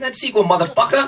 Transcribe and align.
that 0.00 0.14
sequel, 0.14 0.44
motherfucker. 0.52 1.04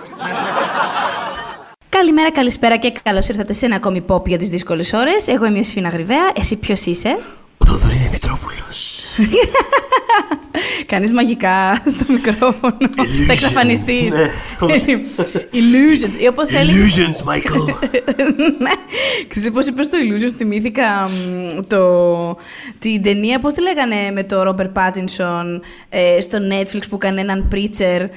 Καλημέρα, 1.89 2.33
καλησπέρα 2.33 2.77
και 2.77 2.93
καλώς 3.03 3.29
ήρθατε 3.29 3.53
σε 3.53 3.67
ένα 3.67 3.77
ακόμη 3.77 4.05
pop 4.09 4.27
για 4.27 4.39
τις 4.39 4.49
δύσκολες 4.49 4.93
ώρες. 4.93 5.27
Εγώ 5.29 5.45
είμαι 5.47 5.59
η 5.59 5.63
Σφίνα 5.63 5.89
Γρυβαία. 5.89 6.33
Εσύ 6.37 6.57
ποιος 6.57 6.85
είσαι; 6.87 7.19
Ο 7.59 7.65
Θοδωρή 7.67 7.95
Δημητρόπουλος. 7.95 9.01
Κάνεις 10.87 11.13
μαγικά 11.13 11.75
στο 11.87 12.05
μικρόφωνο. 12.13 12.77
Θα 13.27 13.33
εξαφανιστείς. 13.33 14.15
Ναι, 14.15 14.31
όπως- 14.61 14.85
Illusions. 15.53 16.21
Ή 16.23 16.27
όπως 16.27 16.53
έλεγε. 16.53 16.79
Illusions, 16.79 17.33
Michael. 17.33 17.75
ναι. 18.59 18.71
Ξέρεις 19.29 19.51
πώς 19.51 19.67
είπες 19.67 19.89
το 19.89 19.97
Illusions, 20.03 20.35
θυμήθηκα 20.37 21.09
μ, 21.09 21.61
το, 21.67 22.37
την 22.79 23.03
ταινία, 23.03 23.39
πώς 23.39 23.55
τη 23.55 23.63
λέγανε 23.63 24.11
με 24.13 24.25
το 24.25 24.43
Ρόμπερ 24.43 24.69
Πάτινσον 24.69 25.63
ε, 25.89 26.21
στο 26.21 26.39
Netflix 26.51 26.81
που 26.89 26.95
έκανε 26.95 27.21
έναν 27.21 27.49
preacher 27.55 28.09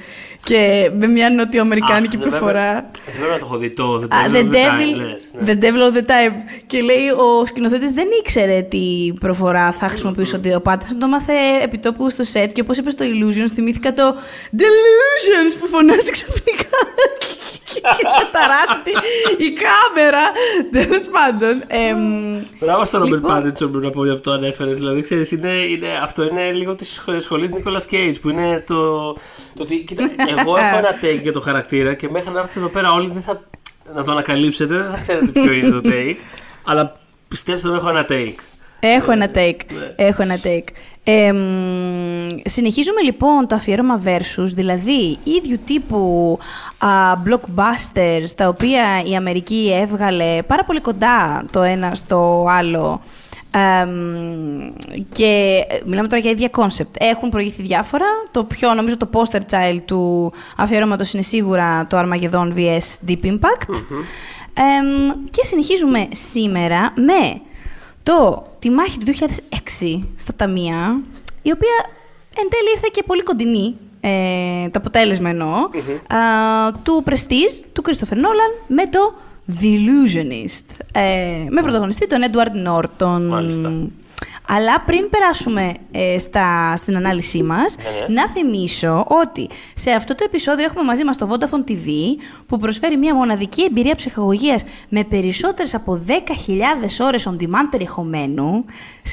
και 0.46 0.90
με 0.98 1.06
μια 1.06 1.30
νοτιοαμερικάνικη 1.30 2.16
Αχ, 2.16 2.22
δεν 2.22 2.30
προφορά. 2.30 2.70
πρέπει- 2.72 2.88
Δεν 3.06 3.14
πρέπει 3.14 3.30
να 3.32 3.38
το 3.38 3.44
έχω 3.46 3.56
δει 3.56 3.70
το 3.70 3.94
The 4.02 4.14
Α, 4.14 4.18
Devil 4.26 4.34
the, 4.34 4.38
of 4.38 4.44
the 4.44 4.52
devil, 4.54 4.96
Timeless, 4.96 5.44
ναι. 5.44 5.52
the 5.52 5.64
Devil 5.64 5.92
of 5.92 5.96
the 5.96 6.00
Time. 6.10 6.34
Και 6.66 6.80
λέει 6.80 7.08
ο 7.08 7.46
σκηνοθέτης 7.46 7.92
δεν 7.92 8.06
ήξερε 8.20 8.62
τι 8.62 9.12
προφορά 9.20 9.72
θα 9.72 9.88
χρησιμοποιούσε 9.88 10.36
ότι 10.36 10.54
ο 10.54 10.60
Πάτινσον 10.60 10.98
το 10.98 11.06
μάθε 11.08 11.32
επιτόπου 11.62 12.10
στο 12.10 12.24
set 12.32 12.48
και 12.52 12.60
όπως 12.60 12.76
είπε 12.76 12.90
στο 12.90 13.04
Illusions 13.04 13.50
θυμήθηκα 13.54 13.92
το 13.92 14.16
Delusions 14.56 15.56
που 15.60 15.66
φωνάζει 15.66 16.10
ξαφνικά 16.10 16.64
και 17.96 18.02
καταράστη 18.22 18.90
η 19.38 19.52
κάμερα. 19.64 20.22
Τέλος 20.70 21.04
πάντων. 21.04 21.62
εμ, 21.66 22.42
Μπράβο 22.60 22.84
στον 22.84 23.00
Ρόμπερ 23.00 23.14
Λοιπόν. 23.18 23.30
Πάτινσον 23.34 23.70
πρέπει 23.70 23.84
να 23.86 23.90
πω 23.90 24.04
για 24.04 24.14
που 24.14 24.20
το 24.20 24.30
ανέφερε. 24.32 24.70
Δηλαδή, 24.72 25.00
ξέρεις, 25.00 25.30
είναι, 25.30 25.48
είναι, 25.48 25.86
αυτό 26.02 26.22
είναι 26.22 26.52
λίγο 26.52 26.74
της 26.74 27.02
σχολής 27.18 27.50
Νίκολα 27.50 27.80
Κέιτ 27.88 28.16
που 28.22 28.28
είναι 28.30 28.64
το, 28.66 29.12
το 29.54 29.62
ότι. 29.62 29.84
Κοίτα, 29.84 30.10
εγώ 30.40 30.56
έχω 30.62 30.76
ένα 30.76 30.90
take 31.02 31.22
για 31.22 31.32
το 31.32 31.40
χαρακτήρα 31.40 31.94
και 31.94 32.08
μέχρι 32.10 32.30
να 32.30 32.40
έρθει 32.40 32.58
εδώ 32.58 32.68
πέρα 32.68 32.92
όλοι 32.92 33.10
δεν 33.12 33.22
θα. 33.22 33.40
να 33.94 34.04
το 34.04 34.12
ανακαλύψετε, 34.12 34.74
δεν 34.74 34.90
θα 34.90 34.98
ξέρετε 34.98 35.40
ποιο 35.40 35.52
είναι 35.52 35.70
το 35.70 35.80
take. 35.92 36.16
αλλά 36.64 36.92
πιστέψτε 37.28 37.68
με, 37.68 37.76
έχω 37.76 37.88
ένα 37.88 38.06
take. 38.08 38.34
Έχω 38.80 39.12
ένα 39.12 39.30
take. 39.34 39.60
ναι. 39.72 39.92
Έχω 39.96 40.22
ένα 40.22 40.38
take. 40.44 40.68
Εμ, 41.08 41.36
συνεχίζουμε 42.44 43.00
λοιπόν 43.00 43.46
το 43.46 43.54
αφιέρωμα 43.54 44.02
versus, 44.04 44.48
δηλαδή 44.54 45.16
ίδιου 45.24 45.58
τύπου 45.64 46.38
α, 46.78 46.88
blockbusters, 47.26 48.28
τα 48.36 48.48
οποία 48.48 49.02
η 49.04 49.16
Αμερική 49.16 49.72
έβγαλε 49.80 50.42
πάρα 50.42 50.64
πολύ 50.64 50.80
κοντά 50.80 51.46
το 51.50 51.62
ένα 51.62 51.94
στο 51.94 52.46
άλλο. 52.48 53.00
Εμ, 53.58 54.72
και 55.12 55.64
ε, 55.68 55.80
μιλάμε 55.84 56.08
τώρα 56.08 56.20
για 56.22 56.30
ίδια 56.30 56.50
concept. 56.56 56.90
Έχουν 56.98 57.28
προηγηθεί 57.28 57.62
διάφορα. 57.62 58.06
Το 58.30 58.44
πιο, 58.44 58.74
νομίζω, 58.74 58.96
το 58.96 59.08
poster 59.12 59.40
child 59.50 59.78
του 59.84 60.32
αφιέρωματος 60.56 61.12
είναι 61.12 61.22
σίγουρα 61.22 61.86
το 61.86 61.98
Armageddon 61.98 62.52
vs 62.56 63.08
Deep 63.08 63.24
Impact. 63.24 63.74
Εμ, 64.54 65.12
και 65.30 65.44
συνεχίζουμε 65.44 66.08
σήμερα 66.12 66.92
με 66.94 67.40
το, 68.02 68.46
τη 68.58 68.70
μάχη 68.70 68.98
του 68.98 69.14
2006 69.84 70.02
στα 70.16 70.34
ταμεία, 70.36 71.00
η 71.42 71.50
οποία 71.50 71.74
εν 72.36 72.48
τέλει 72.48 72.70
ήρθε 72.74 72.88
και 72.92 73.02
πολύ 73.06 73.22
κοντινή, 73.22 73.76
ε, 74.00 74.68
το 74.68 74.78
αποτέλεσμα 74.78 75.28
εννοώ, 75.28 75.54
α, 75.54 76.18
του 76.82 77.04
Prestige, 77.08 77.64
του 77.72 77.82
Christopher 77.86 78.14
Nolan, 78.14 78.64
με 78.66 78.86
το 78.86 79.14
The 79.52 79.64
Illusionist. 79.64 80.84
Ε, 80.92 81.46
με 81.48 81.62
πρωταγωνιστή 81.62 82.06
τον 82.06 82.22
Έδουαρτ 82.22 82.54
Νόρτον. 82.54 83.92
Αλλά 84.48 84.80
πριν 84.80 85.08
περάσουμε 85.08 85.72
ε, 85.90 86.18
στα, 86.18 86.76
στην 86.76 86.96
ανάλυση 86.96 87.42
μας, 87.42 87.76
Ναι, 88.08 88.14
να 88.14 88.28
θυμίσω 88.28 89.04
ότι 89.08 89.48
σε 89.74 89.90
αυτό 89.90 90.14
το 90.14 90.24
επεισόδιο 90.26 90.64
έχουμε 90.64 90.84
μαζί 90.84 91.04
μας 91.04 91.16
το 91.16 91.28
Vodafone 91.32 91.70
TV, 91.70 91.88
που 92.46 92.56
προσφέρει 92.56 92.96
μια 92.96 93.14
μοναδική 93.14 93.62
εμπειρία 93.62 93.94
ψυχαγωγίας 93.94 94.62
με 94.88 95.04
περισσότερες 95.04 95.74
από 95.74 96.04
10.000 96.06 96.14
ώρες 97.00 97.28
on 97.28 97.42
demand 97.42 97.68
περιεχομένου, 97.70 98.64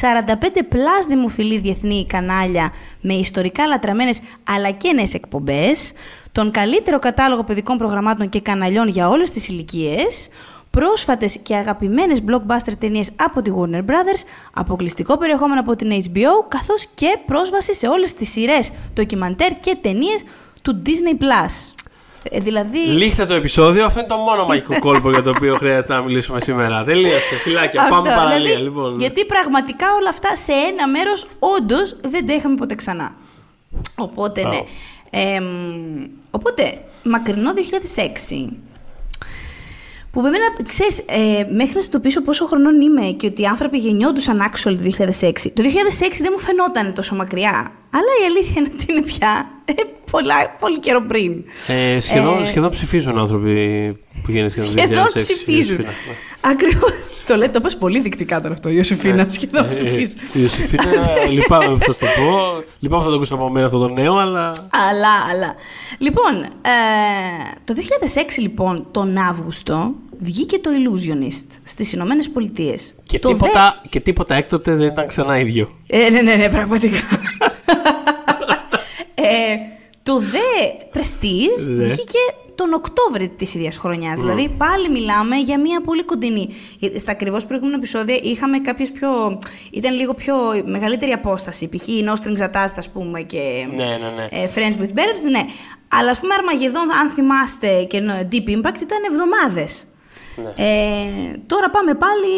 45 0.01 0.61
plus 0.71 1.07
δημοφιλή 1.07 1.57
διεθνή 1.57 2.05
κανάλια 2.05 2.73
με 3.01 3.13
ιστορικά 3.13 3.67
λατραμένες 3.67 4.19
αλλά 4.43 4.71
και 4.71 4.93
νέες 4.93 5.13
εκπομπές, 5.13 5.91
τον 6.31 6.51
καλύτερο 6.51 6.99
κατάλογο 6.99 7.43
παιδικών 7.43 7.77
προγραμμάτων 7.77 8.29
και 8.29 8.41
καναλιών 8.41 8.87
για 8.87 9.09
όλες 9.09 9.31
τις 9.31 9.47
ηλικίες, 9.47 10.29
πρόσφατες 10.77 11.37
και 11.43 11.55
αγαπημένες 11.55 12.23
blockbuster 12.27 12.73
ταινίες 12.79 13.09
από 13.15 13.41
τη 13.41 13.51
Warner 13.59 13.85
Brothers, 13.89 14.23
αποκλειστικό 14.53 15.17
περιεχόμενο 15.17 15.59
από 15.59 15.75
την 15.75 15.89
HBO, 15.91 16.45
καθώς 16.47 16.85
και 16.93 17.17
πρόσβαση 17.25 17.75
σε 17.75 17.87
όλες 17.87 18.13
τις 18.13 18.31
σειρές, 18.31 18.71
ντοκιμαντέρ 18.93 19.59
και 19.59 19.77
ταινίες 19.81 20.23
του 20.61 20.81
Disney+. 20.85 21.25
Ε, 22.23 22.39
δηλαδή... 22.39 22.77
Λύχτε 22.77 23.25
το 23.25 23.33
επεισόδιο. 23.33 23.85
Αυτό 23.85 23.99
είναι 23.99 24.07
το 24.07 24.17
μόνο 24.17 24.45
μαγικό 24.45 24.79
κόλπο 24.79 25.09
για 25.09 25.21
το 25.21 25.29
οποίο 25.29 25.55
χρειάζεται 25.55 25.93
να 25.93 26.01
μιλήσουμε 26.01 26.39
σήμερα. 26.39 26.83
Τελείωσε. 26.83 27.35
Φιλάκια. 27.35 27.81
αυτό, 27.81 27.95
Πάμε 27.95 28.09
παραλία, 28.09 28.37
δηλαδή, 28.37 28.63
λοιπόν. 28.63 28.99
Γιατί 28.99 29.25
πραγματικά 29.25 29.85
όλα 29.99 30.09
αυτά 30.09 30.35
σε 30.35 30.51
ένα 30.51 30.87
μέρος 30.87 31.25
όντως 31.39 31.95
δεν 32.01 32.25
τα 32.25 32.33
είχαμε 32.33 32.55
ποτέ 32.55 32.75
ξανά. 32.75 33.15
Οπότε, 33.95 34.41
ναι. 34.41 34.47
Μπράβο. 34.49 34.65
Εμ, 35.09 35.45
οπότε, 36.31 36.83
μακρινό 37.03 37.51
2006. 37.53 38.53
Που 40.13 40.21
βέβαια, 40.21 40.39
ξέρεις, 40.67 40.99
ε, 40.99 41.29
μέχρι 41.37 41.57
να 41.57 41.65
συνειδητοποιήσω 41.65 42.21
πόσο 42.21 42.45
χρονών 42.45 42.81
είμαι 42.81 43.01
και 43.01 43.27
ότι 43.27 43.41
οι 43.41 43.45
άνθρωποι 43.45 43.77
γεννιόντουσαν 43.77 44.39
actual 44.51 44.73
το 44.75 44.81
2006. 44.83 45.51
Το 45.53 45.63
2006 45.63 46.21
δεν 46.21 46.31
μου 46.31 46.39
φαινόταν 46.39 46.93
τόσο 46.93 47.15
μακριά. 47.15 47.71
Αλλά 47.89 48.11
η 48.21 48.25
αλήθεια 48.25 48.53
είναι 48.61 48.69
ότι 48.73 48.85
είναι 48.89 49.01
πια 49.01 49.49
ε, 49.65 49.73
πολλά, 50.11 50.55
πολύ 50.59 50.79
καιρό 50.79 51.01
πριν. 51.07 51.43
Ε, 51.67 51.99
σχεδόν, 51.99 52.41
Ε, 52.41 52.45
σχεδόν 52.45 52.69
ψηφίζουν 52.69 53.17
άνθρωποι 53.19 53.53
που 54.23 54.31
γεννήθηκαν 54.31 54.65
το 54.65 54.71
2006. 54.71 54.85
Σχεδόν 54.85 55.07
ψηφίζουν. 55.13 55.59
Ιωσήφινα. 55.59 55.93
Ακριβώς. 56.41 56.91
Το 57.27 57.35
λέει, 57.35 57.49
το 57.49 57.61
πες 57.61 57.77
πολύ 57.77 57.99
δεικτικά 58.01 58.41
τώρα 58.41 58.53
αυτό, 58.53 58.69
Ιωσήφινα. 58.69 59.25
Σχεδόν 59.29 59.65
Ε, 59.65 59.67
ψηφίζουν. 59.69 60.15
Η 60.33 60.41
Ιωσήφινα, 60.41 60.83
λυπάμαι 61.31 61.65
που 61.73 61.79
θα 61.79 61.93
σου 61.93 61.99
το 61.99 62.05
πω. 62.05 62.63
Λυπάμαι 62.79 62.97
που 62.97 63.03
θα 63.03 63.09
το 63.09 63.15
ακούσω 63.15 63.35
από 63.35 63.49
μένα 63.49 63.65
αυτό 63.65 63.77
το 63.77 63.87
νέο, 63.87 64.15
αλλά. 64.17 64.49
Αλλά, 64.89 65.13
αλλά. 65.31 65.55
Λοιπόν, 65.97 66.43
ε, 66.43 66.71
το 67.63 67.73
2006 67.75 67.79
λοιπόν, 68.37 68.87
τον 68.91 69.17
Αύγουστο, 69.17 69.91
βγήκε 70.19 70.57
το 70.59 70.69
Illusionist 70.69 71.47
στις 71.63 71.93
Ηνωμένες 71.93 72.29
Πολιτείες. 72.29 72.93
Και, 73.03 73.19
τίποτα, 73.19 73.81
και 73.89 73.99
τίποτα 73.99 74.35
έκτοτε 74.35 74.75
δεν 74.75 74.87
ήταν 74.87 75.07
ξανά 75.07 75.39
ίδιο. 75.39 75.69
Ε, 75.87 76.09
ναι, 76.09 76.21
ναι, 76.21 76.35
ναι, 76.35 76.49
πραγματικά. 76.49 76.97
ε, 79.15 79.55
το 80.03 80.19
δε 80.19 80.37
Prestige 80.93 81.67
Ναι. 81.69 81.83
βγήκε 81.83 82.19
τον 82.55 82.73
Οκτώβρη 82.73 83.27
της 83.29 83.53
ίδιας 83.53 83.77
χρονιάς. 83.77 84.19
Δηλαδή 84.19 84.49
πάλι 84.57 84.89
μιλάμε 84.89 85.35
για 85.35 85.59
μια 85.59 85.81
πολύ 85.81 86.03
κοντινή. 86.03 86.49
Ε, 86.79 86.99
Στα 86.99 87.11
ακριβώς 87.11 87.45
προηγούμενα 87.45 87.77
επεισόδια 87.77 88.15
είχαμε 88.21 88.59
κάποιες 88.59 88.91
πιο... 88.91 89.39
ήταν 89.71 89.93
λίγο 89.95 90.13
πιο 90.13 90.35
μεγαλύτερη 90.65 91.11
απόσταση. 91.11 91.69
Π.χ. 91.69 91.83
No 91.87 92.11
Strings 92.11 92.43
Attached, 92.49 92.75
ας 92.77 92.89
πούμε, 92.89 93.21
και 93.21 93.67
Ναι, 93.75 93.83
ναι, 93.83 94.13
ναι. 94.15 94.27
ε, 94.43 94.49
Friends 94.55 94.81
with 94.81 94.93
Benefits, 94.97 95.29
ναι. 95.31 95.41
Αλλά 95.87 96.09
ας 96.11 96.19
πούμε 96.19 96.33
Armageddon, 96.37 96.99
αν 97.01 97.09
θυμάστε, 97.09 97.83
και 97.83 98.01
no- 98.01 98.21
Deep 98.33 98.49
Impact 98.49 98.81
ήταν 98.81 98.99
εβδομάδες. 99.11 99.85
Ναι. 100.35 100.65
Ε, 100.65 101.37
τώρα 101.45 101.69
πάμε 101.69 101.93
πάλι, 101.93 102.33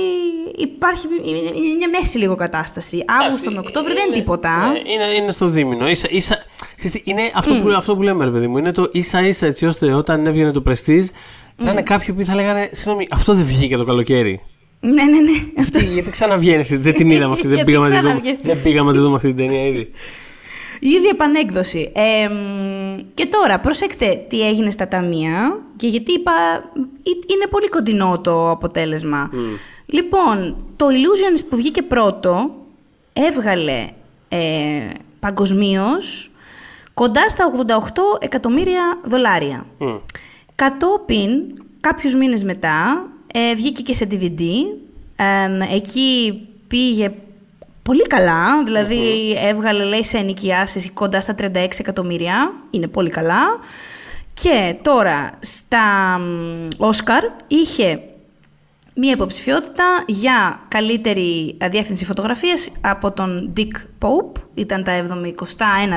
υπάρχει 0.58 1.08
είναι 1.56 1.76
μια 1.78 1.90
μέση 2.00 2.18
λίγο 2.18 2.36
κατάσταση. 2.36 3.06
Αύγουστο 3.22 3.52
με 3.52 3.60
Οκτώβριο 3.60 3.96
δεν 3.96 4.06
είναι 4.06 4.16
τίποτα. 4.16 4.72
Ναι, 4.72 4.80
είναι, 4.94 5.06
είναι 5.22 5.32
στο 5.32 5.48
δίμηνο. 5.48 5.90
Ίσα, 5.90 6.08
ίσα, 6.10 6.38
ξέρεις 6.76 6.92
τι, 6.92 7.02
είναι 7.12 7.32
αυτό, 7.34 7.54
που, 7.54 7.70
αυτό 7.70 7.96
που 7.96 8.02
λέμε, 8.02 8.24
ρε 8.24 8.32
παιδί 8.32 8.48
μου. 8.48 8.58
Είναι 8.58 8.72
το 8.72 8.90
ίσα 8.92 9.22
ίσα 9.28 9.46
έτσι 9.46 9.66
ώστε 9.66 9.94
όταν 9.94 10.26
έβγαινε 10.26 10.52
το 10.52 10.64
Prestige 10.68 11.06
να 11.58 11.72
είναι 11.72 11.82
κάποιοι 11.82 12.14
που 12.14 12.26
θα 12.26 12.36
λέγανε 12.36 12.70
Συγγνώμη, 12.72 13.08
αυτό 13.12 13.34
δεν 13.34 13.44
βγήκε 13.46 13.78
το 13.78 13.86
καλοκαίρι. 13.86 14.42
Ναι, 14.80 14.92
ναι, 14.92 15.20
ναι. 15.20 15.62
Αυτό. 15.62 15.80
Τι, 15.80 15.86
γιατί 15.86 16.10
ξαναβγαίνει 16.10 16.62
αυτή, 16.62 16.76
δεν 16.78 16.94
την 16.94 17.10
είδαμε 17.10 17.34
αυτή, 17.34 17.48
δεν 17.48 17.56
Γιατί 17.56 17.72
πήγαμε, 17.72 17.90
να 17.90 17.96
τη 17.96 18.02
δούμε, 18.02 18.10
ξαναβγαίνει. 18.10 18.40
δεν 18.42 18.62
πήγαμε 18.64 18.92
να 18.92 18.98
τη 18.98 19.04
δούμε 19.04 19.16
αυτή 19.16 19.28
την 19.28 19.38
ταινία 19.38 19.68
ήδη. 19.68 19.92
Η 20.86 20.90
ίδια 20.90 21.10
επανέκδοση. 21.10 21.92
Ε, 21.96 22.28
μ, 22.28 22.96
και 23.14 23.26
τώρα, 23.26 23.60
προσέξτε 23.60 24.26
τι 24.28 24.48
έγινε 24.48 24.72
στα 24.72 24.88
ταμεία 24.88 25.60
και 25.76 25.88
γιατί 25.88 26.12
είπα, 26.12 26.32
ε- 27.04 27.34
είναι 27.34 27.48
πολύ 27.50 27.70
κοντινό 27.70 28.20
το 28.24 28.50
αποτέλεσμα. 28.50 29.30
Λοιπόν, 29.86 30.66
το 30.76 30.86
Illusionist 30.88 31.46
που 31.50 31.56
βγήκε 31.56 31.82
πρώτο 31.82 32.56
έβγαλε 33.14 33.88
ε, 34.30 34.88
παγκοσμίως 35.20 36.32
κοντά 36.94 37.30
στα 37.30 37.46
88 37.68 37.80
εκατομμύρια 38.20 39.00
δολάρια. 39.04 39.66
Μμ. 39.78 39.96
Κατόπιν, 40.56 41.30
κάποιους 41.80 42.16
μήνες 42.16 42.44
μετά, 42.44 43.08
ε, 43.34 43.56
βγήκε 43.56 43.82
και 43.82 43.94
σε 43.94 44.08
DVD. 44.12 44.42
Εμ, 45.16 45.62
εκεί 45.62 46.42
πήγε 46.68 47.12
πολύ 47.86 48.08
καλά, 48.08 48.64
δηλαδή 48.64 49.32
έβγαλε 49.48 49.84
λέει 49.84 50.04
σε 50.04 50.18
ενοικιάσεις 50.18 50.92
κοντά 50.94 51.22
στα 51.22 51.36
36 51.40 51.68
εκατομμύρια, 51.78 52.54
είναι 52.70 52.88
πολύ 52.88 53.10
καλά. 53.10 53.60
Και 54.34 54.76
τώρα 54.82 55.30
στα 55.40 56.18
μ, 56.20 56.68
Όσκαρ 56.78 57.24
είχε 57.48 58.02
Μία 58.98 59.12
υποψηφιότητα 59.12 60.04
για 60.08 60.60
καλύτερη 60.68 61.58
διεύθυνση 61.70 62.06
φωτογραφίας 62.06 62.72
από 62.82 63.12
τον 63.12 63.54
Dick 63.58 64.06
Pope. 64.06 64.42
Ήταν 64.54 64.84
τα 64.84 64.92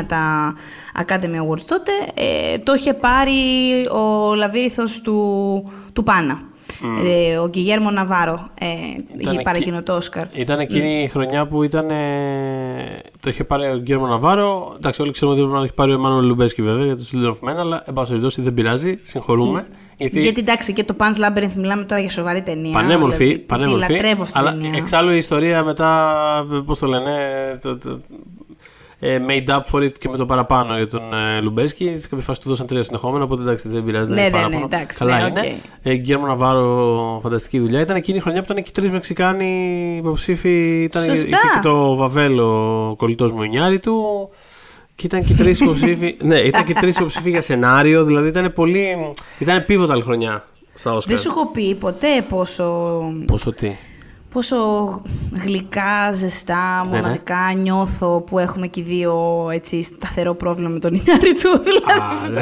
71 0.02 0.05
τα 0.06 0.55
Academy 1.06 1.46
Awards 1.46 1.61
τότε. 1.67 1.93
Ε, 2.14 2.58
το 2.58 2.75
είχε 2.75 2.94
πάρει 2.94 3.41
ο 3.91 4.34
Λαβύριθος 4.34 5.00
του, 5.00 5.73
του 5.93 6.02
Πάνα. 6.02 6.43
Ε, 7.04 7.36
ο 7.36 7.48
Γκυγέρμο 7.48 7.90
Ναβάρο 7.90 8.48
ε, 8.60 8.66
είχε 9.19 9.40
πάρει 9.42 9.58
εκείνο 9.58 9.82
το 9.82 9.96
Όσκαρ. 9.96 10.26
Ήταν 10.32 10.60
εκείνη 10.60 11.02
η 11.02 11.08
χρονιά 11.08 11.46
που 11.46 11.62
ήταν. 11.62 11.86
το 13.20 13.30
είχε 13.30 13.44
πάρει 13.44 13.70
ο 13.70 13.76
Γκυγέρμο 13.76 14.06
Ναβάρο. 14.06 14.72
Εντάξει, 14.76 15.02
όλοι 15.02 15.12
ξέρουμε 15.12 15.36
ότι 15.36 15.42
πρέπει 15.42 15.54
να 15.54 15.58
το 15.60 15.64
έχει 15.64 15.75
πάρει 15.75 15.90
ο 15.90 15.94
Εμμάνουελ 15.94 16.26
Λουμπέσκι 16.26 16.62
βέβαια 16.62 16.84
για 16.84 16.96
το 16.96 17.02
Children 17.12 17.28
of 17.28 17.50
Men, 17.50 17.56
αλλά 17.58 17.82
εν 17.86 17.92
πάση 17.94 18.08
περιπτώσει 18.08 18.42
δεν 18.42 18.54
πειράζει, 18.54 18.98
συγχωρούμε. 19.02 19.66
Γιατί... 19.96 20.20
γιατί 20.20 20.40
εντάξει 20.40 20.72
και 20.72 20.84
το 20.84 20.94
Pan's 20.98 21.26
Labyrinth 21.26 21.54
μιλάμε 21.56 21.84
τώρα 21.84 22.00
για 22.00 22.10
σοβαρή 22.10 22.42
ταινία. 22.42 22.72
Πανέμορφη, 22.72 23.24
δηλαδή, 23.24 23.38
πανέμορφη. 23.38 23.86
Τη 23.86 23.92
λατρεύω 23.92 24.22
αυτή 24.22 24.38
αλλά 24.38 24.50
ταινία. 24.50 24.72
εξάλλου 24.76 25.12
η 25.12 25.16
ιστορία 25.16 25.64
μετά, 25.64 26.46
πώς 26.66 26.78
το 26.78 26.86
λένε, 26.86 27.12
το, 27.62 27.78
το, 27.78 27.90
ε, 27.90 27.98
made 29.00 29.46
up 29.48 29.60
for 29.70 29.82
it 29.82 29.92
και 29.98 30.08
με 30.08 30.16
το 30.16 30.26
παραπάνω 30.26 30.76
για 30.76 30.86
τον 30.88 31.14
ε, 31.14 31.40
Λουμπέζκι. 31.40 31.94
Σε 31.98 32.08
κάποια 32.08 32.24
φάση 32.24 32.40
του 32.40 32.48
δώσαν 32.48 32.66
τρία 32.66 32.82
συνεχόμενα, 32.82 33.24
οπότε 33.24 33.42
εντάξει 33.42 33.68
δεν 33.68 33.84
πειράζει. 33.84 34.12
Ναι, 34.12 34.16
δεν 34.22 34.30
ναι, 34.30 34.38
είναι 34.38 34.38
ναι, 34.38 34.44
παράπονο. 34.44 34.64
εντάξει, 34.76 34.98
Καλά 34.98 35.18
ναι, 35.18 35.26
είναι. 35.26 35.40
οκ. 35.40 35.60
Ε, 35.82 35.94
Γκιγιέρμο 35.94 36.26
Ναβάρο, 36.26 37.18
φανταστική 37.22 37.58
δουλειά. 37.58 37.80
Ήταν 37.80 37.96
εκείνη 37.96 38.18
η 38.18 38.20
χρονιά 38.20 38.42
που 38.42 38.52
ήταν 38.52 38.64
και 38.64 38.70
τρεις 38.74 38.90
Μεξικάνοι 38.90 39.96
υποψήφοι. 39.96 40.82
Ήταν 40.82 41.02
Σωστά. 41.02 41.16
είχε 41.16 41.54
και 41.54 41.60
το 41.62 41.94
Βαβέλ 41.96 42.88
ο 42.90 42.96
κολλητός 42.96 43.32
μου 43.32 43.42
ο 43.43 43.78
Ινιάριτου. 43.78 44.28
Και 44.94 45.06
ήταν 45.06 45.24
και 45.24 45.34
τρεις 45.34 45.60
υποψήφοι. 45.60 46.16
ναι, 46.22 46.38
ήταν 46.38 46.64
και 46.64 46.74
τρεις 46.74 46.96
υποψήφοι 46.96 47.30
για 47.30 47.40
σενάριο. 47.40 48.04
Δηλαδή 48.04 48.28
ήταν 48.28 48.52
πολύ. 48.52 49.12
ήταν 49.38 49.64
pivotal 49.68 50.00
χρονιά 50.02 50.44
στα 50.74 50.92
Όσκαρ. 50.94 51.14
Δεν 51.14 51.22
σου 51.22 51.28
έχω 51.30 51.46
πει 51.46 51.74
ποτέ 51.74 52.24
πόσο, 52.28 53.00
Πόσο 53.26 53.52
τι; 53.52 53.70
Πόσο 54.32 54.56
γλυκά, 55.44 56.12
ζεστά, 56.12 56.84
Ναι, 56.84 56.90
ναι. 56.90 56.96
μοναδικά 56.96 57.52
νιώθω 57.56 58.20
που 58.20 58.38
έχουμε 58.38 58.66
και 58.66 58.80
οι 58.80 58.82
δύο 58.82 59.48
έτσι, 59.52 59.82
σταθερό 59.82 60.34
πρόβλημα 60.34 60.69
με 60.70 60.78
τον 60.78 60.94
Ινιάρη 60.94 61.34
του. 61.34 61.50
Δηλαδή, 61.69 62.00
Α, 62.26 62.28
ναι. 62.30 62.40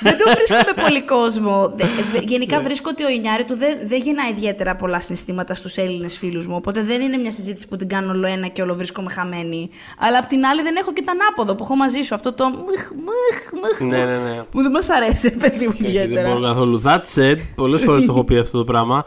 δεν 0.00 0.16
το 0.18 0.24
βρίσκω 0.34 0.56
με 0.76 0.82
πολύ 0.82 1.02
κόσμο. 1.04 1.72
Δε- 1.76 1.84
δε- 2.12 2.20
γενικά 2.26 2.60
βρίσκω 2.60 2.88
ότι 2.92 3.04
ο 3.04 3.08
Ινιάρη 3.08 3.44
του 3.44 3.56
δεν, 3.56 3.78
δεν 3.84 4.00
γεννά 4.02 4.22
ιδιαίτερα 4.30 4.76
πολλά 4.76 5.00
συναισθήματα 5.00 5.54
στους 5.54 5.76
Έλληνες 5.76 6.18
φίλους 6.18 6.46
μου. 6.46 6.54
Οπότε 6.56 6.82
δεν 6.82 7.00
είναι 7.00 7.16
μια 7.16 7.30
συζήτηση 7.32 7.68
που 7.68 7.76
την 7.76 7.88
κάνω 7.88 8.10
όλο 8.10 8.26
ένα 8.26 8.46
και 8.48 8.62
όλο 8.62 8.74
βρίσκομαι 8.74 9.10
χαμένη. 9.12 9.70
Αλλά 9.98 10.18
απ' 10.18 10.26
την 10.26 10.44
άλλη 10.46 10.62
δεν 10.62 10.76
έχω 10.76 10.92
και 10.92 11.02
το 11.06 11.12
ανάποδο 11.20 11.54
που 11.54 11.64
έχω 11.64 11.76
μαζί 11.76 12.00
σου. 12.00 12.14
Αυτό 12.14 12.32
το 12.32 12.44
μουχ, 12.44 12.90
μουχ, 13.04 13.62
μουχ, 13.62 13.90
ναι, 13.90 14.04
ναι, 14.06 14.16
ναι. 14.16 14.42
που 14.50 14.62
δεν 14.62 14.70
μας 14.70 14.88
αρέσει, 14.90 15.30
παιδί 15.40 15.66
μου, 15.66 15.74
Δεν 15.78 15.86
ιδιαίτερα. 15.88 16.28
μπορώ 16.28 16.40
καθόλου. 16.46 16.82
That 16.84 17.00
said, 17.14 17.36
πολλές 17.54 17.82
φορές 17.82 18.04
το 18.04 18.12
έχω 18.12 18.24
πει 18.24 18.38
αυτό 18.38 18.58
το 18.58 18.64
πράγμα. 18.64 19.04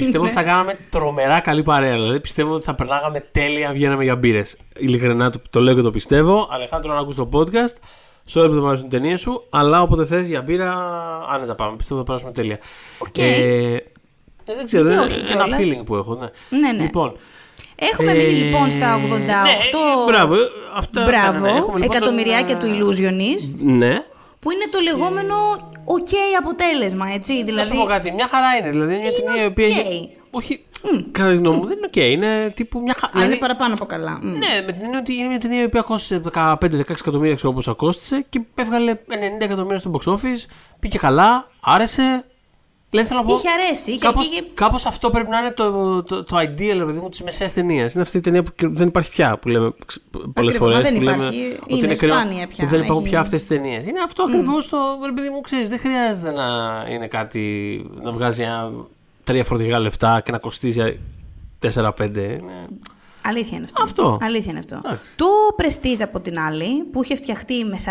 Πιστεύω 0.00 0.24
ότι 0.24 0.32
θα 0.32 0.42
κάναμε 0.42 0.78
τρομερά 0.90 1.40
καλή 1.40 1.62
παρέα. 1.62 1.92
Δηλαδή 1.92 2.20
πιστεύω 2.20 2.54
ότι 2.54 2.64
θα 2.64 2.74
περνάγαμε 2.74 3.20
τέλεια 3.32 3.68
αν 3.68 3.74
βγαίναμε 3.74 4.04
για 4.04 4.16
μπύρες. 4.16 4.56
Ειλικρινά 4.76 5.30
το, 5.30 5.40
το 5.50 5.60
λέω 5.60 5.74
και 5.74 5.80
το 5.80 5.90
πιστεύω. 5.90 6.48
Αλεχάνδρο, 6.50 6.92
αν 6.92 6.98
ακούς 6.98 7.14
το 7.14 7.28
podcast, 7.32 7.74
sorry 8.32 8.46
που 8.46 8.52
δεν 8.52 8.58
μου 8.58 8.66
αρέσουν 8.66 8.86
οι 8.86 8.90
ταινίες 8.90 9.16
σου, 9.16 9.46
αλλά 9.50 9.82
όποτε 9.82 10.04
θες 10.06 10.26
για 10.26 10.42
μπύρα, 10.42 10.74
άνετα 11.30 11.54
πάμε. 11.54 11.76
Πιστεύω 11.76 12.00
ότι 12.00 12.10
θα 12.10 12.16
περάσουμε 12.16 12.32
τέλεια. 12.42 12.58
Οκ. 12.98 13.18
Ε, 13.18 13.78
δεν 14.44 14.66
ξέρω, 14.66 14.82
Γιατί 14.88 14.92
είναι 14.92 15.00
όχι 15.00 15.18
ένα 15.32 15.44
κιόλας. 15.44 15.58
feeling 15.60 15.84
που 15.84 15.96
έχω. 15.96 16.14
Ναι. 16.14 16.58
Ναι, 16.58 16.72
ναι. 16.72 16.82
Λοιπόν, 16.82 17.16
Έχουμε 17.82 18.10
ε, 18.10 18.14
μείνει 18.14 18.30
λοιπόν 18.32 18.70
στα 18.70 18.96
88. 18.96 19.18
Ναι, 19.18 19.26
μπράβο. 20.06 20.34
Αυτά, 20.76 21.04
Μπράβο, 21.04 21.38
ναι, 21.38 21.46
ναι, 21.46 21.52
ναι. 21.52 21.58
Έχουμε, 21.58 21.78
λοιπόν, 21.78 21.96
εκατομμυριάκια 21.96 22.56
τον, 22.56 22.72
του 22.72 22.76
Illusionist, 22.76 23.62
Ναι. 23.62 24.02
Που 24.40 24.50
είναι 24.50 24.64
το 24.70 24.78
λεγόμενο 24.80 25.34
OK 25.84 26.12
αποτέλεσμα, 26.38 27.08
έτσι. 27.12 27.32
Να 27.32 27.38
σου 27.38 27.44
Δηλαδή, 27.44 27.76
πω 27.76 27.84
κάτι, 27.84 28.10
μια 28.12 28.28
χαρά 28.28 28.56
είναι. 28.56 28.70
Δηλαδή 28.70 28.92
είναι 28.94 29.02
μια 29.02 29.12
ταινία 29.12 29.42
η 29.42 29.46
οποία. 29.46 29.66
οκ. 29.66 29.72
έχει- 29.76 30.10
Όχι, 30.30 30.64
κατά 31.12 31.30
τη 31.30 31.36
γνώμη 31.36 31.56
μου 31.56 31.66
δεν 31.66 31.76
είναι 31.76 31.86
οκ. 31.86 31.96
Είναι 31.96 32.52
τύπου 32.56 32.80
μια 32.80 32.94
χαρά. 32.98 33.18
α, 33.20 33.24
είναι 33.24 33.36
παραπάνω 33.36 33.74
από 33.74 33.84
καλά. 33.84 34.18
Μμ. 34.22 34.28
Ναι, 34.30 34.62
με 34.66 34.72
την 34.72 34.82
έννοια 34.84 34.98
ότι 34.98 35.14
είναι 35.14 35.28
μια 35.28 35.38
ταινία 35.40 35.60
η 35.60 35.64
οποία 35.64 35.80
κόστισε 35.82 36.20
15-16 36.34 37.00
εκατομμύρια, 37.00 37.34
ξέρω 37.34 37.52
'γώ 37.52 37.74
κόστισε 37.74 38.26
και 38.28 38.40
έβγαλε 38.54 38.94
90 39.08 39.44
εκατομμύρια 39.44 39.78
στο 39.78 39.90
box 39.94 40.12
office. 40.12 40.44
Πήγε 40.80 40.98
καλά, 40.98 41.48
άρεσε. 41.60 42.24
Δηλαδή 42.90 43.08
θέλω 43.08 43.20
να 43.20 43.26
πω. 43.26 43.34
Είχε 43.34 43.48
αρέσει, 43.50 43.90
είχε- 43.92 44.04
Κάπως, 44.04 44.26
είχε- 44.26 44.44
κάπως 44.54 44.86
αυτό 44.86 45.10
πρέπει 45.10 45.30
να 45.30 45.38
είναι 45.38 45.50
το, 45.50 46.02
το, 46.02 46.24
το 46.24 46.36
ideal 46.38 46.76
ρε 46.78 46.84
παιδί 46.84 46.98
μου 46.98 47.08
της 47.08 47.22
μεσαίας 47.22 47.52
ταινίας. 47.52 47.92
Είναι 47.92 48.02
αυτή 48.02 48.16
η 48.16 48.20
ταινία 48.20 48.42
που 48.42 48.50
και 48.56 48.66
δεν 48.68 48.88
υπάρχει 48.88 49.10
πια 49.10 49.38
που 49.38 49.48
λέμε 49.48 49.70
πολλές 50.34 50.54
Ακριβώς, 50.54 50.56
φορές. 50.56 50.80
δεν 50.80 50.94
που 50.94 51.00
λέμε 51.00 51.16
υπάρχει. 51.24 51.56
ότι 51.62 51.74
Είναι 51.86 51.94
κρίμα 51.94 52.14
σπάνια 52.20 52.46
πια. 52.46 52.64
Που 52.64 52.70
δεν 52.70 52.80
υπάρχουν 52.80 53.00
Έχει- 53.02 53.10
πια 53.10 53.20
αυτές 53.20 53.40
τις 53.44 53.48
ταινίες. 53.56 53.84
Είναι 53.86 54.00
αυτό 54.04 54.22
ακριβώς 54.22 54.68
το. 54.68 54.76
Ρε 55.06 55.12
παιδί 55.12 55.28
μου, 55.28 55.40
ξέρεις, 55.40 55.68
δεν 55.68 55.78
χρειάζεται 55.78 56.30
να 56.32 56.46
είναι 56.90 57.06
κάτι. 57.06 57.40
να 58.02 58.12
βγάζει 58.12 58.42
ένα, 58.42 58.70
τρία 59.24 59.44
φορτηγά 59.44 59.78
λεφτά 59.78 60.20
και 60.24 60.30
να 60.32 60.38
κοστίζει 60.38 60.98
4-5. 61.58 62.38
Είναι... 62.40 62.68
Αλήθεια 63.24 63.56
είναι 63.56 63.64
αυτό. 63.66 63.82
Αυτό. 63.82 64.18
Αλήθεια 64.22 64.50
είναι 64.50 64.58
αυτό. 64.58 64.80
Εντάξει. 64.84 65.10
Το 65.16 65.26
Prestige 65.58 66.02
από 66.02 66.20
την 66.20 66.38
άλλη, 66.38 66.84
που 66.92 67.02
είχε 67.02 67.14
φτιαχτεί 67.16 67.64
με 67.64 67.76
40 67.84 67.88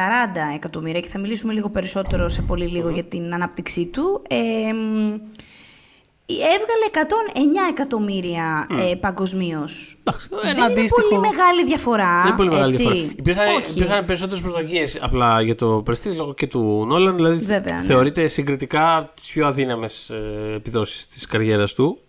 εκατομμύρια 0.55 0.99
και 0.99 1.07
θα 1.07 1.19
μιλήσουμε 1.19 1.53
λίγο 1.53 1.69
περισσότερο 1.69 2.29
σε 2.29 2.41
πολύ 2.41 2.65
λίγο 2.65 2.89
για 2.89 3.03
την 3.03 3.33
ανάπτυξή 3.33 3.85
του. 3.85 4.21
Ε, 4.29 4.73
μ, 4.73 5.19
έβγαλε 6.31 6.85
109 6.93 7.69
εκατομμύρια 7.69 8.67
ε, 8.91 8.95
παγκοσμίως. 8.95 9.97
Εντάξει, 10.03 10.27
Δεν 10.29 10.39
ένα 10.43 10.51
είναι 10.51 10.61
αντίστοιχο. 10.65 11.01
πολύ 11.07 11.19
μεγάλη 11.19 11.65
διαφορά. 11.65 12.17
Δεν 12.21 12.27
είναι 12.27 12.35
πολύ 12.35 12.49
μεγάλη 12.49 12.73
έτσι. 12.73 12.83
διαφορά. 12.83 13.13
Υπήρχαν, 13.17 13.55
Όχι. 13.55 13.71
υπήρχαν 13.71 14.05
περισσότερες 14.05 14.41
προσδοκίες 14.41 14.97
απλά 15.01 15.41
για 15.41 15.55
το 15.55 15.83
Prestige 15.89 16.15
λόγω 16.15 16.33
και 16.33 16.47
του 16.47 16.85
Νόλαν. 16.87 17.15
Δηλαδή 17.15 17.45
Βέβαια, 17.45 17.77
ναι. 17.77 17.83
θεωρείται 17.85 18.27
συγκριτικά 18.27 19.11
τις 19.15 19.27
πιο 19.27 19.47
αδύναμες 19.47 20.11
επιδόσεις 20.55 21.07
της 21.07 21.25
καριέρας 21.25 21.73
του. 21.73 21.99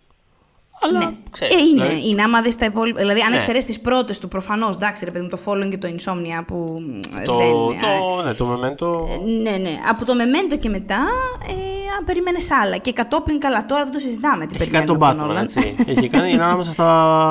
Αλλά 0.83 0.99
Ναι. 0.99 1.11
ξέρεις, 1.31 1.55
ε, 1.55 1.57
είναι, 1.59 1.83
δηλαδή, 1.87 2.09
είναι. 2.09 2.21
Άμα 2.21 2.41
δεις 2.41 2.55
τα 2.55 2.65
υπόλοιπα. 2.65 2.99
Δηλαδή, 2.99 3.19
αν 3.21 3.29
Ναι. 3.29 3.35
εξαιρέσεις 3.35 3.65
τις 3.65 3.79
πρώτες 3.79 4.19
του, 4.19 4.27
προφανώς. 4.27 4.75
Εντάξει, 4.75 5.05
ρε 5.05 5.11
παιδί 5.11 5.23
μου, 5.23 5.29
το 5.29 5.37
following 5.45 5.69
και 5.69 5.77
το 5.77 5.87
insomnia 5.87 6.43
που 6.47 6.81
ε, 7.21 7.25
το, 7.25 7.37
δεν. 7.37 7.49
το, 7.81 8.23
ναι, 8.25 8.33
το 8.33 8.47
Memento. 8.53 9.07
Ναι, 9.41 9.57
ναι. 9.57 9.69
Από 9.89 10.05
το 10.05 10.13
Memento 10.13 10.57
και 10.59 10.69
μετά, 10.69 10.99
ε, 11.49 11.53
αν 11.97 12.05
περίμενες 12.05 12.51
άλλα. 12.51 12.77
Και 12.77 12.93
κατόπιν 12.93 13.39
καλά, 13.39 13.65
τώρα 13.65 13.83
δεν 13.83 13.93
το 13.93 13.99
συζητάμε. 13.99 14.45
Τι 14.45 14.55
Έχει 14.59 14.69
κάνει 14.71 14.85
περιμένουμε 14.85 15.15
τον 15.15 15.25
από 15.27 15.33
Batman, 15.33 15.37
Nolan. 15.37 15.41
έτσι. 15.43 15.75
Έχει 15.87 16.09
κάνει, 16.09 16.31
είναι 16.31 16.43
ανάμεσα 16.43 16.71
στα, 16.71 16.83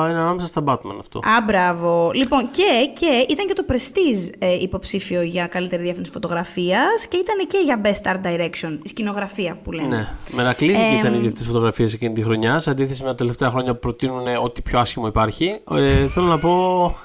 είναι 0.09 0.19
ανάμεσα 0.19 0.47
στα 0.47 0.63
Batman 0.65 0.95
αυτό. 0.99 1.19
Α, 1.19 1.41
μπράβο. 1.45 2.11
Λοιπόν, 2.13 2.49
και, 2.49 2.63
και 2.99 3.25
ήταν 3.29 3.47
και 3.47 3.53
το 3.53 3.65
Prestige 3.69 4.29
ε, 4.39 4.53
υποψήφιο 4.59 5.21
για 5.21 5.47
καλύτερη 5.47 5.81
διεύθυνση 5.83 6.11
φωτογραφίας 6.11 7.05
και 7.09 7.17
ήταν 7.17 7.47
και 7.47 7.57
για 7.63 7.81
Best 7.83 8.11
Art 8.11 8.27
Direction, 8.27 8.77
η 8.83 8.87
σκηνογραφία 8.87 9.57
που 9.63 9.71
λένε. 9.71 9.87
Ναι. 9.95 10.07
Μερακλείδη 10.35 10.79
Ε, 10.81 10.97
ήταν 10.99 11.13
ήδη 11.13 11.27
αυτέ 11.27 11.39
τι 11.39 11.45
φωτογραφίε 11.47 11.85
εκείνη 11.85 12.13
τη 12.13 12.23
χρονιά. 12.23 12.59
Σε 12.59 12.69
αντίθεση 12.69 13.01
με 13.03 13.07
τα 13.07 13.15
τελευταία 13.15 13.40
χρόνια 13.49 13.73
που 13.73 13.79
προτείνουν 13.79 14.27
ό,τι 14.41 14.61
πιο 14.61 14.79
άσχημο 14.79 15.07
υπάρχει. 15.07 15.61
Ε, 15.71 16.07
θέλω 16.07 16.25
να 16.25 16.39
πω. 16.39 16.95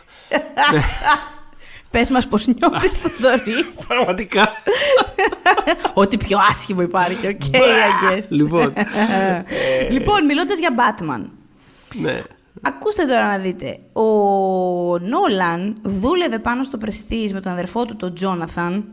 Πες 1.90 2.11
μας 2.11 2.28
πώς 2.28 2.47
νιώθεις 2.47 3.02
το 3.02 3.09
δωρή. 3.21 3.64
Πραγματικά. 3.88 4.49
Ότι 5.95 6.16
πιο 6.16 6.38
άσχημο 6.50 6.83
υπάρχει. 6.83 7.26
OK, 7.26 7.40
I 7.52 7.57
guess. 8.14 8.23
λοιπόν. 8.31 8.73
Λοιπόν, 9.90 10.25
μιλώντας 10.25 10.59
για 10.59 10.75
Batman. 10.76 11.25
ναι. 12.00 12.23
Ακούστε 12.62 13.05
τώρα 13.07 13.26
να 13.26 13.38
δείτε. 13.38 13.78
Ο 13.93 14.02
Νόλαν 14.99 15.76
δούλευε 15.83 16.38
πάνω 16.38 16.64
στο 16.64 16.78
Prestige 16.85 17.31
με 17.33 17.40
τον 17.40 17.52
αδερφό 17.52 17.85
του, 17.85 17.97
τον 17.97 18.14
Τζόναθαν, 18.14 18.85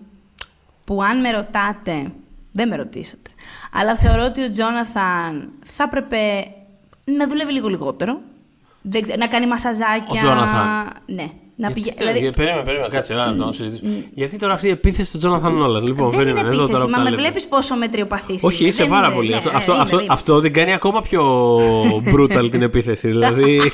που 0.85 1.03
αν 1.03 1.19
με 1.19 1.31
ρωτάτε, 1.31 2.11
δεν 2.51 2.67
με 2.67 2.75
ρωτήσατε, 2.75 3.29
αλλά 3.73 3.95
θεωρώ 3.95 4.23
ότι 4.25 4.43
ο 4.43 4.49
Τζόναθαν 4.49 5.51
θα 5.65 5.83
έπρεπε 5.83 6.17
να 7.05 7.27
δουλεύει 7.27 7.51
λίγο 7.51 7.67
λιγότερο. 7.67 8.19
Δεν 8.81 9.01
ξέρω, 9.01 9.17
να 9.19 9.27
κάνει 9.27 9.47
μασαζάκια. 9.47 10.05
Ο 10.11 10.15
Τζόναθαν. 10.15 10.89
Ναι. 11.05 11.25
Να 11.55 11.67
Γιατί, 11.69 11.81
πηγα... 11.81 11.93
δηλαδή... 11.97 12.29
Περίμενε, 12.37 12.63
περίμενε, 12.63 12.87
κάτσε 12.91 13.13
ένα 13.13 13.25
λεπτό 13.27 13.45
να 13.45 13.51
συζητήσουμε. 13.51 14.05
Γιατί 14.13 14.37
τώρα 14.37 14.53
αυτή 14.53 14.67
η 14.67 14.69
επίθεση 14.69 15.11
του 15.11 15.17
Τζόναθαν 15.17 15.53
Νόλαν; 15.55 15.83
Λοιπόν, 15.87 16.09
δεν 16.09 16.19
είναι 16.19 16.23
περίμενε, 16.31 16.47
εδώ 16.53 16.63
επίθεση, 16.63 16.71
τώρα 16.71 16.79
μα 16.83 16.85
που 16.85 16.91
τα 16.91 17.03
με 17.03 17.09
λέμε. 17.09 17.21
βλέπεις 17.21 17.47
πόσο 17.47 17.75
μετριοπαθής 17.75 18.43
Όχι, 18.43 18.65
είσαι 18.65 18.85
πάρα 18.85 19.11
πολύ. 19.11 19.33
αυτό, 19.33 19.49
αυτό, 19.53 19.73
αυτό, 19.73 19.95
ναι, 19.99 20.05
αυτό 20.09 20.39
δεν 20.39 20.53
κάνει 20.53 20.73
ακόμα 20.73 21.01
πιο 21.01 21.55
brutal 22.13 22.47
την 22.51 22.61
επίθεση. 22.61 23.07
Δηλαδή. 23.07 23.59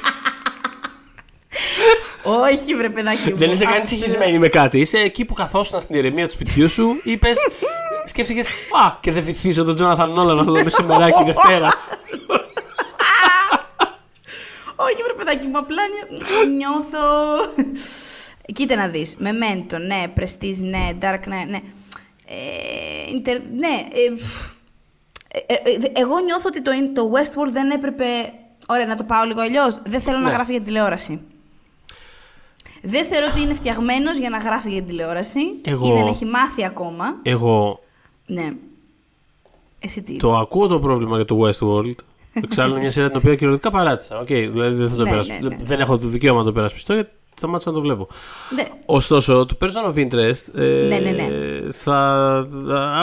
Όχι, 2.51 2.75
βρε 2.75 2.89
παιδάκι 2.89 3.29
μου. 3.31 3.37
δεν 3.37 3.51
είσαι 3.51 3.63
καν 3.63 3.73
Αυτό- 3.73 3.85
συγχυσμένη 3.87 4.39
με 4.39 4.47
κάτι. 4.47 4.79
Είσαι 4.79 4.97
εκεί 4.97 5.25
που 5.25 5.33
καθόσουν 5.33 5.79
στην 5.81 5.95
ηρεμία 5.95 6.25
του 6.27 6.33
σπιτιού 6.33 6.69
σου, 6.69 6.99
είπες. 7.03 7.37
Σκέφτηκες, 8.05 8.49
Α, 8.49 8.97
και 9.01 9.11
δεν 9.11 9.23
βυθίζω 9.23 9.63
τον 9.63 9.75
Τζόναθαν 9.75 10.11
Νόλαν 10.11 10.35
να 10.35 10.45
το 10.45 10.51
δω 10.51 10.63
μεσημεράκι 10.63 11.23
Δευτέρας. 11.31 11.89
Όχι, 15.19 15.25
βρε 15.25 15.25
παιδάκι 15.25 15.47
μου, 15.47 15.57
απλά 15.57 15.81
νιώ- 15.87 16.55
νιώθω. 16.57 17.07
Κοίτα 18.53 18.75
να 18.75 18.87
δεις. 18.87 19.15
Memento, 19.19 19.77
ναι. 19.87 20.03
Prestige, 20.17 20.61
ναι. 20.61 20.89
Dark, 21.01 21.19
ναι. 21.27 21.43
ναι. 21.47 21.59
Ε, 22.25 23.11
inter- 23.15 23.41
ναι. 23.53 23.87
ε, 23.91 24.15
φ, 24.15 24.53
ε, 25.31 25.53
ε, 25.53 25.53
ε, 25.71 25.91
εγώ 25.93 26.19
νιώθω 26.19 26.43
ότι 26.47 26.61
το, 26.61 26.71
το 26.93 27.11
Westworld 27.13 27.51
δεν 27.51 27.69
έπρεπε. 27.69 28.05
Ωραία, 28.67 28.85
να 28.85 28.95
το 28.95 29.03
πάω 29.03 29.23
λίγο 29.23 29.41
αλλιώς. 29.41 29.81
Δεν 29.85 30.01
θέλω 30.01 30.17
να 30.17 30.23
Ναι. 30.27 30.31
γράφει 30.31 30.51
για 30.51 30.61
τηλεόραση. 30.61 31.21
Δεν 32.81 33.05
θεωρώ 33.05 33.25
ότι 33.31 33.41
είναι 33.41 33.53
φτιαγμένος 33.53 34.17
για 34.17 34.29
να 34.29 34.37
γράφει 34.37 34.69
για 34.69 34.83
τηλεόραση. 34.83 35.39
Εγώ- 35.61 35.87
Ή 35.87 35.91
δεν 35.97 36.07
έχει 36.07 36.25
μάθει 36.25 36.65
ακόμα. 36.65 37.19
Εγώ 37.23 37.79
Ναι. 38.25 38.51
Εσύ 39.79 40.01
τι. 40.01 40.17
το 40.17 40.37
ακούω 40.37 40.67
το 40.67 40.79
πρόβλημα 40.79 41.15
για 41.15 41.25
το 41.25 41.39
Westworld. 41.47 41.95
Εξάλλου 42.33 42.71
είναι 42.71 42.79
μια 42.79 42.91
σειρά 42.91 43.07
την 43.07 43.17
οποία 43.17 43.35
κυριολεκτικά 43.35 43.71
παράτησα. 43.71 44.19
Οκ, 44.19 44.27
δηλαδή 44.27 44.75
δεν, 44.75 44.89
θα 44.89 44.95
το 44.95 45.03
Ναι, 45.03 45.09
υπερασπ- 45.09 45.29
ναι, 45.41 45.47
ναι. 45.47 45.55
δεν 45.59 45.79
έχω 45.79 45.97
το 45.97 46.07
δικαίωμα 46.07 46.39
να 46.39 46.45
το 46.45 46.51
υπερασπιστώ 46.51 46.93
γιατί 46.93 47.09
σταμάτησα 47.37 47.69
να 47.69 47.75
το 47.75 47.81
βλέπω. 47.81 48.07
Ναι. 48.55 48.63
Ωστόσο, 48.85 49.45
το 49.45 49.57
Person 49.61 49.89
of 49.93 49.95
Interest 49.97 50.55
ε, 50.55 50.61
Ναι, 50.87 50.97
ναι, 50.97 51.09
ναι. 51.09 51.27
θα. 51.71 52.47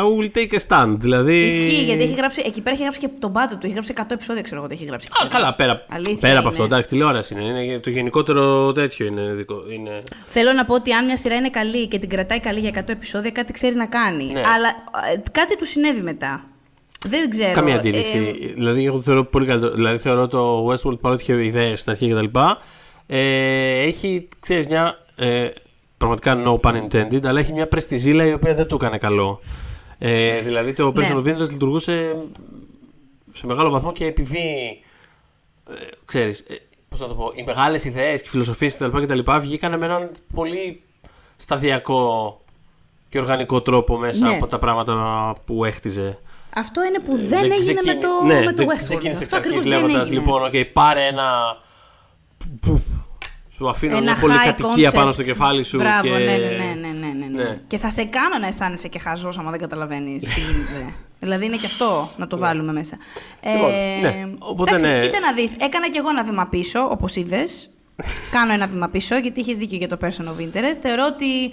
I 0.00 0.02
will 0.20 0.30
take 0.38 0.58
a 0.58 0.60
stand. 0.68 0.96
Δηλαδή. 0.98 1.46
Ισχύει, 1.46 1.82
γιατί 1.82 2.02
έχει 2.02 2.14
γράψει, 2.14 2.42
εκεί 2.46 2.60
πέρα 2.62 2.70
έχει 2.74 2.82
γράψει 2.82 3.00
και 3.00 3.08
τον 3.18 3.32
πάτο 3.32 3.54
του. 3.56 3.60
Έχει 3.62 3.72
γράψει 3.72 3.92
100 3.96 4.02
επεισόδια, 4.10 4.42
ξέρω 4.42 4.60
εγώ 4.60 4.68
τι 4.68 4.74
έχει 4.74 4.84
γράψει. 4.84 5.08
Α, 5.24 5.28
καλά, 5.28 5.54
πέρα, 5.54 5.84
Αλήθεια 5.88 6.16
πέρα 6.20 6.32
από 6.32 6.40
είναι. 6.40 6.48
αυτό. 6.48 6.64
Εντάξει, 6.64 6.88
τηλεόραση 6.88 7.34
είναι. 7.34 7.62
είναι. 7.62 7.78
Το 7.78 7.90
γενικότερο 7.90 8.72
τέτοιο 8.72 9.06
είναι. 9.06 9.22
Δικό, 9.22 9.62
είναι... 9.74 10.02
Θέλω 10.26 10.52
να 10.52 10.64
πω 10.64 10.74
ότι 10.74 10.92
αν 10.92 11.04
μια 11.04 11.16
σειρά 11.16 11.34
είναι 11.34 11.50
καλή 11.50 11.86
και 11.88 11.98
την 11.98 12.08
κρατάει 12.08 12.40
καλή 12.40 12.60
για 12.60 12.70
100 12.74 12.88
επεισόδια, 12.88 13.30
κάτι 13.30 13.52
ξέρει 13.52 13.74
να 13.74 13.86
κάνει. 13.86 14.24
Ναι. 14.24 14.40
Αλλά 14.40 14.68
ε, 15.14 15.20
κάτι 15.30 15.56
του 15.56 15.66
συνέβη 15.66 16.00
μετά. 16.02 16.44
Δεν 17.08 17.30
ξέρω. 17.30 17.52
Καμία 17.52 17.74
Ε, 17.74 17.78
αντίληψη. 17.78 18.52
δηλαδή, 18.54 18.84
εγώ 18.84 18.96
το 18.96 19.02
θεωρώ 19.02 19.24
πολύ 19.24 19.46
καλύτερο. 19.46 19.74
Δηλαδή, 19.74 19.98
θεωρώ 19.98 20.26
το 20.26 20.66
Westworld 20.70 21.00
παρότι 21.00 21.22
είχε 21.22 21.44
ιδέες 21.44 21.80
στην 21.80 21.92
αρχή 21.92 22.08
κτλ. 22.10 22.38
Ε, 23.06 23.80
έχει, 23.80 24.28
ξέρεις, 24.40 24.66
μια. 24.66 25.04
Ε, 25.16 25.48
πραγματικά 25.98 26.42
no 26.46 26.60
pun 26.60 26.82
intended, 26.82 27.26
αλλά 27.26 27.40
έχει 27.40 27.52
μια 27.52 27.68
πρεστιζίλα 27.68 28.26
η 28.26 28.32
οποία 28.32 28.54
δεν 28.54 28.66
του 28.66 28.74
έκανε 28.74 28.98
καλό. 28.98 29.40
Ε, 29.98 30.40
δηλαδή, 30.40 30.72
το 30.72 30.92
Ναι. 30.92 31.08
Person 31.10 31.16
of 31.16 31.26
Interest 31.36 31.50
λειτουργούσε 31.50 32.16
σε 33.32 33.46
μεγάλο 33.46 33.70
βαθμό 33.70 33.92
και 33.92 34.04
επειδή. 34.06 34.80
Ε, 35.70 35.74
ξέρεις, 36.04 36.40
ε, 36.40 36.54
πώς 36.88 37.00
να 37.00 37.06
το 37.06 37.14
πω, 37.14 37.32
οι 37.34 37.42
μεγάλες 37.46 37.84
ιδέες 37.84 38.22
και 38.22 38.28
φιλοσοφίες 38.28 38.74
κτλ. 38.74 38.98
κτλ 39.02 39.18
βγήκαν 39.40 39.78
με 39.78 39.84
έναν 39.84 40.10
πολύ 40.34 40.80
σταδιακό 41.36 42.40
και 43.08 43.18
οργανικό 43.18 43.60
τρόπο 43.62 43.96
μέσα 43.96 44.26
Ναι. 44.28 44.34
από 44.34 44.46
τα 44.46 44.58
πράγματα 44.58 45.34
που 45.44 45.64
έχτιζε. 45.64 46.18
Αυτό 46.56 46.84
είναι 46.84 46.98
που 46.98 47.16
δεν 47.16 47.38
έγινε 47.44 47.58
ξεκίνη- 47.58 47.84
με 47.84 47.94
το, 47.94 48.26
ναι, 48.26 48.40
με 48.44 48.52
το 48.52 48.56
δεν 48.56 48.66
Westworld. 48.68 48.74
ξεκίνησε 48.76 49.22
εξ 49.22 49.32
Αυτό 49.32 49.36
ακριβώς 49.36 49.56
αρχής 49.58 49.72
δεν 49.72 49.80
λέγοντας, 49.82 50.06
έγινε. 50.08 50.20
λοιπόν, 50.20 50.42
οκ, 50.44 50.54
πάρε 50.72 51.06
ένα... 51.06 51.26
που- 52.60 52.82
Σου 53.56 53.68
αφήνω 53.68 53.96
Ένα 53.96 54.02
μια 54.02 54.16
high 54.16 54.20
πολυκατοικία 54.20 54.90
πάνω 54.90 55.08
concept. 55.08 55.12
στο 55.12 55.22
κεφάλι 55.22 55.62
σου 55.64 55.76
Μπράβο, 55.76 56.02
και... 56.02 56.08
ναι, 56.08 56.18
ναι, 56.18 56.36
ναι, 56.36 56.74
ναι, 56.80 57.08
ναι, 57.18 57.26
ναι. 57.26 57.42
Ναι. 57.42 57.58
Και 57.66 57.78
θα 57.78 57.90
σε 57.90 58.04
κάνω 58.04 58.38
να 58.38 58.46
αισθάνεσαι 58.46 58.88
και 58.88 58.98
χαζός 58.98 59.38
άμα 59.38 59.50
δεν 59.50 59.60
καταλαβαίνεις 59.60 60.24
τι 60.24 60.40
γίνεται. 60.40 60.94
δηλαδή 61.20 61.44
είναι 61.44 61.56
και 61.56 61.66
αυτό 61.66 62.10
να 62.16 62.26
το 62.26 62.38
βάλουμε 62.38 62.72
μέσα. 62.72 62.96
Λοιπόν, 63.44 63.70
ναι. 64.00 64.34
Οπότε, 64.38 64.70
εντάξει, 64.70 64.86
ναι. 64.86 64.98
κοίτα 64.98 65.20
να 65.20 65.32
δεις. 65.32 65.54
Έκανα 65.60 65.88
κι 65.90 65.98
εγώ 65.98 66.08
ένα 66.08 66.24
βήμα 66.24 66.46
πίσω, 66.46 66.88
όπως 66.90 67.16
είδες. 67.16 67.70
Κάνω 68.30 68.52
ένα 68.52 68.66
βήμα 68.66 68.88
πίσω, 68.88 69.16
γιατί 69.18 69.40
είχες 69.40 69.56
δίκιο 69.56 69.76
για 69.76 69.88
το 69.88 69.96
Person 70.00 70.24
of 70.24 70.40
Interest. 70.42 70.78
Θεωρώ 70.82 71.06
ότι 71.12 71.52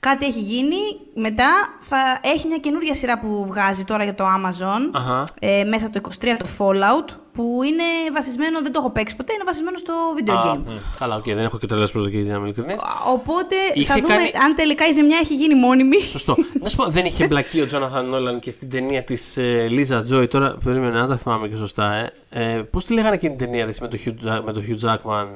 κάτι 0.00 0.26
έχει 0.26 0.40
γίνει. 0.40 0.76
Μετά 1.14 1.48
θα 1.78 2.20
έχει 2.22 2.46
μια 2.46 2.58
καινούργια 2.58 2.94
σειρά 2.94 3.18
που 3.18 3.46
βγάζει 3.46 3.84
τώρα 3.84 4.04
για 4.04 4.14
το 4.14 4.24
Amazon. 4.24 4.90
Αχα. 4.92 5.24
Ε, 5.40 5.64
μέσα 5.64 5.90
το 5.90 6.00
23 6.20 6.36
το 6.38 6.46
Fallout. 6.58 7.14
Που 7.32 7.62
είναι 7.62 7.82
βασισμένο, 8.14 8.60
δεν 8.62 8.72
το 8.72 8.78
έχω 8.80 8.90
παίξει 8.90 9.16
ποτέ, 9.16 9.32
είναι 9.32 9.42
βασισμένο 9.46 9.78
στο 9.78 9.94
video 10.18 10.30
Α, 10.46 10.52
game. 10.54 10.58
μ, 10.66 10.70
Καλά, 10.98 11.16
οκ, 11.16 11.24
δεν 11.24 11.38
έχω 11.38 11.58
και 11.58 11.66
τρελές 11.66 11.90
προσδοκίες 11.90 12.22
για 12.22 12.32
να 12.32 12.38
είμαι 12.38 12.46
ειλικρινής. 12.48 12.80
Οπότε 13.06 13.54
Είχε 13.74 13.92
θα 13.92 14.00
δούμε 14.00 14.06
κάνει- 14.14 14.30
αν 14.44 14.54
τελικά 14.54 14.86
η 14.86 14.92
ζημιά 14.92 15.18
έχει 15.22 15.34
γίνει 15.34 15.54
μόνιμη. 15.54 16.02
Σωστό. 16.02 16.36
Να 16.60 16.68
σου 16.68 16.76
πω, 16.76 16.84
δεν 16.90 17.04
είχε 17.04 17.24
εμπλακεί 17.24 17.60
ο 17.60 17.66
Τζόναθαν 17.66 18.06
Νόλαν 18.06 18.38
και 18.38 18.50
στην 18.50 18.70
ταινία 18.70 19.02
της 19.02 19.36
ε, 19.36 19.66
Λίζα 19.70 20.02
Τζόι. 20.02 20.26
Τώρα 20.26 20.56
περίμενα 20.64 21.00
να 21.00 21.06
τα 21.06 21.16
θυμάμαι 21.16 21.48
και 21.48 21.56
σωστά. 21.56 21.92
Ε. 21.94 22.12
Ε, 22.30 22.56
Πώς 22.70 22.84
τη 22.84 22.92
λέγανε 22.94 23.14
εκείνη 23.14 23.36
την 23.36 23.46
ταινία 23.46 23.64
ρε, 23.64 23.72
με 23.80 23.88
το 23.88 23.98
Hugh, 24.04 24.08
Jack- 24.28 24.42
με 24.44 24.52
το 24.52 24.62
Hugh 24.68 24.88
Jackman; 24.88 25.26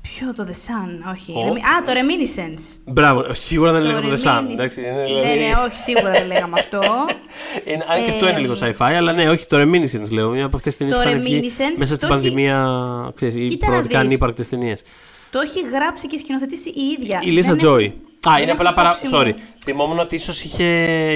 Ποιο 0.00 0.34
το 0.34 0.44
The 0.46 0.50
Sun, 0.50 1.12
όχι. 1.12 1.32
Ω. 1.32 1.42
Remi- 1.46 1.58
Α, 1.60 1.82
το 1.84 1.92
Reminiscence. 1.92 2.78
Μπράβο, 2.84 3.24
σίγουρα 3.32 3.72
δεν 3.72 3.82
Το 3.82 3.88
λέγαμε 3.88 4.08
The 4.16 4.18
Sun. 4.26 4.38
Reminiscence. 4.38 4.52
Εντάξει, 4.52 4.80
είναι, 4.80 4.90
Ναι, 4.90 5.04
δηλαδή... 5.04 5.38
ναι, 5.38 5.50
όχι, 5.66 5.76
σίγουρα 5.76 6.10
δεν 6.10 6.26
λέγαμε 6.26 6.58
αυτό. 6.58 6.80
Είναι, 7.70 7.84
αν 7.88 8.04
και 8.04 8.10
αυτό 8.10 8.26
Ε, 8.26 8.30
είναι 8.30 8.38
λίγο 8.40 8.54
sci-fi, 8.60 8.92
αλλά 8.96 9.12
ναι, 9.12 9.28
όχι, 9.28 9.46
το 9.46 9.56
Reminiscence 9.60 10.10
λέω. 10.10 10.28
Μια 10.30 10.44
από 10.44 10.56
αυτές 10.56 10.76
τις 10.76 10.86
ταινίες 10.88 10.96
Το 10.96 11.02
που 11.02 11.08
είχαν 11.08 11.22
βγει 11.22 11.40
Reminiscence 11.40 11.78
μέσα 11.78 11.86
στην 11.96 11.98
το 11.98 12.14
έχει- 12.14 12.14
πανδημία. 12.14 12.66
Ξέρεις, 13.14 13.34
ή 13.34 13.38
Κοίτα 13.44 13.66
να 13.66 13.70
πραγματικά 13.72 14.00
δεις. 14.00 14.08
ανύπαρκτες 14.10 14.48
ταινίες. 14.48 14.82
το 15.30 15.40
έχει 15.40 15.60
γράψει 15.72 16.06
και 16.06 16.16
σκηνοθετήσει 16.16 16.68
η 16.68 16.82
ίδια. 17.00 17.20
Η 17.22 17.30
Λίζα 17.30 17.48
Δεν 17.48 17.56
Τζόι. 17.56 17.84
έχω- 17.84 17.96
Α, 18.28 18.32
δεν 18.34 18.42
είναι 18.42 18.50
έχω 18.52 18.60
απλά 18.60 18.72
παρά. 18.72 18.88
υπόψη 18.88 19.16
μου. 19.16 19.22
Sorry. 19.22 19.40
Θυμόμουν 19.64 19.98
ότι 19.98 20.14
ίσως 20.14 20.44
είχε, 20.44 20.64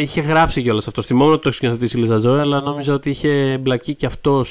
είχε 0.01 0.21
γράψει 0.21 0.63
κιόλας 0.63 0.87
αυτό. 0.87 1.03
Θυμόμουν 1.03 1.33
ότι 1.33 1.43
το 1.43 1.49
έχει 1.49 1.57
σκηνοθετήσει 1.57 1.97
η 1.97 2.01
Λίζα 2.01 2.19
Τζόι, 2.19 2.39
αλλά 2.41 2.61
νόμιζα 2.61 2.95
ότι 2.95 3.11
είχε 3.11 3.29
εμπλακεί 3.29 3.95
κι 3.95 4.07
αυτός 4.07 4.49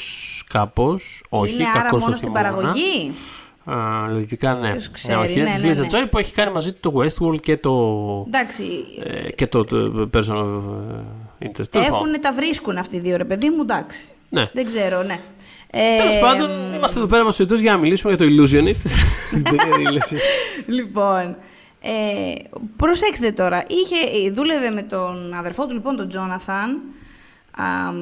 κάπως. 0.49 1.23
Όχι, 1.29 1.53
Είναι 1.53 1.63
άρα 1.63 1.81
κακώς 1.81 1.99
το 2.03 2.05
μόνο 2.05 2.17
στην 2.17 2.31
θυμόμουν. 2.33 2.51
παραγωγή; 2.61 3.11
Α, 3.65 4.07
λογικά 4.11 4.53
ναι. 4.53 4.71
Ποιος 4.71 4.91
ξέρει, 4.91 5.17
ναι, 5.17 5.23
όχι, 5.23 5.33
ναι, 5.35 5.41
είναι 5.41 5.51
της 5.51 5.61
ναι, 5.61 5.67
Λίζα 5.67 5.81
ναι. 5.81 5.87
Τζόι 5.87 6.07
που 6.07 6.17
έχει 6.17 6.33
κάνει 6.33 6.51
μαζί 6.51 6.73
του 6.73 6.91
το 6.91 7.01
Westworld 7.01 7.39
και 7.41 7.57
το. 7.57 7.73
Εντάξει. 8.27 8.63
ε, 9.03 9.31
και 9.31 9.47
το, 9.47 9.63
το 9.63 10.09
Person 10.13 10.35
of 10.35 10.61
ε, 11.39 11.47
Interest. 11.47 11.69
Τέλος 11.69 11.87
πάντων. 11.87 11.93
Έχουν, 11.93 12.21
τα 12.21 12.33
βρίσκουν 12.33 12.77
αυτοί 12.77 12.95
οι 12.95 12.99
δύο, 12.99 13.17
ρε 13.17 13.25
παιδί 13.25 13.49
μου, 13.49 13.61
εντάξει. 13.61 14.07
Ναι. 14.29 14.49
Δεν 14.53 14.65
ξέρω, 14.65 15.03
ναι. 15.03 15.19
Ε, 15.71 15.97
Τέλος 15.97 16.19
πάντων, 16.19 16.49
είμαστε 16.75 16.99
εδώ 16.99 17.07
πέρα 17.07 17.23
μας 17.23 17.39
για 17.39 17.71
να 17.71 17.77
μιλήσουμε 17.77 18.13
για 18.13 18.27
το 18.27 18.33
Illusionist. 18.33 18.89
Την 19.29 19.43
ταινία 19.43 19.77
δήλωση. 19.77 20.17
Λοιπόν, 20.67 21.35
ε, 21.81 22.33
προσέξτε 22.75 23.31
τώρα. 23.31 23.63
Είχε, 23.67 24.31
δούλευε 24.31 24.69
με 24.69 24.83
τον 24.83 25.33
αδερφό 25.33 25.67
του, 25.67 25.73
λοιπόν, 25.73 25.95
τον 25.95 26.07
Τζόναθαν, 26.07 26.81
αμ, 27.57 27.95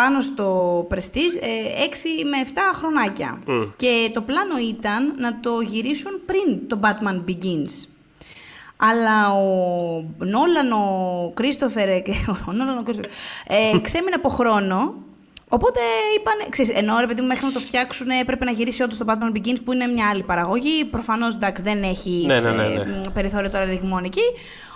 πάνω 0.00 0.20
στο 0.20 0.46
Prestige, 0.90 1.36
ε, 1.40 1.84
6 1.84 2.24
με 2.24 2.36
7 2.44 2.58
χρονάκια. 2.74 3.38
Και 3.76 4.10
το 4.12 4.20
πλάνο 4.22 4.58
ήταν 4.68 5.14
να 5.18 5.40
το 5.40 5.60
γυρίσουν 5.60 6.20
πριν 6.26 6.68
το 6.68 6.80
Batman 6.82 7.30
Begins. 7.30 7.88
Αλλά 8.76 9.32
ο 9.32 9.44
Νόλαν, 10.18 10.72
ο 10.72 11.30
Κρίστοφερ, 11.34 11.88
ε, 11.88 12.00
και- 12.00 12.12
ο 12.48 12.52
Νόλαν, 12.52 12.78
ο 12.78 12.82
Κρίστοφερ, 12.82 13.10
ε, 13.46 13.78
ξέμεινε 13.86 14.14
από 14.14 14.28
χρόνο. 14.28 14.94
Οπότε 15.48 15.80
είπαν, 16.16 16.34
ξέρεις, 16.48 16.70
ενώ 16.74 16.98
ρε 17.00 17.06
παιδί 17.06 17.20
μου 17.20 17.26
μέχρι 17.26 17.46
να 17.46 17.52
το 17.52 17.60
φτιάξουν 17.60 18.08
έπρεπε 18.08 18.44
να 18.44 18.50
γυρίσει 18.50 18.82
όντως 18.82 18.98
το 18.98 19.04
Batman 19.08 19.36
Begins 19.36 19.56
που 19.64 19.72
είναι 19.72 19.86
μια 19.86 20.08
άλλη 20.08 20.22
παραγωγή. 20.22 20.84
Προφανώς 20.84 21.34
εντάξει 21.34 21.62
δεν 21.62 21.82
έχεις 21.82 22.24
Ναι, 22.24 22.40
ναι, 22.40 22.50
ναι, 22.50 22.68
ναι. 22.68 23.00
περιθώριο 23.14 23.50
τώρα 23.50 23.64
ρηγμών 23.64 24.04
εκεί. 24.04 24.20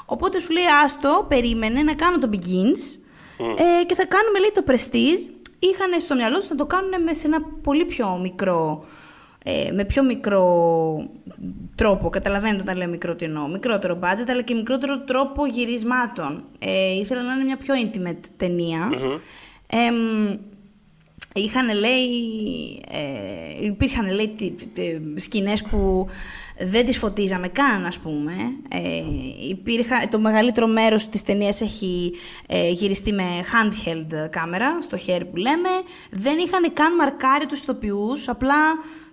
Οπότε 0.07 0.41
σου 0.41 0.53
λέει 0.53 0.65
άστο, 0.85 1.25
περίμενε 1.29 1.83
να 1.83 1.95
κάνω 1.95 2.19
το 2.19 2.29
Begins 2.33 2.99
ε, 3.80 3.85
και 3.85 3.94
θα 3.94 4.06
κάνουμε 4.06 4.38
λέει 4.38 4.52
το 4.54 4.64
Prestige. 4.66 5.35
Είχαν 5.59 6.00
στο 6.00 6.14
μυαλό 6.14 6.38
τους 6.38 6.49
να 6.49 6.56
το 6.56 6.66
κάνουν 6.66 7.02
με 7.02 7.12
σε 7.12 7.26
ένα 7.26 7.38
πολύ 7.62 7.85
πιο 7.85 8.18
μικρό 8.23 8.85
ε, 9.44 9.70
με 9.73 9.85
πιο 9.85 10.02
μικρό 10.02 10.44
τρόπο. 11.75 12.09
Καταλαβαίνετε 12.11 12.62
όταν 12.62 12.76
λέω 12.76 12.88
μικρό 12.88 13.14
τι 13.14 13.25
εννοώ. 13.25 13.49
Μικρότερο 13.49 13.99
budget, 14.02 14.28
αλλά 14.28 14.42
και 14.42 14.54
μικρότερο 14.54 15.00
τρόπο 15.00 15.47
γυρισμάτων. 15.47 16.44
Ε, 16.59 16.90
ήθελα 16.99 17.23
να 17.23 17.32
είναι 17.35 17.44
μια 17.44 17.56
πιο 17.56 17.75
intimate 17.85 18.28
ταινια 18.37 18.90
Εμ, 19.73 20.37
είχαν 21.35 21.78
λέει, 21.78 22.09
ε, 22.90 23.66
υπήρχαν 23.66 24.14
λέει 24.14 24.28
τι- 24.28 24.50
τι- 24.50 24.66
τι- 24.66 25.20
σκηνές 25.20 25.62
που 25.62 26.06
δεν 26.62 26.87
τις 26.87 26.99
φωτίζαμε 26.99 27.49
καν 27.49 27.87
ας 27.87 27.99
πούμε. 27.99 28.33
Ε, 28.69 29.02
υπήρχαν, 29.49 30.09
το 30.09 30.19
μεγαλύτερο 30.19 30.67
μέρος 30.67 31.09
της 31.09 31.23
ταινίας 31.23 31.61
έχει 31.61 32.12
ε, 32.47 32.71
γυριστεί 32.71 33.12
με 33.12 33.25
handheld 33.25 34.29
κάμερα, 34.31 34.83
στο 34.83 34.97
χέρι 34.97 35.25
που 35.25 35.37
λέμε. 35.37 35.69
Δεν 36.11 36.38
είχαν 36.38 36.73
καν 36.73 36.95
μαρκάρει 36.95 37.47
τους 37.47 37.61
ηθοποιούς, 37.61 38.29
απλά 38.29 38.57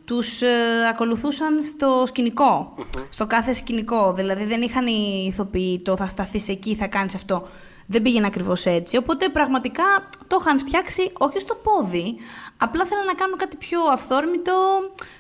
τους 0.06 0.42
ε, 0.42 0.48
ακολουθούσαν 0.89 1.63
στο 1.63 2.04
σκηνικο 2.06 2.74
στο 3.10 3.27
κάθε 3.27 3.54
σκηνικό. 3.54 4.13
Δηλαδή 4.13 4.44
δεν 4.44 4.62
είχαν 4.62 4.88
οι 4.88 5.25
ηθοποιοί 5.27 5.82
το 5.82 5.96
θα 5.96 6.06
σταθείς 6.06 6.48
εκεί, 6.48 6.75
θα 6.75 6.88
κάνεις 6.88 7.16
αυτό. 7.16 7.48
Δεν 7.89 8.01
πήγαινε 8.01 8.27
ακριβώς 8.27 8.66
έτσι. 8.66 8.98
Οπότε 8.98 9.30
πραγματικά 9.30 9.84
το 10.27 10.38
είχαν 10.42 10.60
φτιάξει 10.60 11.12
όχι 11.18 11.39
στο 11.39 11.56
πόδι. 11.56 12.16
Απλά 12.58 12.86
θέλαν 12.86 13.06
να 13.06 13.13
κάνουν 13.13 13.38
κάτι 13.38 13.58
πιο 13.58 13.80
αυθόρμητο, 13.92 14.54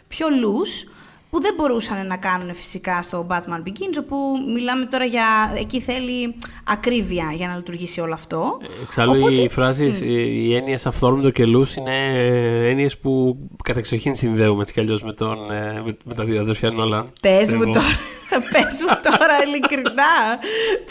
πιο 0.07 0.27
loose, 0.27 0.91
που 1.29 1.41
δεν 1.41 1.53
μπορούσαν 1.57 2.07
να 2.07 2.17
κάνουν 2.17 2.53
φυσικά 2.55 3.01
στο 3.01 3.27
Batman 3.29 3.67
Begins, 3.67 3.97
όπου 3.99 4.15
μιλάμε 4.53 4.85
τώρα 4.85 5.05
για. 5.05 5.53
εκεί 5.57 5.79
θέλει 5.81 6.35
ακρίβεια 6.63 7.31
για 7.35 7.47
να 7.47 7.55
λειτουργήσει 7.55 7.99
όλο 8.01 8.13
αυτό. 8.13 8.57
Εξάλλου 8.83 9.19
Οπότε- 9.19 9.41
οι 9.41 9.49
φράσεις, 9.49 10.01
οι, 10.01 10.45
οι 10.45 10.55
έννοιες 10.55 10.85
αυθόρμητο 10.85 11.29
και 11.29 11.45
λούς 11.45 11.75
είναι 11.75 11.97
ε, 12.13 12.69
έννοιες 12.69 12.97
που 12.97 13.37
κατεξοχήν 13.63 14.15
συνδέουμε 14.15 14.61
έτσι 14.61 14.73
κι 14.73 14.79
αλλιώς 14.79 15.03
με, 15.03 15.13
τον, 15.13 15.51
ε, 15.51 15.81
με, 15.85 15.97
με 16.03 16.13
τα 16.13 16.23
δύο 16.23 16.41
αδέρφια 16.41 16.71
Νόλαν. 16.71 17.07
Πες 17.21 17.39
πιστεύω. 17.39 17.65
μου 17.65 17.71
τώρα, 17.71 17.85
πες 18.51 18.83
μου 18.87 18.99
τώρα 19.03 19.43
ειλικρινά. 19.45 20.39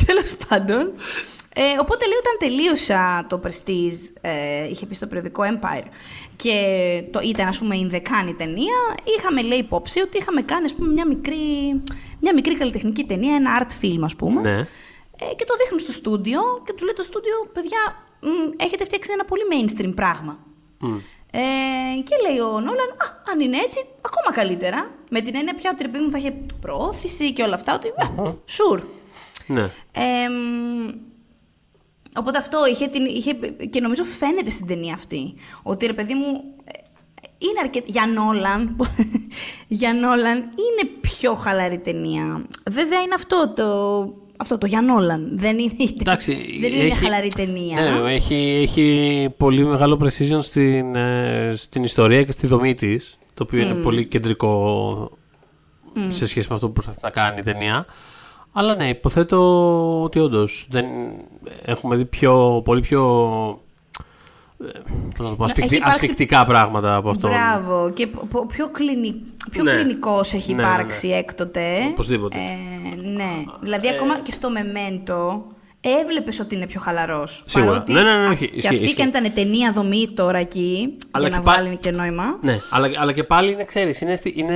Τέλος 0.06 0.36
πάντων. 0.48 0.92
Ε, 1.58 1.62
οπότε 1.80 2.04
λέει 2.06 2.18
όταν 2.18 2.36
τελείωσα 2.38 3.26
το 3.28 3.40
Prestige, 3.44 3.98
ε, 4.20 4.68
είχε 4.68 4.86
πει 4.86 4.94
στο 4.94 5.06
περιοδικό 5.06 5.42
Empire 5.44 5.84
και 6.36 6.58
το, 7.10 7.20
ήταν 7.22 7.46
ας 7.48 7.58
πούμε 7.58 7.76
Ινδεκάνη 7.76 8.34
ταινία, 8.34 8.74
είχαμε 9.18 9.42
λέει 9.42 9.58
υπόψη 9.58 10.00
ότι 10.00 10.18
είχαμε 10.18 10.42
κάνει 10.42 10.64
ας 10.64 10.74
πούμε 10.74 10.92
μια 10.92 11.06
μικρή, 11.06 11.80
μια 12.20 12.34
μικρή 12.34 12.54
καλλιτεχνική 12.56 13.04
ταινία, 13.04 13.34
ένα 13.34 13.50
art 13.60 13.84
film 13.84 14.00
ας 14.02 14.16
πούμε. 14.16 14.40
Ναι. 14.40 14.58
Ε, 15.18 15.34
και 15.36 15.44
το 15.44 15.54
δείχνουν 15.56 15.78
στο 15.78 15.92
στούντιο 15.92 16.40
και 16.64 16.72
του 16.72 16.84
λέει 16.84 16.94
το 16.94 17.02
στούντιο, 17.02 17.34
παιδιά, 17.52 17.78
μ, 18.20 18.28
έχετε 18.56 18.84
φτιάξει 18.84 19.10
ένα 19.12 19.24
πολύ 19.24 19.42
mainstream 19.52 19.92
πράγμα. 19.94 20.38
Ε, 21.30 22.00
και 22.02 22.16
λέει 22.28 22.38
ο 22.40 22.50
Νόλαν, 22.50 22.90
Α, 22.90 23.30
αν 23.32 23.40
είναι 23.40 23.56
έτσι, 23.56 23.80
ακόμα 24.00 24.36
καλύτερα. 24.36 24.90
Με 25.10 25.20
την 25.20 25.36
έννοια 25.36 25.54
πια 25.54 25.70
ότι 25.72 25.82
ρε 25.82 25.88
παιδί 25.88 26.04
μου 26.04 26.10
θα 26.10 26.18
είχε 26.18 26.34
προώθηση 26.60 27.32
και 27.32 27.42
όλα 27.42 27.54
αυτά, 27.54 27.74
ότι. 27.74 27.88
«Α, 27.88 28.34
Sure. 28.56 28.80
Ναι. 29.46 29.70
Ε, 29.92 30.28
μ, 30.28 30.88
Οπότε 32.18 32.38
αυτό 32.38 32.58
είχε, 32.70 32.86
την, 32.86 33.04
είχε 33.04 33.32
και 33.70 33.80
νομίζω 33.80 34.04
φαίνεται 34.04 34.50
στην 34.50 34.66
ταινία 34.66 34.94
αυτή. 34.94 35.34
Ότι 35.62 35.86
ρε 35.86 35.92
παιδί 35.92 36.14
μου, 36.14 36.26
ε, 36.64 36.78
είναι 37.38 37.60
αρκετά. 37.62 37.86
Για 37.88 38.06
Νόλαν, 38.06 38.76
για 39.80 39.92
Νόλαν 39.94 40.36
είναι 40.36 40.90
πιο 41.00 41.34
χαλαρή 41.34 41.78
ταινία. 41.78 42.44
Βέβαια 42.70 43.00
είναι 43.00 43.14
αυτό 43.14 43.52
το. 43.56 43.64
Αυτό 44.38 44.58
το 44.58 44.66
για 44.66 44.80
Νόλαν. 44.82 45.38
Δεν 45.38 45.58
είναι, 45.58 45.72
Εντάξει, 46.00 46.32
δεν 46.60 46.72
είναι 46.72 46.82
έχει- 46.82 46.84
μια 46.86 46.96
χαλαρή 46.96 47.28
ταινία. 47.28 47.80
Ναι, 47.80 48.12
έχει, 48.12 48.60
έχει 48.62 49.28
πολύ 49.36 49.64
μεγάλο 49.64 50.00
precision 50.04 50.38
στην, 50.42 50.96
ε, 50.96 51.52
στην 51.56 51.82
ιστορία 51.82 52.22
και 52.24 52.32
στη 52.32 52.46
δομή 52.46 52.74
της. 52.74 53.18
Το 53.34 53.42
οποίο 53.42 53.60
είναι 53.62 53.74
πολύ 53.74 54.06
κεντρικό 54.06 55.10
σε 56.08 56.26
σχέση 56.26 56.46
με 56.48 56.54
αυτό 56.54 56.66
που 56.66 56.72
προσπαθεί 56.72 56.98
να 57.02 57.10
κάνει 57.10 57.38
η 57.38 57.42
ταινία. 57.42 57.86
Αλλά 58.58 58.74
ναι, 58.74 58.88
υποθέτω 58.88 60.02
ότι 60.02 60.18
όντως 60.18 60.68
έχουμε 61.64 61.96
δει 61.96 62.04
πιο, 62.04 62.62
πολύ 62.64 62.80
πιο. 62.80 63.02
ε, 64.64 64.78
πώς 65.16 65.24
να 65.24 65.28
το 65.28 65.34
πω, 65.36 65.36
Να, 65.38 65.44
ασφιχτή- 65.44 65.62
έχει 65.72 65.76
υπάρξει- 65.76 66.00
ασφιχτικά 66.00 66.44
πράγματα 66.44 66.94
από 66.96 67.08
αυτό. 67.10 67.28
Μπράβο. 67.28 67.90
Και 67.90 68.06
πο- 68.06 68.26
πο- 68.30 68.46
πιο, 68.46 68.68
κλινι... 68.70 69.20
πιο 69.50 69.62
Ναι. 69.62 69.72
κλινικός 69.72 70.32
έχει 70.32 70.54
Ναι, 70.54 70.62
ναι, 70.62 70.68
υπάρξει 70.68 71.08
έκτοτε. 71.08 71.62
Οπωσδήποτε. 71.90 72.36
Ε, 72.36 73.00
ναι. 73.10 73.44
Δηλαδή, 73.60 73.88
ακόμα 73.88 74.18
και 74.18 74.32
στο 74.32 74.50
Μεμέντο 74.50 75.46
έβλεπες 76.00 76.40
ότι 76.40 76.54
είναι 76.54 76.66
πιο 76.66 76.80
χαλαρός. 76.80 77.42
Σίγουρα. 77.46 77.84
Ναι, 77.88 78.02
ναι, 78.02 78.16
ναι, 78.18 78.26
όχι, 78.28 78.48
Και 78.48 78.56
ισχύει, 78.56 78.68
αυτή 78.68 78.82
ισχύει. 78.82 78.94
και 78.96 79.02
αν 79.02 79.08
ήταν 79.08 79.32
ταινία 79.32 79.72
δομή 79.72 80.08
τώρα 80.14 80.38
εκεί, 80.38 80.96
Αλλά 81.10 81.28
για 81.28 81.36
και 81.38 81.44
να 81.44 81.50
πα- 81.52 81.56
βάλει 81.62 81.76
και 81.76 81.90
νόημα. 81.90 82.24
Ναι, 82.42 82.58
αλλά, 82.70 82.88
αλλά 82.96 83.12
και 83.12 83.24
πάλι 83.24 83.50
είναι, 83.50 83.64
ξέρεις, 83.64 84.00
είναι, 84.00 84.16
στη- 84.16 84.34
είναι 84.36 84.54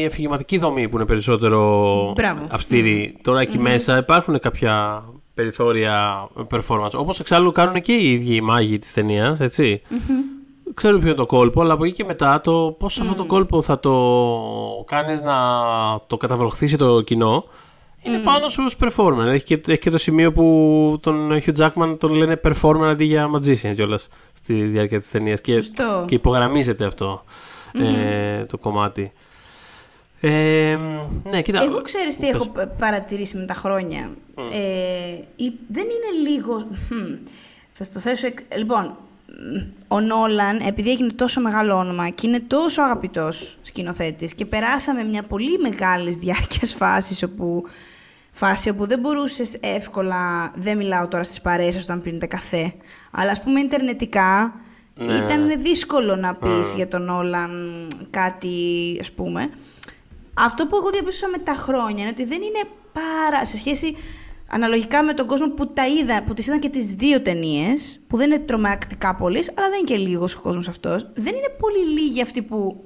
η 0.00 0.06
αφηγηματική 0.06 0.58
δομή 0.58 0.88
που 0.88 0.96
είναι 0.96 1.06
περισσότερο 1.06 2.12
Μπράβο. 2.16 2.46
αυστηρή. 2.50 3.16
Τώρα 3.22 3.40
εκεί 3.40 3.58
μέσα 3.58 3.96
υπάρχουν 3.96 4.38
κάποια 4.40 5.02
περιθώρια 5.34 6.28
performance. 6.50 6.90
Όπως 6.94 7.20
εξάλλου 7.20 7.52
κάνουν 7.52 7.80
και 7.80 7.92
οι 7.92 8.12
ίδιοι 8.12 8.34
οι 8.34 8.40
μάγοι 8.40 8.78
της 8.78 8.92
ταινίας, 8.92 9.40
έτσι. 9.40 9.80
Ξέρουν 10.74 10.98
ποιο 10.98 11.08
είναι 11.08 11.16
το 11.16 11.26
κόλπο, 11.26 11.60
αλλά 11.60 11.72
από 11.72 11.84
εκεί 11.84 11.94
και 11.94 12.04
μετά 12.04 12.40
το 12.40 12.76
πώς 12.78 13.00
αυτό 13.00 13.14
το 13.14 13.24
κόλπο 13.24 13.62
θα 13.62 13.80
το 13.80 13.94
κάνεις 14.86 15.22
να 15.22 15.34
το 16.06 16.16
καταβροχθήσει 16.16 16.76
το 16.76 17.00
κοινό 17.00 17.44
είναι 18.02 18.18
πάνω 18.18 18.48
σου 18.48 18.62
ως 18.66 18.76
performer. 18.80 19.24
Έχει 19.26 19.44
και, 19.44 19.60
έχει 19.66 19.78
και 19.78 19.90
το 19.90 19.98
σημείο 19.98 20.32
που 20.32 20.98
τον 21.02 21.42
Hugh 21.46 21.56
Jackman 21.56 21.96
τον 22.00 22.12
λένε 22.12 22.40
performer 22.44 22.82
αντί 22.84 23.04
για 23.04 23.30
magician 23.34 23.72
κιόλας 23.74 24.08
στη 24.32 24.62
διάρκεια 24.62 24.98
της 24.98 25.10
ταινίας. 25.10 25.40
Και, 25.40 25.52
Σωστό. 25.52 26.04
και 26.08 26.14
υπογραμμίζεται 26.14 26.84
αυτό 26.84 27.24
ε, 27.72 28.44
το 28.44 28.58
κομμάτι. 28.58 29.12
Ε, 30.20 30.78
ναι, 31.30 31.42
κοίτα. 31.42 31.62
Εγώ 31.62 31.82
ξέρεις 31.82 32.16
τι 32.16 32.20
πες. 32.26 32.30
έχω 32.34 32.46
π- 32.46 32.78
παρατηρήσει 32.78 33.36
με 33.36 33.44
τα 33.44 33.54
χρόνια. 33.54 34.10
Ε, 34.52 34.62
η- 35.36 35.58
δεν 35.68 35.84
είναι 35.84 36.30
λίγο... 36.30 36.56
Χμ, 36.58 37.14
θα 37.72 37.84
στο 37.84 37.98
θέσω... 37.98 38.26
εκ- 38.26 38.56
Λοιπόν, 38.56 38.96
μ, 39.26 39.58
ο 39.88 40.00
Νόλαν, 40.00 40.60
επειδή 40.66 40.90
έγινε 40.90 41.12
τόσο 41.12 41.40
μεγάλο 41.40 41.74
όνομα 41.74 42.08
και 42.08 42.26
είναι 42.26 42.40
τόσο 42.40 42.82
αγαπητός 42.82 43.58
σκηνοθέτης 43.62 44.34
και 44.34 44.44
περάσαμε 44.44 45.02
μια 45.02 45.22
πολύ 45.22 45.58
μεγάλης 45.58 46.16
διάρκειας 46.16 46.74
φάσης 46.74 47.22
όπου, 47.22 47.64
φάση 48.40 48.68
όπου 48.68 48.86
δεν 48.86 48.98
μπορούσες 48.98 49.58
εύκολα, 49.60 50.52
δεν 50.54 50.76
μιλάω 50.76 51.08
τώρα 51.08 51.24
στις 51.24 51.40
παρέες 51.40 51.74
σας 51.74 51.82
όταν 51.82 52.02
πίνετε 52.02 52.26
καφέ, 52.26 52.74
αλλά 53.10 53.30
ας 53.30 53.42
πούμε 53.42 53.60
ιντερνετικά 53.60 54.54
Ναι, 54.94 55.12
ήταν 55.12 55.62
δύσκολο 55.62 56.16
να 56.16 56.34
πεις 56.34 56.72
για 56.74 56.88
τον 56.88 57.02
Νόλαν 57.02 57.52
κάτι, 58.10 58.56
ας 59.00 59.12
πούμε. 59.12 59.50
Αυτό 60.34 60.66
που 60.66 60.76
εγώ 60.76 60.90
διαπίστωσα 60.90 61.28
με 61.28 61.38
τα 61.38 61.52
χρόνια 61.52 62.02
είναι 62.02 62.12
ότι 62.12 62.24
δεν 62.24 62.42
είναι 62.42 62.62
πάρα. 62.92 63.44
σε 63.44 63.56
σχέση 63.56 63.96
αναλογικά 64.50 65.02
με 65.02 65.12
τον 65.12 65.26
κόσμο 65.26 65.50
που 65.50 65.72
τα 65.72 65.86
είδα, 65.86 66.22
που 66.22 66.34
τις 66.34 66.46
είδαν 66.46 66.60
και 66.60 66.68
τις 66.68 66.86
δύο 66.86 67.22
ταινίες, 67.22 68.00
που 68.06 68.16
δεν 68.16 68.30
είναι 68.30 68.40
τρομακτικά 68.40 69.16
πολλοί, 69.16 69.44
αλλά 69.54 69.68
δεν 69.68 69.78
είναι 69.78 69.86
και 69.86 69.96
λίγος 69.96 70.34
ο 70.34 70.40
κόσμος 70.40 70.68
αυτός, 70.68 71.10
δεν 71.14 71.34
είναι 71.34 71.54
πολύ 71.58 72.00
λίγοι 72.00 72.22
αυτοί 72.22 72.42
που 72.42 72.84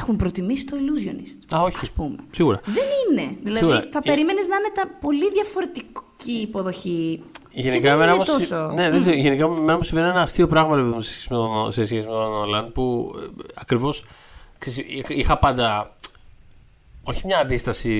έχουν 0.00 0.16
προτιμήσει 0.16 0.64
το 0.66 0.76
Illusionist. 0.76 1.56
Α, 1.56 1.62
όχι. 1.62 1.76
Ας 1.82 1.90
πούμε. 1.90 2.16
Σίγουρα. 2.30 2.60
Δεν 2.64 2.84
είναι. 3.10 3.36
Δηλαδή 3.42 3.58
Σίγουρα. 3.58 3.88
θα 3.90 4.00
Ε, 4.02 4.08
περίμενες 4.08 4.46
να 4.48 4.56
είναι 4.56 4.70
τα 4.74 4.98
πολύ 5.00 5.30
διαφορετική 5.32 6.32
υποδοχή. 6.42 7.22
Γενικά, 7.50 7.74
και 7.76 7.82
δεν 7.82 7.92
εμένα 7.92 8.14
είναι 8.14 8.18
μου 8.18 8.24
συ- 8.40 8.48
τόσο. 8.48 8.72
ναι, 8.74 8.90
δεν 8.90 9.00
ξέρω, 9.00 9.16
γενικά 9.16 9.44
εμένα 9.44 9.76
μου 9.76 9.82
συμβαίνει 9.82 10.08
ένα 10.08 10.20
αστείο 10.20 10.46
πράγμα 10.46 10.74
ρε 10.76 10.82
παιδί 10.82 10.94
μου, 10.94 11.00
σε 11.00 11.10
σχέση 11.12 11.28
με 11.30 11.36
τον, 11.36 11.72
σε 11.72 11.84
σχέση 11.86 12.06
με 12.06 12.12
τον 12.12 12.30
Νόλαν 12.30 12.72
που 12.72 13.12
ε, 13.22 13.42
ακριβώς 13.54 14.04
ξέρεις, 14.58 14.84
είχα- 14.88 15.14
είχα 15.14 15.38
πάντα 15.38 15.96
όχι 17.02 17.22
μια 17.26 17.38
αντίσταση. 17.38 17.90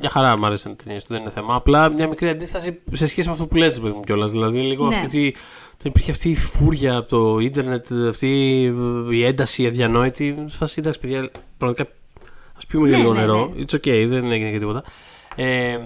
Μια 0.00 0.10
χαρά 0.10 0.36
μου 0.38 0.46
άρεσαν 0.46 0.72
οι 0.72 0.76
ταινίες 0.84 1.04
του, 1.04 1.12
δεν 1.12 1.22
είναι 1.22 1.30
θέμα. 1.30 1.54
Απλά 1.54 1.88
μια 1.88 2.08
μικρή 2.08 2.28
αντίσταση 2.28 2.80
σε 2.92 3.06
σχέση 3.06 3.26
με 3.28 3.32
αυτό 3.34 3.46
που 3.46 3.56
λες, 3.56 3.80
παιδί 3.80 3.94
μου 3.94 4.00
κιόλας. 4.00 4.30
Δηλαδή, 4.30 4.60
λίγο 4.60 4.86
Ναι. 4.86 4.94
αυτή 4.96 5.08
τη, 5.08 5.30
δεν 5.78 5.90
υπήρχε 5.90 6.10
αυτή 6.10 6.30
η 6.30 6.34
φούρια 6.34 6.96
από 6.96 7.08
το 7.08 7.38
ίντερνετ, 7.38 7.86
αυτή 8.08 8.62
η 9.10 9.24
ένταση 9.24 9.66
αδιανόητη. 9.66 10.44
Σα 10.46 10.80
εντάξει, 10.80 11.00
παιδιά, 11.00 11.30
πραγματικά 11.58 11.90
ας 12.56 12.66
πιούμε 12.66 12.88
Ναι, 12.88 12.96
λίγο 12.96 13.12
ναι, 13.12 13.20
νερό. 13.20 13.52
ναι. 13.56 13.64
It's 13.68 13.74
okay, 13.74 14.04
δεν 14.08 14.30
έγινε 14.32 14.50
και 14.50 14.58
τίποτα. 14.58 14.82
Ε, 15.36 15.78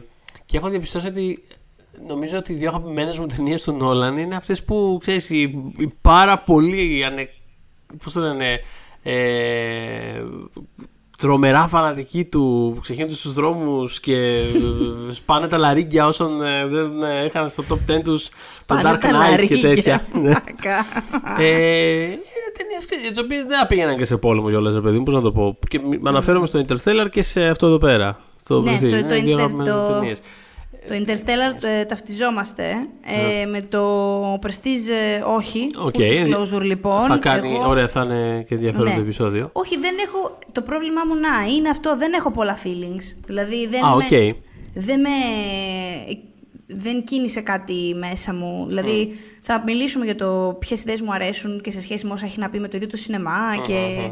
και 0.44 0.56
έχω 0.56 0.68
διαπιστώσει 0.68 1.06
ότι 1.06 1.42
νομίζω 2.06 2.38
ότι 2.38 2.52
οι 2.52 2.56
δύο 2.56 2.68
αγαπημένες 2.68 3.18
μου 3.18 3.26
ταινίες 3.26 3.62
του 3.62 3.72
Νόλαν 3.72 4.16
είναι 4.18 4.34
αυτές 4.36 4.64
που 4.64 4.98
ξέρεις, 5.00 5.30
η, 5.30 5.40
η 5.78 5.92
πάρα 6.00 6.38
πολύ 6.38 7.04
ανε, 7.04 7.28
πώς 8.04 8.12
το 8.12 8.20
λένε, 8.20 8.60
ε, 9.02 10.22
τρομερά 11.22 11.66
φανατικοί 11.66 12.24
του 12.24 12.70
που 12.74 12.80
ξεχύνονται 12.80 13.14
στους 13.14 13.34
δρόμους 13.34 14.00
και 14.00 14.16
ε, 15.08 15.12
σπάνε 15.12 15.46
τα 15.48 15.58
λαρίγκια 15.58 16.06
όσων 16.06 16.42
ε, 16.42 16.66
δεν 16.66 17.02
ε, 17.02 17.24
είχαν 17.26 17.48
στο 17.48 17.64
top 17.68 17.92
10 17.92 18.00
τους 18.04 18.28
το 18.28 18.34
Πάνε 18.66 18.82
Dark 18.94 18.98
τα 19.00 19.08
Knight 19.08 19.46
και 19.46 19.54
λαρίγκια. 19.54 19.60
τέτοια. 19.68 20.06
Ναι. 20.12 20.28
Μάκα. 20.28 20.86
Ε, 21.38 22.02
είναι 22.04 22.50
ταινίε 22.56 23.08
τις 23.10 23.18
οποίες 23.18 23.44
δεν 23.44 23.66
πήγαιναν 23.68 23.96
και 23.96 24.04
σε 24.04 24.16
πόλεμο 24.16 24.48
κιόλας, 24.48 24.74
ρε 24.74 24.80
παιδί 24.80 24.96
μου, 24.98 25.02
πώς 25.02 25.14
να 25.14 25.20
το 25.20 25.32
πω. 25.32 25.58
Και 25.68 25.78
μ- 26.00 26.06
αναφέρομαι 26.08 26.46
στο 26.46 26.64
Interstellar 26.68 27.06
και 27.10 27.22
σε 27.22 27.44
αυτό 27.46 27.66
εδώ 27.66 27.78
πέρα. 27.78 28.18
Στο 28.40 28.60
Ναι, 28.60 28.72
Prestige. 28.72 29.04
το- 29.08 29.14
Είναι 29.14 29.48
το 29.64 30.00
δύο 30.88 30.96
Inter- 30.96 31.10
αγαπημένες 31.10 31.20
μου 31.22 31.26
το- 31.26 31.26
ταινίες. 31.26 31.54
Το 31.56 31.64
Interstellar 31.64 31.64
ε, 31.80 31.84
ταυτιζόμαστε. 31.84 32.64
Ε, 33.42 33.46
με 33.46 33.60
το 33.62 34.34
Prestige 34.34 34.90
ε, 35.16 35.22
όχι. 35.36 35.66
OK. 35.78 35.94
Full 35.98 36.00
disclosure 36.00 36.62
λοιπόν. 36.62 37.02
Θα 37.02 37.16
κάνει, 37.16 37.54
Εγώ- 37.54 37.68
ωραία, 37.68 37.88
θα 37.88 38.00
είναι 38.04 38.44
και 38.48 38.54
ενδιαφέρον 38.54 38.86
Ναι. 38.88 38.94
το 38.94 39.00
επεισόδιο. 39.00 39.50
Όχι, 39.52 39.78
δεν 39.78 39.94
έχω. 40.06 40.38
Το 40.52 40.62
πρόβλημά 40.62 41.00
μου 41.08 41.14
να 41.14 41.52
είναι 41.56 41.68
αυτό. 41.68 41.96
Δεν 41.96 42.12
έχω 42.12 42.30
πολλά 42.30 42.58
feelings. 42.64 43.16
Δηλαδή 43.26 43.66
δεν 43.66 43.84
Α, 43.84 43.96
με. 43.96 44.04
οκ. 44.04 44.32
Δεν 44.74 45.00
με. 45.00 45.08
Δεν 46.66 47.04
κίνησε 47.04 47.40
κάτι 47.40 47.94
μέσα 47.98 48.34
μου. 48.34 48.64
Δηλαδή 48.68 49.18
θα 49.40 49.62
μιλήσουμε 49.66 50.04
για 50.04 50.14
το 50.14 50.56
ποιες 50.58 50.80
ιδέες 50.82 51.00
μου 51.00 51.12
αρέσουν 51.12 51.60
και 51.60 51.70
σε 51.70 51.80
σχέση 51.80 52.06
με 52.06 52.12
όσα 52.12 52.24
έχει 52.26 52.38
να 52.38 52.48
πει 52.48 52.58
με 52.60 52.68
το 52.68 52.76
ίδιο 52.76 52.88
το 52.88 52.96
σινεμά. 52.96 53.56
και 53.66 54.10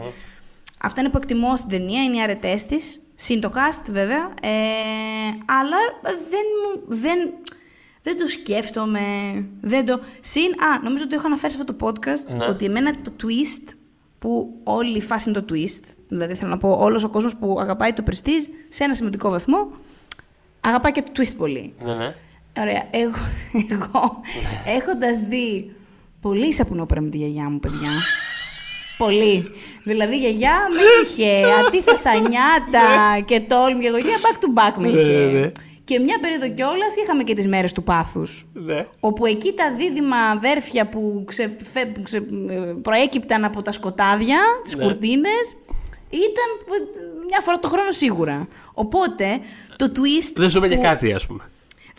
αυτά 0.83 1.01
είναι 1.01 1.11
που 1.11 1.17
εκτιμώ 1.17 1.57
στην 1.57 1.69
ταινία, 1.69 2.03
είναι 2.03 2.17
οι 2.17 2.23
αρετές 2.23 2.67
της. 2.67 3.01
Συν 3.15 3.41
το 3.41 3.53
cast 3.55 3.85
βέβαια. 3.91 4.31
Ε, 4.43 4.49
αλλά 5.47 5.77
δεν 6.05 6.45
μου. 6.63 6.83
Δεν, 6.87 7.19
δεν 8.03 8.19
το 8.19 8.27
σκέφτομαι. 8.27 9.01
Δεν 9.61 9.85
το... 9.85 10.01
Συν, 10.21 10.43
α, 10.63 10.83
νομίζω 10.83 11.03
ότι 11.05 11.13
το 11.13 11.19
έχω 11.19 11.27
αναφέρει 11.27 11.53
σε 11.53 11.59
αυτό 11.61 11.75
το 11.75 11.87
podcast, 11.87 12.37
Ναι. 12.37 12.45
ότι 12.45 12.65
εμένα 12.65 12.95
το 13.03 13.13
twist, 13.23 13.75
που 14.19 14.61
όλη 14.65 14.97
η 14.97 15.01
φάση 15.01 15.29
είναι 15.31 15.41
το 15.41 15.55
twist, 15.55 15.85
δηλαδή 16.09 16.35
θέλω 16.35 16.51
να 16.51 16.59
πω 16.59 16.77
όλος 16.81 17.05
ο 17.05 17.09
κόσμος 17.09 17.37
που 17.37 17.57
αγαπάει 17.61 17.93
το 17.93 18.03
prestige, 18.11 18.51
σε 18.69 18.85
ένα 18.85 18.95
σημαντικό 18.95 19.31
βαθμό, 19.31 19.71
αγαπάει 20.61 20.93
και 20.93 21.03
το 21.03 21.13
twist 21.17 21.37
πολύ. 21.37 21.75
Ναι, 21.85 21.95
ναι. 21.95 22.15
Ωραία, 22.59 22.89
εγώ, 22.91 23.17
εγώ 23.75 24.21
έχοντας 24.67 25.21
δει 25.21 25.73
πολύ 26.21 26.53
σαπουνόπερα 26.53 27.01
με 27.01 27.09
τη 27.09 27.17
γιαγιά 27.17 27.51
μου, 27.51 27.59
παιδιά, 27.61 27.89
Πολύ. 28.99 29.45
Δηλαδή 29.83 30.15
η 30.15 30.19
γιαγιά 30.19 30.57
με 30.75 30.81
είχε 31.03 31.45
αντίθεσα 31.67 32.11
νιάτα 32.15 33.21
και 33.25 33.41
τόλμη 33.41 33.81
και 33.81 33.87
εγώ. 33.87 33.97
γιαγιά 33.97 34.17
back 34.19 34.37
to 34.45 34.49
back 34.59 34.75
με 34.79 34.89
Ναι, 34.91 35.01
είχε. 35.01 35.13
ναι, 35.13 35.39
ναι. 35.41 35.51
Και 35.85 35.99
μια 35.99 36.19
περίοδο 36.21 36.49
κιόλας 36.49 36.95
είχαμε 37.03 37.23
και 37.23 37.35
τις 37.35 37.47
μέρες 37.47 37.73
του 37.73 37.83
πάθους. 37.83 38.47
ναι. 38.53 38.87
Όπου 39.01 39.27
εκεί 39.27 39.53
τα 39.53 39.73
δίδυμα 39.77 40.17
αδέρφια 40.17 40.87
που, 40.89 41.25
ξε, 41.27 41.57
φε- 41.73 41.87
που 41.95 42.03
ξε- 42.03 42.23
ε, 42.49 42.75
προέκυπταν 42.83 43.45
από 43.45 43.63
τα 43.63 43.73
σκοτάδια, 43.73 44.39
τις 44.65 44.75
Ναι. 44.77 44.83
κουρτίνες, 44.85 45.47
ήταν 46.11 46.49
ε, 46.67 47.25
μια 47.29 47.41
φορά 47.41 47.59
το 47.59 47.69
χρόνο 47.69 47.91
σίγουρα. 47.91 48.49
Οπότε 48.75 49.39
το 49.77 49.93
twist. 49.97 50.33
Δεν 50.35 50.51
σου 50.51 50.59
είπε 50.59 50.69
και 50.69 50.77
που- 50.77 50.83
κάτι, 50.83 51.13
ας 51.13 51.27
πούμε. 51.27 51.43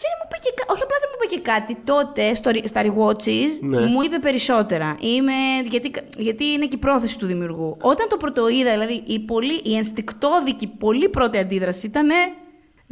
δεν 0.01 0.11
μου 0.17 0.23
είπε 0.27 0.37
και 0.45 0.51
κα- 0.57 0.67
Όχι, 0.73 0.83
απλά 0.85 0.97
δεν 1.03 1.09
μου 1.21 1.27
είπε 1.31 1.35
και 1.35 1.41
κάτι. 1.51 1.77
Τότε 1.83 2.33
στο, 2.35 2.51
re- 2.53 2.63
στα 2.63 2.81
rewatches 2.83 3.59
Ναι. 3.61 3.79
μου 3.85 4.01
είπε 4.01 4.19
περισσότερα. 4.19 4.97
Είμαι... 4.99 5.33
Γιατί, 5.69 5.91
γιατί 6.17 6.45
είναι 6.45 6.65
και 6.65 6.75
η 6.75 6.79
πρόθεση 6.79 7.17
του 7.19 7.25
δημιουργού. 7.25 7.77
Όταν 7.81 8.07
το 8.09 8.17
πρωτοείδα, 8.17 8.71
δηλαδή 8.71 9.03
η, 9.05 9.19
πολύ, 9.19 9.61
η 9.63 9.75
ενστικτόδικη, 9.75 10.67
πολύ 10.67 11.09
πρώτη 11.09 11.37
αντίδραση 11.37 11.85
ήταν. 11.85 12.09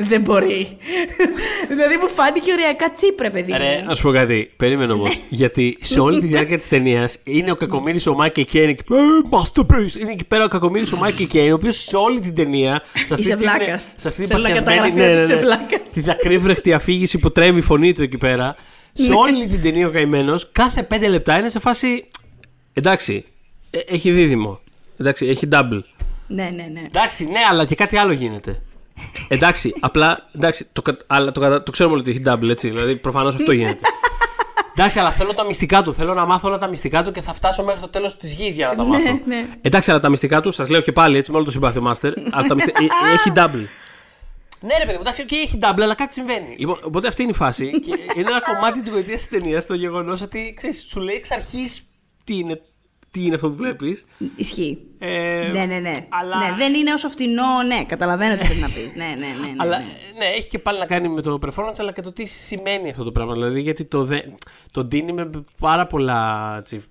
Δεν 0.02 0.22
μπορεί. 0.22 0.78
δηλαδή 1.68 1.96
μου 2.02 2.08
φάνηκε 2.10 2.52
οριακά 2.52 2.92
cheap 2.92 3.15
ρε, 3.16 3.30
παιδί 3.30 3.52
μου. 3.52 3.58
Ρε, 3.58 3.82
να 3.82 3.94
σου 3.96 4.02
πω 4.04 4.12
κάτι. 4.12 4.52
Περίμενε 4.58 4.94
όμως. 4.94 5.20
γιατί 5.30 5.78
σε 5.82 6.00
όλη 6.00 6.20
τη 6.20 6.26
διάρκεια 6.28 6.58
της 6.58 6.68
ταινίας 6.68 7.18
είναι 7.24 7.52
ο 7.52 7.56
κακομοίρης 7.56 8.00
ο 8.08 8.14
Μάικλ 8.14 8.42
Κέιν 8.42 8.70
εκεί 8.70 8.84
πέρα. 8.84 9.02
«Ε, 9.02 9.06
Masterpiece! 9.30 10.00
Είναι 10.02 10.12
εκεί 10.12 10.24
πέρα 10.26 10.44
ο 10.44 10.48
κακομοίρης 10.48 10.86
ο 10.94 10.98
Μάικλ 10.98 11.24
Κέιν, 11.24 11.52
ο 11.52 11.54
οποίος 11.56 11.78
σε 11.78 11.96
όλη 11.96 12.20
την 12.20 12.36
ταινία. 12.36 12.82
Σε 12.94 13.02
αυτή 13.14 13.22
Είσαι 13.22 13.30
την- 13.30 13.38
βλάκας. 13.40 13.92
Σε 13.98 14.08
αυτή 14.08 14.20
την 14.22 14.30
Θέλω 14.30 14.42
να 14.42 14.48
παθιασμένη. 14.50 14.90
καταγραφεί 14.90 15.12
ότι 15.12 15.26
είσαι 15.26 15.36
βλάκας. 15.38 15.80
Στη 15.86 16.02
δακρύβρεχτη 16.02 16.74
αφήγηση 16.74 17.18
που 17.18 17.32
τρέμει 17.32 17.58
η 17.58 17.62
φωνή 17.62 17.94
του 17.94 18.04
εκεί 18.04 18.18
πέρα. 18.18 18.56
σε 18.94 19.12
όλη 19.14 19.48
την 19.48 19.62
ταινία 19.62 19.88
ο 19.88 19.92
καημένος 19.92 20.50
κάθε 20.52 20.84
πέντε 20.84 21.08
λεπτά 21.08 21.38
είναι 21.40 21.50
σε 21.50 21.60
φάση. 21.60 22.08
Εντάξει, 22.74 23.26
ε, 23.72 23.78
έχει 23.88 24.12
δίδυμο. 24.12 24.60
Εντάξει, 25.00 25.26
έχει 25.28 25.48
double. 25.52 25.82
Ναι, 26.28 26.50
ναι, 26.56 26.68
ναι. 26.74 26.82
Εντάξει, 26.86 27.26
ναι, 27.26 27.40
αλλά 27.50 27.66
και 27.66 27.76
κάτι 27.76 27.98
άλλο 27.98 28.12
γίνεται. 28.12 28.62
Εντάξει, 29.28 29.76
απλά. 29.80 30.30
Εντάξει, 30.36 30.68
το, 30.74 30.82
κα- 30.82 30.98
αλλά 31.08 31.32
το, 31.32 31.40
κατα- 31.40 31.64
το 31.64 31.72
ξέρουμε 31.72 31.96
όλοι 31.96 32.10
ότι 32.10 32.12
έχει 32.18 32.24
double, 32.28 32.50
έτσι. 32.50 32.70
Δηλαδή, 32.70 32.96
προφανώς 32.96 33.36
αυτό 33.36 33.52
γίνεται. 33.52 33.80
Εντάξει, 34.76 35.00
αλλά 35.00 35.12
θέλω 35.12 35.34
τα 35.34 35.44
μυστικά 35.46 35.82
του. 35.82 35.94
Θέλω 35.94 36.14
να 36.14 36.26
μάθω 36.26 36.48
όλα 36.48 36.58
τα 36.58 36.68
μυστικά 36.68 37.04
του 37.04 37.12
και 37.12 37.22
θα 37.22 37.34
φτάσω 37.34 37.64
μέχρι 37.64 37.82
το 37.82 37.88
τέλος 37.88 38.18
της 38.18 38.34
γης 38.34 38.56
για 38.56 38.68
να 38.68 38.76
τα 38.76 38.84
μάθω. 38.84 39.12
Ναι, 39.12 39.22
ναι. 39.36 39.48
Εντάξει, 39.62 39.92
αλλά 39.92 40.00
τα 40.00 40.10
μυστικά 40.10 40.42
του, 40.42 40.52
σας 40.52 40.70
λέω 40.70 40.82
και 40.82 40.92
πάλι 40.92 41.18
έτσι 41.18 41.32
με 41.32 41.38
όλο 41.38 41.46
το 41.46 41.52
συμπάθειο 41.52 41.92
Master, 41.92 42.12
αλλά 42.32 42.48
τα 42.48 42.56
μυστικά, 42.56 42.84
ε, 42.84 43.14
έχει 43.14 43.32
double. 43.36 43.66
Ναι, 44.62 44.74
ρε 44.78 44.84
παιδί 44.86 44.94
μου, 44.94 45.00
εντάξει, 45.02 45.26
okay, 45.28 45.34
έχει 45.46 45.60
double, 45.62 45.82
αλλά 45.82 45.96
κάτι 45.96 46.14
συμβαίνει. 46.14 46.56
Λοιπόν, 46.58 46.80
οπότε 46.84 47.08
αυτή 47.08 47.22
είναι 47.22 47.32
η 47.32 47.36
φάση. 47.36 47.70
και 47.80 47.92
είναι 48.16 48.30
ένα 48.30 48.42
κομμάτι 48.42 48.82
της 48.82 48.92
γοητείας 48.92 49.20
της 49.28 49.30
ταινίας 49.40 49.66
το 49.66 49.74
γεγονός 49.74 50.22
ότι 50.22 50.54
ξέρεις, 50.58 50.86
σου 50.90 51.00
λέει 51.00 51.16
εξ 51.16 51.32
αρχής 51.32 51.82
τι 52.24 52.38
είναι, 52.38 52.62
τι 53.12 53.26
είναι 53.26 53.36
αυτό 53.36 53.50
που 53.50 53.56
βλέπεις. 53.56 54.04
Ισχύει. 54.36 54.78
Ε, 55.00 55.50
ναι, 55.54 55.66
ναι, 55.66 55.80
ναι. 55.80 55.92
αλλά- 56.10 56.50
ναι. 56.50 56.56
Δεν 56.58 56.74
είναι 56.74 56.92
όσο 56.94 57.10
φτηνό, 57.10 57.64
ναι, 57.68 57.84
καταλαβαίνω 57.86 58.38
τι 58.38 58.46
θέλει 58.46 58.60
να 58.60 58.68
πεις. 58.68 58.96
Ναι, 58.96 59.04
ναι, 59.06 59.14
ναι. 59.16 59.48
ναι, 59.48 59.54
Αλλά 59.58 59.78
ναι. 59.80 59.86
ναι, 60.18 60.26
έχει 60.26 60.48
και 60.48 60.60
πάλι 60.60 60.80
να 60.80 60.86
κάνει 60.86 61.10
με 61.10 61.22
το 61.22 61.40
performance, 61.46 61.74
αλλά 61.78 61.92
και 61.92 62.02
το 62.02 62.12
τι 62.12 62.26
σημαίνει 62.26 62.90
αυτό 62.90 63.04
το 63.04 63.12
πράγμα. 63.12 63.34
Δηλαδή, 63.34 63.62
γιατί 63.62 63.86
το, 63.86 64.04
δε, 64.04 64.20
το 64.72 64.84
ντύνει 64.84 65.12
με 65.14 65.30
πάρα 65.60 65.88
πολλά. 65.88 66.54
Έτσι, 66.58 66.84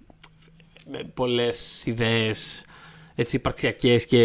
με 0.91 1.11
πολλές 1.15 1.87
ιδέες 1.87 2.63
έτσι 3.15 3.37
υπαρξιακές 3.37 4.07
και, 4.07 4.21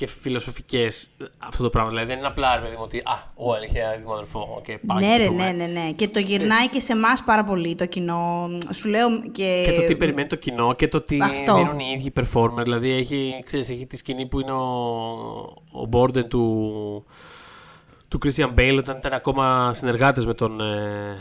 και 0.00 0.06
φιλοσοφικές 0.06 1.10
αυτό 1.38 1.62
το 1.62 1.70
πράγμα. 1.70 1.90
Δηλαδή, 1.90 2.06
δεν 2.06 2.18
είναι 2.18 2.26
απλά 2.26 2.56
ρε 2.56 2.60
παιδί 2.62 2.76
μου 2.76 2.82
ότι 2.82 2.98
Α, 2.98 3.14
ο 3.34 3.54
έχει 3.54 3.78
ένα 3.78 3.90
δίδυμο 3.90 4.12
αδερφό. 4.12 4.62
Okay, 4.62 4.76
πάμε 4.86 5.00
Ναι, 5.00 5.06
και 5.06 5.16
ρε, 5.16 5.26
δούμε». 5.26 5.52
ναι, 5.52 5.66
ναι, 5.66 5.80
ναι. 5.80 5.90
Και 5.92 6.08
το 6.08 6.18
γυρνάει 6.18 6.68
και 6.68 6.80
σε 6.80 6.92
εμάς 6.92 7.22
πάρα 7.24 7.44
πολύ 7.44 7.74
το 7.74 7.86
κοινό. 7.86 8.48
Σου 8.70 8.88
λέω 8.88 9.08
και. 9.32 9.62
Και 9.66 9.72
το 9.80 9.86
τι 9.86 9.96
περιμένει 9.96 10.28
το 10.28 10.36
κοινό 10.36 10.74
και 10.74 10.88
το 10.88 11.00
τι 11.00 11.18
Αυτό. 11.22 11.54
δίνουν 11.54 11.78
οι 11.78 11.94
ίδιοι 11.96 12.12
performer. 12.20 12.62
Δηλαδή 12.62 12.90
έχει, 12.90 13.42
ξέρεις, 13.46 13.70
έχει 13.70 13.86
τη 13.86 13.96
σκηνή 13.96 14.26
που 14.26 14.40
είναι 14.40 14.52
ο, 14.52 14.66
ο 15.82 15.88
Borden 15.92 16.28
του, 16.28 17.04
του 18.08 18.18
Christian 18.24 18.54
Bale 18.58 18.76
όταν 18.78 18.96
ήταν 18.96 19.12
ακόμα 19.12 19.74
συνεργάτες 19.74 20.26
με 20.26 20.34
τον, 20.34 20.60
ε, 20.60 21.16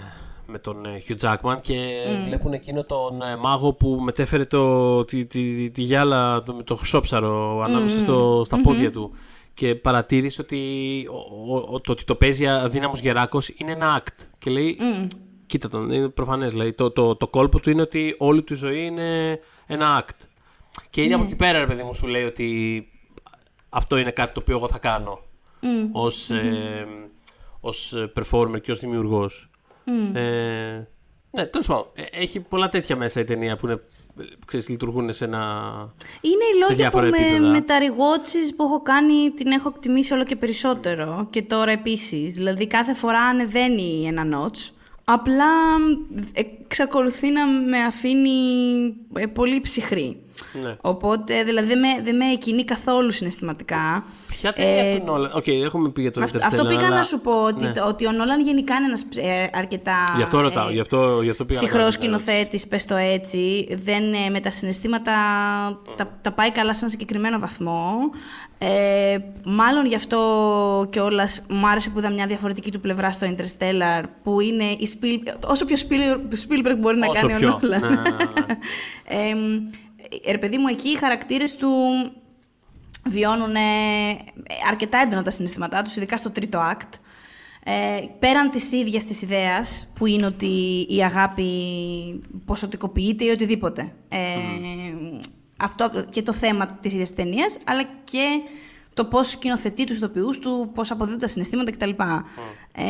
με 0.51 0.59
τον 0.59 0.85
ε, 0.85 1.01
Hugh 1.07 1.15
Jackman 1.35 1.55
και 1.61 1.75
βλέπουν 2.25 2.53
εκείνο 2.53 2.83
τον 2.83 3.21
ε, 3.21 3.35
μάγο 3.35 3.73
που 3.73 3.99
μετέφερε 4.01 4.45
το, 4.45 5.05
τη, 5.05 5.25
τη, 5.25 5.69
τη 5.69 5.81
γυάλα 5.81 6.43
το, 6.43 6.53
με 6.53 6.63
το 6.63 6.75
χρυσόψαρο 6.75 7.61
ανάμεσα 7.61 7.99
στο, 7.99 8.41
στα 8.45 8.61
πόδια 8.61 8.91
του 8.91 9.11
και 9.53 9.75
παρατήρησε 9.75 10.41
ότι 10.41 10.57
ο- 11.11 11.53
ο- 11.55 11.67
ο- 11.73 11.81
το 11.81 11.91
ότι 11.91 12.03
το 12.03 12.15
παίζει 12.15 12.47
αδύναμος 12.47 12.99
γεράκος 12.99 13.49
είναι 13.57 13.71
ένα 13.71 14.01
act 14.03 14.25
και 14.37 14.49
λέει 14.49 14.77
κοίτα 15.45 15.67
τον, 15.69 15.91
είναι 15.91 16.09
προφανές 16.09 16.51
δηλαδή 16.51 16.73
το, 16.73 16.91
το, 16.91 17.15
το 17.15 17.27
κόλπο 17.27 17.59
του 17.59 17.69
είναι 17.69 17.81
ότι 17.81 18.15
όλη 18.17 18.41
του 18.43 18.53
η 18.53 18.55
ζωή 18.55 18.85
είναι 18.85 19.39
ένα 19.67 20.03
act. 20.05 20.25
Και 20.89 21.03
είναι 21.03 21.13
από 21.13 21.23
εκεί 21.23 21.35
πέρα 21.35 21.59
ρε 21.59 21.65
παιδί 21.65 21.83
μου 21.83 21.93
σου 21.93 22.07
λέει 22.07 22.23
ότι 22.23 22.87
αυτό 23.69 23.97
είναι 23.97 24.11
κάτι 24.11 24.33
το 24.33 24.39
οποίο 24.39 24.55
εγώ 24.57 24.67
θα 24.67 24.77
κάνω 24.77 25.19
ως, 25.91 26.29
ε, 26.29 26.87
ως 27.59 27.93
ε, 27.93 28.11
performer 28.15 28.61
και 28.61 28.71
ως 28.71 28.79
δημιουργός. 28.79 29.48
Ε, 30.13 30.87
ναι, 31.31 31.45
τέλος 31.45 31.67
πάντων. 31.67 31.85
Ε, 31.93 32.21
Έχει 32.21 32.39
πολλά 32.39 32.69
τέτοια 32.69 32.95
μέσα 32.95 33.19
η 33.19 33.23
ταινία 33.23 33.55
που 33.55 33.65
είναι, 33.65 33.81
ε, 34.19 34.23
ξέρεις, 34.45 34.69
λειτουργούν 34.69 35.13
σε 35.13 35.25
ένα... 35.25 35.39
Είναι 36.21 36.43
οι 36.53 36.59
λόγοι 36.59 36.71
που 36.71 36.75
διάφορα 36.75 37.07
με, 37.07 37.17
επίπεδα. 37.17 37.51
με 37.51 37.61
τα 37.61 37.77
rewatches 37.79 38.53
που 38.55 38.63
έχω 38.63 38.81
κάνει 38.81 39.29
την 39.29 39.47
έχω 39.47 39.69
εκτιμήσει 39.75 40.13
όλο 40.13 40.23
και 40.23 40.35
περισσότερο. 40.35 41.27
Και 41.29 41.41
τώρα 41.41 41.71
επίσης. 41.71 42.33
Δηλαδή 42.33 42.67
κάθε 42.67 42.93
φορά 42.93 43.21
ανεβαίνει 43.21 44.05
ένα 44.07 44.23
notch. 44.37 44.71
Απλά 45.03 45.45
εξακολουθεί 46.33 47.29
να 47.29 47.45
με 47.45 47.77
αφήνει 47.77 48.29
ε, 49.13 49.25
πολύ 49.25 49.61
ψυχρή. 49.61 50.17
Ναι. 50.63 50.75
Οπότε 50.81 51.43
δηλαδή 51.43 51.67
δεν 51.67 51.79
με, 51.79 51.87
δεν 52.03 52.15
με 52.15 52.25
εκκινεί 52.31 52.63
καθόλου 52.65 53.11
συναισθηματικά. 53.11 54.03
Ποια 54.27 54.53
ταινία 54.53 54.91
Ε, 54.91 54.97
του 54.97 55.05
Νόλαν. 55.05 55.31
Οκ, 55.35 55.47
έχουμε 55.47 55.89
πει 55.89 56.01
για 56.01 56.11
τον 56.11 56.23
Αυτό, 56.23 56.37
Interstellar, 56.37 56.45
αυτό 56.45 56.65
πήγα 56.65 56.85
αλλά- 56.85 56.95
να 56.95 57.03
σου 57.03 57.19
πω, 57.19 57.43
ότι, 57.43 57.65
Ναι. 57.65 57.71
το- 57.71 57.87
ότι 57.87 58.07
ο 58.07 58.11
Νόλαν 58.11 58.41
γενικά 58.41 58.75
είναι 58.75 58.85
ένας 58.85 59.01
ε, 59.01 59.49
αρκετά 59.53 60.13
Γι' 60.15 60.21
αυτό 60.23 60.41
ρωτάω, 60.41 60.67
ε, 60.67 60.71
γι' 60.71 60.79
αυτό, 60.79 61.19
γι 61.23 61.29
αυτό 61.29 61.45
πήγα 61.45 61.59
να 61.61 61.65
ψυχρός 61.67 61.97
κάνω 61.97 62.15
την 62.15 62.19
σκηνοθέτης, 62.25 62.67
πες 62.67 62.85
το 62.85 62.95
έτσι. 62.95 63.67
Δεν, 63.83 64.13
ε, 64.13 64.29
με 64.29 64.39
τα 64.39 64.51
συναισθήματα 64.51 65.11
τα, 65.95 66.17
τα 66.21 66.31
πάει 66.31 66.51
καλά 66.51 66.73
σε 66.73 66.79
ένα 66.81 66.89
συγκεκριμένο 66.89 67.39
βαθμό. 67.39 67.93
Ε, 68.57 69.17
μάλλον 69.45 69.85
γι' 69.85 69.95
αυτό 69.95 70.19
κιόλας 70.89 71.41
μου 71.49 71.67
άρεσε 71.67 71.89
που 71.89 71.99
είδα 71.99 72.09
μια 72.09 72.25
διαφορετική 72.25 72.71
του 72.71 72.79
πλευρά 72.79 73.11
στο 73.11 73.27
Interstellar, 73.35 74.03
που 74.23 74.39
είναι 74.39 74.63
η 74.63 74.87
Spiel, 74.93 75.33
όσο 75.47 75.65
πιο 75.65 75.77
Spiel- 75.79 76.17
Spielberg 76.33 76.75
μπορεί 76.79 76.97
να 76.97 77.07
Όσο 77.07 77.27
κάνει 77.27 77.39
πιο, 77.39 77.47
ο 77.53 77.59
Νόλαν. 77.61 77.79
ναι, 77.81 77.87
ναι, 77.89 77.95
ναι, 77.95 78.01
ναι. 78.01 78.57
Εμ, 79.29 79.37
ε, 79.37 79.59
ρε 80.31 80.37
παιδί 80.37 80.57
μου, 80.57 80.67
εκεί 80.67 80.89
οι 80.89 80.95
χαρακτήρες 80.95 81.55
του 81.55 81.69
βιώνουν 83.07 83.55
ε, 83.55 83.59
αρκετά 84.69 84.97
έντονα 84.99 85.23
τα 85.23 85.31
συναισθήματά 85.31 85.81
τους, 85.81 85.95
ειδικά 85.95 86.17
στο 86.17 86.29
τρίτο 86.31 86.59
act. 86.73 86.89
Ε, 87.63 87.99
πέραν 88.19 88.49
της 88.49 88.71
ίδιας 88.71 89.05
της 89.05 89.21
ιδέας, 89.21 89.87
που 89.95 90.05
είναι 90.05 90.25
ότι 90.25 90.85
η 90.89 91.03
αγάπη 91.03 91.45
ποσοτικοποιείται 92.45 93.23
ή 93.25 93.29
οτιδήποτε. 93.29 93.93
Ε, 94.09 94.17
Αυτό 95.57 95.91
και 96.09 96.21
το 96.21 96.33
θέμα 96.33 96.65
της 96.67 96.93
ίδιας 96.93 97.13
ταινίας, 97.13 97.57
αλλά 97.65 97.83
και 98.03 98.27
το 98.93 99.05
πώς 99.05 99.29
σκηνοθετεί 99.29 99.83
τους 99.83 99.95
ηθοποιούς 99.97 100.39
του, 100.39 100.71
πώς 100.73 100.91
αποδίδουν 100.91 101.19
τα 101.19 101.27
συναισθήματα 101.27 101.71
κτλ. 101.71 101.89
Ε, 102.71 102.85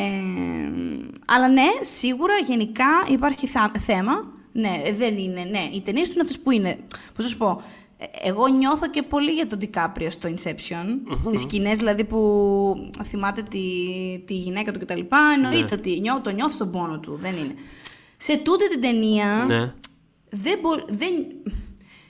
αλλά 1.26 1.48
ναι, 1.48 1.68
σίγουρα 1.82 2.34
γενικά 2.48 2.86
υπάρχει 3.12 3.48
θα- 3.48 3.72
θέμα. 3.80 4.14
Ναι, 4.52 4.82
δεν 4.96 5.18
είναι. 5.18 5.44
Ναι, 5.52 5.70
οι 5.74 5.82
ταινίες 5.82 6.08
του 6.08 6.14
είναι 6.14 6.22
αυτές 6.22 6.40
που 6.40 6.52
είναι. 6.52 6.78
Πώς 7.16 7.24
να 7.26 7.30
σου 7.32 7.38
πω. 7.38 7.62
ε, 7.98 8.06
Εγώ 8.30 8.48
νιώθω 8.48 8.90
και 8.90 9.02
πολύ 9.04 9.32
για 9.32 9.48
τον 9.48 9.58
Ντικάπριο 9.60 10.12
στο 10.12 10.30
Inception. 10.30 10.86
Στις 11.24 11.42
σκηνές 11.42 11.78
δηλαδή 11.78 12.04
που 12.04 12.20
θυμάται 13.04 13.42
τη, 13.42 13.60
τη 14.26 14.34
γυναίκα 14.34 14.72
του 14.72 14.80
κτλ. 14.80 15.00
Εννοείται 15.36 15.76
ότι 15.76 16.00
νιώ, 16.00 16.22
το 16.24 16.30
νιώθω 16.30 16.58
τον 16.58 16.72
πόνο 16.72 17.00
του. 17.00 17.18
Δεν 17.22 17.36
είναι. 17.36 17.54
Σε 18.18 18.38
τούτη 18.38 18.70
την 18.70 18.82
ταινία 18.82 19.46
Ναι. 19.48 19.74
δεν, 20.30 20.60
μπο- 20.62 20.86
δεν, 20.88 21.12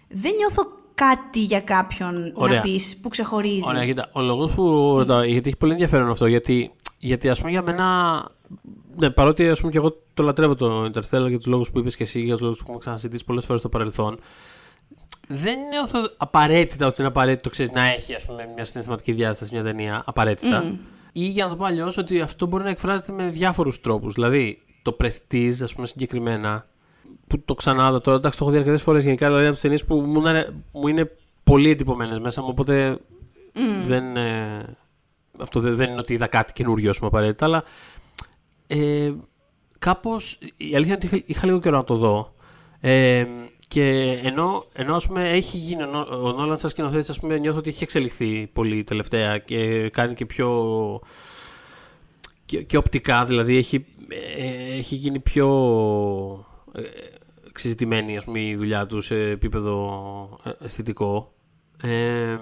δεν 0.10 0.34
νιώθω 0.36 0.64
κάτι 0.96 1.40
για 1.40 1.62
κάποιον 1.62 2.32
Ωραία. 2.36 2.56
να 2.56 2.62
πεις 2.62 2.98
που 3.02 3.10
ξεχωρίζει. 3.10 3.64
Ωραία, 3.68 3.86
κοίτα. 3.86 4.10
Ο 4.14 4.22
λόγος 4.22 4.52
που 4.54 4.64
ρωτάω, 4.98 5.24
γιατί 5.24 5.48
έχει 5.48 5.58
πολύ 5.58 5.72
ενδιαφέρον 5.72 6.10
αυτό, 6.10 6.26
γιατί, 6.28 6.72
γιατί 7.00 7.30
ας 7.30 7.40
πούμε 7.40 7.52
για 7.52 7.62
μένα. 7.62 8.26
Ναι, 8.96 9.10
παρότι 9.10 9.50
ας 9.50 9.60
πούμε 9.60 9.72
και 9.72 9.78
εγώ 9.78 10.02
το 10.14 10.24
λατρεύω 10.24 10.56
το 10.56 10.84
Interstellar 10.84 11.28
για 11.28 11.38
τους 11.38 11.46
λόγους 11.46 11.72
που 11.72 11.80
είπες 11.80 11.96
και 11.96 12.04
εσύ, 12.04 12.20
για 12.20 12.34
τους 12.34 12.42
λόγους 12.42 12.58
που 12.58 12.64
έχουμε 12.64 12.80
ξανασυζητήσει 12.80 13.26
πολλές 13.26 13.46
φορές 13.46 13.60
στο 13.60 13.70
παρελθόν. 13.70 14.20
Δεν 15.28 15.60
νιώθω 15.70 16.00
απαραίτητα 16.18 16.88
ότι 16.88 16.96
είναι 17.00 17.08
απαραίτητο 17.08 17.50
ξέρεις, 17.50 17.72
να 17.72 17.82
έχει 17.82 18.14
ας 18.14 18.26
πούμε, 18.26 18.50
μια 18.56 18.66
συναισθηματική 18.66 19.12
διάσταση 19.12 19.54
μια 19.54 19.64
ταινία. 19.64 20.04
Απαραίτητα. 20.06 20.76
Ή 21.12 21.28
για 21.28 21.44
να 21.44 21.50
το 21.50 21.56
πω 21.56 21.66
αλλιώς, 21.66 21.98
ότι 21.98 22.22
αυτό 22.22 22.46
μπορεί 22.46 22.64
να 22.64 22.70
εκφράζεται 22.70 23.12
με 23.12 23.30
διάφορους 23.30 23.82
τρόπους. 23.82 24.14
Δηλαδή, 24.14 24.62
το 24.82 24.98
prestige, 25.00 25.64
ας 25.64 25.74
πούμε, 25.74 25.88
συγκεκριμένα, 25.88 26.68
που 27.28 27.42
το 27.46 27.54
ξανάδα 27.54 28.02
τώρα, 28.02 28.18
εντάξει, 28.18 28.38
το 28.38 28.44
έχω 28.44 28.54
δει 28.54 28.60
αρκετές 28.60 28.82
φορές 28.82 29.04
γενικά, 29.04 29.28
δηλαδή 29.28 29.44
από 29.46 29.54
τις 29.54 29.62
ταινίες 29.62 29.86
που 29.86 29.96
μου 29.96 30.20
είναι, 30.20 30.54
μου 30.72 30.88
είναι 30.88 31.12
πολύ 31.44 31.70
εντυπωμένες 31.70 32.20
μέσα 32.20 32.42
μου, 32.42 32.48
οπότε 32.52 32.98
δεν, 33.84 34.18
ε, 34.18 34.78
αυτό 35.40 35.60
δεν, 35.60 35.76
δεν 35.76 35.90
είναι 35.90 36.00
ότι 36.00 36.14
είδα 36.14 36.28
κάτι 36.28 36.54
καινούριο, 36.54 36.90
ας 36.90 36.98
πούμε, 36.98 37.08
απαραίτητα, 37.08 37.46
αλλά 37.46 37.64
ε, 38.68 39.14
κάπως, 39.80 40.40
η 40.58 40.76
αλήθεια 40.76 40.94
είναι 40.94 40.94
ότι 40.94 41.06
είχα, 41.06 41.24
είχα 41.26 41.46
λίγο 41.46 41.60
καιρό 41.60 41.78
να 41.78 41.84
το 41.84 41.96
δω. 41.96 42.34
Ε, 42.80 43.26
και 43.68 44.20
ενώ, 44.24 44.66
ενώ 44.74 44.96
ας 44.96 45.08
πούμε, 45.08 45.30
έχει 45.30 45.58
γίνει 45.58 45.84
ο, 45.84 45.86
Νο- 45.86 46.08
ο 46.24 46.32
Νόλαν 46.32 46.58
σαν 46.58 46.70
σκηνοθέτης, 46.70 47.10
ας 47.10 47.20
πούμε, 47.20 47.38
νιώθω 47.38 47.58
ότι 47.58 47.70
έχει 47.70 47.84
εξελιχθεί 47.84 48.50
πολύ 48.54 48.84
τελευταία 48.84 49.38
και 49.38 49.90
κάνει 49.90 50.14
και 50.14 50.26
πιο 50.26 50.50
και, 52.46 52.64
και 52.64 52.78
οπτικά, 52.78 53.26
δηλαδή 53.26 53.58
έχει, 53.58 53.86
ε, 54.38 54.78
έχει 54.78 54.96
γίνει 54.96 55.20
πιο 55.20 55.48
ε, 56.72 56.82
εξεζητημένη 57.48 58.18
ας 58.18 58.24
πούμε, 58.24 58.40
η 58.40 58.56
δουλειά 58.56 58.86
του 58.86 59.02
σε 59.02 59.16
επίπεδο 59.16 60.40
ε, 60.44 60.66
αισθητικό. 60.66 61.34
Ε, 61.84 62.38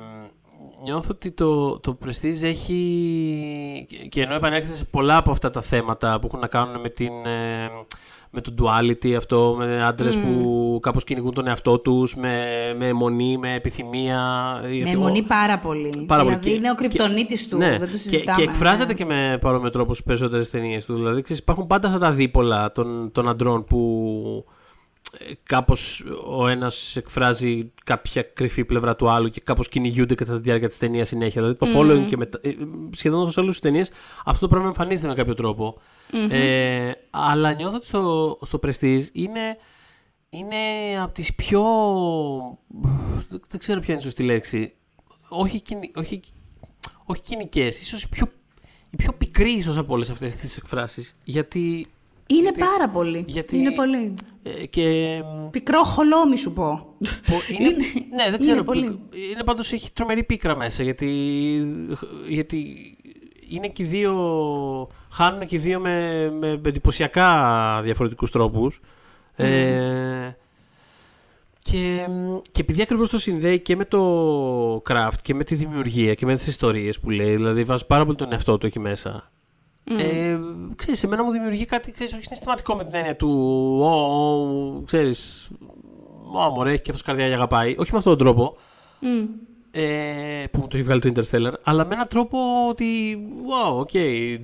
νιώθω 0.84 1.08
ότι 1.12 1.32
το, 1.32 1.80
το 1.80 1.98
Prestige 2.06 2.42
έχει 2.44 3.86
και- 3.90 4.08
και 4.08 4.22
ενώ 4.22 4.34
επανέρχεται 4.34 4.74
σε 4.76 4.86
πολλά 4.86 5.18
από 5.18 5.32
αυτά 5.32 5.50
τα 5.50 5.62
θέματα 5.62 6.20
που 6.20 6.28
έχουν 6.28 6.40
να 6.40 6.48
κάνουν 6.48 6.80
με 6.82 6.90
την 6.90 7.26
ε, 7.26 7.70
με 8.32 8.42
το 8.42 8.54
duality 8.62 9.12
αυτό, 9.14 9.56
με 9.58 9.84
άντρες 9.84 10.18
που 10.18 10.80
κάπως 10.82 11.04
κυνηγούν 11.04 11.34
τον 11.34 11.48
εαυτό 11.48 11.80
τους, 11.80 12.16
με, 12.16 12.44
με 12.78 12.88
αιμονή, 12.88 13.38
με 13.38 13.54
επιθυμία. 13.54 14.20
Με 14.64 14.70
γιατί 14.70 14.92
αιμονή 14.92 15.20
ο- 15.20 15.24
πάρα 15.28 15.60
πολύ. 15.60 16.04
Πάρα 16.08 16.24
πολύ. 16.24 16.36
δηλαδή 16.36 16.50
Και- 16.50 16.56
είναι 16.56 16.72
ο 16.72 16.76
και- 16.76 16.88
κρυπτονίτης 16.88 17.48
του, 17.48 17.58
ναι, 17.58 17.70
δεν 17.70 17.80
το 17.80 17.86
και- 17.86 17.98
συζητάμε. 17.98 18.38
Και, 18.38 18.50
εκφράζεται 18.50 18.86
ναι. 18.88 18.94
και 18.94 19.06
με 19.06 19.38
παρόμοιο 19.42 19.70
τρόπο 19.70 19.94
στις 19.94 20.06
περισσότερες 20.06 20.50
ταινίες 20.50 20.86
του. 20.86 20.94
Δηλαδή, 20.94 21.22
ξέρεις, 21.22 21.42
υπάρχουν 21.42 21.68
πάντα 21.68 21.88
αυτά 21.88 22.00
τα 22.00 22.12
δίπολα 22.12 22.72
των, 22.72 23.10
των 23.12 23.28
αντρών 23.30 23.64
που 23.64 24.46
ε, 24.48 24.52
κάπως 25.44 26.04
ο 26.28 26.48
ένας 26.48 26.96
εκφράζει 26.96 27.72
κάποια 27.84 28.22
κρυφή 28.22 28.66
πλευρά 28.66 28.96
του 28.96 29.10
άλλου 29.10 29.30
και 29.30 29.42
κάπως 29.42 29.68
κυνηγούνται 29.70 30.16
κατά 30.16 30.34
τη 30.36 30.42
διάρκεια 30.42 30.68
της 30.68 30.78
ταινίας 30.78 31.08
συνέχεια. 31.08 31.42
Δηλαδή 31.42 31.60
το 31.60 31.68
following 31.76 32.06
και 32.08 32.18
μετά, 32.18 32.40
ε, 32.44 32.52
σχεδόν 32.96 33.32
σε 33.32 33.40
όλες 33.40 33.52
τις 33.52 33.62
ταινίες 33.62 33.92
αυτό 34.26 34.40
το 34.40 34.48
πράγμα 34.48 34.68
εμφανίζεται 34.68 35.08
με 35.08 35.14
κάποιο 35.14 35.34
τρόπο. 35.34 35.82
Ε, 36.30 36.92
αλλά 37.10 37.54
νιώθω 37.54 37.76
ότι 37.76 37.86
στο, 37.86 38.40
στο 38.46 38.60
Prestige 38.64 39.04
είναι, 39.12 39.58
είναι 40.30 40.56
από 41.02 41.14
τις 41.14 41.36
πιο... 41.36 41.62
δεν- 43.30 43.42
Δεν 43.50 43.60
ξέρω 43.60 43.80
ποια 43.80 43.94
είναι 43.94 44.02
η 44.02 44.06
σωστή 44.06 44.24
λέξη. 44.24 44.74
Όχι, 45.30 45.60
κυνη- 45.62 45.98
όχι, 45.98 46.22
όχι 47.06 47.22
κοινικές, 47.22 47.82
ίσως 47.82 48.04
η 48.04 48.10
πιο, 48.10 48.28
η 48.90 48.96
πιο 48.96 49.14
πικρή 49.14 49.52
ίσως 49.52 49.78
από 49.78 49.94
όλες 49.94 50.10
αυτές 50.10 50.36
τις 50.36 50.58
εκφράσεις. 50.58 51.16
Γιατί... 51.24 51.86
Είναι 52.28 52.42
γιατί- 52.42 52.60
πάρα 52.60 52.90
πολύ. 52.90 53.24
γιατί- 53.28 53.58
Είναι 53.58 53.72
πολύ. 53.72 54.14
ε, 54.44 54.66
και 54.66 55.20
Πικρό 55.52 55.84
χολόμι 55.84 56.38
σου 56.38 56.54
πω. 56.54 56.96
Πο- 57.00 57.42
Είναι, 57.60 57.70
ναι, 58.16 58.30
δεν 58.30 58.40
ξέρω. 58.40 58.56
είναι 58.56 58.64
πολύ. 58.64 58.86
Είναι 59.32 59.44
πάντως 59.46 59.72
έχει 59.74 59.92
τρομερή 59.94 60.24
πίκρα 60.24 60.56
μέσα 60.56 60.84
γιατί, 60.84 61.10
γιατί 62.28 62.76
είναι 63.50 63.68
και 63.68 63.84
οι 63.84 63.86
δύο. 63.86 64.14
Χάνουν 65.12 65.48
και 65.48 65.56
οι 65.56 65.60
δύο 65.60 65.80
με, 65.80 66.30
με 66.40 66.62
εντυπωσιακά 66.66 67.80
διαφορετικούς 67.84 68.32
τρόπους. 68.32 68.80
Ε, 69.36 70.30
και, 71.64 72.08
και 72.52 72.62
επειδή 72.62 72.82
ακριβώς 72.82 73.10
το 73.10 73.18
συνδέει 73.18 73.60
και 73.60 73.76
με 73.76 73.86
το 73.86 74.82
craft 74.90 75.18
και 75.22 75.34
με 75.34 75.44
τη 75.44 75.56
δημιουργία 75.56 76.14
και 76.14 76.26
με 76.26 76.36
τις 76.36 76.48
ιστορίες 76.48 77.00
που 77.00 77.10
λέει, 77.10 77.36
δηλαδή 77.36 77.64
βάζεις 77.64 77.86
πάρα 77.86 78.06
πολύ 78.06 78.18
τον 78.18 78.32
εαυτό 78.32 78.58
του 78.58 78.66
εκεί 78.66 78.80
μέσα. 78.80 79.32
Ε, 79.90 80.40
ξέρεις, 80.76 81.04
εμένα 81.04 81.24
μου 81.24 81.32
δημιουργεί 81.32 81.66
κάτι, 81.66 81.92
ξέρεις, 81.92 82.14
όχι 82.14 82.24
συναισθηματικό 82.24 82.76
με 82.76 82.84
την 82.84 82.96
έννοια 82.96 83.16
του, 83.16 83.30
«Ω, 83.82 83.88
ω, 83.88 84.82
ξέρεις, 84.86 85.50
Ω, 86.34 86.50
μωρέ, 86.50 86.70
έχει 86.72 86.82
και 86.82 86.90
αυτός 86.92 87.06
καρδιά 87.06 87.28
και 87.28 87.34
αγαπάει. 87.34 87.76
Όχι 87.78 87.92
με 87.92 87.98
αυτόν 87.98 88.18
τον 88.18 88.26
τρόπο, 88.26 88.58
Μμ. 89.00 89.24
ε, 89.72 90.44
που 90.52 90.60
μου 90.60 90.68
το 90.68 90.78
έχει 90.78 90.86
βγάλει 90.86 91.02
το 91.02 91.12
Interstellar, 91.16 91.54
αλλά 91.64 91.86
με 91.86 91.94
έναν 91.94 92.08
τρόπο 92.08 92.38
ότι, 92.70 93.18
wow, 93.48 93.78
ok, 93.80 93.96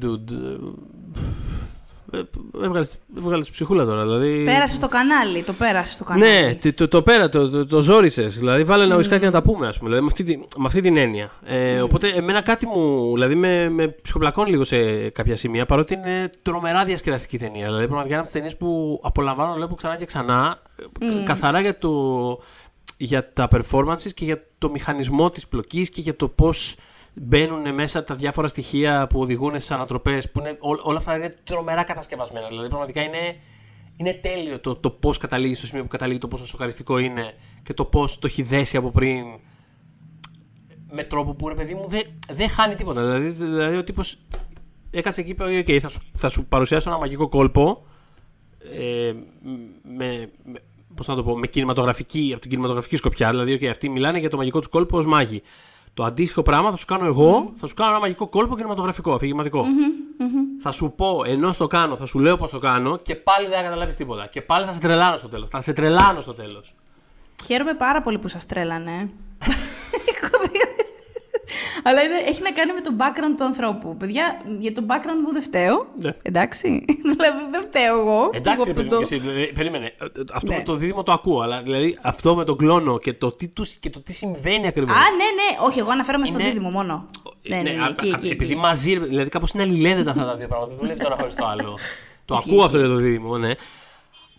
dude, 0.01 0.57
ε, 2.13 2.17
ε, 2.17 2.65
έβγαλες, 2.65 2.95
έβγαλες 3.17 3.49
ψυχούλα 3.49 3.85
τώρα, 3.85 4.01
δηλαδή... 4.03 4.43
Πέρασες 4.43 4.75
στο 4.77 4.87
κανάλι, 4.87 5.43
το 5.43 5.53
πέρασες 5.53 5.93
στο 5.93 6.03
κανάλι. 6.03 6.31
Ναι, 6.31 6.55
το, 6.55 6.73
το, 6.73 6.87
το 6.87 7.01
πέρα, 7.01 7.29
το, 7.29 7.49
το, 7.49 7.65
το 7.65 7.81
ζόρισες. 7.81 8.37
Δηλαδή, 8.37 8.63
βάλε 8.63 8.83
ένα 8.83 8.95
ουισκάκι 8.95 9.25
να 9.25 9.31
τα 9.31 9.41
πούμε, 9.41 9.67
ας 9.67 9.77
πούμε. 9.77 9.89
Δηλαδή, 9.89 10.05
με 10.05 10.11
αυτή, 10.11 10.23
τη- 10.23 10.37
με 10.57 10.65
αυτή 10.65 10.81
την 10.81 10.97
έννοια. 10.97 11.31
Ε, 11.45 11.81
Οπότε, 11.81 12.07
εμένα 12.07 12.41
κάτι 12.41 12.65
μου. 12.67 13.13
Δηλαδή, 13.13 13.35
με, 13.35 13.69
με 13.69 13.87
ψυχοπλακώνει 13.87 14.49
λίγο 14.49 14.63
σε 14.63 15.09
κάποια 15.09 15.35
σημεία, 15.35 15.65
παρότι 15.65 15.93
είναι 15.93 16.29
τρομερά 16.41 16.85
διασκεδαστική 16.85 17.37
ταινία. 17.37 17.65
Δηλαδή, 17.65 17.85
πραγματικά 17.85 18.13
είναι 18.13 18.23
από 18.23 18.27
τι 18.31 18.33
ταινίες 18.33 18.57
που 18.57 18.99
απολαμβάνω 19.03 19.49
να 19.49 19.55
βλέπω 19.55 19.75
ξανά 19.75 19.95
και 19.95 20.05
ξανά. 20.05 20.61
ε, 20.99 21.23
Καθαρά 21.25 21.59
για, 21.59 21.77
το, 21.77 21.91
για 22.97 23.33
τα 23.33 23.47
performances 23.51 24.13
και 24.13 24.25
για 24.25 24.43
το 24.57 24.69
μηχανισμό 24.69 25.29
της 25.29 25.47
πλοκής 25.47 25.89
και 25.89 26.01
για 26.01 26.15
το 26.15 26.27
πώς 26.27 26.75
μπαίνουν 27.13 27.73
μέσα 27.73 28.03
τα 28.03 28.15
διάφορα 28.15 28.47
στοιχεία 28.47 29.07
που 29.07 29.19
οδηγούν 29.19 29.49
στις 29.49 29.71
ανατροπές. 29.71 30.31
Όλα 30.83 30.97
αυτά 30.97 31.15
είναι 31.15 31.33
τρομερά 31.43 31.83
κατασκευασμένα. 31.83 32.47
Δηλαδή, 32.47 32.67
πραγματικά 32.67 33.01
είναι, 33.01 33.37
είναι 33.95 34.13
τέλειο 34.13 34.59
το, 34.59 34.75
το 34.75 34.89
πώς 34.89 35.17
καταλήγεις 35.17 35.57
στο 35.57 35.67
σημείο 35.67 35.83
που 35.83 35.89
καταλήγει, 35.89 36.19
το 36.19 36.27
πόσο 36.27 36.45
σοκαριστικό 36.45 36.97
είναι 36.97 37.33
και 37.63 37.73
το 37.73 37.85
πώς 37.85 38.19
το 38.19 38.27
έχει 38.27 38.41
δέσει 38.41 38.77
από 38.77 38.91
πριν. 38.91 39.25
Με 40.95 41.03
τρόπο 41.03 41.33
που 41.33 41.47
ρε 41.47 41.55
παιδί 41.55 41.73
μου 41.73 41.87
δεν 41.87 42.01
δεν 42.31 42.49
χάνει 42.49 42.75
τίποτα. 42.75 43.01
Δηλαδή, 43.01 43.29
δηλαδή 43.29 43.77
ο 43.77 43.83
τύπος 43.83 44.17
έκατσε 44.91 45.21
εκεί 45.21 45.35
και 45.35 45.73
είπε: 45.73 45.73
«Οκ, 45.73 45.81
θα, 45.81 45.89
σου, 45.89 46.01
θα 46.15 46.29
σου 46.29 46.45
παρουσιάσω 46.45 46.89
ένα 46.89 46.99
μαγικό 46.99 47.29
κόλπο. 47.29 47.85
Ε, 48.77 49.13
με, 49.97 50.29
με, 50.43 50.59
πώς 50.95 51.07
να 51.07 51.15
το 51.15 51.23
πω, 51.23 51.37
με 51.37 51.47
κινηματογραφική, 51.47 52.29
από 52.31 52.41
την 52.41 52.49
κινηματογραφική 52.49 52.95
σκοπιά. 52.95 53.29
Δηλαδή, 53.29 53.59
okay, 53.61 53.65
αυτοί 53.65 53.89
μιλάνε 53.89 54.19
για 54.19 54.29
το 54.29 54.37
μαγικό 54.37 54.59
τους 54.59 54.67
κόλπο 54.67 54.97
ως 54.97 55.05
μάγοι. 55.05 55.41
Το 55.93 56.03
αντίστοιχο 56.03 56.41
πράγμα 56.41 56.69
θα 56.69 56.75
σου 56.75 56.85
κάνω 56.85 57.05
εγώ, 57.05 57.51
θα 57.55 57.67
σου 57.67 57.73
κάνω 57.73 57.89
ένα 57.89 57.99
μαγικό 57.99 58.27
κόλπο 58.27 58.55
κινηματογραφικό, 58.55 59.13
αφηγηματικό. 59.13 59.65
Θα 60.61 60.71
σου 60.71 60.93
πω 60.97 61.21
ενώ 61.25 61.53
το 61.57 61.67
κάνω, 61.67 61.95
θα 61.95 62.05
σου 62.05 62.19
λέω 62.19 62.37
πώς 62.37 62.51
το 62.51 62.59
κάνω 62.59 62.97
και 62.97 63.15
πάλι 63.15 63.47
δεν 63.47 63.57
θα 63.57 63.63
καταλάβεις 63.63 63.95
τίποτα. 63.95 64.27
Και 64.27 64.41
πάλι 64.41 64.65
θα 64.65 64.73
σε 64.73 64.79
τρελάνω 64.79 65.17
στο 65.17 65.27
τέλος. 65.27 65.49
Θα 65.49 65.61
σε 65.61 65.73
τρελάνω 65.73 66.21
στο 66.21 66.33
τέλος. 66.33 66.73
Χαίρομαι 67.45 67.73
πάρα 67.73 68.01
πολύ 68.01 68.19
που 68.19 68.27
σας 68.27 68.45
τρέλανε. 68.45 69.09
Αλλά 71.83 72.01
είναι, 72.01 72.15
έχει 72.27 72.41
να 72.41 72.51
κάνει 72.51 72.71
με 72.73 72.81
το 72.81 72.91
background 72.97 73.33
του 73.37 73.43
ανθρώπου. 73.43 73.97
Παιδιά, 73.97 74.37
για 74.59 74.73
το 74.73 74.83
background 74.87 75.19
μου 75.25 75.31
δεν 75.33 75.41
φταίω. 75.41 75.87
Ναι. 75.99 76.15
Εντάξει. 76.21 76.85
δηλαδή 77.11 77.39
δεν 77.51 77.61
φταίω 77.61 77.99
εγώ. 77.99 78.29
Εντάξει, 78.33 78.51
Εγώ 78.53 78.63
ρε 78.63 78.73
παιδί 78.73 78.81
αυτό 78.81 78.83
μου, 78.83 78.89
το- 78.89 78.97
και 78.97 79.15
εσύ, 79.15 79.19
δηλαδή, 79.19 79.51
περίμενε. 79.53 79.85
Ε, 79.85 80.05
ε, 80.05 80.23
Αυτό 80.33 80.51
Ναι. 80.51 80.57
με 80.57 80.63
το 80.63 80.75
δίδυμο 80.75 81.03
το 81.03 81.11
ακούω, 81.11 81.41
αλλά 81.41 81.61
δηλαδή 81.61 81.97
αυτό 82.01 82.35
με 82.35 82.43
τον 82.43 82.57
κλόνο 82.57 82.99
και 82.99 83.13
το 83.13 83.31
τι, 83.31 83.47
τους, 83.47 83.71
και 83.73 83.89
το 83.89 84.01
τι 84.01 84.13
συμβαίνει 84.13 84.67
ακριβώς. 84.67 84.95
Α, 84.95 84.99
ναι, 84.99 85.07
ναι. 85.23 85.65
Όχι, 85.67 85.79
εγώ 85.79 85.89
αναφέρομαι 85.91 86.25
στο 86.25 86.39
Είναι- 86.39 86.47
δίδυμο 86.49 86.69
μόνο. 86.69 87.07
Ναι, 87.47 87.55
ναι, 87.55 87.61
ναι, 87.61 87.83
α- 87.83 87.87
εκεί, 87.89 88.11
α- 88.11 88.15
εκεί, 88.17 88.27
επειδή 88.27 88.51
εκεί. 88.51 88.61
μαζί, 88.61 88.99
δηλαδή 88.99 89.29
κάπως 89.29 89.51
είναι 89.51 89.63
αλληλένδετα 89.63 90.11
αυτά 90.11 90.25
τα 90.25 90.35
δύο 90.35 90.47
πράγματα. 90.47 90.71
Δεν 90.71 90.79
δουλεύει 90.79 90.99
το 90.99 91.05
ένα 91.07 91.15
χωρίς 91.19 91.35
το 91.35 91.45
άλλο. 91.45 91.77
το 92.25 92.35
Ισχύει, 92.37 92.49
ακούω 92.51 92.63
αυτό 92.63 92.77
ισχύει. 92.77 92.89
για 92.89 92.97
το 92.97 93.03
δίδυμο, 93.03 93.37
ναι. 93.37 93.51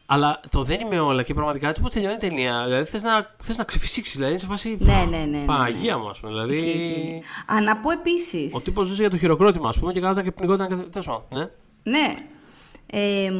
Αλλά 0.07 0.41
το 0.51 0.63
δεν 0.63 0.81
είμαι 0.81 0.99
όλα 1.01 1.23
και 1.23 1.35
πραγματικά 1.35 1.69
έτσι 1.69 1.81
όπως 1.81 1.93
τελειώνει 1.95 2.15
η 2.15 2.19
ταινία. 2.19 2.65
Δηλαδή 2.65 2.85
θες 2.91 3.03
να, 3.03 3.35
θες 3.39 3.57
να 3.57 3.65
ξεφυσίξεις. 3.65 4.15
Δηλαδή 4.15 4.31
είναι 4.33 4.41
σε 4.41 4.47
φάση. 4.47 4.77
Ναι, 4.81 5.07
ναι, 5.11 5.17
ναι, 5.17 5.39
ναι. 5.39 5.45
Παναγία 5.45 5.99
μου, 5.99 6.09
ας 6.09 6.21
πούμε. 6.21 6.33
Δηλαδή. 6.33 6.57
Ισχύει, 6.57 6.69
ισχύει. 6.71 7.23
Α, 7.53 7.61
να 7.61 7.77
πω 7.77 7.91
επίσης. 7.91 8.55
Ο 8.55 8.61
τύπος 8.61 8.87
ζούσε 8.87 9.01
για 9.01 9.11
το 9.11 9.17
χειροκρότημα, 9.19 9.69
ας 9.69 9.79
πούμε, 9.79 9.93
και 9.93 10.01
κάθονταν 10.01 10.25
και 10.25 10.31
πνιγόταν. 10.31 10.69
και- 10.69 10.75
Τέλος 10.75 11.07
πάντων, 11.07 11.23
ναι. 11.33 11.49
Ναι. 11.83 12.13
Ε, 12.87 13.31
μ, 13.31 13.39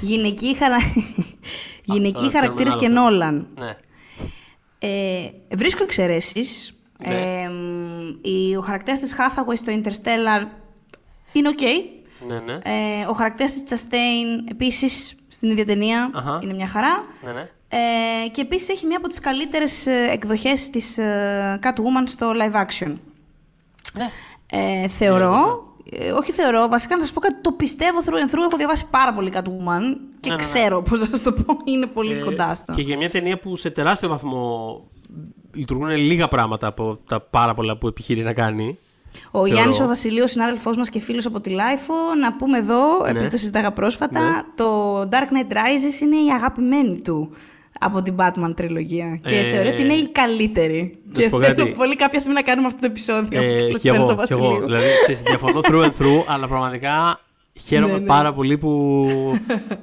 γυναικείοι 0.00 0.56
χαρα... 0.56 0.76
γυναικείοι 1.84 2.12
τώρα 2.14 2.30
χαρακτήρες 2.30 2.72
κάνουμε 2.74 2.86
και 2.86 2.86
ένα 2.86 3.00
άλλο 3.06 3.10
Νόλαν. 3.10 3.48
ναι. 3.58 3.76
Ε, 4.78 5.30
βρίσκω 5.56 5.82
εξαιρέσεις. 5.82 6.72
Ναι. 7.06 7.42
Ε, 7.42 7.48
μ, 7.48 8.08
η- 8.22 8.56
ο 8.56 8.60
χαρακτήρας 8.60 9.00
της 9.00 9.14
Hathaway 9.18 9.56
στο 9.56 9.72
Interstellar 9.82 10.46
είναι 11.32 11.48
οκ. 11.48 11.60
Ναι, 12.28 12.38
ναι. 12.46 12.52
Ε, 12.52 13.06
ο 13.08 13.12
χαρακτήρας 13.12 13.52
της 13.52 13.62
Chastain 13.84 14.50
επίσης 14.50 15.14
στην 15.28 15.50
ίδια 15.50 15.64
ταινία 15.66 16.10
Αχα. 16.14 16.40
είναι 16.42 16.52
μια 16.54 16.68
χαρά. 16.68 17.04
ναι, 17.24 17.32
ναι. 17.32 17.48
Ε, 18.24 18.28
και 18.28 18.40
επίσης 18.40 18.68
έχει 18.68 18.86
μια 18.86 18.96
από 18.96 19.08
τις 19.08 19.18
καλύτερες 19.20 19.86
ε, 19.86 20.08
εκδοχές 20.10 20.70
της 20.70 20.98
ε, 20.98 21.58
Catwoman 21.62 22.02
στο 22.04 22.32
live 22.34 22.54
action. 22.60 22.96
ναι. 23.94 24.10
Ε, 24.54 24.88
θεωρώ, 24.88 25.64
ε, 25.90 26.10
όχι 26.12 26.32
θεωρώ, 26.32 26.68
βασικά 26.68 26.94
να 26.96 27.02
σας 27.02 27.12
πω 27.12 27.20
κάτι, 27.20 27.40
το 27.40 27.52
πιστεύω 27.52 27.98
through 28.00 28.26
and 28.26 28.34
through, 28.34 28.42
έχω 28.48 28.56
διαβάσει 28.56 28.86
πάρα 28.90 29.12
πολύ 29.14 29.32
Catwoman 29.34 29.96
και 30.20 30.28
ναι, 30.28 30.34
ναι. 30.34 30.40
ξέρω 30.40 30.82
πώς 30.82 31.00
να 31.00 31.06
σας 31.06 31.22
το 31.22 31.32
πω, 31.32 31.56
είναι 31.64 31.86
πολύ 31.86 32.12
Ε, 32.14 32.18
κοντά 32.18 32.54
στο. 32.54 32.72
Και 32.72 32.82
για 32.82 32.96
μια 32.96 33.10
ταινία 33.10 33.38
που 33.38 33.56
σε 33.56 33.70
τεράστιο 33.70 34.08
βαθμό 34.08 34.80
λειτουργούν 35.52 35.90
λίγα 35.90 36.28
πράγματα 36.28 36.66
από 36.66 36.98
τα 37.08 37.20
πάρα 37.20 37.54
πολλά 37.54 37.76
που 37.76 37.86
επιχειρεί 37.86 38.22
να 38.22 38.32
κάνει. 38.32 38.78
Ο 39.34 39.38
θεωρώ. 39.38 39.52
Γιάννης 39.54 39.80
ο 39.80 39.86
Βασιλείου, 39.86 40.30
συνάδελφός 40.30 40.76
μας 40.76 40.88
και 40.88 41.00
φίλος 41.00 41.26
από 41.26 41.40
τη 41.40 41.50
LiFO, 41.50 41.94
να 42.20 42.32
πούμε 42.32 42.58
εδώ, 42.58 43.04
επειδή 43.08 43.26
το 43.28 43.36
συζητάγα 43.36 43.72
πρόσφατα, 43.72 44.20
Ναι. 44.20 44.40
το 44.54 44.98
Dark 45.00 45.04
Knight 45.32 45.52
Rises 45.52 46.00
είναι 46.02 46.16
η 46.16 46.30
αγαπημένη 46.34 47.00
του 47.02 47.30
από 47.80 48.02
την 48.02 48.14
Batman 48.18 48.52
τριλογία. 48.56 49.20
Και 49.24 49.36
Ε, 49.36 49.52
θεωρώ 49.52 49.68
ότι 49.68 49.82
είναι 49.82 49.92
η 49.94 50.08
καλύτερη. 50.08 50.98
σου 51.14 51.20
Και 51.22 51.28
πω 51.28 51.40
θέλω 51.40 51.54
κάτι. 51.54 51.70
πολύ 51.70 51.96
κάποια 51.96 52.18
στιγμή 52.18 52.34
να 52.36 52.42
κάνουμε 52.42 52.66
αυτό 52.66 52.80
το 52.80 52.86
επεισόδιο. 52.86 53.42
Ε, 53.42 53.56
Καλώς 53.56 53.80
κι 53.80 53.88
φαίνεται 53.90 54.12
εγώ, 54.12 54.14
το 54.14 54.22
κι 54.26 54.32
εγώ. 54.32 54.40
Βασιλείου. 54.42 54.66
Δηλαδή, 54.66 54.84
ξέρεις, 55.02 55.22
διαφωνώ 55.22 55.60
through 55.62 55.84
and 55.84 55.92
through, 56.02 56.24
αλλά 56.26 56.48
πραγματικά 56.48 57.20
χαίρομαι 57.60 57.92
Ναι, 57.92 57.98
ναι. 57.98 58.06
πάρα 58.06 58.32
πολύ 58.32 58.58
που, 58.58 59.06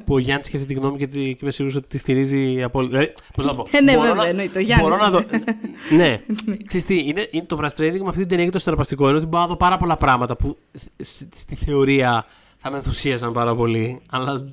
που 0.06 0.14
ο 0.14 0.18
Γιάννης 0.20 0.48
είχε 0.48 0.58
αυτή 0.58 0.68
τη 0.68 0.74
γνώμη 0.80 0.98
και, 0.98 1.08
τη- 1.08 1.20
και 1.34 1.38
είμαι 1.42 1.52
σίγουρο 1.52 1.74
ότι 1.78 1.88
τη 1.88 1.98
στηρίζει 1.98 2.64
απόλυτα. 2.64 2.98
Δηλαδή, 2.98 3.14
πώς 3.36 3.46
να 3.46 3.52
το 3.52 3.58
πω. 3.58 3.68
Ε, 3.78 3.82
ναι, 3.82 3.92
μπορώ 3.94 4.02
βέβαια, 4.08 4.24
να- 4.24 4.30
εννοείται, 4.30 4.60
ο 4.60 4.62
Γιάννης 4.62 4.88
Μπορώ 4.90 5.02
να 5.02 5.10
δω. 5.10 5.22
είναι. 5.34 5.44
ναι. 6.04 6.20
Ξέρεις 6.66 6.86
τι, 6.86 7.04
είναι, 7.08 7.28
είναι 7.32 7.46
το 7.46 7.58
frustrating 7.62 8.00
με 8.02 8.08
αυτή 8.08 8.20
την 8.20 8.28
ταινία 8.28 8.46
και 8.46 8.52
το 8.52 8.60
στεραπαστικό 8.60 9.08
είναι 9.10 9.18
ότι 9.18 9.26
μπορώ 9.26 9.42
να 9.44 9.50
δω 9.50 9.56
πάρα 9.56 9.78
πολλά 9.78 9.98
πράγματα 9.98 10.36
που 10.36 10.58
σ- 11.02 11.36
στη 11.36 11.56
θεωρία 11.56 12.26
θα 12.58 12.72
με 12.72 12.78
ενθουσίαζαν 12.78 13.34
πάρα 13.34 13.56
πολύ. 13.56 14.00
Αλλά 14.10 14.46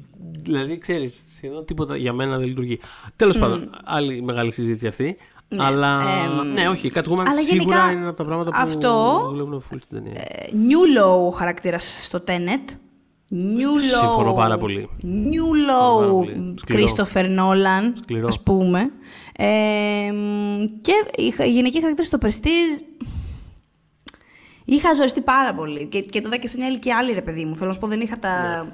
δηλαδή, 0.42 0.78
ξέρεις, 0.78 1.22
σχεδόν 1.36 1.64
τίποτα 1.64 1.96
για 1.96 2.12
μένα 2.12 2.36
δεν 2.38 2.46
λειτουργεί. 2.46 2.78
Τέλος 3.16 3.38
πάντων, 3.38 3.70
άλλη 3.84 4.22
μεγάλη 4.22 4.52
συζήτηση 4.52 4.86
αυτή. 4.86 5.16
Αλλά 5.56 6.00
εμ, 6.24 6.52
ναι, 6.52 6.68
όχι, 6.68 6.90
κάτι 6.90 7.10
Woman 7.12 7.22
αλλά 7.26 7.40
σίγουρα 7.40 7.76
γενικά 7.76 7.92
είναι 7.92 8.06
από 8.08 8.16
τα 8.16 8.24
πράγματα 8.24 8.50
που 8.50 8.56
αυτό- 8.60 9.26
δουλεύουν 9.30 9.62
full 9.70 9.76
στην 9.82 9.96
ταινία. 10.02 10.20
Ε, 10.20 10.46
New 10.52 11.00
Low 11.02 11.26
ο 11.26 11.30
χαρακτήρας 11.30 11.98
στο 12.04 12.22
Tenet. 12.26 12.74
New 13.30 13.76
Low. 13.76 14.00
Συμφωνώ 14.00 14.32
πάρα 14.34 14.58
πολύ. 14.58 14.88
New 15.02 15.66
πάρα 15.66 16.06
Low 16.06 16.10
πολύ. 16.10 16.54
Σκληρό. 16.58 16.82
Christopher 16.86 17.24
Nolan, 17.38 17.92
Σκληρό. 18.02 18.26
ας 18.28 18.40
πούμε. 18.42 18.90
Ε, 19.36 20.12
μ, 20.12 20.64
και 20.80 20.92
η 21.22 21.30
χα- 21.30 21.44
η 21.44 21.50
γυναική 21.50 21.80
χαρακτήρα 21.80 22.06
στο 22.06 22.18
Prestige 22.22 22.82
είχα 24.64 24.94
ζοριστεί 24.94 25.20
πάρα 25.20 25.54
πολύ. 25.54 25.86
Και, 25.86 26.00
και 26.00 26.20
το 26.20 26.28
είδα 26.28 26.36
και 26.36 26.48
σε 26.48 26.58
μια 26.58 26.66
ηλικία 26.68 26.96
άλλη, 26.96 27.12
ρε 27.12 27.22
παιδί 27.22 27.44
μου. 27.44 27.54
Θέλω 27.56 27.66
να 27.68 27.72
σου 27.74 27.80
πω, 27.80 27.86
δεν 27.86 28.00
είχα 28.00 28.18
τα 28.18 28.62
Ναι. 28.64 28.70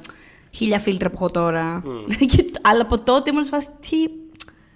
χίλια 0.51 0.79
φίλτρα 0.79 1.09
που 1.09 1.15
έχω 1.17 1.31
τώρα. 1.31 1.83
Και- 2.37 2.51
αλλά 2.63 2.83
από 2.83 2.99
τότε 2.99 3.31
ήμουν 3.31 3.45
σε 3.45 3.51
φάση, 3.51 3.69
τι... 3.81 3.97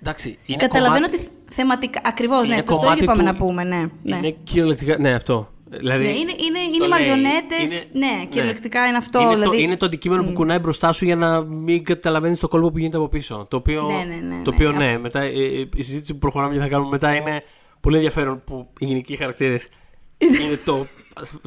Εντάξει, 0.01 0.39
είναι 0.47 0.59
Καταλαβαίνω 0.59 1.07
κομμάτι- 1.07 1.31
ότι 1.47 1.55
θεματικά. 1.55 2.01
Ακριβώς, 2.05 2.47
είναι 2.47 2.55
ναι, 2.55 2.63
το, 2.63 2.73
το 2.73 2.79
κομμάτι 2.79 2.97
ίδιο 2.97 3.07
πάμε 3.15 3.23
του- 3.23 3.29
να 3.29 3.37
πούμε, 3.37 3.65
ναι. 3.65 3.85
ναι. 4.03 4.17
Είναι 4.17 4.31
κυριολεκτικά. 4.45 4.99
Ναι, 4.99 5.15
αυτό. 5.15 5.51
Δηλαδή, 5.71 6.05
Ναι, 6.05 6.11
είναι, 6.11 6.19
είναι, 6.21 6.59
το 6.59 6.75
είναι 6.75 6.79
λέει. 6.79 6.89
μαριονέτες, 6.89 7.89
Είναι- 7.95 8.07
ναι, 8.07 8.25
κυριολεκτικά 8.27 8.87
είναι 8.87 8.97
αυτό. 8.97 9.21
Είναι, 9.21 9.31
δηλαδή, 9.35 9.57
το, 9.57 9.63
είναι 9.63 9.77
το 9.77 9.87
αντικείμενο 9.87 10.25
που 10.25 10.33
κουνάει 10.33 10.59
μπροστά 10.59 10.93
σου 10.93 11.05
για 11.05 11.17
να 11.17 11.43
μην 11.43 11.85
καταλαβαίνεις 11.85 12.41
το 12.41 12.49
κόλπο 12.49 12.71
που 12.71 12.79
γίνεται 12.79 12.97
από 12.97 13.09
πίσω. 13.09 13.47
Το 13.51 13.57
οποίο, 13.57 13.83
Ναι, 13.83 13.95
ναι, 13.95 14.15
ναι, 14.15 14.43
το 14.43 14.51
ναι, 14.51 14.57
οποίο 14.57 14.69
κάπου. 14.69 14.79
ναι, 14.83 14.99
μετά 14.99 15.21
ε, 15.21 15.27
ε, 15.29 15.69
η 15.77 15.83
συζήτηση 15.83 16.13
που 16.13 16.19
προχωράμε 16.19 16.55
και 16.55 16.61
θα 16.61 16.69
κάνουμε 16.69 16.89
μετά 16.91 17.15
είναι 17.15 17.43
πολύ 17.81 17.97
ενδιαφέρον 17.97 18.43
που 18.45 18.69
οι 18.79 18.85
γυναικείοι 18.85 19.17
χαρακτήρες 19.17 19.69
είναι 20.19 20.57
το, 20.65 20.87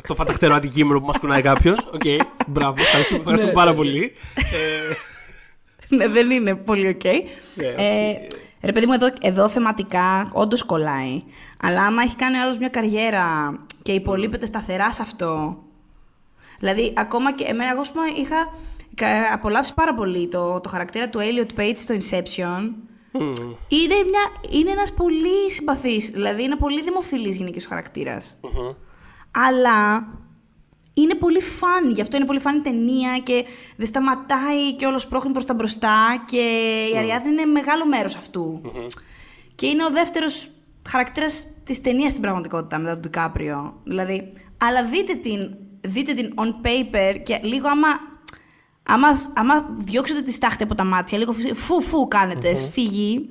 το 0.08 0.16
φανταχτερό 0.15 0.54
αντικείμενο 0.56 1.00
που 1.00 1.06
μας 1.06 1.18
κουνάει 1.18 1.42
κάποιος. 1.42 1.78
Οκ, 1.94 2.02
μπράβο, 2.48 2.76
ευχαριστούμε, 2.82 3.20
ευχαριστούμε 3.20 3.52
Ναι, 3.52 3.58
πάρα 3.58 3.70
ναι. 3.72 3.76
πολύ. 3.78 4.14
Ε, 4.36 5.96
ναι, 5.96 6.08
δεν 6.08 6.30
είναι 6.32 6.56
πολύ 6.56 6.88
οκ. 6.88 7.04
Ναι, 7.04 7.68
ε, 7.78 8.14
ρε 8.64 8.72
παιδί 8.72 8.86
μου, 8.86 8.94
εδώ, 8.94 9.08
εδώ 9.22 9.50
θεματικά 9.50 10.30
όντως 10.34 10.64
κολλάει. 10.64 11.24
Αλλά 11.62 11.84
άμα 11.86 12.02
έχει 12.02 12.16
κάνει 12.16 12.38
άλλος 12.38 12.58
μια 12.58 12.70
καριέρα 12.70 13.52
και 13.89 13.95
υπολείπεται 13.95 14.45
σταθερά 14.45 14.91
σε 14.93 15.02
αυτό. 15.02 15.58
Δηλαδή, 16.60 16.93
ακόμα 16.97 17.34
και 17.34 17.43
εμένα, 17.43 17.71
εγώ 17.71 17.82
ας 17.82 17.91
πούμε, 17.91 18.06
είχα 18.15 18.54
κα- 18.95 19.34
απολαύσει 19.34 19.73
πάρα 19.73 19.93
πολύ 19.93 20.28
το, 20.28 20.60
το 20.60 20.69
χαρακτήρα 20.69 21.10
του 21.10 21.19
Elliot 21.19 21.60
Page 21.60 21.73
στο 21.75 21.93
Inception. 21.95 22.71
μμ, 23.12 23.30
Είναι, 23.67 23.95
μια, 23.95 24.32
είναι 24.49 24.71
ένας 24.71 24.93
πολύ 24.93 25.52
συμπαθής, 25.52 26.10
δηλαδή 26.10 26.43
είναι 26.43 26.56
πολύ 26.56 26.82
δημοφιλής 26.82 27.38
γενικής 27.38 27.65
χαρακτήρας. 27.65 28.38
μμμ. 28.41 28.73
Αλλά 29.32 30.08
είναι 30.93 31.15
πολύ 31.15 31.41
φαν, 31.41 31.91
γι' 31.91 32.02
αυτό 32.02 32.17
είναι 32.17 32.25
πολύ 32.25 32.39
φαν 32.39 32.58
η 32.58 32.62
ταινία 32.62 33.17
και 33.17 33.45
δεν 33.78 33.88
σταματάει 33.88 34.73
και 34.75 34.86
όλος 34.86 35.08
πρόχνει 35.08 35.32
προς 35.32 35.45
τα 35.45 35.54
μπροστά 35.54 36.23
και 36.25 36.38
η 36.93 36.97
Αριάδνη 36.97 37.32
είναι 37.32 37.45
μεγάλο 37.45 37.86
μέρος 37.88 38.15
αυτού. 38.15 38.62
Και 39.56 39.67
είναι 39.67 39.84
ο 39.86 39.89
δεύτερος 39.89 40.52
χαρακτήρας 40.88 41.46
της 41.63 41.82
ταινίας 41.82 42.12
στην 42.12 42.24
πραγματικότητα 42.24 42.78
μετά 42.78 42.92
τον 42.94 43.02
Ντικάπριο. 43.02 43.74
Δηλαδή, 43.84 44.32
αλλά 44.58 44.86
δείτε 44.86 45.13
την, 45.13 45.56
δείτε 45.82 46.13
την 46.13 46.34
on 46.36 46.65
paper 46.65 47.20
και 47.24 47.39
λίγο 47.44 47.68
άμα, 47.68 47.88
άμα, 48.84 49.08
άμα 49.34 49.70
διώξετε 49.78 50.22
τη 50.22 50.32
στάχτη 50.32 50.63
από 50.63 50.76
τα 50.76 50.84
μάτια, 50.84 51.18
λίγο 51.18 51.34
φου 51.54 51.82
φου 51.82 52.08
κάνετε, 52.08 52.56
σφίγγει, 52.56 53.30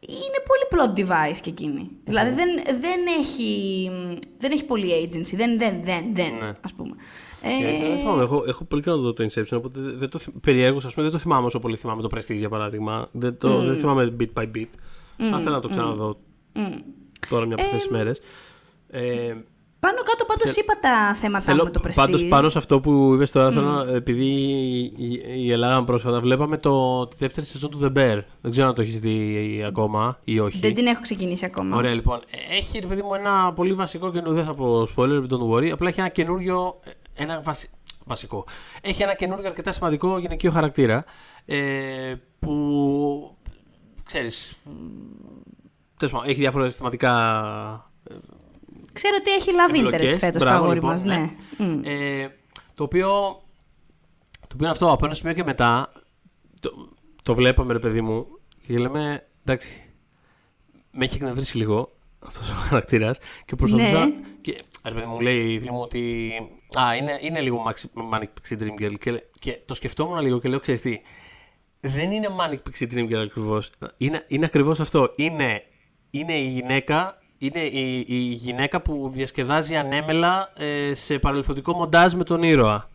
είναι 0.00 0.40
πολύ 0.46 0.66
plot 0.70 0.98
device 0.98 1.38
και 1.40 1.50
εκείνη. 1.50 1.90
Δηλαδή 2.04 2.30
δεν, 2.34 2.48
δεν, 2.80 3.00
έχει, 3.18 3.90
δεν 4.38 4.50
έχει 4.52 4.64
πολύ 4.64 4.88
agency. 5.04 5.34
Δεν, 5.36 5.58
δεν, 5.58 5.82
δεν, 5.82 6.14
δεν 6.14 6.32
Ναι. 6.34 6.52
ας 6.60 6.72
πούμε. 6.74 6.94
Ε, 7.42 7.88
δεν 7.88 7.98
θυμάμαι, 7.98 8.22
έχω, 8.22 8.44
έχω 8.46 8.64
πολύ 8.64 8.82
καιρό 8.82 8.96
να 8.96 9.02
δω 9.02 9.12
το 9.12 9.24
Inception, 9.24 9.56
οπότε 9.56 9.80
δεν 9.80 9.98
δεν 9.98 10.08
το 10.10 10.18
θυμ- 10.18 10.36
περιέργως, 10.40 10.84
ας 10.84 10.92
πούμε, 10.94 11.04
δεν 11.04 11.14
το 11.14 11.20
θυμάμαι 11.20 11.46
όσο 11.46 11.58
πολύ 11.58 11.76
θυμάμαι 11.76 12.02
το 12.02 12.08
Prestige 12.14 12.34
για 12.36 12.48
παράδειγμα. 12.48 13.08
Δεν, 13.12 13.38
το, 13.38 13.60
δεν 13.64 13.76
θυμάμαι 13.76 14.16
bit 14.20 14.40
by 14.40 14.42
bit. 14.56 14.66
Θα 15.16 15.26
ήθελα 15.38 15.50
να 15.50 15.60
το 15.60 15.68
ξαναδώ 15.68 16.16
τώρα 17.28 17.44
μια 17.46 17.54
από 17.54 17.64
αυτές 17.64 17.80
τις 17.82 17.90
μέρες. 17.90 18.20
Ε, 18.88 19.34
Πάνω 19.80 19.98
κάτω 20.02 20.24
πάντως 20.24 20.56
είπα 20.56 20.78
τα 20.80 21.14
θέματα 21.14 21.54
μου 21.54 21.64
με 21.64 21.70
το 21.70 21.80
Prestige. 21.84 21.92
πάντως 21.94 22.24
πάνω 22.28 22.48
σε 22.48 22.58
αυτό 22.58 22.80
που 22.80 23.12
είπες 23.14 23.30
τώρα, 23.30 23.50
θέλω, 23.50 23.66
να- 23.70 23.92
επειδή 23.94 24.24
η, 24.24 24.78
η, 24.96 25.22
η 25.36 25.52
Ελλάδα 25.52 25.84
πρόσφατα 25.84 26.20
βλέπαμε 26.20 26.56
το, 26.56 27.06
τη 27.06 27.16
δεύτερη 27.18 27.46
σεζόν 27.46 27.70
του 27.70 27.78
The 27.82 27.86
Bear. 27.98 28.22
Δεν 28.40 28.50
ξέρω 28.50 28.68
αν 28.68 28.74
το 28.74 28.82
έχεις 28.82 28.98
δει 28.98 29.64
ακόμα 29.66 30.18
ή 30.24 30.38
όχι. 30.38 30.58
Δεν 30.58 30.74
την 30.74 30.86
έχω 30.86 31.00
ξεκινήσει 31.00 31.44
ακόμα. 31.44 31.76
Ωραία, 31.76 31.94
λοιπόν. 31.94 32.20
Ε, 32.30 32.56
Έχει, 32.56 32.78
ρε 32.78 32.86
παιδί 32.86 33.02
μου, 33.02 33.14
ένα 33.14 33.52
πολύ 33.52 33.72
βασικό 33.72 34.10
καινούριο. 34.10 34.34
Δεν 34.34 34.44
θα 34.44 34.54
πω 34.54 34.88
spoiler, 34.96 35.22
don't 35.28 35.48
worry. 35.50 35.68
Απλά 35.68 35.88
έχει 35.88 36.00
ένα 36.00 36.08
καινούριο. 36.08 36.80
ε, 36.84 37.22
Ένα 37.22 37.40
βασι- 37.40 37.70
βασικό. 38.04 38.44
Έχει 38.80 39.02
ένα 39.02 39.14
καινούριο 39.14 39.46
αρκετά 39.48 39.72
σημαντικό 39.72 40.18
γυναικείο 40.18 40.50
χαρακτήρα. 40.50 41.04
Ε, 41.44 41.56
που. 42.38 43.36
ξέρεις. 44.04 44.56
Τέλος 45.96 46.12
πάντων, 46.14 46.28
έχει 46.28 46.40
διάφορα 46.40 46.68
συστηματικά. 46.68 47.12
Ξέρω 48.92 49.16
ότι 49.20 49.32
έχει 49.32 49.50
love 49.52 49.74
εμπλοκές. 49.76 50.00
interest 50.00 50.18
φέτος 50.18 50.42
το 50.42 50.48
Μπράβο, 50.48 50.56
αγόρι 50.56 50.74
λοιπόν, 50.74 50.90
μας, 50.90 51.02
ναι. 51.04 51.30
Μμ. 51.58 51.80
Ε, 51.84 52.28
το 52.74 52.84
οποίο. 52.84 53.08
Το 54.40 54.52
οποίο 54.54 54.58
είναι 54.58 54.70
αυτό, 54.70 54.92
από 54.92 55.04
ένα 55.06 55.14
σημείο 55.14 55.34
και 55.34 55.44
μετά. 55.44 55.92
Το, 56.60 56.88
το 57.22 57.34
βλέπαμε, 57.34 57.72
ρε 57.72 57.78
παιδί 57.78 58.00
μου, 58.00 58.26
και 58.66 58.78
λέμε. 58.78 59.26
Εντάξει. 59.44 59.82
Με 60.90 61.04
έχει 61.04 61.14
εκνευρίσει 61.14 61.56
λίγο 61.56 61.92
αυτός 62.18 62.50
ο 62.50 62.54
χαρακτήρας 62.54 63.18
και 63.44 63.56
προσπαθούσα. 63.56 64.04
Ναι. 64.06 64.12
Και 64.40 64.58
ρε 64.84 64.94
παιδί 64.94 65.06
μου 65.06 65.20
λέει 65.20 65.52
η 65.52 65.58
φίλη 65.58 65.70
μου 65.70 65.80
ότι. 65.80 66.32
Α, 66.80 66.96
είναι, 66.96 67.18
είναι 67.20 67.40
λίγο 67.40 67.64
Maxi- 67.68 68.14
Manic 68.14 68.22
Pixie 68.22 68.58
Dream 68.62 68.82
Girl. 68.82 68.94
Και, 68.98 69.22
και 69.38 69.58
το 69.64 69.74
σκεφτόμουν 69.74 70.20
λίγο 70.20 70.40
και 70.40 70.48
λέω: 70.48 70.60
Ξέρεις 70.60 70.80
τι. 70.80 71.00
Δεν 71.80 72.10
είναι 72.10 72.28
Manic 72.38 72.58
Pixie 72.70 72.92
Dream 72.92 73.10
Girl 73.10 73.24
ακριβώς. 73.26 73.70
Είναι, 73.96 74.24
είναι 74.28 74.44
ακριβώς 74.44 74.80
αυτό. 74.80 75.12
Είναι, 75.16 75.62
είναι 76.18 76.32
η 76.38 76.48
γυναίκα. 76.48 77.18
Είναι 77.38 77.60
η, 77.60 78.04
η 78.08 78.16
γυναίκα 78.18 78.80
που 78.80 79.10
διασκεδάζει 79.14 79.76
ανέμελα 79.76 80.52
ε, 80.56 80.94
σε 80.94 81.18
παρελθοντικό 81.18 81.72
μοντάζ 81.72 82.12
με 82.12 82.24
τον 82.24 82.42
ήρωα. 82.42 82.88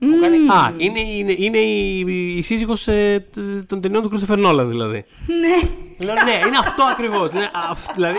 Μου 0.00 0.20
κάνει, 0.20 0.36
α, 0.36 0.72
είναι, 0.76 1.00
είναι, 1.00 1.34
είναι 1.38 1.58
η, 1.58 1.98
η, 2.06 2.36
η 2.36 2.42
σύζυγος 2.42 2.88
ε, 2.88 3.26
τ- 3.30 3.66
των 3.66 3.80
ταινιών 3.80 4.02
του 4.02 4.10
Christopher 4.12 4.46
Nolan 4.46 4.64
δηλαδή. 4.66 5.04
Ναι. 5.26 5.68
Λέω, 6.06 6.14
ναι, 6.14 6.46
είναι 6.46 6.56
αυτό 6.60 6.82
ακριβώς. 6.84 7.32
Ναι, 7.32 7.50
αυ- 7.70 7.94
δηλαδή, 7.94 8.16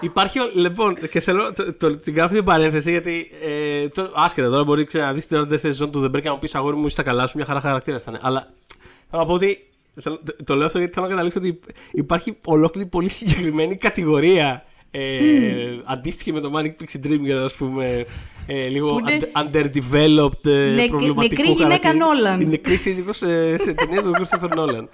υπάρχει. 0.00 0.38
ο- 0.38 0.50
Λοιπόν, 0.54 0.96
και 1.10 1.20
θέλω 1.20 1.52
το, 1.52 1.72
το, 1.74 1.96
την 1.96 2.12
κάνω 2.12 2.24
αυτή 2.24 2.36
την 2.36 2.46
παρένθεση 2.46 2.90
γιατί. 2.90 3.30
Ε, 3.82 3.88
το, 3.88 4.10
άσχετα 4.14 4.48
τώρα 4.50 4.64
μπορεί 4.64 4.84
ξέρεις, 4.84 5.06
να 5.06 5.12
δεις 5.12 5.26
την 5.26 5.38
δεύτερη 5.38 5.58
σεζόν 5.72 5.90
του 5.90 6.00
The 6.04 6.16
Break 6.16 6.22
και 6.22 6.28
να 6.28 6.32
μου 6.32 6.38
πεις 6.38 6.54
αγόρι 6.54 6.76
μου, 6.76 6.84
είσαι 6.86 6.92
στα 6.94 7.02
καλά 7.02 7.26
σου, 7.26 7.36
μια 7.36 7.46
χαρά 7.46 7.60
χαρακτήρα 7.60 7.96
ήταν. 8.00 8.18
Αλλά 8.22 8.48
θέλω 9.10 9.22
να 9.22 9.28
πω 9.28 9.34
ότι. 9.34 9.66
Θέλω- 10.00 10.20
το, 10.24 10.36
το 10.44 10.54
λέω 10.54 10.66
αυτό 10.66 10.78
γιατί 10.78 10.92
θέλω 10.94 11.06
να 11.06 11.12
καταλήξω 11.12 11.38
ότι 11.38 11.60
υπάρχει 11.92 12.36
ολόκληρη 12.44 12.88
πολύ 12.88 13.08
συγκεκριμένη 13.08 13.76
κατηγορία. 13.76 14.64
Ε, 14.94 15.00
Αντίστοιχη 15.84 16.32
με 16.32 16.40
το 16.40 16.52
Manic 16.56 16.66
Pixie 16.82 17.06
Dream 17.06 17.30
Girl, 17.30 17.42
ας 17.44 17.54
πούμε, 17.54 18.04
ε, 18.46 18.66
λίγο 18.66 18.88
Που 18.88 18.98
είναι- 18.98 19.30
under- 19.34 19.40
underdeveloped, 19.40 20.46
ε, 20.46 20.74
Νεκ- 20.74 20.88
προβληματικού 20.88 21.42
νεκρή 21.42 21.46
γυναίκα 21.52 21.62
χαρακτήρα. 21.62 21.92
Νόλαν. 21.94 22.40
Η 22.40 22.44
νεκρή 22.46 22.76
σύζυγος 22.76 23.16
σε, 23.16 23.56
σε 23.58 23.72
ταινία 23.74 24.02
του 24.02 24.12
Christopher 24.16 24.48
Nolan. 24.58 24.86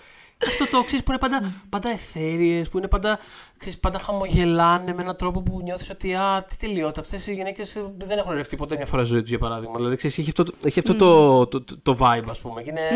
Αυτό 0.47 0.67
το 0.67 0.83
ξέρεις 0.85 1.05
που 1.05 1.11
είναι 1.11 1.21
πάντα, 1.21 1.53
πάντα 1.69 1.91
εθέριες, 1.91 2.69
που 2.69 2.79
είναι 2.79 2.89
πάντα, 2.89 3.19
ξέρεις, 3.59 3.79
πάντα 3.79 3.99
χαμογελάνε 3.99 4.95
με 4.95 5.03
έναν 5.03 5.17
τρόπο 5.17 5.41
που 5.43 5.61
νιώθεις 5.63 5.91
ότι 5.91 6.15
α, 6.15 6.45
τι 6.49 6.57
τελειότητα. 6.57 7.01
Αυτές 7.01 7.27
οι 7.27 7.35
γυναίκες 7.35 7.77
δεν 7.97 8.19
έχουν 8.19 8.33
ρευτεί 8.33 8.57
ποτέ 8.57 8.77
μια 8.77 8.87
φορά 8.87 9.03
στη 9.03 9.13
ζωή 9.13 9.21
τους, 9.21 9.31
για 9.31 9.39
παράδειγμα. 9.39 9.75
Δηλαδή, 9.77 9.97
ξέρεις, 9.97 10.19
έχει 10.19 10.29
αυτό, 10.29 10.45
το- 10.45 10.55
έχει 10.65 10.79
αυτό 10.79 10.95
το, 10.95 11.47
το, 11.47 11.61
το, 11.63 11.79
το 11.83 11.97
vibe, 12.01 12.25
ας 12.31 12.39
πούμε. 12.39 12.63
Και 12.63 12.71
είναι 12.71 12.89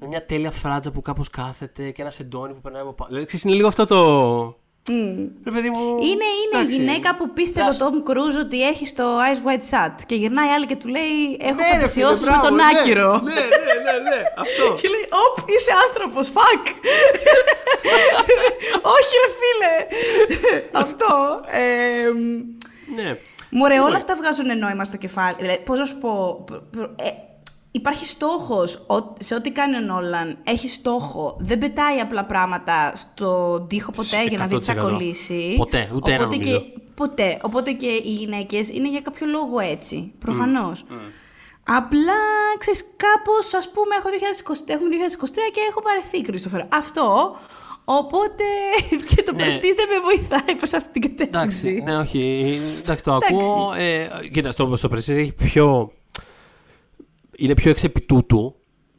με 0.00 0.06
μια 0.06 0.24
τέλεια 0.26 0.50
φράτζα 0.50 0.90
που 0.90 1.02
κάπως 1.02 1.30
κάθεται 1.30 1.90
και 1.90 2.02
ένα 2.02 2.10
σεντόνι 2.10 2.52
που 2.54 2.60
περνάει 2.60 2.82
από 2.82 2.92
πάνω. 2.92 3.08
Δηλαδή, 3.08 3.26
ξέρεις, 3.26 3.44
είναι 3.44 3.54
λίγο 3.54 3.68
αυτό 3.68 3.86
το. 3.86 4.58
Μμ. 4.88 5.26
Ρε 5.44 5.50
παιδί 5.50 5.70
μου. 5.70 5.78
Είναι, 5.96 6.02
είναι 6.42 6.54
η 6.54 6.56
εντάξει. 6.58 6.74
γυναίκα 6.76 7.16
που 7.16 7.32
πίστευε 7.32 7.60
ο 7.66 7.74
Εντάξει. 7.74 7.78
Τόμ 7.78 8.02
Κρούζ 8.02 8.36
ότι 8.36 8.66
έχει 8.66 8.92
το 8.94 9.04
Ice 9.30 9.42
White 9.48 9.66
Shut. 9.70 9.94
Και 10.06 10.14
γυρνάει 10.14 10.48
άλλη 10.48 10.66
και 10.66 10.76
του 10.76 10.88
λέει: 10.88 11.36
Έχω 11.40 11.54
Ναι, 11.54 11.62
ρε 11.62 11.66
φίλε, 11.66 11.74
φαντασιώσεις 11.74 12.24
με 12.26 12.30
μπράβο, 12.30 12.46
τον 12.46 12.54
ναι. 12.56 12.62
Άκυρο. 12.80 13.12
Ναι, 13.24 13.32
ναι, 13.34 13.74
ναι, 13.86 13.96
ναι, 14.10 14.22
αυτό. 14.44 14.64
Και 14.80 14.88
λέει: 14.88 15.04
Οπ, 15.24 15.48
είσαι 15.48 15.72
άνθρωπος, 15.86 16.28
fuck. 16.36 16.64
Όχι, 18.96 19.12
ρε 19.22 19.30
φίλε. 19.40 19.74
Αυτό. 20.72 21.40
Ε, 21.50 22.08
ναι. 22.94 23.18
Μωρέ, 23.50 23.80
όλα 23.80 23.96
αυτά 23.96 24.16
βγάζουν 24.16 24.58
νόημα 24.58 24.84
στο 24.84 24.96
κεφάλι. 24.96 25.36
Δηλαδή, 25.38 25.62
πώς 25.64 25.78
να 25.78 25.84
σου 25.84 25.98
πω. 25.98 26.42
προ- 26.46 26.62
προ- 26.70 26.90
ε, 27.02 27.10
υπάρχει 27.70 28.06
στόχος 28.06 28.86
σε 29.18 29.34
ό,τι 29.34 29.50
κάνει 29.50 29.76
ο 29.76 29.80
Νόλαν. 29.80 30.38
Έχει 30.44 30.68
στόχο. 30.68 31.36
Δεν 31.40 31.58
πετάει 31.58 31.98
απλά 31.98 32.24
πράγματα 32.24 32.92
στον 32.96 33.66
τοίχο 33.68 33.90
ποτέ 33.90 34.24
για 34.28 34.38
να 34.38 34.46
δει 34.46 34.58
τι 34.58 34.64
θα 34.64 34.74
100%. 34.74 34.78
κολλήσει. 34.78 35.54
Ποτέ, 35.56 35.90
ούτε 35.94 36.12
ένα 36.12 36.24
Οπότε 36.24 36.36
νομίζω. 36.36 36.58
και, 36.60 36.80
ποτέ. 36.94 37.38
Οπότε 37.42 37.72
και 37.72 37.86
οι 37.86 38.10
γυναίκες 38.12 38.68
είναι 38.68 38.88
για 38.88 39.00
κάποιο 39.00 39.26
λόγο 39.26 39.58
έτσι. 39.58 40.12
Προφανώς. 40.18 40.84
Απλά, 41.64 42.20
ξέρεις, 42.58 42.82
κάπως, 42.96 43.54
ας 43.54 43.70
πούμε, 43.70 43.94
έχω 43.98 44.08
2020, 44.08 44.72
έχουμε 44.72 44.88
2023 44.88 45.50
και 45.52 45.60
έχω 45.70 45.82
παρεθεί, 45.82 46.22
Κρίστοφερ. 46.22 46.60
Αυτό, 46.74 47.36
οπότε 47.84 48.44
και 49.14 49.22
το 49.22 49.32
Ναι. 49.32 49.38
πρεστής 49.38 49.74
δεν 49.74 49.86
με 49.88 49.98
βοηθάει 50.04 50.54
προς 50.56 50.72
αυτή 50.72 51.00
την 51.00 51.16
κατεύθυνση. 51.16 51.68
Εντάξει, 51.68 51.82
ναι, 51.84 51.96
όχι. 51.98 52.60
Εντάξει, 52.82 53.04
το 53.04 53.10
Εντάξει. 53.14 53.34
ακούω. 53.34 53.72
Ε, 53.76 54.08
κοίτα, 54.32 54.52
στο, 54.52 54.76
στο 54.76 54.88
Prestige 54.92 55.08
έχει 55.16 55.32
πιο. 55.32 55.92
Είναι 57.40 57.54
πιο 57.54 57.70
εξ 57.70 57.84
επί 57.84 58.00
τούτου. 58.00 58.54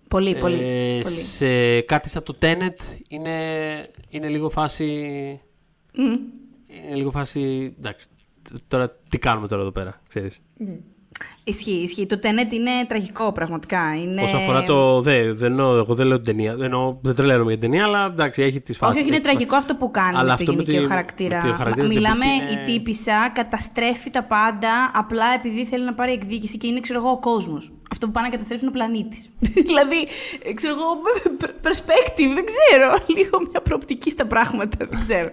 Πολύ, 0.08 0.36
πολύ, 0.36 0.60
Ε, 0.62 1.00
πολύ. 1.02 1.16
Σε 1.16 1.82
κάτι 1.82 2.10
σαν 2.10 2.24
το 2.24 2.38
Tenet 2.42 3.00
είναι, 3.08 3.32
είναι 4.10 4.28
λίγο 4.28 4.50
φάση. 4.50 4.86
Μμ. 5.94 6.04
Είναι 6.68 6.96
λίγο 6.96 7.12
φάση. 7.12 7.74
Εντάξει. 7.78 8.08
Τώρα 8.68 8.92
τι 9.10 9.18
κάνουμε 9.18 9.48
τώρα 9.48 9.62
εδώ 9.62 9.72
πέρα, 9.72 10.02
ξέρεις. 10.08 10.42
Ισχύει, 11.44 11.72
ισχύει. 11.72 12.06
Το 12.06 12.20
Tenet 12.24 12.54
είναι 12.54 12.72
τραγικό 12.88 13.32
πραγματικά. 13.32 13.96
Είναι... 14.04 14.22
Όσον 14.22 14.40
αφορά 14.40 14.64
το. 14.64 15.02
Δε, 15.02 15.34
δεν 15.34 15.52
εννοώ, 15.52 15.76
εγώ 15.78 15.94
δεν 15.96 16.08
λέω 16.08 16.16
την 16.16 16.26
ταινία. 16.26 16.52
Δεν, 16.56 16.64
εννοώ, 16.64 16.98
δεν 17.02 17.16
τρελαίνομαι 17.16 17.52
για 17.52 17.60
την 17.60 17.70
ταινία, 17.72 17.86
αλλά 17.86 18.06
εντάξει, 18.06 18.42
έχει 18.44 18.62
τις 18.62 18.78
φάσει. 18.78 18.92
Όχι, 18.92 19.02
όχι, 19.02 19.10
είναι 19.10 19.20
τραγικό 19.20 19.56
αυτό 19.56 19.76
που 19.76 19.92
κάνει 19.92 20.16
Αλλά 20.18 20.24
με 20.24 20.32
αυτό 20.34 20.46
το 20.46 20.52
με 20.54 20.62
γυναικείο 20.62 20.82
τη- 20.82 20.88
χαρακτήρα. 20.88 21.42
με 21.44 21.50
το 21.50 21.56
χαρακτήρα 21.56 21.88
της 21.88 21.96
Μιλάμε, 21.96 22.26
Ντεμπούκη 22.26 22.52
είναι- 22.54 22.62
η 22.62 22.74
τύπησα 22.74 23.30
καταστρέφει 23.34 24.10
τα 24.10 24.24
πάντα 24.24 24.92
απλά 24.94 25.26
επειδή 25.36 25.66
θέλει 25.66 25.84
να 25.86 25.94
πάρει 25.94 26.12
εκδίκηση 26.12 26.58
και 26.58 26.68
είναι, 26.68 26.80
ξέρω 26.80 27.00
εγώ, 27.00 27.10
ο 27.10 27.20
κόσμος. 27.20 27.72
Αυτό 27.92 28.06
που 28.06 28.12
πάει 28.12 28.24
να 28.24 28.30
καταστρέψει 28.30 28.66
είναι 28.66 28.74
ο 28.76 28.80
πλανήτης. 28.80 29.30
δηλαδή, 29.70 29.98
ε, 30.44 30.54
ξέρω 30.54 30.74
εγώ, 30.74 30.86
perspective, 31.64 32.32
δεν 32.34 32.46
ξέρω. 32.52 32.98
Λίγο 33.18 33.38
μια 33.52 33.62
προοπτική 33.62 34.10
στα 34.10 34.26
πράγματα, 34.26 34.78
δεν 34.90 35.00
ξέρω. 35.00 35.30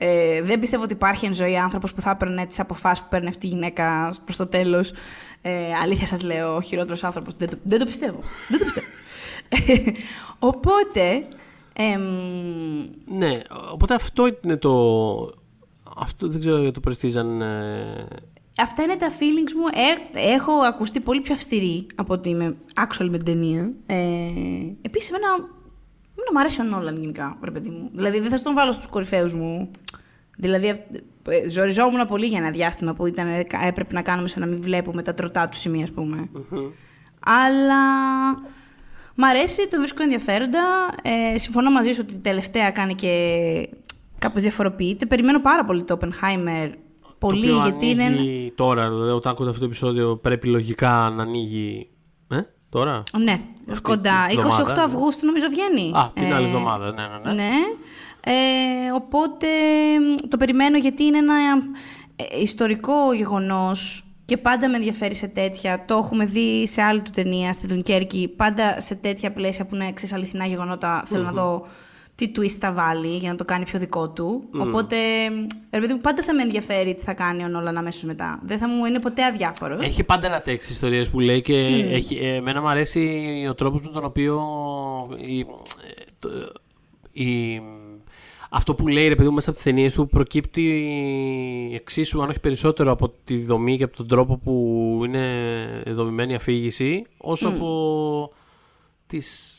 Ε, 0.00 0.42
δεν 0.42 0.58
πιστεύω 0.58 0.82
ότι 0.82 0.92
υπάρχει 0.92 1.26
εν 1.26 1.34
ζωή 1.34 1.56
άνθρωπος 1.56 1.92
που 1.94 2.00
θα 2.00 2.10
έπαιρνε 2.10 2.46
τις 2.46 2.60
αποφάσεις 2.60 3.02
που 3.02 3.08
παίρνει 3.10 3.28
αυτή 3.28 3.46
η 3.46 3.48
γυναίκα 3.48 4.14
προς 4.24 4.36
το 4.36 4.46
τέλος. 4.46 4.92
Ε, 5.48 5.74
αλήθεια 5.82 6.06
σας 6.06 6.22
λέω, 6.22 6.54
ο 6.54 6.60
χειρότερος 6.60 7.04
άνθρωπος. 7.04 7.34
Δεν, 7.36 7.50
το, 7.50 7.56
δεν 7.62 7.78
το 7.78 7.84
πιστεύω. 7.84 8.20
δεν 8.48 8.58
το 8.58 8.64
πιστεύω. 8.64 8.86
Οπότε. 10.38 11.26
εμ, 11.72 12.02
Ναι, 13.18 13.30
οπότε 13.72 13.94
αυτό 13.94 14.28
είναι 14.42 14.56
το. 14.56 14.72
Αυτό 15.96 16.28
δεν 16.28 16.40
ξέρω 16.40 16.58
για 16.58 16.72
το 16.72 16.80
πρεστίζαν. 16.80 17.42
Ε... 17.42 18.06
Αυτά 18.56 18.82
είναι 18.82 18.96
τα 18.96 19.08
feelings 19.10 19.52
μου. 19.56 19.66
Ε, 19.72 20.20
έχω 20.32 20.52
ακουστεί 20.52 21.00
πολύ 21.00 21.20
πιο 21.20 21.34
αυστηρή 21.34 21.86
από 21.94 22.12
ότι 22.14 22.28
είμαι 22.28 22.56
actual 22.74 23.08
με 23.10 23.16
την 23.16 23.24
ταινία. 23.24 23.72
Ε, 23.86 23.96
Επίσης, 24.82 25.08
εμένα, 25.08 25.26
εμένα 25.26 26.30
μου 26.32 26.38
αρέσει 26.40 26.60
ο 26.60 26.64
Νόλαν 26.64 26.96
γενικά, 27.00 27.38
ρε 27.44 27.50
παιδί 27.50 27.68
μου. 27.68 27.90
Δηλαδή, 27.92 28.20
δεν 28.20 28.30
θα 28.30 28.42
τον 28.42 28.54
βάλω 28.54 28.72
στους 28.72 28.86
κορυφαίους 28.86 29.34
μου. 29.34 29.70
Δηλαδή, 30.40 30.68
αυ- 30.70 30.94
ε, 31.28 31.48
ζοριζόμουν 31.48 32.06
πολύ 32.06 32.26
για 32.26 32.38
ένα 32.38 32.50
διάστημα 32.50 32.94
που 32.94 33.06
ήταν, 33.06 33.26
ε, 33.28 33.46
έπρεπε 33.66 33.94
να 33.94 34.02
κάνουμε 34.02 34.28
σαν 34.28 34.40
να 34.40 34.46
μην 34.46 34.60
βλέπουμε 34.62 35.02
τα 35.02 35.14
τροτά 35.14 35.48
του 35.48 35.56
σημεία, 35.56 35.82
ας 35.84 35.92
πούμε. 35.92 36.28
Αλλά 37.20 37.82
μ' 39.14 39.24
αρέσει, 39.24 39.68
το 39.68 39.76
βρίσκω 39.78 40.02
ενδιαφέροντα. 40.02 40.60
Ε, 41.02 41.38
συμφωνώ 41.38 41.70
μαζί 41.70 41.92
σου 41.92 42.00
ότι 42.04 42.18
τελευταία 42.18 42.70
κάνει 42.70 42.94
και 42.94 43.12
κάπως 44.18 44.42
διαφοροποιείται. 44.42 45.06
Περιμένω 45.06 45.40
πάρα 45.40 45.64
πολύ 45.64 45.82
το 45.84 45.98
Oppenheimer. 46.00 46.72
Πολύ, 47.18 47.46
το 47.48 47.54
οποίο 47.56 47.62
γιατί 47.62 47.86
είναι. 47.88 48.02
ένα- 48.02 48.14
ανοίγει 48.16 48.52
Τώρα, 48.56 48.88
δηλαδή, 48.88 49.10
όταν 49.10 49.32
ακούτε 49.32 49.48
αυτό 49.48 49.60
το 49.60 49.66
επεισόδιο, 49.66 50.16
πρέπει 50.16 50.46
λογικά 50.48 51.12
να 51.16 51.22
ανοίγει. 51.22 51.88
Ε, 52.30 52.40
τώρα; 52.68 53.02
Ναι, 53.18 53.40
Αυτή 53.70 53.80
κοντά. 53.82 54.26
την 54.28 54.38
28 54.38 54.46
εβδομάδα, 54.50 54.74
ναι. 54.76 54.82
Αυγούστου 54.82 55.26
νομίζω 55.26 55.46
βγαίνει. 55.48 55.92
Α, 55.98 56.10
την 56.14 56.32
άλλη 56.34 56.44
Ε, 56.44 56.46
εβδομάδα, 56.48 56.92
ναι, 56.92 57.02
ναι. 57.02 57.32
ναι. 57.32 57.42
Ναι. 57.42 57.50
Ε, 58.30 58.92
οπότε 58.94 59.46
το 60.28 60.36
περιμένω 60.36 60.78
γιατί 60.78 61.04
είναι 61.04 61.18
ένα 61.18 61.34
ε, 62.16 62.40
ιστορικό 62.40 63.12
γεγονός 63.12 64.02
και 64.24 64.36
πάντα 64.36 64.68
με 64.68 64.76
ενδιαφέρει 64.76 65.14
σε 65.14 65.26
τέτοια. 65.28 65.84
Το 65.86 65.94
έχουμε 65.96 66.24
δει 66.24 66.66
σε 66.66 66.82
άλλη 66.82 67.02
του 67.02 67.10
ταινία, 67.10 67.52
στη 67.52 67.66
Δουνκέρκη. 67.66 68.32
Πάντα 68.36 68.80
σε 68.80 68.94
τέτοια 68.94 69.32
πλαίσια 69.32 69.66
που 69.66 69.74
είναι 69.74 69.92
ξέρεις, 69.92 70.14
αληθινά 70.14 70.46
γεγονότα. 70.46 71.02
Θέλω 71.06 71.22
να 71.22 71.32
δω 71.32 71.66
τι 72.14 72.30
twist 72.36 72.48
θα 72.60 72.72
βάλει 72.72 73.16
για 73.16 73.30
να 73.30 73.34
το 73.36 73.44
κάνει 73.44 73.64
πιο 73.64 73.78
δικό 73.78 74.10
του. 74.10 74.42
Οπότε, 74.60 74.96
ρε 75.70 75.80
παιδί 75.80 75.92
μου, 75.92 75.98
πάντα 76.02 76.22
θα 76.22 76.34
με 76.34 76.42
ενδιαφέρει 76.42 76.94
τι 76.94 77.02
θα 77.02 77.14
κάνει 77.14 77.44
ο 77.44 77.48
Νόλαν 77.48 77.76
αμέσως 77.76 78.02
μετά. 78.02 78.40
Δεν 78.42 78.58
θα 78.58 78.68
μου 78.68 78.84
είναι 78.84 78.98
ποτέ 78.98 79.24
αδιάφορος. 79.24 79.84
Έχει 79.84 80.04
πάντα 80.04 80.26
ένα 80.26 80.40
τέξι 80.40 80.72
ιστορίες 80.72 81.08
που 81.08 81.20
λέει 81.20 81.42
και 81.42 81.54
έχει, 81.90 82.16
ε, 82.16 82.34
εμένα 82.34 82.60
μου 82.60 82.68
αρέσει 82.68 83.46
ο 83.50 83.54
τρόπος 83.54 83.80
με 83.82 83.88
τον 83.90 84.04
οποίο. 84.04 84.42
Η, 85.26 85.40
ε, 85.40 85.44
το- 86.20 86.52
η- 87.12 87.62
αυτό 88.48 88.74
που 88.74 88.88
λέει 88.88 89.08
ρε 89.08 89.14
παιδί 89.14 89.28
μου 89.28 89.34
μέσα 89.34 89.50
από 89.50 89.58
τις 89.58 89.66
ταινίες 89.68 89.94
του 89.94 90.06
προκύπτει 90.06 91.70
εξίσου, 91.74 92.22
αν 92.22 92.28
όχι 92.28 92.40
περισσότερο, 92.40 92.90
από 92.90 93.08
τη 93.24 93.44
δομή 93.44 93.76
και 93.76 93.84
από 93.84 93.96
τον 93.96 94.06
τρόπο 94.06 94.36
που 94.36 95.02
είναι 95.04 95.82
δομημένη 95.86 96.32
η 96.32 96.34
αφήγηση, 96.34 97.04
όσο 97.16 97.48
από 97.48 98.32
τις 99.06 99.52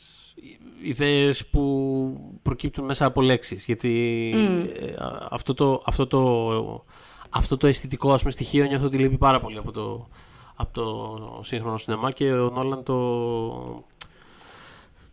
ιδέες 0.82 1.46
που 1.46 2.38
προκύπτουν 2.42 2.84
μέσα 2.84 3.04
από 3.04 3.22
λέξεις. 3.22 3.64
Γιατί 3.64 4.32
ε, 4.80 5.04
α- 5.04 5.28
αυτό, 5.30 5.54
το, 5.54 5.82
αυτό, 5.86 6.06
το, 6.06 6.84
αυτό 7.30 7.56
το 7.56 7.66
αισθητικό 7.66 8.12
ας 8.12 8.20
πούμε, 8.20 8.32
στοιχείο 8.32 8.64
νιώθω 8.64 8.86
ότι 8.86 8.96
λείπει 8.96 9.18
πάρα 9.18 9.40
πολύ 9.40 9.58
από 9.58 9.72
το, 9.72 10.08
από 10.54 10.72
το 10.72 11.40
σύγχρονο 11.42 11.76
σινεμά 11.76 12.10
και 12.10 12.32
ο 12.32 12.50
Νόλαν 12.50 12.82
το, 12.82 12.94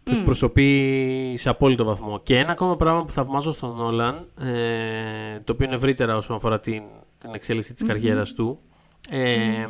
το 0.07 0.15
εκπροσωπεί 0.17 1.35
σε 1.37 1.49
απόλυτο 1.49 1.83
βαθμό. 1.83 2.19
Και 2.23 2.37
ένα 2.37 2.51
ακόμα 2.51 2.75
πράγμα 2.75 3.05
που 3.05 3.11
θαυμάζω 3.11 3.51
στον 3.51 3.75
Νόλαν, 3.75 4.29
ε, 4.39 5.39
το 5.43 5.51
οποίο 5.51 5.65
είναι 5.65 5.75
ευρύτερα 5.75 6.15
όσον 6.17 6.35
αφορά 6.35 6.59
την, 6.59 6.83
την 7.17 7.29
εξέλιξη 7.33 7.73
της 7.73 7.83
καριέρας 7.83 8.33
του, 8.33 8.59
ε, 9.09 9.67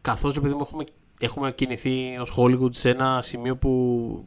καθώς 0.00 0.36
επειδή 0.36 0.54
μου 0.54 0.60
έχουμε, 0.60 0.84
έχουμε 1.20 1.52
κινηθεί 1.52 2.16
ως 2.20 2.34
Hollywood 2.36 2.74
σε 2.74 2.90
ένα 2.90 3.22
σημείο 3.22 3.56
που 3.56 4.24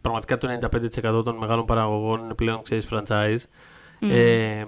πραγματικά 0.00 0.36
το 0.38 0.48
95% 0.48 1.24
των 1.24 1.36
μεγάλων 1.36 1.64
παραγωγών 1.64 2.24
είναι 2.24 2.34
πλέον, 2.34 2.62
ξέρεις, 2.62 2.88
franchise. 2.90 3.38
Ε, 4.00 4.64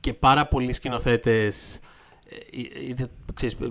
και 0.00 0.14
πάρα 0.14 0.46
πολλοί 0.46 0.72
σκηνοθέτες 0.72 1.74
ε, 1.74 1.80
είτε, 2.88 3.06
ξέρεις, 3.34 3.56
ε, 3.60 3.64
ε, 3.64 3.70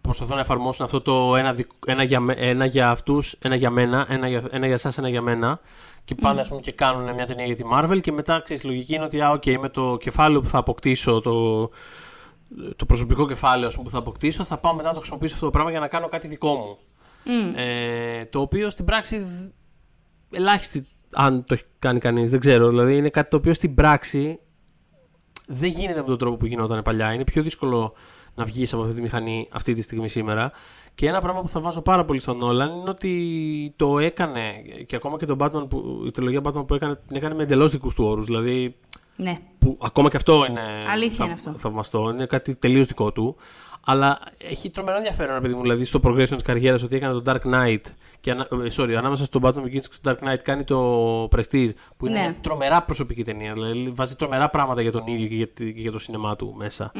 προσπαθούν 0.00 0.34
να 0.34 0.40
εφαρμόσουν 0.40 0.84
αυτό 0.84 1.00
το 1.00 1.36
ένα, 1.36 1.52
δικ- 1.54 1.70
ένα, 1.86 2.02
για, 2.02 2.20
με- 2.20 2.32
ένα 2.38 2.64
για 2.64 2.90
αυτούς, 2.90 3.32
ένα 3.42 3.54
για 3.54 3.70
μένα, 3.70 4.06
ένα 4.08 4.28
για, 4.28 4.42
ένα 4.50 4.66
για 4.66 4.74
εσάς, 4.74 4.98
ένα 4.98 5.08
για 5.08 5.22
μένα 5.22 5.60
και 6.04 6.14
πάνε 6.14 6.40
ας 6.40 6.48
πούμε 6.48 6.60
και 6.60 6.72
κάνουν 6.72 7.14
μια 7.14 7.26
ταινία 7.26 7.44
για 7.44 7.56
τη 7.56 7.62
Marvel 7.74 8.00
και 8.00 8.12
μετά 8.12 8.40
ξέρεις, 8.40 8.62
η 8.62 8.66
λογική 8.66 8.94
είναι 8.94 9.04
ότι 9.04 9.20
α, 9.20 9.32
okay, 9.32 9.56
με 9.58 9.68
το 9.68 9.96
κεφάλαιο 10.00 10.40
που 10.40 10.48
θα 10.48 10.58
αποκτήσω, 10.58 11.20
το, 11.20 11.60
το 12.76 12.84
προσωπικό 12.86 13.26
κεφάλαιο 13.26 13.66
ας 13.66 13.72
πούμε, 13.74 13.84
που 13.84 13.90
θα 13.90 13.98
αποκτήσω, 13.98 14.44
θα 14.44 14.58
πάω 14.58 14.74
μετά 14.74 14.86
να 14.88 14.92
το 14.92 14.98
χρησιμοποιήσω 14.98 15.34
αυτό 15.34 15.46
το 15.46 15.52
πράγμα 15.52 15.70
για 15.70 15.80
να 15.80 15.88
κάνω 15.88 16.08
κάτι 16.08 16.28
δικό 16.28 16.54
μου. 16.54 16.78
Ε, 17.56 18.24
το 18.24 18.40
οποίο 18.40 18.70
στην 18.70 18.84
πράξη 18.84 19.18
δ- 19.18 19.52
ελάχιστη 20.36 20.86
αν 21.12 21.44
το 21.44 21.54
έχει 21.54 21.64
κάνει 21.78 21.98
κανείς, 21.98 22.30
δεν 22.30 22.40
ξέρω. 22.40 22.68
Δηλαδή 22.68 22.96
είναι 22.96 23.08
κάτι 23.08 23.30
το 23.30 23.36
οποίο 23.36 23.54
στην 23.54 23.74
πράξη 23.74 24.38
δεν 25.52 25.70
γίνεται 25.70 26.00
με 26.00 26.06
τον 26.06 26.18
τρόπο 26.18 26.36
που 26.36 26.46
γινόταν 26.46 26.82
παλιά. 26.82 27.12
Είναι 27.12 27.24
πιο 27.24 27.42
δύσκολο 27.42 27.92
να 28.34 28.44
βγεις 28.44 28.72
από 28.72 28.82
αυτή 28.82 28.94
τη 28.94 29.00
μηχανή 29.00 29.48
αυτή 29.52 29.72
τη 29.72 29.82
στιγμή 29.82 30.08
σήμερα. 30.08 30.52
Και 30.94 31.06
ένα 31.08 31.20
πράγμα 31.20 31.40
που 31.40 31.48
θα 31.48 31.60
βάζω 31.60 31.80
πάρα 31.80 32.04
πολύ 32.04 32.20
στον 32.20 32.36
Νόλαν 32.36 32.70
είναι 32.70 32.90
ότι 32.90 33.72
το 33.76 33.98
έκανε 33.98 34.40
και 34.86 34.96
ακόμα 34.96 35.16
και 35.16 35.26
τον 35.26 35.36
Batman 35.40 35.66
που, 35.68 36.02
η 36.06 36.10
τριλογία 36.10 36.40
Batman 36.44 36.66
που 36.66 36.74
έκανε 36.74 37.00
την 37.06 37.16
έκανε 37.16 37.34
με 37.34 37.42
εντελώς 37.42 37.70
δικούς 37.70 37.94
του 37.94 38.04
όρους. 38.04 38.24
Δηλαδή 38.26 38.76
Ναι. 39.16 39.38
που 39.58 39.78
ακόμα 39.82 40.08
και 40.10 40.16
αυτό 40.16 40.46
είναι, 40.48 40.60
Αλήθεια 40.92 41.24
είναι 41.24 41.34
αυτό. 41.34 41.52
θαυμαστό, 41.56 42.10
είναι 42.10 42.26
κάτι 42.26 42.54
τελείως 42.54 42.86
δικό 42.86 43.12
του. 43.12 43.36
Αλλά 43.84 44.18
έχει 44.38 44.70
τρομερό 44.70 44.96
ενδιαφέρον, 44.96 45.34
ρε 45.34 45.40
παιδί 45.40 45.54
μου, 45.54 45.62
δηλαδή 45.62 45.84
στο 45.84 46.00
progression 46.04 46.28
της 46.28 46.42
καριέρας 46.42 46.82
ότι 46.82 46.96
έκανε 46.96 47.20
το 47.20 47.22
Dark 47.26 47.54
Knight. 47.54 47.80
Και 48.20 48.30
ανα, 48.30 48.48
ε, 48.52 48.66
sorry, 48.76 48.92
ανάμεσα 48.92 49.24
στο 49.24 49.40
Batman 49.42 49.54
Begins 49.62 49.70
και 49.70 49.88
στο 49.92 50.10
Dark 50.10 50.28
Knight 50.28 50.38
κάνει 50.42 50.64
το 50.64 51.22
Prestige, 51.24 51.70
που 51.96 52.06
είναι 52.06 52.18
Ναι. 52.18 52.24
μια 52.24 52.36
τρομερά 52.40 52.82
προσωπική 52.82 53.24
ταινία. 53.24 53.52
Δηλαδή 53.52 53.90
βάζει 53.94 54.14
τρομερά 54.16 54.48
πράγματα 54.50 54.82
για 54.82 54.92
τον 54.92 55.06
ίδιο 55.06 55.26
και 55.28 55.34
για, 55.34 55.48
τη- 55.48 55.72
και 55.72 55.80
για 55.80 55.92
το 55.92 55.98
σινεμά 55.98 56.36
του 56.36 56.54
μεσα 56.56 56.92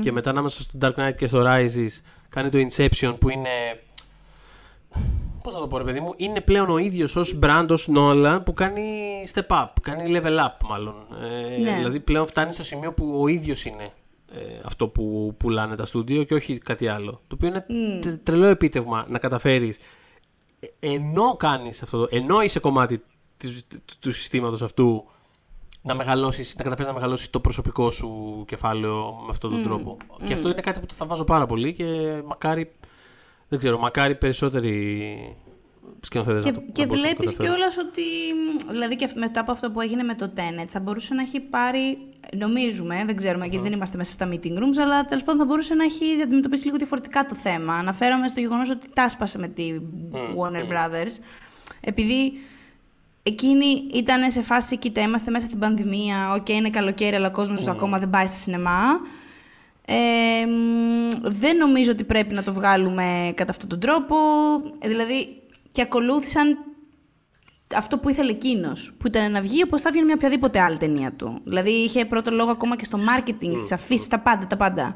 Και 0.00 0.12
μετά 0.12 0.30
ανάμεσα 0.30 0.62
στο 0.62 0.78
Dark 0.82 0.94
Knight 0.94 1.14
και 1.16 1.26
στο 1.26 1.42
Rises 1.46 2.00
κάνει 2.28 2.48
το 2.50 2.58
Inception, 2.58 3.14
που 3.18 3.28
είναι 3.30 3.48
Πώς 5.42 5.54
να 5.54 5.60
το 5.60 5.66
πω, 5.66 5.78
ρε 5.78 5.84
παιδί 5.84 6.00
μου, 6.00 6.12
είναι 6.16 6.40
πλέον 6.40 6.70
ο 6.70 6.78
ίδιος 6.78 7.16
ως 7.16 7.38
brand, 7.42 7.66
ως 7.70 7.88
Nolan 7.96 8.40
που 8.44 8.54
κάνει 8.54 8.82
step 9.34 9.46
up, 9.62 9.66
κάνει 9.82 10.20
level 10.22 10.36
up, 10.38 10.66
μάλλον. 10.68 10.94
Ε, 11.22 11.60
Ναι. 11.60 11.74
Δηλαδή 11.76 12.00
πλέον 12.00 12.26
φτάνει 12.26 12.52
στο 12.52 12.62
σημείο 12.64 12.92
που 12.92 13.16
ο 13.20 13.28
ίδιος 13.28 13.64
είναι 13.64 13.90
ε, 14.34 14.60
αυτό 14.64 14.88
που 14.88 15.34
πουλάνε 15.38 15.76
τα 15.76 15.86
στούντιο 15.86 16.24
και 16.24 16.34
όχι 16.34 16.58
κάτι 16.58 16.88
άλλο. 16.88 17.10
Το 17.28 17.34
οποίο 17.34 17.48
είναι 17.48 17.66
τε- 18.00 18.22
τρελό 18.22 18.46
επίτευγμα 18.46 19.06
να 19.08 19.18
καταφέρεις 19.18 19.78
ενώ 20.80 21.36
κάνεις 21.36 21.82
αυτό, 21.82 21.98
το, 21.98 22.08
ενώ 22.16 22.40
είσαι 22.42 22.58
κομμάτι 22.58 23.02
της, 23.36 23.66
του, 23.68 23.94
του 24.00 24.12
συστήματος 24.12 24.62
αυτού, 24.62 25.04
να 25.82 25.94
μεγαλώσεις, 25.94 26.56
να 26.56 26.62
καταφέρεις 26.62 26.88
να 26.92 26.94
μεγαλώσεις 26.98 27.30
το 27.30 27.40
προσωπικό 27.40 27.90
σου 27.90 28.44
κεφάλαιο 28.46 29.14
με 29.22 29.26
αυτόν 29.30 29.50
τον 29.50 29.62
τρόπο. 29.62 29.96
Και 30.24 30.32
αυτό 30.32 30.48
είναι 30.48 30.60
κάτι 30.60 30.80
που 30.80 30.86
το 30.86 30.94
θα 30.94 31.06
βάζω 31.06 31.24
πάρα 31.24 31.46
πολύ 31.46 31.72
και 31.72 31.84
μακάρι, 32.26 32.72
δεν 33.48 33.58
ξέρω, 33.58 33.78
μακάρι 33.78 34.14
περισσότεροι 34.14 35.36
σκηνοθέτες 36.00 36.44
Και, 36.44 36.50
να 36.50 36.56
το 36.56 36.62
και 36.72 36.80
να 36.82 36.86
μπορούσαν 36.86 37.08
να 37.08 37.14
βλέπεις 37.14 37.34
καταφέρουν. 37.34 37.54
κιόλας 37.56 37.76
ότι. 37.78 38.02
Δηλαδή 38.70 38.96
και 38.96 39.08
μετά 39.14 39.40
από 39.40 39.52
αυτό 39.52 39.70
που 39.70 39.80
έγινε 39.80 40.02
με 40.02 40.14
το 40.14 40.32
Tenet, 40.36 40.66
θα 40.68 40.80
μπορούσε 40.80 41.14
να 41.14 41.22
έχει 41.22 41.40
πάρει. 41.40 41.98
Νομίζουμε, 42.36 43.02
δεν 43.06 43.16
ξέρουμε 43.16 43.46
γιατί 43.46 43.64
δεν 43.64 43.72
είμαστε 43.72 43.96
μέσα 43.96 44.10
στα 44.10 44.28
meeting 44.30 44.58
rooms, 44.58 44.78
αλλά 44.80 45.04
τέλος 45.04 45.22
πάντων 45.22 45.40
θα 45.40 45.46
μπορούσε 45.46 45.74
να 45.74 45.84
έχει 45.84 46.04
αντιμετωπίσει 46.22 46.64
λίγο 46.64 46.76
διαφορετικά 46.76 47.24
το 47.24 47.34
θέμα. 47.34 47.74
Αναφέρομαι 47.74 48.28
στο 48.28 48.40
γεγονός 48.40 48.70
ότι 48.70 48.88
τάσπασε 48.92 49.38
με 49.38 49.48
τη 49.48 49.74
Warner 50.12 50.72
Brothers. 50.72 51.12
Επειδή 51.80 52.32
εκείνη 53.22 53.86
ήταν 53.92 54.30
σε 54.30 54.42
φάση, 54.42 54.78
κοίτα, 54.78 55.00
είμαστε 55.00 55.30
μέσα 55.30 55.46
στην 55.46 55.58
πανδημία. 55.58 56.32
Οκ, 56.32 56.48
είναι 56.48 56.70
καλοκαίρι, 56.70 57.16
αλλά 57.16 57.26
ο 57.26 57.30
κόσμος 57.30 57.66
ακόμα 57.66 57.98
δεν 57.98 58.10
πάει 58.10 58.26
στα 58.26 58.36
σινεμά. 58.36 58.82
Ε, 59.84 60.46
μ, 60.46 61.08
δεν 61.22 61.56
νομίζω 61.56 61.92
ότι 61.92 62.04
πρέπει 62.04 62.34
να 62.34 62.42
το 62.42 62.52
βγάλουμε 62.52 63.32
κατά 63.34 63.50
αυτόν 63.50 63.68
τον 63.68 63.80
τρόπο. 63.80 64.16
Ε, 64.78 64.88
Δηλαδή, 64.88 65.42
και 65.72 65.82
ακολούθησαν 65.82 66.58
αυτό 67.76 67.98
που 67.98 68.08
ήθελε 68.08 68.30
εκείνος. 68.30 68.92
Που 68.98 69.06
ήταν 69.06 69.32
να 69.32 69.40
βγει 69.40 69.62
όπως 69.62 69.80
θα 69.80 69.90
βγει 69.90 70.02
μια 70.02 70.14
οποιαδήποτε 70.14 70.60
άλλη 70.60 70.76
ταινία 70.76 71.12
του. 71.12 71.40
Δηλαδή, 71.44 71.70
είχε 71.70 72.04
πρώτο 72.04 72.30
λόγο 72.30 72.50
ακόμα 72.50 72.76
και 72.76 72.84
στο 72.84 72.98
marketing, 72.98 73.52
στις 73.56 73.72
αφίσες, 73.72 74.08
τα 74.08 74.18
πάντα, 74.18 74.46
τα 74.46 74.56
πάντα. 74.56 74.94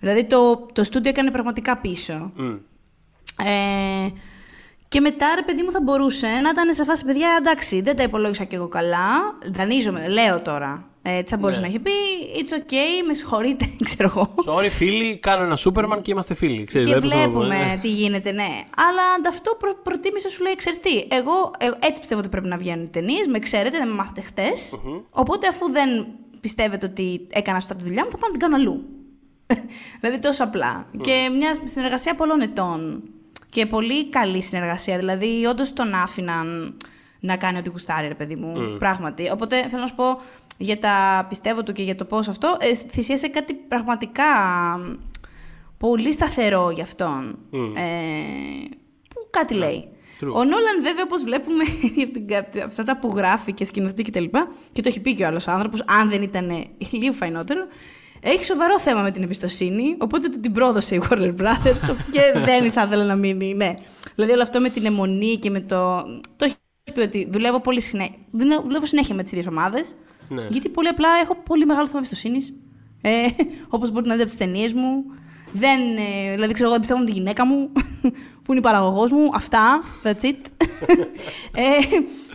Δηλαδή 0.00 0.24
το, 0.24 0.66
το 0.72 0.84
στούντιο 0.84 1.10
έκανε 1.10 1.30
πραγματικά 1.30 1.76
πίσω. 1.76 2.32
Μμ. 2.36 2.56
Ε, 3.46 4.12
και 4.88 5.00
μετά, 5.00 5.26
ρε 5.34 5.42
παιδί 5.42 5.62
μου, 5.62 5.70
θα 5.70 5.80
μπορούσε 5.82 6.26
να 6.26 6.48
ήταν 6.48 6.74
σε 6.74 6.84
φάση 6.84 7.04
παιδιά. 7.04 7.36
Εντάξει, 7.38 7.80
δεν 7.80 7.96
τα 7.96 8.02
υπολόγισα 8.02 8.44
κι 8.44 8.54
εγώ 8.54 8.68
καλά. 8.68 9.38
Δανείζομαι, 9.52 10.08
λέω 10.08 10.40
τώρα. 10.42 10.88
Ε, 11.10 11.22
τι 11.22 11.28
θα 11.30 11.36
μπορούσε 11.36 11.60
Ναι. 11.60 11.66
να 11.66 11.72
έχει 11.72 11.78
πει. 11.82 11.90
It's 12.38 12.58
okay, 12.62 13.06
με 13.06 13.14
συγχωρείτε, 13.14 13.70
ξέρω 13.88 14.08
εγώ. 14.16 14.34
Sorry, 14.46 14.70
φίλοι, 14.70 15.18
κάνω 15.18 15.44
ένα 15.44 15.56
Σούπερμαν 15.56 16.02
και 16.02 16.10
είμαστε 16.10 16.34
φίλοι. 16.34 16.64
Ξέρεις, 16.64 16.86
Και 16.86 16.92
δεν 16.92 17.02
πώς 17.02 17.12
να 17.12 17.22
το 17.22 17.28
πω, 17.30 17.38
βλέπουμε 17.38 17.72
ε. 17.72 17.76
τι 17.82 17.88
γίνεται, 17.88 18.32
ναι. 18.32 18.48
Αλλά 18.76 19.02
ανταυτό 19.18 19.54
προ, 19.58 19.76
προτίμησε, 19.82 20.28
σου 20.28 20.42
λέει, 20.42 20.54
ξέρεις 20.56 20.80
τι, 20.80 21.04
εγώ, 21.08 21.50
ε, 21.58 21.86
έτσι 21.86 22.00
πιστεύω 22.00 22.20
ότι 22.20 22.28
πρέπει 22.28 22.46
να 22.46 22.56
βγαίνουν 22.56 22.84
οι 22.84 22.90
ταινίες. 22.90 23.26
Με 23.26 23.38
ξέρετε, 23.38 23.78
δεν 23.78 23.88
με 23.88 23.94
μάθετε 23.94 24.20
χτες. 24.20 24.74
Οπότε, 25.10 25.48
αφού 25.48 25.70
δεν 25.70 26.06
πιστεύετε 26.40 26.86
ότι 26.86 27.26
έκανα 27.30 27.60
σωστά 27.60 27.74
τη 27.76 27.84
δουλειά 27.84 28.04
μου, 28.04 28.10
θα 28.10 28.18
πάω 28.18 28.30
να 28.30 28.38
την 28.38 28.48
κάνω 28.48 28.56
αλλού. 28.56 28.84
δηλαδή, 30.00 30.18
τόσο 30.20 30.44
απλά. 30.44 30.86
Και 31.00 31.30
μια 31.38 31.56
συνεργασία 31.64 32.14
πολλών 32.14 32.40
ετών. 32.40 33.02
Και 33.50 33.66
πολύ 33.66 34.08
καλή 34.08 34.42
συνεργασία. 34.42 34.98
Δηλαδή, 34.98 35.46
όντως 35.46 35.72
τον 35.72 35.94
άφηναν 35.94 36.76
να 37.20 37.36
κάνει 37.36 37.58
ό,τι 37.58 37.68
γουστάρει, 37.70 38.08
ρε 38.08 38.14
παιδί 38.14 38.34
μου. 38.34 38.76
Πράγματι. 38.78 39.30
Οπότε, 39.30 39.66
θέλω 39.68 39.80
να 39.80 39.86
σου 39.86 39.94
πω 39.94 40.20
για 40.60 40.78
τα 40.78 41.26
πιστεύω 41.28 41.62
του 41.62 41.72
και 41.72 41.82
για 41.82 41.94
το 41.94 42.04
πώς 42.04 42.28
αυτό. 42.28 42.56
Ε, 42.60 42.74
θυσίασε 42.74 43.28
κάτι 43.28 43.54
πραγματικά 43.54 44.24
πολύ 45.78 46.12
σταθερό 46.12 46.70
για 46.70 46.82
αυτόν. 46.82 47.38
Ε, 47.76 48.68
που 49.14 49.26
κάτι 49.30 49.54
λέει. 49.54 49.88
true. 50.20 50.26
Ο 50.32 50.44
Νόλαν, 50.44 50.82
βέβαια, 50.82 51.02
όπως 51.04 51.22
βλέπουμε 51.22 51.64
από 52.04 52.12
την- 52.12 52.36
από 52.36 52.64
αυτά 52.64 52.82
τα 52.82 52.98
που 52.98 53.12
γράφει 53.16 53.52
και 53.52 53.64
σκηνοθετεί 53.64 54.02
και 54.02 54.10
τα 54.10 54.20
λοιπά, 54.20 54.48
και 54.72 54.82
το 54.82 54.88
έχει 54.88 55.00
πει 55.00 55.14
και 55.14 55.24
ο 55.24 55.26
άλλος 55.26 55.48
άνθρωπος, 55.48 55.82
αν 55.86 56.08
δεν 56.08 56.22
ήταν 56.22 56.66
λίγο 56.90 57.12
φαϊνότερο, 57.12 57.60
έχει 58.20 58.44
σοβαρό 58.44 58.80
θέμα 58.80 59.02
με 59.02 59.10
την 59.10 59.22
εμπιστοσύνη. 59.22 59.96
Οπότε 59.98 60.28
του 60.28 60.40
την 60.40 60.52
πρόδωσε 60.52 60.94
η 60.94 61.02
Warner 61.08 61.34
Brothers 61.40 61.94
και 62.10 62.20
δεν 62.46 62.72
θα 62.72 62.82
ήθελα 62.86 63.04
να 63.04 63.14
μείνει. 63.14 63.54
Ναι. 63.54 63.74
Δηλαδή, 64.14 64.32
όλο 64.32 64.42
αυτό 64.42 64.60
με 64.60 64.68
την 64.68 64.84
αιμονή 64.86 65.36
και 65.36 65.50
με 65.50 65.60
το. 65.60 65.96
Το 66.36 66.44
έχει 66.44 66.54
πει 66.94 67.00
ότι 67.00 67.28
δουλεύω 67.30 67.60
πολύ 67.60 67.80
συνέχεια. 67.80 68.14
Δουλεύω 68.64 68.86
συνέχεια 68.86 69.14
με 69.14 69.22
τις 69.22 69.32
ίδιες 69.32 69.46
ομάδες. 69.46 69.94
Ναι. 70.28 70.46
Γιατί 70.48 70.68
πολύ 70.68 70.88
απλά 70.88 71.08
έχω 71.22 71.36
πολύ 71.36 71.66
μεγάλο 71.66 71.86
θέμα 71.86 71.98
εμπιστοσύνης. 71.98 72.54
Ε, 73.00 73.26
Όπως 73.74 73.90
μπορείτε 73.90 74.08
να 74.08 74.16
δείτε 74.16 74.28
από 74.28 74.36
τις 74.36 74.36
ταινίες 74.36 74.72
μου. 74.72 75.04
Δεν, 75.52 75.80
ε, 75.80 76.34
δηλαδή, 76.34 76.52
ξέρω 76.52 76.68
εγώ, 76.68 76.78
δεν 76.78 76.80
πιστεύω 76.80 77.04
τη 77.04 77.12
γυναίκα 77.12 77.46
μου, 77.46 77.70
που 78.48 78.54
είναι 78.54 78.62
η 78.68 78.70
παραγωγός 78.72 79.12
μου. 79.12 79.30
Αυτά. 79.34 79.82
That's 80.04 80.24
it. 80.24 80.36
ε, 81.54 81.62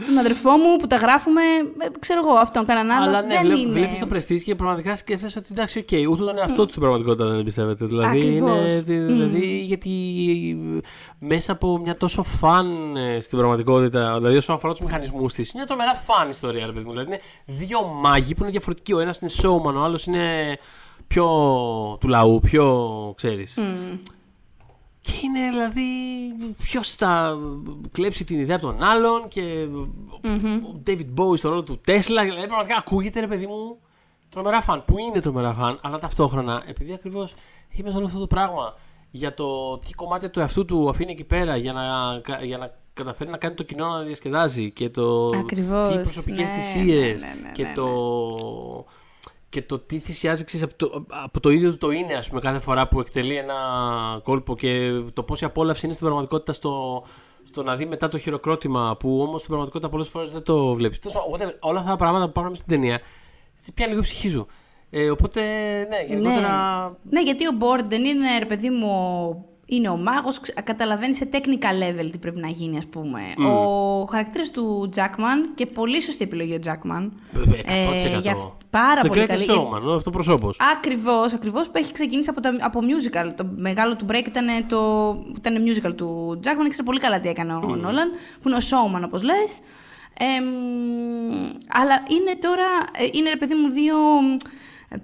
τον 0.05 0.17
αδερφό 0.17 0.51
μου 0.51 0.75
που 0.75 0.87
τα 0.87 0.95
γράφουμε. 0.95 1.41
ε, 1.77 1.87
ξέρω 1.99 2.19
εγώ, 2.27 2.37
αυτόν 2.37 2.65
κανέναν 2.65 2.97
άλλο. 2.97 3.09
Αλλά 3.09 3.21
ναι, 3.21 3.35
δεν 3.35 3.45
βλέ, 3.45 3.59
είναι... 3.59 3.71
βλέπεις 3.71 3.99
το 3.99 4.05
Prestige 4.05 4.43
και 4.43 4.55
πραγματικά 4.55 4.95
σκέφτεσαι 4.95 5.39
ότι 5.39 5.47
εντάξει, 5.51 5.79
οκ, 5.79 6.09
ούτε 6.11 6.23
τον 6.23 6.37
εαυτό 6.37 6.63
του 6.63 6.69
στην 6.69 6.81
πραγματικότητα 6.81 7.25
δεν 7.29 7.39
εμπιστεύεται. 7.39 7.85
Δηλαδή, 7.85 8.19
Ακριβώς. 8.19 8.57
είναι, 8.57 8.81
δη- 8.81 9.05
δηλαδή 9.05 9.57
γιατί 9.65 9.89
μέσα 11.19 11.51
από 11.51 11.77
μια 11.77 11.95
τόσο 11.97 12.23
fun 12.23 12.95
ε, 12.95 13.19
στην 13.19 13.37
πραγματικότητα, 13.37 14.15
δηλαδή 14.17 14.35
όσον 14.37 14.55
αφορά 14.55 14.73
τους 14.73 14.81
μηχανισμούς 14.81 15.33
της, 15.33 15.49
είναι 15.53 15.63
μια 15.65 15.75
τρομερά 15.75 15.93
fun 15.93 16.29
ιστορία, 16.29 16.65
ρε 16.65 16.71
παιδί 16.71 16.85
μου. 16.85 16.91
Δηλαδή 16.91 17.07
είναι 17.09 17.19
δύο 17.45 17.83
μάγοι 18.01 18.33
που 18.35 18.41
είναι 18.41 18.51
διαφορετικοί. 18.51 18.93
Ο 18.93 18.99
ένας 18.99 19.19
είναι 19.19 19.31
showman, 19.41 19.73
ο 19.75 19.83
άλλος 19.83 20.05
είναι 20.05 20.57
πιο 21.07 21.25
του 21.99 22.07
λαού, 22.07 22.39
πιο 22.39 23.13
ξέρεις. 23.15 23.57
Και 25.03 25.11
είναι 25.23 25.49
δηλαδή 25.49 25.81
ποιος 26.63 26.95
θα 26.95 27.37
κλέψει 27.91 28.23
την 28.23 28.39
ιδέα 28.39 28.55
από 28.55 28.65
τον 28.65 28.83
άλλον 28.83 29.27
και 29.27 29.67
ο 30.65 30.81
David 30.87 31.05
Bowie 31.17 31.37
στο 31.37 31.49
ρόλο 31.49 31.63
του 31.63 31.79
Τέσλα. 31.83 32.23
Δηλαδή 32.23 32.47
πραγματικά 32.47 32.75
ακούγεται 32.77 33.19
ρε 33.19 33.27
παιδί 33.27 33.47
μου 33.47 33.77
τρομερά 34.29 34.61
φαν. 34.61 34.83
Που 34.85 34.97
είναι 34.99 35.19
τρομερά 35.19 35.53
φαν, 35.53 35.79
αλλά 35.81 35.99
ταυτόχρονα 35.99 36.63
επειδή 36.67 36.93
ακριβώς 36.93 37.33
έχει 37.71 37.83
μέσα 37.83 37.97
όλο 37.97 38.05
αυτό 38.05 38.19
το 38.19 38.27
πράγμα 38.27 38.75
για 39.11 39.33
το 39.33 39.77
τι 39.77 39.93
κομμάτια 39.93 40.29
του 40.29 40.39
εαυτού 40.39 40.65
του 40.65 40.89
αφήνει 40.89 41.11
εκεί 41.11 41.23
πέρα 41.23 41.55
για 41.55 41.73
να, 41.73 42.19
κα- 42.19 42.43
για 42.43 42.57
να 42.57 42.71
καταφέρει 42.93 43.29
να 43.29 43.37
κάνει 43.37 43.55
το 43.55 43.63
κοινό 43.63 43.87
να 43.87 44.01
διασκεδάζει 44.01 44.71
και 44.71 44.89
το 44.89 45.25
Ακριβώς, 45.27 45.87
τις 45.87 46.01
προσωπικές 46.01 46.51
ναι, 46.51 46.57
θυσίες 46.57 47.21
ναι, 47.21 47.27
ναι, 47.27 47.41
ναι, 47.41 47.51
και 47.51 47.63
ναι, 47.63 47.73
το 47.75 47.87
και 49.53 49.61
το 49.61 49.79
τι 49.79 49.99
θυσιάζει 49.99 50.43
ξέρεις, 50.43 50.65
από, 50.65 50.75
το, 50.75 51.05
από 51.23 51.39
το 51.39 51.49
ίδιο 51.49 51.69
του 51.71 51.77
το 51.77 51.91
είναι, 51.91 52.13
ας 52.13 52.27
πούμε, 52.29 52.39
κάθε 52.41 52.59
φορά 52.59 52.87
που 52.87 52.99
εκτελεί 52.99 53.35
ένα 53.35 53.53
κόλπο 54.23 54.55
και 54.55 55.01
το 55.13 55.23
πόση 55.23 55.45
απόλαυση 55.45 55.85
είναι 55.85 55.93
στην 55.93 56.05
πραγματικότητα 56.05 56.53
στο, 56.53 57.03
στο 57.43 57.63
να 57.63 57.75
δει 57.75 57.85
μετά 57.85 58.07
το 58.07 58.17
χειροκρότημα 58.17 58.97
που 58.99 59.21
όμως 59.21 59.37
στην 59.39 59.47
πραγματικότητα 59.47 59.89
πολλές 59.91 60.07
φορές 60.09 60.31
δεν 60.31 60.43
το 60.43 60.73
βλέπεις. 60.73 60.99
Τέλος 60.99 61.17
πάντων, 61.17 61.31
whatever, 61.49 61.53
όλα 61.59 61.79
αυτά 61.79 61.91
τα 61.91 61.97
πράγματα 61.97 62.25
που 62.25 62.31
πάμε 62.31 62.55
στην 62.55 62.67
ταινία, 62.67 63.01
σε 63.53 63.71
πια 63.71 63.87
λίγο 63.87 63.99
η 63.99 64.03
ψυχή 64.03 64.29
σου. 64.29 64.47
Ε, 64.89 65.09
οπότε, 65.09 65.41
ναι, 65.89 66.01
γενικότερα... 66.07 66.83
Ναι. 66.89 67.19
ναι, 67.19 67.21
γιατί 67.23 67.47
ο 67.47 67.51
Μπόρντεν 67.51 68.03
είναι, 68.03 68.37
ρε 68.39 68.45
παιδί 68.45 68.69
μου, 68.69 68.87
ο- 68.89 69.45
είναι 69.75 69.89
ο 69.89 69.97
μάγος, 69.97 70.39
ξε- 70.39 70.63
καταλαβαίνεις 70.63 71.17
σε 71.17 71.29
technical 71.31 71.83
level 72.05 72.09
τι 72.11 72.17
πρέπει 72.17 72.39
να 72.39 72.47
γίνει, 72.47 72.77
ας 72.77 72.85
πούμε. 72.87 73.21
Ο 73.47 74.05
χαρακτήρας 74.05 74.51
του 74.51 74.89
Jackman, 74.95 75.49
και 75.55 75.65
πολύ 75.65 76.01
σωστή 76.01 76.23
επιλογή 76.23 76.53
ο 76.53 76.59
Jackman. 76.65 77.09
Ε, 77.65 77.87
100%. 78.17 78.19
για 78.21 78.31
αυ- 78.31 78.47
πάρα 78.69 79.01
The 79.03 79.07
πολύ 79.07 79.21
greatest 79.21 79.27
καλή. 79.27 79.45
showman, 79.49 79.95
αυτό 79.95 80.09
προσώπος. 80.09 80.57
Ακριβώς, 80.75 81.33
ακριβώς 81.33 81.67
που 81.67 81.77
έχει 81.77 81.91
ξεκινήσει 81.91 82.29
από, 82.29 82.41
τα, 82.41 82.55
από 82.59 82.79
musical. 82.81 83.29
Το 83.35 83.45
μεγάλο 83.55 83.95
του 83.95 84.05
break 84.09 84.27
ήταν 84.27 84.45
το 84.67 84.79
ήταν 85.37 85.55
musical 85.67 85.95
του 85.95 86.39
Jackman. 86.43 86.65
Ήξερε 86.65 86.83
πολύ 86.85 86.99
καλά 86.99 87.19
τι 87.19 87.29
έκανε 87.29 87.53
ο 87.53 87.59
Νόλαν, 87.59 88.11
που 88.41 88.49
είναι 88.49 88.57
ο 88.57 88.61
showman 88.69 89.01
όπως 89.05 89.23
λες. 89.23 89.59
Εμ, 90.19 90.45
αλλά 91.67 92.03
είναι 92.09 92.35
τώρα, 92.41 92.65
ε, 92.97 93.07
είναι 93.11 93.29
ρε 93.29 93.35
παιδί 93.37 93.53
μου 93.53 93.69
δύο 93.69 93.95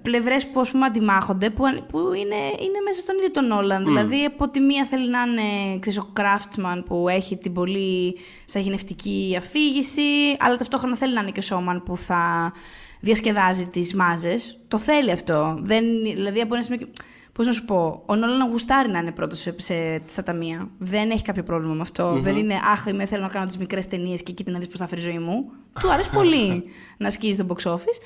πλευρές 0.02 0.46
που 0.46 0.60
ας 0.60 0.70
πούμε 0.70 0.84
αντιμάχονται, 0.86 1.50
που, 1.50 1.62
που 1.88 1.98
είναι, 1.98 2.36
είναι 2.36 2.80
μέσα 2.84 3.00
στον 3.00 3.16
ίδιο 3.16 3.30
τον 3.30 3.46
Νόλαν. 3.46 3.84
Δηλαδή 3.84 4.24
από 4.24 4.48
τη 4.48 4.60
μία 4.60 4.84
θέλει 4.84 5.10
να 5.10 5.20
είναι 5.20 5.78
ξέρεις, 5.78 5.98
ο 5.98 6.12
craftsman 6.16 6.82
που 6.86 7.08
έχει 7.08 7.36
την 7.36 7.52
πολύ 7.52 8.16
σαγηνευτική 8.44 9.34
αφήγηση, 9.38 10.02
αλλά 10.38 10.56
ταυτόχρονα 10.56 10.96
θέλει 10.96 11.14
να 11.14 11.20
είναι 11.20 11.30
και 11.30 11.54
ο 11.54 11.56
showman 11.58 11.82
που 11.84 11.96
θα 11.96 12.52
διασκεδάζει 13.00 13.66
τις 13.68 13.94
μάζες. 13.94 14.60
Το 14.68 14.78
θέλει 14.78 15.10
αυτό. 15.10 15.58
Δεν, 15.62 15.84
δηλαδή 16.02 16.40
από 16.40 16.54
ένα 16.54 16.62
σημείο... 16.64 16.78
και- 16.78 16.92
Πώς 17.32 17.46
να 17.48 17.52
σου 17.52 17.64
πω, 17.64 18.02
ο 18.06 18.14
Νόλαν 18.14 18.48
γουστάρει 18.50 18.90
να 18.90 18.98
είναι 18.98 19.12
πρώτος 19.12 19.38
σε, 19.38 19.54
σε, 19.58 20.02
στα 20.06 20.22
ταμεία. 20.22 20.70
Δεν 20.78 21.10
έχει 21.10 21.22
κάποιο 21.22 21.42
πρόβλημα 21.42 21.74
με 21.74 21.80
αυτό. 21.80 22.18
Δεν 22.20 22.36
είναι, 22.36 22.54
Αχ, 22.72 22.86
είμαι, 22.86 23.06
θέλω 23.06 23.22
να 23.22 23.28
κάνω 23.28 23.46
τις 23.46 23.58
μικρές 23.58 23.86
ταινίες 23.88 24.22
και 24.22 24.32
κοίτα 24.32 24.50
να 24.50 24.58
δεις 24.58 24.68
πώς 24.68 24.78
θα 24.78 24.86
φέρει 24.86 25.00
η 25.00 25.04
ζωή 25.04 25.18
μου. 25.18 25.50
Του 25.80 25.92
αρέσει 25.92 26.10
πολύ 26.18 26.64
να 26.96 27.10
σκίζει 27.10 27.44
το 27.44 27.46
box 27.56 27.70
office. 27.70 28.00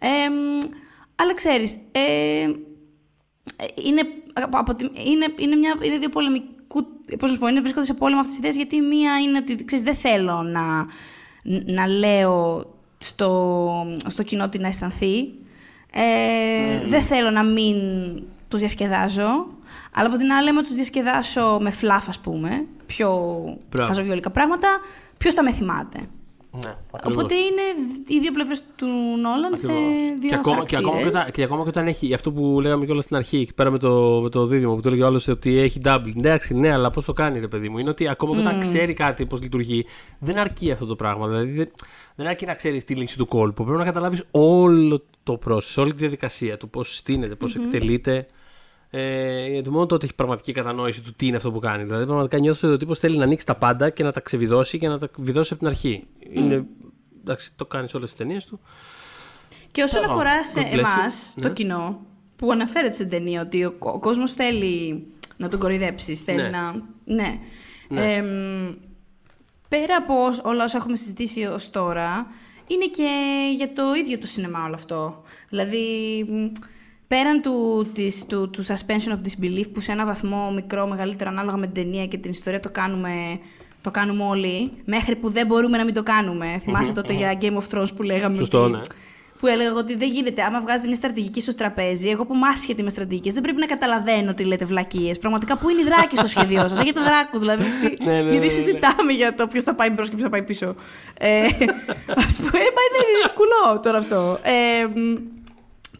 Ε, 0.00 0.08
αλλά 1.20 1.34
ξέρεις, 1.34 1.76
ε, 1.92 2.44
είναι, 3.84 4.02
από 4.50 4.74
τη- 4.74 4.84
είναι, 5.10 5.26
είναι, 5.38 5.56
μια, 5.56 5.76
είναι 5.82 5.98
δύο 5.98 6.08
πολεμικού. 6.08 6.82
Πώς 7.18 7.20
να 7.20 7.28
σου 7.28 7.38
πω, 7.38 7.46
είναι, 7.48 7.60
βρίσκονται 7.60 7.86
σε 7.86 7.94
πόλεμο 7.94 8.20
αυτές 8.20 8.36
τις 8.36 8.44
ιδέες 8.44 8.56
γιατί 8.56 8.80
μία 8.80 9.18
είναι 9.18 9.38
ότι 9.38 9.64
ξέρεις, 9.64 9.84
δεν 9.84 9.94
θέλω 9.94 10.42
να, 10.42 10.86
να 11.74 11.86
λέω 11.86 12.64
στο, 12.98 13.84
στο 14.06 14.22
κοινό 14.22 14.48
τι 14.48 14.58
να 14.58 14.68
αισθανθεί. 14.68 15.28
Ε, 15.92 16.86
Δεν 16.86 17.02
θέλω 17.02 17.30
να 17.30 17.42
μην 17.44 17.76
τους 18.48 18.60
διασκεδάζω. 18.60 19.46
Αλλά 19.94 20.06
από 20.08 20.16
την 20.16 20.32
άλλη, 20.32 20.48
άμα 20.48 20.62
τους 20.62 20.72
διασκεδάσω 20.74 21.58
με 21.60 21.70
φλάφ, 21.70 22.08
ας 22.08 22.20
πούμε, 22.20 22.66
πιο 22.86 23.08
Μπράβο. 23.70 23.88
χαζοβιολικά 23.88 24.30
πράγματα, 24.30 24.68
ποιος 25.18 25.34
θα 25.34 25.42
με 25.42 25.52
θυμάται; 25.52 25.98
Ναι, 26.52 26.74
ακριβώς. 26.90 27.22
Οπότε 27.22 27.34
είναι 27.34 27.62
οι 28.06 28.18
δύο 28.18 28.32
πλευρές 28.32 28.62
του 28.76 28.86
Νόλαν 29.20 29.56
σε 29.56 29.72
δύο 30.20 30.28
και, 30.28 30.34
ακόμα, 30.34 30.64
και, 30.64 30.76
ακόμα 30.76 30.96
και, 30.96 31.02
χαρακτήρες. 31.02 31.20
όταν, 31.20 31.30
και 31.30 31.42
ακόμα 31.42 31.62
και 31.62 31.68
όταν 31.68 31.86
έχει 31.86 32.14
αυτό 32.14 32.32
που 32.32 32.60
λέγαμε 32.60 32.84
κιόλας 32.84 33.04
στην 33.04 33.16
αρχή, 33.16 33.36
εκεί 33.36 33.54
πέρα 33.54 33.70
με 33.70 33.78
το, 33.78 34.20
με 34.22 34.28
το 34.28 34.46
δίδυμο 34.46 34.74
που 34.74 34.80
το 34.80 34.88
έλεγε 34.88 35.02
ο 35.02 35.06
άλλος 35.06 35.28
ότι 35.28 35.58
έχει 35.58 35.80
double. 35.84 36.12
Εντάξει, 36.16 36.54
ναι, 36.54 36.72
αλλά 36.72 36.90
πώς 36.90 37.04
το 37.04 37.12
κάνει, 37.12 37.38
ρε 37.38 37.48
παιδί 37.48 37.68
μου; 37.68 37.78
Είναι 37.78 37.90
ότι 37.90 38.08
ακόμα 38.08 38.34
και 38.34 38.40
όταν 38.40 38.60
ξέρει 38.60 38.92
κάτι 38.92 39.26
πώς 39.26 39.42
λειτουργεί, 39.42 39.86
δεν 40.18 40.38
αρκεί 40.38 40.70
αυτό 40.70 40.86
το 40.86 40.96
πράγμα. 40.96 41.28
Δηλαδή 41.28 41.50
δεν, 41.50 41.70
δεν 42.14 42.26
αρκεί 42.26 42.46
να 42.46 42.54
ξέρεις 42.54 42.84
τη 42.84 42.94
λύση 42.94 43.16
του 43.16 43.26
κόλπου. 43.26 43.64
Πρέπει 43.64 43.78
να 43.78 43.84
καταλάβεις 43.84 44.24
όλο 44.30 45.02
το 45.22 45.38
process, 45.46 45.74
όλη 45.76 45.90
τη 45.90 45.96
διαδικασία 45.96 46.56
του 46.56 46.68
πώς 46.68 46.96
στείνεται, 46.96 47.34
πώς 47.34 47.54
εκτελείται. 47.54 48.26
Ε, 48.92 49.46
γιατί 49.48 49.70
μόνο 49.70 49.86
τότε 49.86 50.04
έχει 50.04 50.14
πραγματική 50.14 50.52
κατανόηση 50.52 51.00
του 51.02 51.12
τι 51.16 51.26
είναι 51.26 51.36
αυτό 51.36 51.52
που 51.52 51.58
κάνει. 51.58 51.84
Δηλαδή, 51.84 52.04
πραγματικά 52.04 52.38
νιώθω 52.38 52.66
ότι 52.66 52.74
ο 52.74 52.78
τύπος 52.78 52.98
θέλει 52.98 53.16
να 53.16 53.24
ανοίξει 53.24 53.46
τα 53.46 53.54
πάντα 53.56 53.90
και 53.90 54.02
να 54.02 54.12
τα 54.12 54.20
ξεβιδώσει 54.20 54.78
και 54.78 54.88
να 54.88 54.98
τα 54.98 55.08
βιδώσει 55.16 55.50
από 55.52 55.62
την 55.62 55.70
αρχή. 55.72 56.06
Είναι, 56.32 56.64
εντάξει, 57.20 57.50
το 57.56 57.66
κάνει 57.66 57.88
σε 57.88 57.96
όλες 57.96 58.08
τις 58.08 58.18
ταινίες 58.18 58.44
του. 58.44 58.60
Και 59.70 59.82
όσον 59.82 60.02
Oh, 60.02 60.08
αφορά 60.10 60.46
σε 60.46 60.60
God 60.60 60.64
bless 60.64 60.74
you. 60.74 60.78
εμάς, 60.78 61.34
Ναι. 61.36 61.42
το 61.42 61.52
κοινό, 61.52 62.00
που 62.36 62.52
αναφέρεται 62.52 62.94
στην 62.94 63.08
ταινία 63.08 63.40
ότι 63.40 63.64
ο, 63.64 63.74
ο 63.78 63.98
κόσμος 63.98 64.32
θέλει 64.32 65.06
να 65.36 65.48
τον 65.48 65.58
κοροϊδέψεις, 65.60 66.22
θέλει 66.22 66.42
Ναι. 66.42 66.48
να. 66.48 66.72
Ναι. 67.04 67.38
Ναι. 67.88 68.14
Εμ, 68.14 68.26
πέρα 69.68 69.96
από 69.96 70.14
ως- 70.24 70.40
όλα 70.44 70.64
όσα 70.64 70.76
έχουμε 70.78 70.96
συζητήσει 70.96 71.44
ως 71.44 71.70
τώρα, 71.70 72.26
είναι 72.66 72.86
και 72.86 73.08
για 73.56 73.72
το 73.72 73.82
ίδιο 73.94 74.18
το 74.18 74.26
σινεμά 74.26 74.64
όλο 74.64 74.74
αυτό. 74.74 75.22
Δηλαδή, 75.48 75.78
μ, 76.28 76.46
πέραν 77.14 77.40
του, 77.40 77.86
της, 77.94 78.26
του, 78.26 78.50
του 78.50 78.64
suspension 78.66 79.10
of 79.12 79.16
disbelief, 79.26 79.64
που 79.72 79.80
σε 79.80 79.92
ένα 79.92 80.04
βαθμό 80.06 80.50
μικρό, 80.54 80.86
μεγαλύτερο, 80.86 81.30
ανάλογα 81.30 81.56
με 81.56 81.66
την 81.66 81.74
ταινία 81.84 82.06
και 82.06 82.16
την 82.16 82.30
ιστορία 82.30 82.60
το 82.60 82.70
κάνουμε, 82.70 83.10
το 83.80 83.90
κάνουμε 83.90 84.24
όλοι, 84.24 84.72
μέχρι 84.84 85.16
που 85.16 85.30
δεν 85.30 85.46
μπορούμε 85.46 85.76
να 85.76 85.84
μην 85.84 85.94
το 85.94 86.02
κάνουμε. 86.02 86.60
Θυμάσαι 86.62 86.92
τότε 86.92 87.12
για 87.12 87.38
Game 87.40 87.56
of 87.56 87.78
Thrones 87.78 87.88
που 87.96 88.02
λέγαμε 88.02 88.36
Σωστό, 88.36 88.62
ότι 88.62 88.72
ναι. 88.72 88.80
που 89.38 89.46
έλεγα 89.46 89.72
ότι 89.74 89.96
δεν 89.96 90.10
γίνεται. 90.10 90.42
Άμα 90.42 90.60
βγάζετε 90.60 90.86
μια 90.86 90.96
στρατηγική 90.96 91.40
στο 91.40 91.54
τραπέζι, 91.54 92.08
εγώ 92.08 92.26
που 92.26 92.34
είμαι 92.34 92.46
άσχετη 92.48 92.82
με 92.82 92.90
στρατηγικές, 92.90 93.32
δεν 93.34 93.42
πρέπει 93.42 93.58
να 93.60 93.66
καταλαβαίνω 93.66 94.30
ότι 94.30 94.44
λέτε 94.44 94.64
βλακίες. 94.64 95.18
Πραγματικά, 95.18 95.56
πού 95.58 95.68
είναι 95.68 95.80
οι 95.80 95.84
δράκοι 95.84 96.16
στο 96.16 96.26
σχέδιό 96.26 96.68
σας, 96.68 96.78
έχετε 96.78 97.00
δράκους 97.00 97.40
δηλαδή. 97.40 97.64
τι- 97.80 98.04
Ναι, 98.04 98.12
ναι, 98.14 98.22
ναι, 98.22 98.30
γιατί 98.30 98.46
ναι. 98.46 98.52
συζητάμε 98.52 99.12
για 99.12 99.34
το 99.34 99.46
ποιος 99.46 99.64
θα 99.64 99.74
πάει 99.74 99.90
μπρος 99.90 100.06
και 100.08 100.12
ποιος 100.14 100.24
θα 100.24 100.30
πάει 100.30 100.42
πίσω. 100.42 100.74
Ε, 101.18 101.38
Α 102.24 102.26
πούμε, 102.36 102.60
μα 102.76 102.82
είναι 102.90 103.32
κουλό 103.34 103.80
τώρα 103.82 103.98
αυτό. 103.98 104.38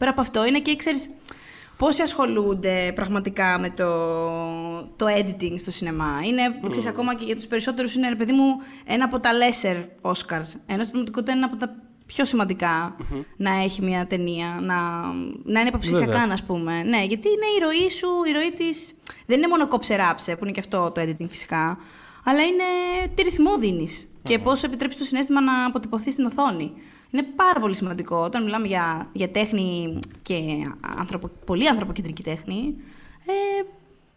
Ε, 0.01 0.05
μ, 0.05 0.07
πέρα 0.07 0.11
από 0.11 0.21
αυτό, 0.21 0.45
είναι 0.45 0.59
και 0.59 0.75
ξέρεις 0.75 1.09
πόσοι 1.77 2.01
ασχολούνται 2.01 2.91
πραγματικά 2.95 3.59
με 3.59 3.69
το, 3.69 3.85
το 4.95 5.05
editing 5.17 5.53
στο 5.57 5.71
σινεμά. 5.71 6.19
Είναι, 6.23 6.59
ξέρεις, 6.69 6.87
ακόμα 6.87 7.15
και 7.15 7.25
για 7.25 7.35
τους 7.35 7.47
περισσότερους 7.47 7.95
είναι, 7.95 8.09
ρε 8.09 8.15
παιδί 8.15 8.31
μου, 8.31 8.55
ένα 8.85 9.05
από 9.05 9.19
τα 9.19 9.29
lesser 9.31 9.75
Oscars. 10.01 10.59
Ένας 10.65 10.87
στην 10.87 10.91
πραγματικότητα 10.91 11.31
είναι 11.31 11.41
ένα 11.43 11.45
από 11.45 11.55
τα 11.55 11.75
πιο 12.05 12.25
σημαντικα 12.25 12.95
να 13.37 13.51
έχει 13.51 13.81
μια 13.81 14.07
ταινία, 14.07 14.59
να, 14.61 14.75
να 15.43 15.59
είναι 15.59 15.69
υποψηφιακά, 15.69 16.05
Βέβαια. 16.05 16.27
ας 16.31 16.43
πούμε. 16.43 16.83
Ναι, 16.83 17.03
γιατί 17.03 17.27
είναι 17.27 17.45
η 17.57 17.59
ροή 17.61 17.89
σου, 17.89 18.07
η 18.27 18.31
ροή 18.31 18.51
της... 18.51 18.93
Δεν 19.25 19.37
είναι 19.37 19.47
μόνο 19.47 19.67
κόψε 19.67 19.95
ράψε, 19.95 20.35
που 20.35 20.43
είναι 20.43 20.53
και 20.53 20.59
αυτό 20.59 20.91
το 20.91 21.01
editing 21.01 21.29
φυσικά, 21.29 21.77
αλλά 22.23 22.41
είναι 22.41 22.63
τι 23.15 23.21
ρυθμό 23.21 23.57
δίνεις 23.57 24.07
και 24.23 24.39
πώς 24.39 24.63
επιτρέπεις 24.63 24.97
το 24.97 25.03
συνέστημα 25.03 25.41
να 25.41 25.65
αποτυπωθείς 25.65 26.13
στην 26.13 26.25
οθόνη. 26.25 26.73
Είναι 27.11 27.23
πάρα 27.35 27.59
πολύ 27.59 27.75
σημαντικό. 27.75 28.15
Όταν 28.15 28.43
μιλάμε 28.43 28.67
για, 28.67 29.09
για 29.11 29.29
τέχνη 29.29 29.99
και 30.21 30.35
ανθρωπο, 30.97 31.29
πολύ 31.45 31.67
ανθρωποκεντρική 31.67 32.23
τέχνη, 32.23 32.75
ε, 33.25 33.63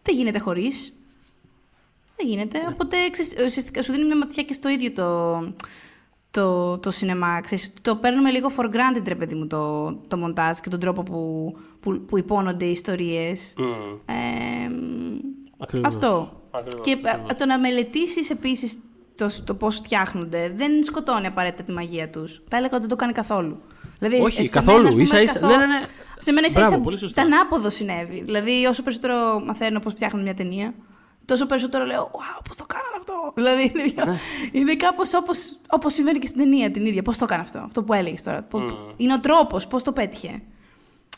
δεν 0.02 0.16
γίνεται 0.16 0.38
χωρίς. 0.38 0.92
Δεν 2.16 2.28
γίνεται. 2.28 2.58
Οπότε 2.72 2.96
ξέρεις, 3.10 3.34
ουσιαστικά 3.46 3.82
σου 3.82 3.92
δίνει 3.92 4.04
μια 4.04 4.16
ματιά 4.16 4.42
και 4.42 4.52
στο 4.52 4.68
ίδιο 4.68 4.92
το, 4.92 5.38
το, 6.30 6.78
το 6.78 6.90
σινεμά. 6.90 7.40
Ξέρεις, 7.40 7.72
το 7.82 7.96
παίρνουμε 7.96 8.30
λίγο 8.30 8.50
for 8.56 8.64
granted, 8.64 9.04
ρε 9.06 9.14
παιδί 9.14 9.34
μου, 9.34 9.46
το, 9.46 9.92
το 10.08 10.16
μοντάζ 10.16 10.58
και 10.58 10.68
τον 10.68 10.80
τρόπο 10.80 11.02
που, 11.02 11.52
που, 11.80 12.00
που 12.00 12.18
υπόνονται 12.18 12.64
οι 12.64 12.70
ιστορίες. 12.70 13.54
Μμ. 13.56 13.64
Ε, 14.06 14.70
Ακριβώς. 15.58 15.94
αυτό. 15.94 16.42
Ακριβώς, 16.50 16.80
και 16.80 16.90
ε, 16.90 17.10
ακριβώς. 17.10 17.34
το 17.36 17.46
να 17.46 17.58
μελετήσεις 17.58 18.30
επίσης 18.30 18.78
το, 19.14 19.30
το 19.44 19.54
πώς 19.54 19.76
φτιάχνονται 19.76 20.52
δεν 20.54 20.82
σκοτώνει 20.82 21.26
απαραίτητα 21.26 21.62
τη 21.62 21.72
μαγεία 21.72 22.10
τους. 22.10 22.42
Θα 22.48 22.56
έλεγα 22.56 22.70
ότι 22.72 22.80
δεν 22.80 22.88
το 22.88 22.96
κάνει 22.96 23.12
καθόλου. 23.12 23.60
Δηλαδή, 23.98 24.22
Όχι, 24.22 24.42
ε, 24.42 24.46
σε 24.46 24.50
καθόλου. 24.52 24.76
μένα, 24.76 24.88
ας 24.88 24.92
πούμε, 24.94 25.02
Ίσα 25.04 25.20
ίσα- 25.20 25.32
καθόλου- 25.32 25.56
ναι, 25.58 25.66
ναι, 25.66 25.72
ναι. 25.72 25.78
Σε 26.18 26.32
μένα 26.32 26.46
ίσα 26.46 26.58
Μπράβο, 26.60 26.74
ίσα 26.74 26.82
πολύ 26.84 26.98
σωστά. 26.98 27.22
ήταν 27.22 27.40
άποδο 27.40 27.70
συνέβη. 27.70 28.22
Δηλαδή, 28.22 28.66
όσο 28.66 28.82
περισσότερο 28.82 29.40
μαθαίνω 29.44 29.78
πώς 29.78 29.92
φτιάχνουν 29.92 30.22
μια 30.22 30.34
ταινία, 30.34 30.74
τόσο 31.24 31.46
περισσότερο 31.46 31.84
λέω 31.84 32.10
«Wow, 32.12 32.40
πώς 32.48 32.56
το 32.56 32.64
κάνανε 32.66 32.94
αυτό». 32.98 33.32
Δηλαδή, 33.34 33.62
είναι, 33.74 33.82
Ναι. 33.82 33.90
πιο- 33.92 34.14
είναι 34.52 34.76
κάπως 34.76 35.14
όπως, 35.14 35.56
όπως 35.70 35.92
συμβαίνει 35.92 36.18
και 36.18 36.26
στην 36.26 36.38
ταινία 36.38 36.70
την 36.70 36.86
ίδια. 36.86 37.02
Πώς 37.02 37.18
το 37.18 37.24
έκανε 37.24 37.42
αυτό, 37.42 37.58
αυτό 37.58 37.82
που 37.82 37.92
έλεγες 37.92 38.22
τώρα. 38.22 38.42
Που- 38.42 38.62
Είναι 38.96 39.14
ο 39.14 39.20
τρόπος, 39.20 39.66
πώς 39.66 39.82
το 39.82 39.92
πέτυχε. 39.92 40.42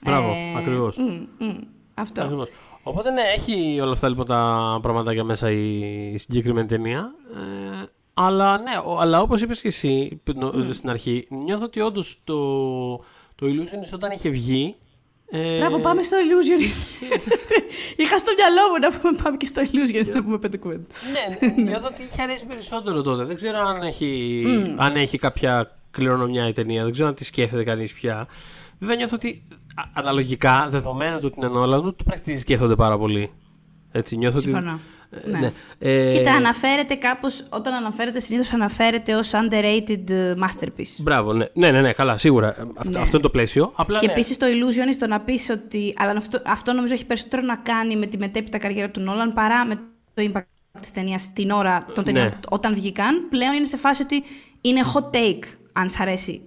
Μπράβο, 0.05 0.29
Ε, 0.29 0.59
ακριβώς. 0.59 0.97
μ, 0.97 1.45
μ, 1.45 1.51
αυτό. 1.95 2.23
Ακριβώς. 2.23 2.49
Οπότε 2.89 3.11
ναι, 3.11 3.23
έχει 3.37 3.81
όλα 3.83 3.93
αυτά 3.93 4.09
λοιπόν 4.09 4.27
τα 4.27 4.79
πραγματάκια 4.83 5.25
μέσα 5.25 5.51
η, 5.51 5.81
η 6.13 6.19
συγκεκριμένη 6.19 6.67
ταινία. 6.67 7.15
Ε, 7.35 7.85
αλλά 8.15 8.59
ναι, 8.59 8.71
ο- 8.87 8.99
αλλά 9.01 9.21
όπως 9.21 9.43
είπες 9.43 9.61
και 9.61 9.69
εσύ 9.69 10.21
νο- 10.35 10.73
στην 10.73 10.91
αρχή, 10.91 11.27
νιώθω 11.31 11.65
ότι 11.65 11.81
όντως 11.81 12.21
το, 12.25 12.37
το 13.35 13.47
Illusionist 13.47 13.93
όταν 13.95 14.11
είχε 14.11 14.29
βγει. 14.29 14.75
Ε, 15.31 15.59
Μπράβο, 15.59 15.79
πάμε 15.79 16.03
στο 16.03 16.17
Illusionist. 16.17 17.09
Είχα 18.03 18.19
στο 18.19 18.33
μυαλό 18.37 18.61
μου 18.73 18.79
να 18.91 18.99
πούμε 18.99 19.19
πάμε 19.23 19.37
και 19.37 19.47
στο 19.47 19.63
Illusionist 19.63 20.15
να 20.15 20.23
πούμε 20.25 20.39
πέντε 20.39 20.57
κουβέντες. 20.57 20.87
Ναι, 21.13 21.49
ναι, 21.57 21.63
νιώθω 21.63 21.87
ότι 21.87 22.03
είχε 22.03 22.23
αρέσει 22.23 22.45
περισσότερο 22.47 23.03
τότε. 23.03 23.25
Δεν 23.25 23.37
ξέρω 23.37 23.59
αν 23.59 23.83
έχει, 23.83 24.43
αν 24.77 24.97
έχει 24.97 25.19
κάποια 25.19 25.77
κληρονομιά 25.91 26.49
η 26.49 26.53
ταινία. 26.53 26.83
Δεν 26.83 26.93
ξέρω 26.93 27.09
αν 27.09 27.15
τη 27.15 27.25
σκέφτεται 27.25 27.65
κανείς 27.65 27.93
πια. 27.93 28.27
Βέβαια 28.79 28.97
νιώθω 28.97 29.15
ότι 29.15 29.43
α- 29.53 29.57
αναλογικά, 29.93 30.67
δεδομένου 30.71 31.19
του 31.19 31.25
ότι 31.37 31.47
είναι 31.47 31.55
Νόλαν, 31.59 31.83
το 31.97 32.05
Prestige 32.11 32.39
σκέφτονται 32.39 32.75
πάρα 32.75 32.99
πολύ. 32.99 33.31
Έτσι, 33.93 34.17
νιώθω 34.17 34.41
Συμφωνώ. 34.41 34.71
ότι. 34.73 34.81
Ε, 35.27 35.31
Ναι. 35.31 35.39
ναι. 35.39 35.53
Ε, 35.79 36.17
Κοίτα, 36.19 36.33
αναφέρεται 36.35 36.95
κάπως, 36.95 37.45
όταν 37.51 37.75
αναφέρεται 37.75 38.21
συνήθως 38.21 38.53
αναφέρεται 38.53 39.15
ως 39.15 39.31
underrated 39.35 40.11
ε, 40.11 40.35
masterpiece. 40.39 40.97
Μπράβο, 40.99 41.33
ναι. 41.33 41.47
ναι, 41.55 41.71
ναι, 41.71 41.81
ναι, 41.81 41.93
καλά, 41.93 42.17
σίγουρα. 42.17 42.49
Ε, 42.49 42.65
Αυτό, 42.77 42.91
Ναι. 42.91 42.99
αυτό 42.99 43.11
είναι 43.17 43.23
το 43.27 43.31
πλαίσιο. 43.31 43.73
Απλά, 43.77 43.99
Και 43.99 44.07
ναι. 44.07 44.13
επίσης 44.13 44.37
το 44.37 44.47
Illusionist 44.47 44.97
το 44.99 45.07
να 45.07 45.21
πεις 45.21 45.51
ότι. 45.51 45.95
Αλλά 45.99 46.11
αυτό, 46.11 46.41
αυτό 46.47 46.73
νομίζω 46.73 46.95
έχει 46.95 47.07
περισσότερο 47.07 47.43
να 47.43 47.57
κάνει 47.57 47.97
με 47.97 48.07
τη 48.07 48.19
μετέπειτα 48.19 48.59
καριέρα 48.59 48.91
του 48.91 49.01
Νόλαν 49.01 49.33
παρά 49.33 49.67
με 49.67 49.75
το 50.15 50.31
impact 50.33 50.43
της 50.81 50.91
ταινίας 50.93 51.33
την 51.33 51.51
ώρα 51.51 51.87
των 51.95 52.05
ταινιών 52.05 52.25
Ναι. 52.27 52.39
όταν 52.51 52.75
βγήκαν. 52.75 53.29
Πλέον 53.29 53.53
είναι 53.53 53.65
σε 53.65 53.77
φάση 53.77 54.03
ότι 54.03 54.23
είναι 54.61 54.81
hot 54.95 55.17
take, 55.17 55.43
αν 55.73 55.91
σ' 55.91 56.01
αρέσει 56.01 56.41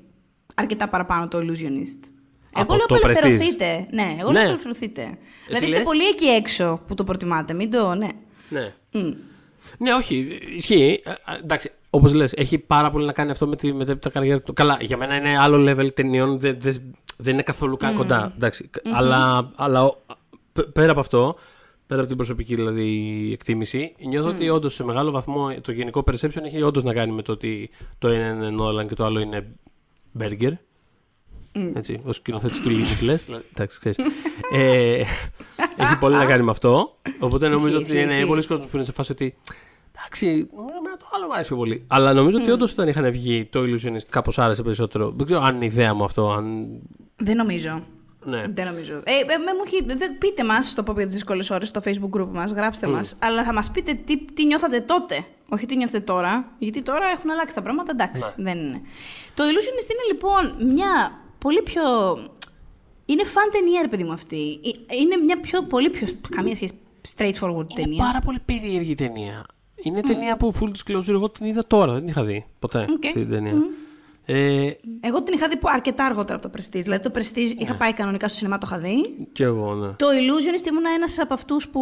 αρκετά 0.55 0.89
παραπάνω 0.89 1.27
το 1.27 1.37
Illusionist. 1.37 2.11
Από 2.53 2.65
Εγώ 2.73 2.75
λέω 2.75 2.85
το 2.85 2.95
απελευθερωθείτε. 2.95 3.87
Ναι, 3.91 4.15
εγώ 4.19 4.23
λέω 4.23 4.31
Ναι. 4.31 4.39
απελευθερωθείτε. 4.39 5.17
δηλαδή 5.47 5.65
είστε 5.65 5.77
λες; 5.77 5.85
πολύ 5.85 6.03
εκεί 6.07 6.25
έξω 6.25 6.81
που 6.87 6.93
το 6.93 7.03
προτιμάτε. 7.03 7.53
Μην 7.53 7.71
το. 7.71 7.93
Ναι. 7.93 8.07
Ναι. 8.49 8.73
Μμ. 8.91 9.11
Ναι, 9.77 9.93
όχι, 9.93 10.39
ισχύει. 10.55 11.01
Ε, 11.03 11.09
ε, 11.09 11.13
εντάξει, 11.43 11.71
όπως 11.89 12.13
λες, 12.13 12.33
έχει 12.33 12.57
πάρα 12.57 12.91
πολύ 12.91 13.05
να 13.05 13.11
κάνει 13.11 13.31
αυτό 13.31 13.47
με 13.47 13.55
τη 13.55 13.73
μετέπειτα 13.73 14.09
καριέρα 14.09 14.41
του. 14.41 14.53
Καλά, 14.53 14.77
για 14.81 14.97
μένα 14.97 15.15
είναι 15.15 15.37
άλλο 15.37 15.71
level 15.71 15.93
ταινιών, 15.93 16.39
δεν, 16.39 16.57
δεν, 16.59 16.95
δεν 17.17 17.33
είναι 17.33 17.41
καθόλου 17.43 17.77
καν 17.77 17.95
κοντά. 17.95 18.33
εντάξει. 18.35 18.69
Αλλά, 18.93 19.51
αλλά 19.55 19.83
ο- 19.83 19.97
π- 20.53 20.71
πέρα 20.73 20.91
από 20.91 20.99
αυτό, 20.99 21.35
πέρα 21.87 21.99
από 21.99 22.07
την 22.07 22.17
προσωπική 22.17 22.55
δηλαδή 22.55 23.29
εκτίμηση, 23.33 23.95
νιώθω 24.07 24.29
ότι 24.29 24.49
όντως 24.49 24.73
σε 24.73 24.83
μεγάλο 24.83 25.11
βαθμό 25.11 25.53
το 25.61 25.71
γενικό 25.71 26.03
perception 26.07 26.43
έχει 26.43 26.61
όντως 26.61 26.83
να 26.83 26.93
κάνει 26.93 27.11
με 27.11 27.21
το 27.21 27.31
ότι 27.31 27.69
το 27.97 28.07
ένα 28.07 28.45
είναι 28.47 28.55
Nolan 28.63 28.87
και 28.87 28.95
το 28.95 29.05
άλλο 29.05 29.19
είναι 29.19 29.55
Berger. 31.55 31.71
Έτσι, 31.75 32.01
ο 32.05 32.13
σκηνοθέτης 32.13 32.59
του 32.61 32.69
Limitless. 32.69 33.19
δηλαδή, 33.25 33.43
Εντάξει, 33.53 33.79
ξέρεις. 33.79 33.97
ε, 34.53 35.03
έχει 35.77 35.97
πολύ 35.99 36.15
να 36.15 36.25
κάνει 36.25 36.43
με 36.43 36.51
αυτό. 36.51 36.97
Οπότε 37.19 37.47
νομίζω 37.47 37.65
Ισχύει, 37.67 37.75
ότι 37.77 37.85
ισχύει, 37.85 38.01
είναι 38.01 38.11
ισχύει. 38.13 38.25
πολλοί 38.27 38.45
κόσμοι 38.47 38.65
που 38.65 38.75
είναι 38.75 38.85
σε 38.85 38.91
φάση 38.91 39.11
ότι. 39.11 39.35
Εντάξει, 39.97 40.27
εμένα 40.59 40.97
το 40.97 41.05
άλλο 41.15 41.25
μου 41.25 41.33
άρεσε 41.33 41.47
πιο 41.47 41.57
πολύ. 41.57 41.83
Αλλά 41.87 42.13
νομίζω 42.13 42.37
ότι 42.41 42.51
όντως 42.51 42.71
όταν 42.71 42.87
είχαν 42.87 43.11
βγει 43.11 43.45
το 43.45 43.59
Illusionist 43.61 44.05
κάπως 44.09 44.39
άρεσε 44.39 44.63
περισσότερο. 44.63 45.13
Δεν 45.17 45.25
ξέρω 45.25 45.41
αν 45.41 45.55
είναι 45.55 45.65
ιδέα 45.65 45.93
μου 45.93 46.03
αυτό. 46.03 46.31
Αν... 46.31 46.67
Δεν 47.15 47.35
νομίζω. 47.35 47.83
Ναι. 48.25 48.43
Δεν 48.49 48.65
νομίζω. 48.65 48.93
Ε, 49.03 49.11
ε, 49.11 49.37
με 49.37 49.53
μου 49.53 49.61
έχει- 49.65 49.83
δεν- 49.97 50.17
πείτε 50.17 50.43
μας 50.43 50.73
το 50.73 50.83
πω 50.83 50.91
για 50.93 51.05
τις 51.05 51.13
δύσκολες 51.13 51.49
ώρες 51.49 51.67
στο 51.67 51.81
facebook 51.85 52.19
group 52.21 52.27
μας, 52.31 52.51
γράψτε 52.51 52.87
μας. 52.87 53.15
Αλλά 53.21 53.43
θα 53.43 53.53
μας 53.53 53.71
πείτε 53.71 53.93
τι, 53.93 54.17
τι 54.25 54.45
νιώθατε 54.45 54.81
τότε. 54.81 55.25
Όχι 55.49 55.65
τι 55.65 55.75
νιώθετε 55.75 56.03
τώρα. 56.03 56.51
Γιατί 56.57 56.81
τώρα 56.81 57.07
έχουν 57.07 57.29
αλλάξει 57.29 57.55
τα 57.55 57.61
πράγματα. 57.61 57.91
Εντάξει, 57.91 58.23
δεν 58.37 58.57
είναι. 58.57 58.81
Το 59.33 59.43
Illusionist 59.43 59.89
είναι 59.91 60.05
λοιπόν 60.11 60.73
μια 60.73 61.19
πολύ 61.39 61.61
πιο. 61.61 61.81
Είναι 63.05 63.23
fun 63.23 63.49
ταινία, 63.51 63.81
ρε 63.81 63.87
παιδί 63.87 64.03
μου 64.03 64.11
αυτή. 64.11 64.59
Ε, 64.87 64.95
Είναι 64.95 65.15
μια 65.15 65.39
πιο, 65.39 65.63
πολύ 65.63 65.89
πιο. 65.89 66.07
Καμία 66.29 66.55
σχέση 66.55 66.73
straightforward 67.17 67.53
Είναι 67.55 67.65
ταινία. 67.75 68.03
πάρα 68.03 68.19
πολύ 68.25 68.37
περίεργη 68.45 68.95
ταινία. 68.95 69.45
Είναι 69.83 70.01
ταινία 70.01 70.37
που 70.37 70.53
full 70.59 70.67
disclosure 70.69 71.09
εγώ 71.09 71.29
την 71.29 71.45
είδα 71.45 71.63
τώρα. 71.67 71.91
Δεν 71.91 71.99
την 72.01 72.09
είχα 72.09 72.23
δει 72.23 72.45
ποτέ 72.59 72.79
Οκ. 72.79 73.05
αυτή 73.05 73.19
την 73.19 73.29
ταινία. 73.29 73.53
Ε, 74.25 74.69
Εγώ 74.99 75.23
την 75.23 75.33
είχα 75.33 75.47
δει 75.47 75.57
που- 75.57 75.69
αρκετά 75.73 76.05
αργότερα 76.05 76.39
από 76.39 76.49
το 76.49 76.53
Prestige. 76.57 76.81
Δηλαδή 76.83 77.09
το 77.09 77.11
Prestige 77.15 77.55
είχα 77.61 77.73
πάει 77.75 77.93
κανονικά 77.93 78.27
στο 78.27 78.37
σινεμά, 78.37 78.57
το 78.57 78.67
είχα 78.69 78.79
δει. 78.79 79.27
και 79.31 79.43
εγώ, 79.43 79.73
ναι. 79.73 79.87
Το 79.87 80.07
Illusionist 80.07 80.67
ήμουν 80.67 80.83
ένας 80.95 81.19
από 81.19 81.33
αυτούς 81.33 81.69
που 81.69 81.81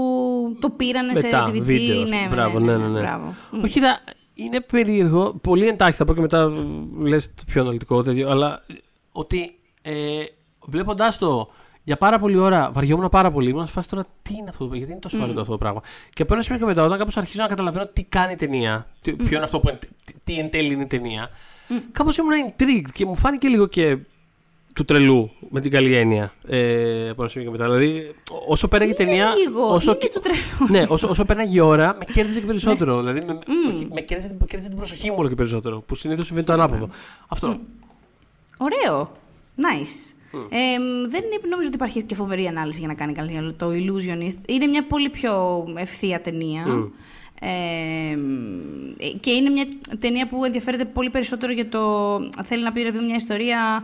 το 0.61 0.69
πήρανε 0.69 1.11
Μετά, 1.13 1.45
σε 1.45 1.51
DVD. 1.51 1.61
βίντεο. 1.61 2.03
ναι, 2.03 2.27
μπράβο, 2.29 2.59
ναι, 2.59 2.77
ναι. 2.77 2.87
ναι. 2.87 2.99
Μπράβο. 2.99 3.35
Μμ. 3.51 3.63
Όχι, 3.63 3.73
κοίτα, 3.73 3.99
είναι 4.33 4.61
περίεργο. 4.61 5.33
Πολύ 5.41 5.67
εντάχει, 5.67 5.95
θα 5.97 6.05
πω 6.05 6.13
και 6.13 6.21
μετά 6.21 6.51
λες 6.99 7.33
το 7.33 7.43
πιο 7.47 7.61
αναλυτικό 7.61 8.03
τέτοιο. 8.03 8.29
Αλλά 8.29 8.63
ε, 8.67 8.73
ότι 9.17 9.55
ε, 9.81 9.93
βλέποντάς 10.65 11.17
το 11.17 11.49
για 11.83 11.97
πάρα 11.97 12.19
πολλή 12.19 12.37
ώρα, 12.37 12.71
βαριόμουν 12.73 13.09
πάρα 13.09 13.31
πολύ. 13.31 13.49
Ήμουν 13.49 13.65
σε 13.67 13.71
φάση 13.73 13.89
τώρα 13.89 14.05
τι 14.21 14.33
είναι 14.33 14.49
αυτό, 14.49 14.69
γιατί 14.73 14.91
είναι 14.91 14.99
τόσο 15.01 15.17
βαρετό 15.17 15.39
αυτό 15.39 15.51
το 15.51 15.57
πράγμα. 15.57 15.81
Και 16.13 16.21
από 16.21 16.33
ένα 16.33 16.43
σημείο 16.43 16.59
και 16.59 16.65
μετά, 16.65 16.83
όταν 16.83 16.97
κάπως 16.97 17.17
αρχίζω 17.17 17.41
να 17.41 17.47
καταλαβαίνω 17.47 17.85
τι 17.87 18.03
κάνει 18.03 18.31
η 18.31 18.35
ταινία, 18.35 18.87
τι- 19.01 19.13
ποιο 19.13 19.35
είναι 19.35 19.43
αυτό 19.43 19.59
που 19.59 19.69
εν- 19.69 19.79
τι, 20.05 20.13
τι 20.23 20.39
εν 20.39 20.49
τέλει 20.49 20.73
είναι 20.73 20.83
η 20.83 20.87
ταινία, 20.87 21.29
κάπως 21.91 22.17
ήμουν 22.17 22.31
intrigued 22.47 22.89
και 22.93 23.05
μου 23.05 23.15
φάνηκε 23.15 23.47
λίγο 23.47 23.67
και 23.67 23.97
του 24.73 24.85
τρελού 24.85 25.31
με 25.49 25.61
την 25.61 25.71
καλή 25.71 25.95
έννοια. 25.95 26.33
Ε, 26.47 27.09
από 27.09 27.21
ένα 27.21 27.31
σημείο 27.31 27.51
και 27.51 27.57
μετά. 27.57 27.63
Δηλαδή, 27.77 28.15
όσο 28.47 28.67
πέραγε 28.67 28.91
η 28.91 28.95
Είναι 28.99 29.09
ταινία. 29.09 29.35
λίγο, 29.35 29.73
όσο, 29.73 29.91
είναι 29.91 30.09
του 30.13 30.19
τρελού. 30.19 30.71
ναι, 30.71 30.85
όσο, 30.89 31.07
όσο 31.09 31.25
πέραγε 31.25 31.55
η 31.55 31.59
ώρα, 31.59 31.95
με 31.99 32.05
κέρδιζε 32.11 32.39
και 32.39 32.45
περισσότερο. 32.45 32.97
δηλαδή, 32.99 33.21
με, 33.25 33.39
όχι, 33.73 33.87
με 33.93 34.01
κέρδιζε, 34.01 34.27
την- 34.33 34.37
κέρδιζε 34.47 34.67
την 34.67 34.77
προσοχή 34.77 35.09
μου 35.09 35.15
όλο 35.19 35.29
και 35.29 35.35
περισσότερο. 35.35 35.79
Που 35.81 35.95
συνήθως 35.95 36.25
συμβαίνει 36.25 36.45
το 36.47 36.53
ανάποδο. 36.53 36.89
Αυτό. 37.27 37.57
Ωραίο. 38.57 39.11
Nice. 39.57 40.11
Ε, 40.49 40.77
δεν 41.07 41.23
είναι- 41.23 41.47
νομίζω 41.49 41.67
ότι 41.67 41.75
υπάρχει 41.75 42.03
και 42.03 42.15
φοβερή 42.15 42.47
ανάλυση 42.47 42.79
για 42.79 42.87
να 42.87 42.93
κάνει 42.93 43.13
καλή 43.13 43.53
το 43.53 43.67
Illusionist. 43.67 44.49
Είναι 44.49 44.65
μια 44.67 44.87
πολύ 44.87 45.09
πιο 45.09 45.63
ευθεία 45.77 46.21
ταινία. 46.21 46.65
Ε, 47.41 48.17
και 49.19 49.31
είναι 49.31 49.49
μια 49.49 49.65
ταινία 49.99 50.27
που 50.27 50.45
ενδιαφέρεται 50.45 50.85
πολύ 50.85 51.09
περισσότερο 51.09 51.51
για 51.51 51.69
το. 51.69 52.17
Θέλει 52.43 52.63
να 52.63 52.71
πει 52.71 52.81
ρε 52.81 52.87
παιδί 52.91 52.99
μου, 52.99 53.05
μια 53.05 53.15
ιστορία 53.15 53.83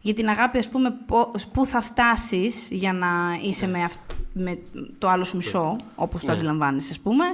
για 0.00 0.14
την 0.14 0.28
αγάπη, 0.28 0.58
ας 0.58 0.68
πούμε, 0.68 0.96
πώς- 1.06 1.46
πού 1.52 1.66
θα 1.66 1.80
φτάσεις 1.80 2.68
για 2.70 2.92
να 2.92 3.08
είσαι 3.42 3.66
με, 3.66 3.82
αυ- 3.84 4.10
με 4.32 4.58
το 4.98 5.08
άλλο 5.08 5.24
σου 5.24 5.36
μισό, 5.36 5.76
όπως 5.94 6.20
το 6.20 6.26
Ναι. 6.26 6.32
αντιλαμβάνεσαι, 6.32 6.88
ας 6.90 6.98
πούμε. 7.00 7.24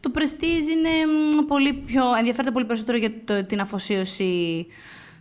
Το 0.00 0.10
Prestige 0.14 0.70
είναι 0.72 0.88
μ, 1.42 1.46
πολύ 1.46 1.72
πιο, 1.72 2.02
ενδιαφέρεται 2.18 2.50
πολύ 2.52 2.64
περισσότερο 2.64 2.98
για 2.98 3.12
το- 3.24 3.44
την 3.44 3.60
αφοσίωση 3.60 4.66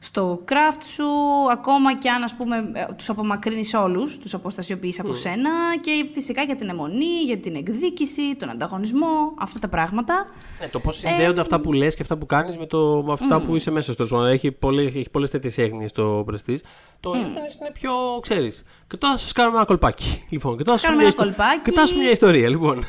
στο 0.04 0.44
craft 0.50 0.82
σου, 0.96 1.06
ακόμα 1.52 1.98
και 1.98 2.10
αν 2.10 2.24
ας 2.24 2.36
πούμε 2.36 2.72
ε, 2.74 2.86
τους 2.98 3.10
απομακρύνεις 3.10 3.74
όλους, 3.74 4.18
τους 4.18 4.34
αποστασιοποιείς 4.34 5.00
από 5.00 5.14
σένα 5.14 5.50
και 5.82 6.06
φυσικά 6.12 6.42
για 6.42 6.56
την 6.56 6.70
αιμονή, 6.70 7.22
για 7.26 7.38
την 7.38 7.56
εκδίκηση, 7.56 8.36
τον 8.36 8.50
ανταγωνισμό, 8.50 9.34
αυτά 9.40 9.60
τα 9.60 9.68
πράγματα. 9.68 10.28
Ναι, 10.60 10.68
το 10.68 10.80
πώς 10.80 10.98
συνδέονται 10.98 11.42
αυτά 11.42 11.60
που 11.60 11.74
λες 11.74 11.96
και 11.96 12.02
αυτά 12.02 12.18
που 12.18 12.26
κάνεις 12.26 12.58
με, 12.58 12.66
το, 12.66 13.04
με 13.06 13.12
αυτά 13.12 13.42
που 13.42 13.56
είσαι 13.56 13.72
μέσα 13.72 13.94
στο 13.94 14.24
Έχει, 14.24 14.52
πολλές, 14.52 14.96
έχει 14.96 15.10
πολλές 15.10 15.30
τέτοιες 15.30 15.58
έγνοιες 15.58 15.90
στο 15.90 16.26
Prestige. 16.32 16.58
Το 17.00 17.12
mm. 17.12 17.16
είναι 17.16 17.72
πιο, 17.74 17.92
ξέρεις. 18.22 18.64
Και 18.88 18.98
τώρα 18.98 19.18
σας 19.18 19.32
κάνουμε 19.32 19.56
ένα 19.56 19.66
κολπάκι. 19.66 20.26
Λοιπόν, 20.30 20.58
και 20.58 20.64
τώρα 20.64 20.78
σας 20.78 20.86
κάνουμε 20.86 21.04
μια, 21.04 21.14
ένα 21.18 21.26
κολπάκι. 21.26 21.62
Και 21.62 21.72
τώρα 21.72 21.88
μια 21.98 22.10
ιστορία, 22.10 22.50
λοιπόν. 22.50 22.84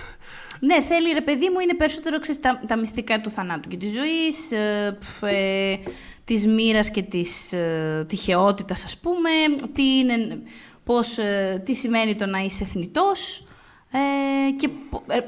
Ναι, 0.66 0.80
θέλει 0.82 1.12
ρε 1.12 1.20
παιδί 1.20 1.48
μου, 1.48 1.58
είναι 1.58 1.74
περισσότερο 1.74 2.18
ξέρεις, 2.18 2.40
τα, 2.40 2.60
τα 2.66 2.76
μυστικά 2.76 3.20
του 3.20 3.30
θανάτου 3.30 3.68
και 3.68 3.76
της 3.76 3.92
ζωής, 3.92 4.52
ε, 4.52 4.96
πφ, 5.00 5.22
ε, 5.22 5.78
της 6.24 6.46
μοίρας 6.46 6.90
και 6.90 7.02
της 7.02 7.52
ε, 7.52 8.04
τυχεότητας, 8.08 8.84
ας 8.84 8.98
πούμε, 8.98 9.30
τι, 9.72 9.98
είναι, 9.98 10.42
πώς, 10.84 11.18
ε, 11.18 11.62
τι 11.64 11.74
σημαίνει 11.74 12.14
το 12.14 12.26
να 12.26 12.38
είσαι 12.38 12.64
εθνητός 12.64 13.46
ε, 13.92 14.50
και 14.50 14.68
ε, 15.06 15.18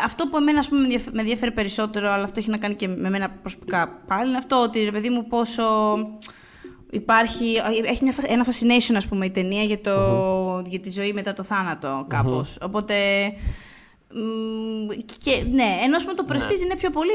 αυτό 0.00 0.26
που 0.26 0.36
εμένα 0.36 0.58
ας 0.58 0.68
πούμε, 0.68 0.86
με 1.12 1.20
ενδιαφέρει 1.20 1.52
περισσότερο, 1.52 2.10
αλλά 2.10 2.24
αυτό 2.24 2.40
έχει 2.40 2.50
να 2.50 2.58
κάνει 2.58 2.74
και 2.74 2.88
με 2.88 3.10
μένα 3.10 3.30
προσωπικά 3.30 4.02
πάλι, 4.06 4.28
είναι 4.28 4.38
αυτό 4.38 4.62
ότι 4.62 4.84
ρε 4.84 4.90
παιδί 4.90 5.08
μου 5.08 5.26
πόσο 5.26 5.64
υπάρχει, 6.90 7.60
έχει 7.84 8.04
μια, 8.04 8.14
ένα 8.26 8.46
fascination 8.46 8.94
ας 8.96 9.08
πούμε 9.08 9.26
η 9.26 9.30
ταινία 9.30 9.62
για, 9.62 9.80
το, 9.80 10.62
για 10.66 10.80
τη 10.80 10.90
ζωή 10.90 11.12
μετά 11.12 11.32
το 11.32 11.42
θάνατο 11.42 12.06
κάπως. 12.08 12.58
Οπότε 12.60 12.94
και, 15.18 15.46
ναι, 15.50 15.78
ενώ 15.82 15.96
με 16.06 16.14
το 16.14 16.24
Prestige 16.28 16.58
ναι. 16.58 16.64
είναι 16.64 16.76
πιο 16.76 16.90
πολύ 16.90 17.10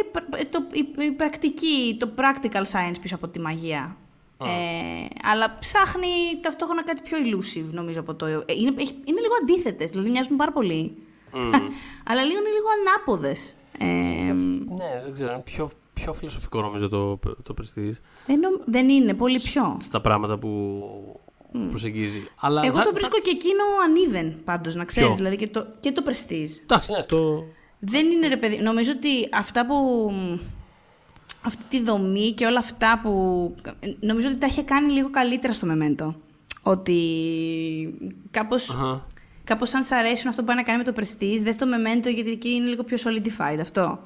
το, 0.49 0.67
η, 1.01 1.11
πρακτική, 1.11 1.97
το 1.99 2.09
practical 2.17 2.61
science 2.61 2.95
πίσω 3.01 3.15
από 3.15 3.27
τη 3.27 3.39
μαγεία. 3.39 3.97
Ε, 4.43 5.05
αλλά 5.23 5.57
ψάχνει 5.59 6.07
ταυτόχρονα 6.41 6.83
κάτι 6.83 7.01
πιο 7.01 7.17
elusive, 7.17 7.71
νομίζω, 7.71 7.99
από 7.99 8.15
το... 8.15 8.25
Ε, 8.25 8.43
είναι, 8.47 8.73
είναι 9.05 9.21
λίγο 9.21 9.33
αντίθετες, 9.41 9.89
δηλαδή 9.89 10.09
μοιάζουν 10.09 10.37
πάρα 10.37 10.51
πολύ. 10.51 10.97
αλλά 12.09 12.23
λίγο 12.23 12.39
είναι 12.39 12.49
λίγο 12.49 12.67
ανάποδες. 12.79 13.57
Ε, 13.77 13.85
ναι, 14.77 15.01
δεν 15.03 15.13
ξέρω, 15.13 15.33
είναι 15.33 15.41
πιο, 15.41 15.71
πιο 15.93 16.13
φιλοσοφικό 16.13 16.61
νομίζω 16.61 16.87
το, 16.89 17.19
το 17.43 17.53
Prestige. 17.61 17.97
Ενώ, 18.27 18.49
δεν 18.65 18.89
είναι, 18.89 19.13
πολύ 19.13 19.39
πιο. 19.39 19.77
Στα 19.79 20.01
πράγματα 20.01 20.37
που 20.37 20.49
προσεγγίζει. 21.69 22.27
Αλλά 22.39 22.61
Εγώ 22.65 22.81
το 22.81 22.93
βρίσκω 22.93 23.19
και 23.19 23.29
εκείνο 23.29 23.63
uneven 23.87 24.35
πάντως, 24.43 24.75
να 24.75 24.85
ξέρεις, 24.85 25.15
δηλαδή 25.15 25.35
και 25.35 25.47
το, 25.47 25.67
και 25.79 25.91
το 25.91 26.03
Prestige. 26.05 26.61
Εντάξει, 26.63 26.91
ναι, 26.91 27.03
το... 27.03 27.43
Δεν 27.79 28.05
είναι 28.05 28.27
ρε 28.27 28.37
παιδί, 28.37 28.57
νομίζω 28.57 28.91
ότι 28.95 29.29
αυτά 29.33 29.65
που... 29.65 30.11
Αυτή 31.45 31.63
τη 31.69 31.83
δομή 31.83 32.31
και 32.31 32.45
όλα 32.45 32.59
αυτά 32.59 32.99
που... 33.03 33.11
Νομίζω 33.99 34.27
ότι 34.27 34.37
τα 34.37 34.47
είχε 34.47 34.63
κάνει 34.63 34.91
λίγο 34.91 35.09
καλύτερα 35.09 35.53
στο 35.53 35.67
Memento. 35.71 36.13
Ότι 36.61 36.99
κάπως... 38.31 38.77
Uh-huh. 38.77 39.01
Κάπως 39.43 39.73
αν 39.73 39.83
σ' 39.83 39.91
αρέσουν 39.91 40.29
αυτό 40.29 40.41
που 40.41 40.47
πάει 40.47 40.55
να 40.55 40.63
κάνει 40.63 40.77
με 40.77 40.83
το 40.83 40.93
Prestige, 40.95 41.39
δες 41.43 41.55
το 41.55 41.65
Memento 41.65 42.13
γιατί 42.13 42.31
εκεί 42.31 42.49
είναι 42.49 42.67
λίγο 42.67 42.83
πιο 42.83 42.97
solidified 42.97 43.57
αυτό. 43.61 43.99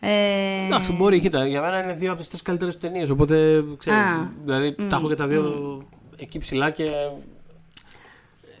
Ε... 0.00 0.66
Εντάξει, 0.66 0.92
μπορεί, 0.92 1.20
κοίτα, 1.20 1.46
για 1.46 1.60
μένα 1.60 1.82
είναι 1.82 1.94
δύο 1.94 2.10
από 2.10 2.20
τις 2.20 2.28
τρεις 2.28 2.42
καλύτερες 2.42 2.78
ταινίες. 2.78 3.10
Οπότε 3.10 3.64
ξέρεις. 3.78 4.06
Δηλαδή, 4.44 4.76
mm. 4.78 4.86
τα 4.88 4.96
έχω 4.96 5.08
και 5.08 5.14
τα 5.14 5.26
δύο 5.26 5.82
εκεί 6.20 6.38
ψηλά 6.38 6.70
και. 6.70 6.84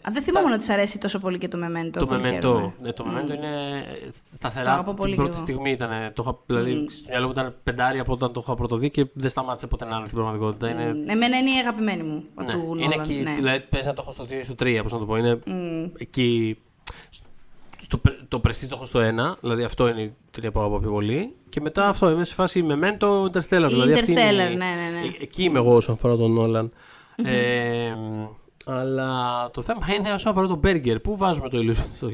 Α, 0.08 0.12
δεν 0.12 0.22
θυμάμαι 0.22 0.48
τα... 0.48 0.54
ότι 0.54 0.64
σ' 0.64 0.70
αρέσει 0.70 0.98
τόσο 0.98 1.18
πολύ 1.18 1.38
και 1.38 1.48
το 1.48 1.56
Μεμέντο. 1.56 2.00
Το 2.00 2.06
Μεμέντο 2.06 2.74
ναι, 2.82 2.92
το 2.92 3.04
mm. 3.06 3.34
είναι 3.34 3.84
σταθερά. 4.30 4.84
Το 4.84 5.04
την 5.04 5.16
πρώτη 5.16 5.38
στιγμή 5.38 5.70
ήταν. 5.70 5.90
Το 6.14 6.22
είχα, 6.22 6.38
δηλαδή, 6.46 6.84
mm. 6.84 6.90
στο 6.90 7.08
μυαλό 7.08 7.26
μου 7.26 7.32
ήταν 7.32 7.54
πεντάρι 7.62 7.98
από 7.98 8.12
όταν 8.12 8.32
το 8.32 8.40
είχα 8.44 8.54
πρωτοδεί 8.54 8.90
και 8.90 9.06
δεν 9.12 9.30
σταμάτησε 9.30 9.66
ποτέ 9.66 9.84
να 9.84 9.96
είναι 9.96 10.06
στην 10.06 10.18
πραγματικότητα. 10.18 10.66
Mm. 10.66 10.70
Είναι... 10.70 11.12
Εμένα 11.12 11.38
είναι 11.38 11.50
η 11.50 11.58
αγαπημένη 11.58 12.02
μου. 12.02 12.24
Ναι, 12.34 12.52
του 12.52 12.76
είναι 12.78 12.94
εκεί. 12.94 13.14
Ναι. 13.14 13.34
Δηλαδή, 13.34 13.60
παίζει 13.60 13.86
να 13.86 13.94
το 13.94 14.00
έχω 14.02 14.12
στο 14.12 14.24
2 14.24 14.30
ή 14.30 14.42
στο 14.42 14.54
3, 14.58 14.80
πώς 14.82 14.92
να 14.92 14.98
το 14.98 15.04
πω. 15.04 15.16
Είναι 15.16 15.38
mm. 15.46 15.90
εκεί 15.98 16.58
στο, 17.80 18.00
το 18.28 18.40
Prestige 18.44 18.66
το 18.68 18.74
έχω 18.74 18.84
στο 18.84 19.00
1, 19.00 19.36
δηλαδή 19.40 19.62
αυτό 19.62 19.88
είναι 19.88 20.00
η 20.00 20.14
ταινία 20.30 20.52
που 20.52 20.60
αγαπάω 20.60 20.78
πιο 20.78 20.90
πολύ. 20.90 21.34
Και 21.48 21.60
μετά 21.60 21.88
αυτό 21.88 22.10
είμαι 22.10 22.24
σε 22.24 22.34
φάση 22.34 22.66
Memento 22.68 23.24
Interstellar. 23.24 23.68
Δηλαδή 23.68 23.92
Interstellar, 23.92 24.08
είναι, 24.08 24.48
ναι, 24.48 24.48
ναι, 24.48 24.90
ναι. 25.00 25.12
Εκεί 25.20 25.42
είμαι 25.42 25.58
εγώ 25.58 25.74
όσον 25.74 25.94
αφορά 25.94 26.16
τον 26.16 26.32
Νόλαν. 26.32 26.72
Ε, 27.24 27.94
αλλά 28.64 29.50
το 29.52 29.62
θέμα 29.62 29.80
είναι 29.98 30.12
όσον 30.12 30.32
αφορά 30.32 30.46
το 30.46 30.60
burger. 30.64 31.02
Πού 31.02 31.16
βάζουμε 31.16 31.48
το 31.48 31.58
illusion 31.58 31.86
στο 31.96 32.10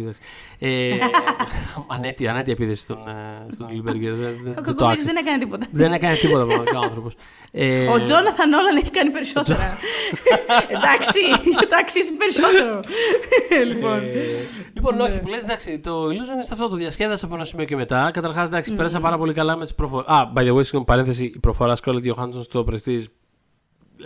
ε, 0.58 0.96
ανέτεια, 1.94 2.30
ανέτεια 2.30 2.52
επίθεση 2.52 2.80
στον, 2.80 2.98
ε, 3.08 3.52
στον 3.52 3.66
Burger. 3.86 4.54
Ο 4.58 4.62
Κοκκομίρη 4.62 5.02
δεν 5.02 5.16
έκανε 5.16 5.38
τίποτα. 5.38 5.66
Δεν 5.70 5.92
έκανε 5.92 6.16
τίποτα 6.16 6.44
πραγματικά 6.44 6.78
ο 6.80 6.82
άνθρωπο. 6.82 7.10
Ε, 7.50 7.86
ο 7.88 8.02
Τζόναθαν 8.02 8.52
Όλαν 8.52 8.76
έχει 8.76 8.90
κάνει 8.90 9.10
περισσότερα. 9.10 9.78
εντάξει, 10.76 11.20
το 11.68 11.76
αξίζει 11.80 12.12
περισσότερο. 12.12 12.80
λοιπόν, 13.66 13.98
ε, 13.98 14.26
λοιπόν 14.74 15.00
όχι, 15.00 15.20
που 15.20 15.28
λες, 15.28 15.42
εντάξει, 15.42 15.78
το 15.78 16.04
Illusion 16.06 16.34
είναι 16.34 16.46
αυτό, 16.52 16.68
το 16.68 16.76
διασκέδασα 16.76 17.26
από 17.26 17.34
ένα 17.34 17.44
σημείο 17.44 17.64
και 17.64 17.76
μετά. 17.76 18.10
Καταρχάς, 18.12 18.46
εντάξει, 18.46 18.74
πέρασα 18.74 19.00
πάρα 19.00 19.18
πολύ 19.18 19.32
καλά 19.32 19.56
με 19.56 19.64
τις 19.64 19.74
προφορέ. 19.74 20.04
Α, 20.06 20.32
by 20.34 20.40
the 20.40 20.54
way, 20.54 20.62
συγγνώμη, 20.62 20.84
παρένθεση, 20.84 21.24
η 21.24 21.38
προφορά 21.38 21.76
Scarlett 21.84 22.12
Johansson 22.12 22.42
στο 22.42 22.64
Prestige 22.70 23.04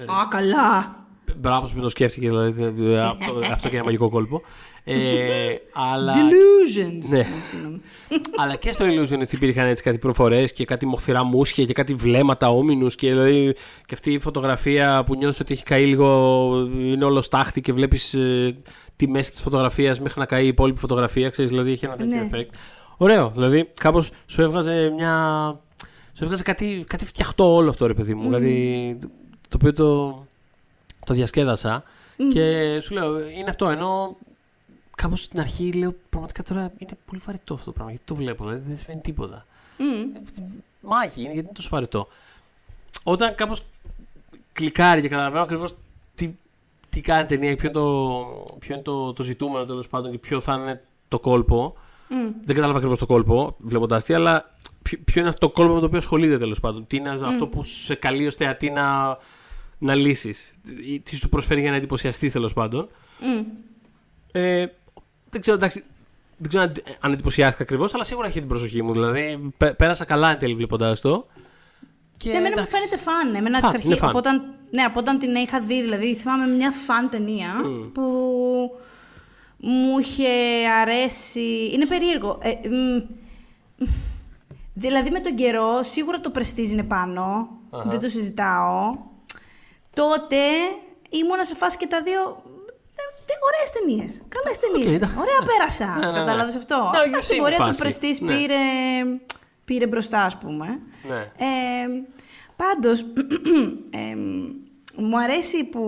Α, 0.07 0.29
καλά. 0.29 0.99
Μπράβο 1.37 1.69
που 1.75 1.81
το 1.81 1.89
σκέφτηκε, 1.89 2.29
δηλαδή, 2.29 2.97
αυτό, 2.97 3.41
αυτό 3.53 3.69
και 3.69 3.77
ένα 3.77 3.85
μαγικό 3.85 4.09
κόλπο. 4.09 4.43
Ε, 4.85 5.55
αλλά... 5.73 6.13
Delusions. 6.15 7.09
Ναι. 7.09 7.27
αλλά 8.43 8.57
και 8.57 8.73
στο 8.73 8.85
Illusionist 8.85 9.33
υπήρχαν 9.33 9.67
έτσι 9.67 9.83
κάτι 9.83 9.99
προφορές 9.99 10.53
και 10.53 10.65
κάτι 10.65 10.87
μοχθηρά 10.87 11.25
μουσια 11.25 11.65
και 11.65 11.73
κάτι 11.73 11.95
βλέμματα 11.95 12.51
όμινους 12.51 12.95
και, 12.95 13.09
δηλαδή, 13.09 13.53
και 13.87 13.95
αυτή 13.95 14.13
η 14.13 14.19
φωτογραφία 14.19 15.03
που 15.07 15.15
νιώθεις 15.15 15.41
ότι 15.41 15.53
έχει 15.53 15.63
καεί 15.63 15.87
λίγο, 15.87 16.07
είναι 16.79 17.05
όλο 17.05 17.23
στάχτη 17.23 17.61
και 17.61 17.73
βλέπεις 17.73 18.15
ε, 18.15 18.57
τη 18.97 19.09
μέση 19.09 19.31
της 19.31 19.41
φωτογραφίας 19.41 20.01
μέχρι 20.01 20.21
να 20.21 20.27
καεί 20.27 20.45
η 20.45 20.49
υπόλοιπη 20.49 20.79
φωτογραφία. 20.79 21.29
Ξέρεις, 21.29 21.51
δηλαδή 21.51 21.71
έχει 21.71 21.85
ένα 21.85 21.97
τέτοιο 21.97 22.17
ναι. 22.17 22.29
effect. 22.33 22.49
Ωραίο. 22.97 23.31
Δηλαδή 23.35 23.71
κάπως 23.81 24.11
σου 24.27 24.43
έβγαζε 24.43 24.93
μια. 24.97 25.15
Σου 26.13 26.25
έβγαζε 26.25 26.43
κάτι, 26.43 26.85
κάτι 26.87 27.07
φτιαχτό 27.07 27.55
όλο 27.55 27.69
αυτό, 27.69 27.87
ρε 27.87 27.95
παιδί 27.95 28.15
μου. 28.15 28.23
Mm. 28.23 28.25
Δηλαδή 28.25 28.99
το 29.51 29.57
οποίο 29.57 29.73
το, 29.73 30.11
το 31.07 31.15
διασκέδασα 31.15 31.83
και 32.33 32.79
σου 32.81 32.95
λέω 32.95 33.29
είναι 33.29 33.51
αυτό 33.51 33.69
ενώ 33.69 34.17
κάπως 34.97 35.23
στην 35.23 35.41
αρχή 35.41 35.73
λέω 35.73 35.95
πραγματικά 36.11 36.43
τώρα 36.43 36.73
είναι 36.79 36.99
πολύ 37.07 37.21
βαρετό 37.25 37.55
αυτό 37.55 37.67
το 37.67 37.73
πράγμα 37.73 37.91
γιατί 37.91 38.05
το 38.07 38.15
βλέπω 38.15 38.45
δηλαδή 38.45 38.69
δεν 38.69 38.77
σημαίνει 38.77 39.01
τίποτα. 39.01 39.47
Mm. 39.79 40.21
Μάχη 40.81 41.21
είναι 41.21 41.33
γιατί 41.33 41.47
είναι 41.47 41.55
τόσο 41.55 41.69
βαρετό. 41.69 42.09
Όταν 43.03 43.35
κάπως 43.35 43.63
κλικάρει 44.53 45.01
και 45.01 45.09
καταλαβαίνω 45.09 45.43
ακριβώς 45.43 45.75
τι, 46.15 46.35
τι 46.91 47.01
κάνει 47.01 47.27
ταινία 47.27 47.55
και 47.55 47.57
ποιο 47.57 47.71
είναι 48.75 48.83
το, 48.83 48.83
το, 48.83 49.13
το 49.13 49.23
ζητούμενο 49.23 49.65
τέλος 49.65 49.89
πάντων 49.89 50.11
και 50.11 50.19
ποιο 50.19 50.41
θα 50.41 50.55
είναι 50.55 50.83
το 51.09 51.19
κόλπο. 51.19 51.77
Mm. 52.11 52.33
Δεν 52.45 52.55
κατάλαβα 52.55 52.77
ακριβώς 52.77 52.99
το 52.99 53.07
κόλπο 53.07 53.57
βλέποντα 53.59 54.03
τι, 54.03 54.15
αλλά 54.15 54.55
ποιο, 54.83 54.99
ποιο 55.05 55.21
είναι 55.21 55.29
αυτό 55.29 55.47
το 55.47 55.53
κόλπο 55.53 55.75
με 55.75 55.81
το 55.81 55.87
οποίο 55.87 55.99
ασχολείται 55.99 56.39
τέλος 56.39 56.61
πάντων. 56.61 56.87
Τι 56.87 56.97
είναι 56.97 57.19
mm. 57.19 57.23
αυτό 57.23 57.47
που 57.47 57.63
σε 57.63 57.95
καλεί 57.95 58.27
ω 58.27 58.31
θεατή 58.31 58.71
να 58.71 59.19
να 59.81 59.95
λύσεις. 59.95 60.53
Τι 61.03 61.17
σου 61.17 61.29
προσφέρει 61.29 61.61
για 61.61 61.71
να 61.71 61.77
εντυπωσιαστείς 61.77 62.33
τέλος 62.33 62.53
πάντων. 62.53 62.89
Mm. 63.21 63.45
Ε, 64.33 64.67
δεν 65.31 65.41
ξέρω, 65.41 65.57
εντάξει, 65.57 65.85
δεν 66.37 66.49
ξέρω 66.49 66.73
αν 67.01 67.13
εντυπωσιάστηκα 67.13 67.63
ακριβώς, 67.63 67.95
αλλά 67.95 68.05
σίγουρα 68.05 68.27
έχει 68.27 68.39
την 68.39 68.49
προσοχή 68.49 68.83
μου. 68.83 68.93
Δηλαδή, 68.93 69.53
πέρασα 69.77 70.05
καλά 70.05 70.31
εν 70.31 70.39
τέλει 70.39 70.55
βλέποντα 70.55 70.97
το. 71.03 71.27
Και 72.17 72.31
εμένα 72.31 72.61
μου 72.61 72.69
φαίνεται 72.69 72.97
φαν. 72.97 73.35
Εμένα 73.35 73.59
εξ 73.59 73.75
αρχή, 73.75 73.99
από 74.01 74.19
όταν, 74.19 74.55
ναι, 74.71 74.83
από 74.83 74.99
όταν 74.99 75.19
την 75.19 75.35
είχα 75.35 75.61
δει, 75.61 75.83
δηλαδή 75.83 76.15
θυμάμαι 76.15 76.47
μια 76.47 76.71
φαν 76.71 77.09
ταινία 77.09 77.53
mm. 77.65 77.91
που 77.93 78.03
μου 79.57 79.99
είχε 79.99 80.29
αρέσει. 80.81 81.71
Είναι 81.73 81.87
περίεργο. 81.87 82.39
Ε, 82.43 82.53
δηλαδή 84.75 85.11
με 85.11 85.21
τον 85.21 85.35
καιρό, 85.35 85.83
σίγουρα 85.83 86.21
το 86.21 86.31
πρεστίζει 86.31 86.73
είναι 86.73 86.83
πάνω. 86.83 87.49
Uh-huh. 87.71 87.83
Δεν 87.85 87.99
το 88.01 88.09
συζητάω 88.09 89.09
τότε 89.95 90.37
ήμουνα 91.11 91.45
σε 91.45 91.55
φάση 91.55 91.77
και 91.77 91.87
τα 91.87 92.03
δύο. 92.03 92.43
Ε, 92.97 93.33
Ωραίες 93.49 93.71
ταινίες. 93.73 94.23
Καλές 94.29 94.59
ταινίες. 94.59 95.11
Ωραία 95.19 95.39
πέρασα. 95.47 95.99
ναι, 95.99 96.07
ναι, 96.07 96.13
ναι. 96.13 96.19
Κατάλαβε 96.19 96.57
αυτό; 96.57 96.91
Στην 97.21 97.39
πορεία 97.39 97.59
του 97.59 97.77
Prestige 97.77 98.19
ναι. 98.21 98.37
πήρε, 98.37 98.57
πήρε 99.65 99.87
μπροστά, 99.87 100.23
ας 100.23 100.37
πούμε. 100.39 100.81
Ναι. 101.09 101.17
Ε, 101.17 101.87
Πάντως, 102.61 103.01
ε, 103.91 104.15
μου 104.97 105.21
αρέσει 105.21 105.65
που. 105.65 105.81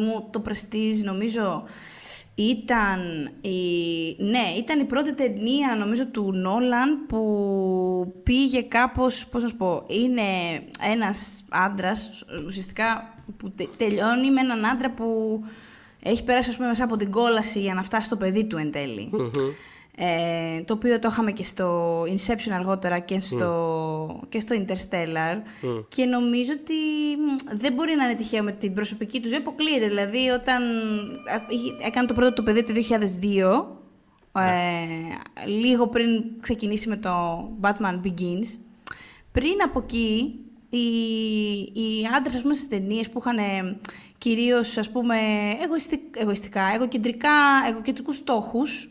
μου, 0.00 0.28
το 0.30 0.42
Prestige 0.48 1.02
νομίζω 1.02 1.64
ήταν 2.38 3.30
η... 3.40 3.58
Ναι, 4.18 4.54
ήταν 4.58 4.80
η 4.80 4.84
πρώτη 4.84 5.14
ταινία 5.14 5.76
νομίζω 5.78 6.06
του 6.06 6.32
Νόλαν 6.32 7.06
που 7.06 8.20
πήγε 8.22 8.62
κάπως, 8.62 9.26
πώς 9.26 9.42
να 9.42 9.48
σου 9.48 9.56
πω, 9.56 9.84
είναι 9.88 10.22
ένας 10.92 11.44
άντρας 11.48 12.24
ουσιαστικά 12.46 13.14
που 13.36 13.54
τελειώνει 13.76 14.30
με 14.30 14.40
έναν 14.40 14.66
άντρα 14.66 14.90
που 14.90 15.40
έχει 16.02 16.24
περάσει 16.24 16.50
ας 16.50 16.56
πούμε 16.56 16.68
μέσα 16.68 16.84
από 16.84 16.96
την 16.96 17.10
κόλαση 17.10 17.60
για 17.60 17.74
να 17.74 17.82
φτάσει 17.82 18.06
στο 18.06 18.16
παιδί 18.16 18.44
του 18.44 18.56
εν 18.56 18.70
τελει 18.70 19.10
Ε, 20.00 20.60
το 20.62 20.74
οποίο 20.74 20.98
το 20.98 21.08
είχαμε 21.10 21.32
και 21.32 21.42
στο 21.42 22.00
Inception 22.02 22.50
αργότερα 22.52 22.98
και 22.98 23.20
στο, 23.20 24.20
και 24.28 24.40
στο 24.40 24.56
Interstellar. 24.64 25.36
Και 25.88 26.04
νομίζω 26.04 26.52
ότι 26.60 26.72
μ, 27.20 27.56
δεν 27.58 27.72
μπορεί 27.72 27.94
να 27.94 28.04
είναι 28.04 28.14
τυχαίο 28.14 28.42
με 28.42 28.52
την 28.52 28.72
προσωπική 28.74 29.20
του 29.20 29.28
ζωή. 29.28 29.36
Αποκλείεται. 29.36 29.86
Δηλαδή, 29.88 30.28
όταν 30.28 30.62
α, 30.62 31.46
είχε- 31.48 31.74
έκανε 31.86 32.06
το 32.06 32.14
πρώτο 32.14 32.32
του 32.32 32.42
παιδί 32.42 32.62
το 32.62 32.72
2002, 32.72 33.66
ε, 34.32 35.46
λίγο 35.46 35.86
πριν 35.88 36.08
ξεκινήσει 36.40 36.88
με 36.88 36.96
το 36.96 37.10
Batman 37.60 38.00
Begins, 38.06 38.58
πριν 39.32 39.62
από 39.64 39.78
εκεί, 39.78 40.34
οι, 40.68 40.78
οι 41.80 42.06
άντρες, 42.16 42.34
ας 42.34 42.42
πούμε, 42.42 42.54
στις 42.54 42.68
ταινίες 42.68 43.10
που 43.10 43.18
είχαν 43.18 43.38
ε, 43.38 43.78
κυρίως, 44.18 44.76
ας 44.76 44.90
πούμε, 44.90 45.16
εγωιστικ, 45.62 46.00
εγωιστικά, 46.16 46.62
εγωκεντρικά, 46.74 47.30
εγωκεντρικούς 47.68 48.16
στόχους 48.16 48.90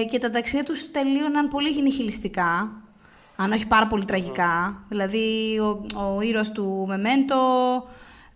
ε, 0.00 0.04
και 0.04 0.18
τα 0.18 0.30
ταξίδια 0.30 0.64
τους 0.64 0.90
τελείωναν 0.90 1.48
πολύ 1.48 1.82
νιχιλιστικά, 1.82 2.82
αν 3.36 3.52
όχι 3.52 3.66
πάρα 3.66 3.86
πολύ 3.86 4.04
τραγικά. 4.04 4.84
Δηλαδή, 4.88 5.58
ο, 5.58 5.86
ο 6.16 6.20
ήρωας 6.20 6.52
του 6.52 6.84
Μεμέντο 6.88 7.36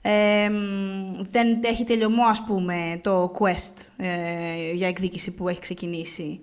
ε, 0.02 0.48
μ, 0.48 1.22
δεν 1.30 1.58
έχει 1.62 1.84
τελειωμό, 1.84 2.22
ας 2.24 2.44
πούμε, 2.44 3.00
το 3.02 3.32
quest 3.38 3.86
ε, 3.96 4.72
για 4.72 4.88
εκδίκηση 4.88 5.34
που 5.34 5.48
έχει 5.48 5.60
ξεκινήσει. 5.60 6.40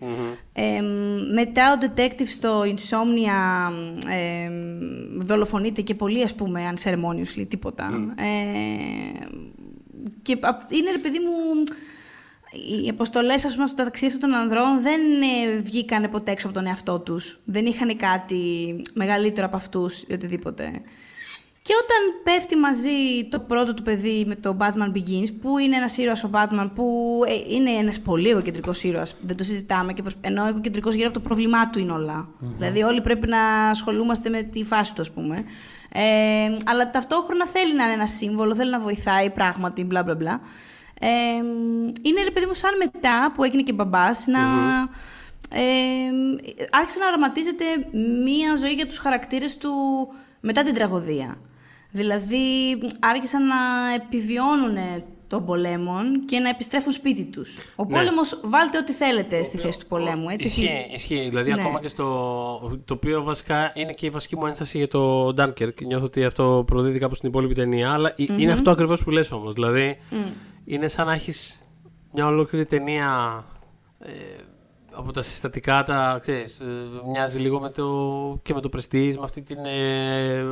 Ε, 0.53 0.81
μ, 0.81 1.33
μετά 1.33 1.73
ο 1.73 1.77
detective 1.85 2.27
στο 2.27 2.61
Insomnia 2.61 3.71
ε, 4.09 4.49
μ, 4.49 5.21
δολοφονείται 5.21 5.81
και 5.81 5.95
πολύ, 5.95 6.23
ας 6.23 6.35
πούμε, 6.35 6.73
unceremoniously, 6.75 7.45
τίποτα. 7.47 8.13
Ε, 8.15 9.25
και 10.21 10.37
απ- 10.41 10.71
είναι, 10.71 10.91
ρε 10.91 10.97
παιδί 10.97 11.19
μου, 11.19 11.63
οι 12.85 12.89
αποστολές, 12.89 13.45
ας 13.45 13.55
πούμε, 13.55 13.67
στο 13.67 13.83
ταξίδι 13.83 14.13
αυτών 14.13 14.29
των 14.29 14.39
ανδρών 14.39 14.81
δεν 14.81 15.01
ε, 15.01 15.55
βγήκαν 15.55 16.09
ποτέ 16.09 16.31
έξω 16.31 16.47
από 16.47 16.55
τον 16.55 16.67
εαυτό 16.67 16.99
τους. 16.99 17.39
Δεν 17.45 17.65
είχαν 17.65 17.97
κάτι 17.97 18.75
μεγαλύτερο 18.93 19.45
από 19.45 19.55
αυτούς 19.55 20.01
ή 20.01 20.13
οτιδήποτε. 20.13 20.81
Και 21.61 21.73
όταν 21.83 22.33
πέφτει 22.33 22.55
μαζί 22.55 23.27
το 23.29 23.39
πρώτο 23.39 23.73
του 23.73 23.83
παιδί 23.83 24.23
με 24.27 24.35
το 24.35 24.57
Batman 24.59 24.97
Begins, 24.97 25.27
που 25.41 25.57
είναι 25.57 25.75
ένας 25.75 25.97
ήρωας 25.97 26.23
ο 26.23 26.29
Batman, 26.33 26.69
που 26.75 27.21
ε, 27.27 27.53
είναι 27.55 27.71
ένας 27.71 27.99
πολύ 27.99 28.29
εγωκεντρικός 28.29 28.83
ήρωας, 28.83 29.15
δεν 29.21 29.37
το 29.37 29.43
συζητάμε, 29.43 29.93
και 29.93 30.01
προσ... 30.01 30.15
ενώ 30.21 30.47
εγωκεντρικός 30.47 30.93
γύρω 30.93 31.07
από 31.07 31.19
το 31.19 31.23
πρόβλημά 31.27 31.69
του 31.69 31.79
είναι 31.79 31.91
όλα. 31.91 32.27
Δηλαδή 32.39 32.83
όλοι 32.83 33.01
πρέπει 33.01 33.27
να 33.27 33.69
ασχολούμαστε 33.69 34.29
με 34.29 34.41
τη 34.41 34.63
φάση 34.63 34.95
του, 34.95 35.01
ας 35.01 35.11
πούμε. 35.11 35.43
Ε, 35.93 36.55
αλλά 36.65 36.89
ταυτόχρονα 36.89 37.47
θέλει 37.47 37.75
να 37.75 37.83
είναι 37.83 37.93
ένα 37.93 38.07
σύμβολο, 38.07 38.55
θέλει 38.55 38.71
να 38.71 38.79
βοηθάει 38.79 39.29
πράγματι, 39.29 39.83
μπλα 39.83 40.03
μπλα 40.03 40.15
μπλα. 40.15 40.41
Ε, 40.99 41.07
είναι 42.01 42.23
ρε 42.23 42.31
παιδί 42.31 42.45
μου 42.45 42.53
σαν 42.53 42.71
μετά 42.77 43.31
που 43.35 43.43
έγινε 43.43 43.61
και 43.63 43.73
μπαμπάς 43.73 44.27
να... 44.27 44.39
Ε, 45.49 45.61
άρχισε 46.71 46.99
να 46.99 47.07
οραματίζεται 47.07 47.63
μία 48.23 48.55
ζωή 48.55 48.73
για 48.73 48.85
τους 48.87 48.97
χαρακτήρες 48.97 49.57
του 49.57 49.69
μετά 50.39 50.63
την 50.63 50.73
τραγωδία. 50.73 51.37
Δηλαδή 51.91 52.77
άρχισαν 52.99 53.47
να 53.47 53.55
επιβιώνουν 53.95 54.77
των 55.27 55.45
πολέμων 55.45 56.25
και 56.25 56.39
να 56.39 56.49
επιστρέφουν 56.49 56.91
σπίτι 56.91 57.25
τους. 57.25 57.57
Ο 57.75 57.83
Ναι. 57.85 57.93
πόλεμος, 57.97 58.39
βάλτε 58.43 58.77
ό,τι 58.77 58.91
θέλετε 58.91 59.43
στη 59.43 59.57
θέση 59.57 59.79
του 59.79 59.85
πολέμου. 59.85 60.29
Έτσι, 60.29 60.47
Ισχύει, 60.47 60.63
έχει- 60.65 60.93
ισχύει. 60.95 61.25
Δηλαδή, 61.29 61.53
Ναι. 61.53 61.61
ακόμα 61.61 61.79
και 61.81 61.87
στο. 61.87 62.03
το 62.85 62.93
οποίο 62.93 63.23
βασικά 63.23 63.71
είναι 63.75 63.93
και 63.93 64.05
η 64.05 64.09
βασική 64.09 64.35
μου 64.35 64.45
ένσταση 64.45 64.77
για 64.77 64.87
το 64.87 65.27
Dunkirk. 65.37 65.81
Νιώθω 65.85 66.05
ότι 66.05 66.23
αυτό 66.23 66.63
προδίδει 66.67 66.99
κάπου 66.99 67.15
στην 67.15 67.29
υπόλοιπη 67.29 67.53
ταινία. 67.53 67.91
Αλλά 67.91 68.09
ε- 68.17 68.25
είναι 68.37 68.51
αυτό 68.51 68.71
ακριβώς 68.71 69.03
που 69.03 69.09
λες 69.11 69.31
όμως. 69.31 69.53
Δηλαδή, 69.53 69.97
είναι 70.65 70.87
σαν 70.87 71.05
να 71.05 71.13
έχεις 71.13 71.59
μια 72.13 72.25
ολόκληρη 72.27 72.65
ταινία. 72.65 73.43
Ε, 73.99 74.11
από 74.97 75.11
τα 75.11 75.21
συστατικά 75.21 75.83
τα, 75.83 76.17
ξέρεις, 76.21 76.59
ε, 76.59 76.65
μοιάζει 77.11 77.39
λίγο 77.39 77.59
με 77.59 77.69
το, 77.69 77.85
και 78.43 78.53
με 78.53 78.61
το 78.61 78.69
Prestige, 78.75 79.13
με 79.15 79.23
αυτή 79.23 79.41
την, 79.41 79.57
ε, 79.65 80.43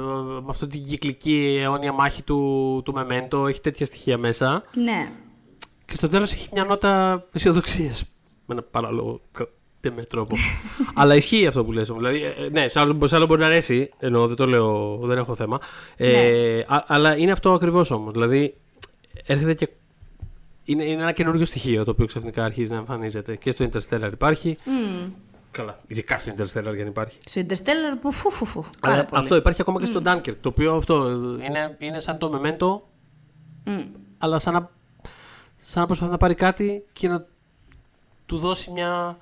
με 0.41 0.45
αυτή 0.49 0.67
την 0.67 0.83
κυκλική 0.83 1.59
αιώνια 1.61 1.91
μάχη 1.91 2.23
του, 2.23 2.81
του 2.85 2.93
Memento, 2.97 3.47
έχει 3.47 3.61
τέτοια 3.61 3.85
στοιχεία 3.85 4.17
μέσα. 4.17 4.61
Ναι. 4.73 5.11
Και 5.85 5.95
στο 5.95 6.07
τέλος 6.07 6.31
έχει 6.31 6.49
μια 6.53 6.63
νότα 6.63 7.25
αισιοδοξίας. 7.31 8.03
Με 8.45 8.53
ένα 8.53 8.61
παράλογο 8.61 9.21
με 9.91 10.03
τρόπο. 10.03 10.35
Αλλά 10.95 11.15
ισχύει 11.15 11.47
αυτό 11.47 11.65
που 11.65 11.71
λες. 11.71 11.89
όμως. 11.89 12.03
Δηλαδή, 12.03 12.23
ε, 12.23 12.49
ναι, 12.51 12.67
σε 12.67 12.79
άλλο, 12.79 13.07
σε 13.07 13.15
άλλο 13.15 13.25
μπορεί 13.25 13.39
να 13.39 13.45
αρέσει. 13.45 13.89
Ενώ 13.99 14.27
δεν 14.27 14.35
το 14.35 14.47
λέω, 14.47 14.97
δεν 15.03 15.17
έχω 15.17 15.35
θέμα. 15.35 15.59
Ε, 15.95 16.59
α- 16.67 16.83
αλλά 16.87 17.17
είναι 17.17 17.31
αυτό 17.31 17.53
ακριβώς 17.53 17.91
όμως. 17.91 18.11
Δηλαδή, 18.11 18.55
έρχεται 19.25 19.53
και. 19.53 19.69
Είναι, 20.65 20.83
είναι 20.83 21.01
ένα 21.01 21.11
καινούριο 21.11 21.45
στοιχείο 21.45 21.83
το 21.83 21.91
οποίο 21.91 22.05
ξαφνικά 22.05 22.43
αρχίζει 22.43 22.71
να 22.71 22.77
εμφανίζεται. 22.77 23.35
Και 23.35 23.51
στο 23.51 23.69
Interstellar 23.71 24.09
υπάρχει. 24.11 24.57
Μμ. 24.65 25.11
Καλά, 25.51 25.77
ειδικά 25.87 26.17
στο 26.17 26.31
Interstellar 26.31 26.73
για 26.73 26.83
να 26.83 26.89
υπάρχει. 26.89 27.17
Στο 27.25 27.41
Interstellar 27.41 27.97
που 28.01 28.11
φου 28.11 28.31
φου 28.31 28.45
φου. 28.45 28.63
Πάρα 28.79 28.93
Αλλά 28.93 29.05
πολύ. 29.05 29.21
αυτό 29.21 29.35
υπάρχει 29.35 29.61
ακόμα 29.61 29.79
και 29.79 29.85
στο 29.85 30.01
Dunkirk. 30.05 30.35
Το 30.41 30.49
οποίο 30.49 30.75
αυτό 30.75 31.09
είναι, 31.47 31.75
είναι 31.79 31.99
σαν 31.99 32.17
το 32.17 32.41
Memento, 32.43 32.81
Μμ. 33.71 33.81
αλλά 34.17 34.39
σαν 34.39 34.53
να, 34.53 34.69
σαν 35.61 35.81
να 35.81 35.85
προσπαθεί 35.85 36.11
να 36.11 36.17
πάρει 36.17 36.33
κάτι 36.35 36.85
και 36.93 37.07
να 37.07 37.25
του 38.25 38.37
δώσει 38.37 38.71
μια, 38.71 39.17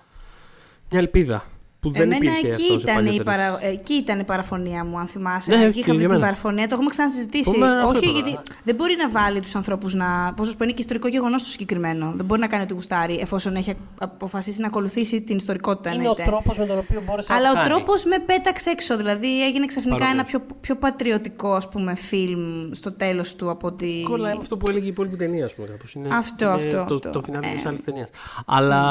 μια 0.89 0.99
ελπίδα 0.99 1.43
που 1.81 1.91
δεν 1.91 2.01
Εμένα 2.01 2.15
υπήρχε 2.17 2.47
εκεί 2.47 2.51
αυτός 2.51 2.81
σε 2.81 2.91
ήταν, 2.91 3.05
η 3.05 3.07
παλιότερες. 3.07 3.23
παρα... 3.23 3.65
εκεί 3.65 3.93
ήταν 3.93 4.19
η 4.19 4.23
παραφωνία 4.23 4.85
μου, 4.85 4.99
αν 4.99 5.07
θυμάσαι. 5.07 5.55
Ναι, 5.55 5.63
εκεί 5.63 5.73
και 5.73 5.79
είχαμε 5.79 5.97
για 5.99 6.07
την 6.07 6.17
μένα. 6.17 6.25
παραφωνία. 6.29 6.67
Το 6.67 6.73
έχουμε 6.73 6.89
ξανασυζητήσει. 6.89 7.51
Πούμε, 7.51 7.67
αυτό 7.67 7.87
Όχι, 7.97 8.05
είπα. 8.09 8.19
γιατί 8.19 8.37
δεν 8.63 8.75
μπορεί 8.75 8.95
να 8.95 9.09
βάλει 9.09 9.39
τους 9.39 9.55
ανθρώπους 9.55 9.93
να. 9.93 10.33
Πώ 10.35 10.43
πω, 10.43 10.63
είναι 10.63 10.71
και 10.71 10.81
ιστορικό 10.81 11.07
γεγονός 11.07 11.43
το 11.43 11.49
συγκεκριμένο. 11.49 12.13
Δεν 12.15 12.25
μπορεί 12.25 12.41
να 12.41 12.47
κάνει 12.47 12.63
ό,τι 12.63 12.73
γουστάρει 12.73 13.17
εφόσον 13.21 13.55
έχει 13.55 13.73
αποφασίσει 13.99 14.61
να 14.61 14.67
ακολουθήσει 14.67 15.21
την 15.21 15.37
ιστορικότητα. 15.37 15.89
Είναι 15.89 15.97
ο 15.97 16.01
εννοείται. 16.01 16.23
τρόπος 16.31 16.57
με 16.57 16.65
τον 16.65 16.77
οποίο 16.77 17.01
μπόρεσε 17.05 17.33
Αλλά 17.33 17.43
να 17.43 17.49
ο 17.49 17.53
το 17.53 17.59
κάνει. 17.59 17.69
τρόπος 17.73 18.05
με 18.05 18.19
πέταξε 18.19 18.69
έξω. 18.69 18.97
Δηλαδή 18.97 19.43
έγινε 19.45 19.65
ξαφνικά 19.65 19.97
Παρόμοιος. 19.97 20.19
ένα 20.33 20.39
πιο, 20.43 20.55
πιο 20.61 20.75
πατριωτικό 20.75 21.53
ας 21.53 21.69
πούμε, 21.69 21.95
φιλμ 21.95 22.69
στο 22.71 22.91
τέλος 22.91 23.35
του 23.35 23.49
από 23.49 23.67
ότι. 23.67 24.05
Κολλάει 24.09 24.33
με 24.33 24.39
αυτό 24.41 24.57
που 24.57 24.69
έλεγε 24.69 24.85
η 24.85 24.89
υπόλοιπη 24.89 25.15
ταινία, 25.17 25.45
ας 25.45 25.53
πούμε. 25.53 25.67
κάπως. 25.67 25.93
Είναι, 25.93 26.07
Αυτό, 26.15 26.45
είναι 26.45 26.53
αυτό, 26.53 26.69
το, 26.85 26.93
αυτό. 26.95 27.09
Το 27.09 27.21
φινάλι 27.21 27.45
Ε. 27.47 27.55
τη 27.55 27.61
άλλης 27.67 27.83
ταινίας. 27.83 28.09
Αλλά, 28.45 28.81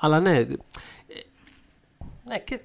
αλλά 0.00 0.20
ναι. 0.20 0.44
Ε, 2.28 2.32
Ναι, 2.32 2.38
και, 2.38 2.60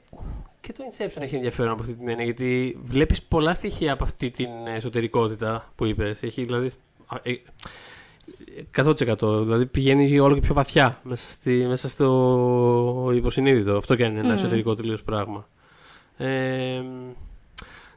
και 0.62 0.74
το 0.74 0.84
Inception 0.92 1.22
έχει 1.22 1.36
ενδιαφέρον 1.36 1.72
από 1.72 1.82
αυτή 1.82 1.94
την 1.94 2.08
έννοια 2.10 2.24
γιατί 2.24 2.78
βλέπεις 2.84 3.22
πολλά 3.22 3.54
στοιχεία 3.56 3.94
από 3.94 4.04
αυτή 4.04 4.32
την 4.32 4.50
εσωτερικότητα 4.76 5.72
που 5.76 5.86
είπες. 5.86 6.24
Έχει 6.24 6.44
δηλαδή. 6.44 6.72
α, 7.08 7.18
ε, 7.24 7.34
100% 8.76 9.44
δηλαδή 9.44 9.66
πηγαίνει 9.66 10.20
όλο 10.20 10.34
και 10.34 10.40
πιο 10.42 10.54
βαθιά 10.54 11.00
μέσα, 11.04 11.30
στη, 11.30 11.66
μέσα 11.68 11.90
στο 11.90 13.12
υποσυνείδητο. 13.16 13.76
Αυτό 13.76 13.96
και 13.96 14.04
αν 14.04 14.10
είναι 14.12 14.20
ένα 14.20 14.28
Μμμ. 14.28 14.36
εσωτερικό 14.36 14.74
τελείως 14.74 15.04
πράγμα. 15.04 15.48
Ε, 16.18 16.82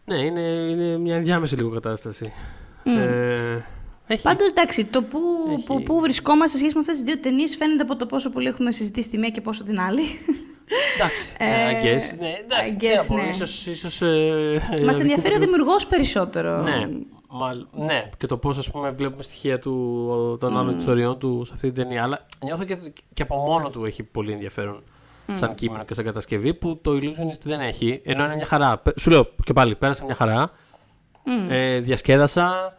ναι, 0.05 0.17
είναι, 0.17 0.41
είναι 0.41 0.99
μια 0.99 1.17
ενδιάμεση 1.17 1.57
λίγο 1.57 1.71
κατάσταση. 1.71 2.33
Μμ. 2.85 2.99
Ε, 2.99 3.65
έχει, 4.07 4.23
Πάντως 4.23 4.49
εντάξει, 4.49 4.85
το 4.85 5.03
που, 5.03 5.19
Έχει- 5.53 5.65
που, 5.65 5.83
που 5.83 6.01
βρισκόμαστε 6.01 6.51
σε 6.51 6.57
σχέση 6.59 6.75
με 6.75 6.81
αυτές 6.81 6.95
τις 6.97 7.05
δύο 7.05 7.19
ταινίες 7.19 7.57
φαίνεται 7.57 7.83
από 7.83 7.97
το 7.97 8.07
πόσο 8.07 8.31
πολύ 8.31 8.49
έχουμε 8.49 8.71
συζητήσει 8.73 9.09
τη 9.09 9.19
μία 9.19 9.31
και 9.31 9.41
πόσο 9.41 9.65
την 9.65 9.81
άλλη. 9.81 10.03
Εντάξει. 10.97 11.35
Ε, 11.39 11.45
Ε, 11.45 11.71
I 11.71 11.85
guess. 11.85 12.19
Ναι, 12.19 12.33
εντάξει. 12.43 12.77
I 12.77 12.79
τι 12.81 12.87
guess, 12.87 12.97
να 12.97 13.17
πω, 13.17 13.23
ναι. 13.23 13.29
Ίσως, 13.29 13.67
ίσως, 13.67 14.03
ε, 14.03 14.63
Μας 14.85 14.99
ε, 14.99 15.01
ενδιαφέρει 15.03 15.35
ο 15.35 15.39
δικού- 15.39 15.51
δημιουργός 15.53 15.87
περισσότερο. 15.87 16.63
Ναι, 16.63 16.89
μα, 17.29 17.55
ναι, 17.73 18.11
και 18.19 18.27
το 18.27 18.37
πώς 18.37 18.59
ας 18.59 18.71
πούμε 18.71 18.91
βλέπουμε 18.91 19.23
στοιχεία 19.23 19.59
του, 19.59 20.37
των 20.41 20.59
άλλων 20.59 20.79
ιστοριών 20.79 21.19
του 21.19 21.43
σε 21.47 21.53
αυτή 21.55 21.73
την 21.73 21.83
ταινία. 21.83 22.03
Αλλά 22.03 22.27
νιώθω 22.45 22.65
και, 22.65 22.77
και 23.15 23.23
από 23.23 23.37
μόνο 23.37 23.71
του 23.71 23.85
έχει 23.85 24.03
πολύ 24.03 24.33
ενδιαφέρον 24.33 24.83
σαν 25.33 25.55
κείμενο 25.55 25.85
και 25.85 25.95
σαν 25.95 26.05
κατασκευή 26.05 26.55
που 26.55 26.79
το 26.83 26.91
Illusionist 26.93 27.41
δεν 27.43 27.61
έχει. 27.61 28.01
Ενώ 28.05 28.25
είναι 28.25 28.35
μια 28.37 28.47
χαρά. 28.47 28.79
Πε- 28.79 28.99
Σου 29.01 29.11
λέω 29.11 29.29
και 29.45 29.53
πάλι, 29.53 29.75
πέρασα 29.75 30.05
μια 30.05 30.15
χαρά. 30.15 30.51
Μμ. 31.25 31.51
Ε, 31.51 31.79
διασκέδασα. 31.81 32.77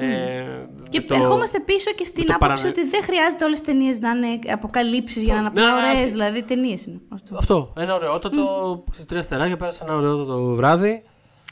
Ε, 0.00 0.44
Και 0.88 1.00
με 1.00 1.04
το- 1.06 1.14
ερχόμαστε 1.14 1.60
πίσω 1.60 1.90
και 1.90 2.04
στην 2.04 2.26
το 2.26 2.32
άποψη 2.34 2.54
παρανε- 2.62 2.78
ότι 2.78 2.88
δεν 2.88 3.02
χρειάζεται 3.02 3.44
όλες 3.44 3.60
τι 3.60 3.66
ταινίες 3.66 3.98
να 4.00 4.10
είναι 4.10 4.38
αποκαλύψεις 4.52 5.22
για 5.22 5.34
να 5.34 5.40
είναι 5.40 5.50
Ναι, 5.54 5.60
απλά 5.62 5.74
ναι, 5.80 5.86
ωραίες. 5.88 6.02
όχι. 6.02 6.10
Δηλαδή 6.10 6.42
ταινίες 6.42 6.86
είναι. 6.86 7.00
Αυτό. 7.08 7.36
Αυτό. 7.36 7.72
Ένα 7.76 7.94
ωραιότατο. 7.94 8.72
Mm. 8.88 9.04
Τρία 9.06 9.22
στεράκια 9.22 9.56
πέρασα 9.56 9.84
ένα 9.84 9.94
ωραιότατο 9.96 10.54
βράδυ. 10.54 11.02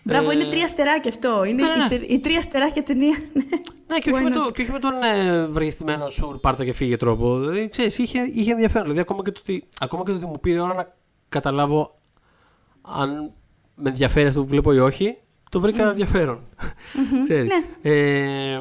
Μπράβο, 0.04 0.30
Ε, 0.30 0.34
είναι 0.34 0.44
τρία 0.44 0.66
στεράκια 0.68 1.10
αυτό. 1.10 1.44
Είναι 1.44 1.62
ναι, 1.66 1.68
ναι. 1.76 1.84
η, 1.84 1.98
τε- 1.98 2.10
η 2.10 2.20
τρία 2.20 2.42
στεράκια 2.42 2.82
ταινία. 2.82 3.16
Ναι, 3.86 3.98
και 3.98 4.10
όχι, 4.12 4.20
Why 4.20 4.22
με 4.22 4.30
not? 4.30 4.32
το, 4.44 4.50
και 4.50 4.62
όχι 4.62 4.70
με 4.72 4.78
τον 4.78 4.92
ε, 5.02 5.46
βαργιστημένο 5.46 6.08
σουρ 6.10 6.36
πάρτα 6.38 6.64
και 6.64 6.72
φύγε 6.72 6.96
τρόπο. 6.96 7.38
Δηλαδή, 7.38 7.68
ξέρεις, 7.68 7.98
είχε, 7.98 8.18
είχε 8.32 8.50
ενδιαφέρον. 8.52 8.82
Δηλαδή, 8.82 9.00
ακόμα 9.00 9.22
και, 9.22 9.30
το 9.30 9.40
ότι, 9.42 9.68
ακόμα 9.80 10.02
και 10.04 10.10
το 10.10 10.16
ότι 10.16 10.26
μου 10.26 10.40
πήρε 10.40 10.60
ώρα 10.60 10.74
να 10.74 10.94
καταλάβω 11.28 11.98
αν 12.82 13.32
με 13.74 13.88
ενδιαφέρει 13.90 14.28
αυτό 14.28 14.40
που 14.40 14.46
βλέπω 14.46 14.72
ή 14.72 14.78
όχι, 14.78 15.16
το 15.56 15.62
βρήκα 15.62 15.88
ενδιαφέρον. 15.90 16.40
Ξέρεις. 17.22 17.48
ναι. 17.48 17.90
Ε, 17.90 18.60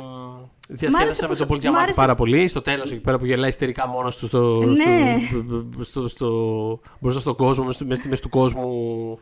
Διασκέδασα 0.67 1.21
με 1.21 1.27
πως- 1.27 1.37
τον 1.37 1.47
Πολ 1.47 1.57
μ' 1.57 1.59
Τζαμάτη 1.59 1.83
άρεσε- 1.83 1.99
πάρα 1.99 2.15
πολύ. 2.15 2.47
Στο 2.47 2.61
τέλος, 2.61 2.91
εκεί 2.91 2.99
πέρα 2.99 3.17
που 3.17 3.25
γελάει 3.25 3.49
ιστερικά 3.49 3.87
μόνος 3.87 4.17
του 4.17 4.27
στο, 4.27 4.61
Ναι. 4.63 5.17
στο, 5.81 5.83
στο, 5.83 6.07
στο, 6.07 6.79
μπροστά 6.99 7.19
στον 7.19 7.35
κόσμο, 7.35 7.65
μέσα 7.65 7.95
στη 7.95 8.07
μέση 8.07 8.21
του 8.21 8.29
κόσμου. 8.29 8.69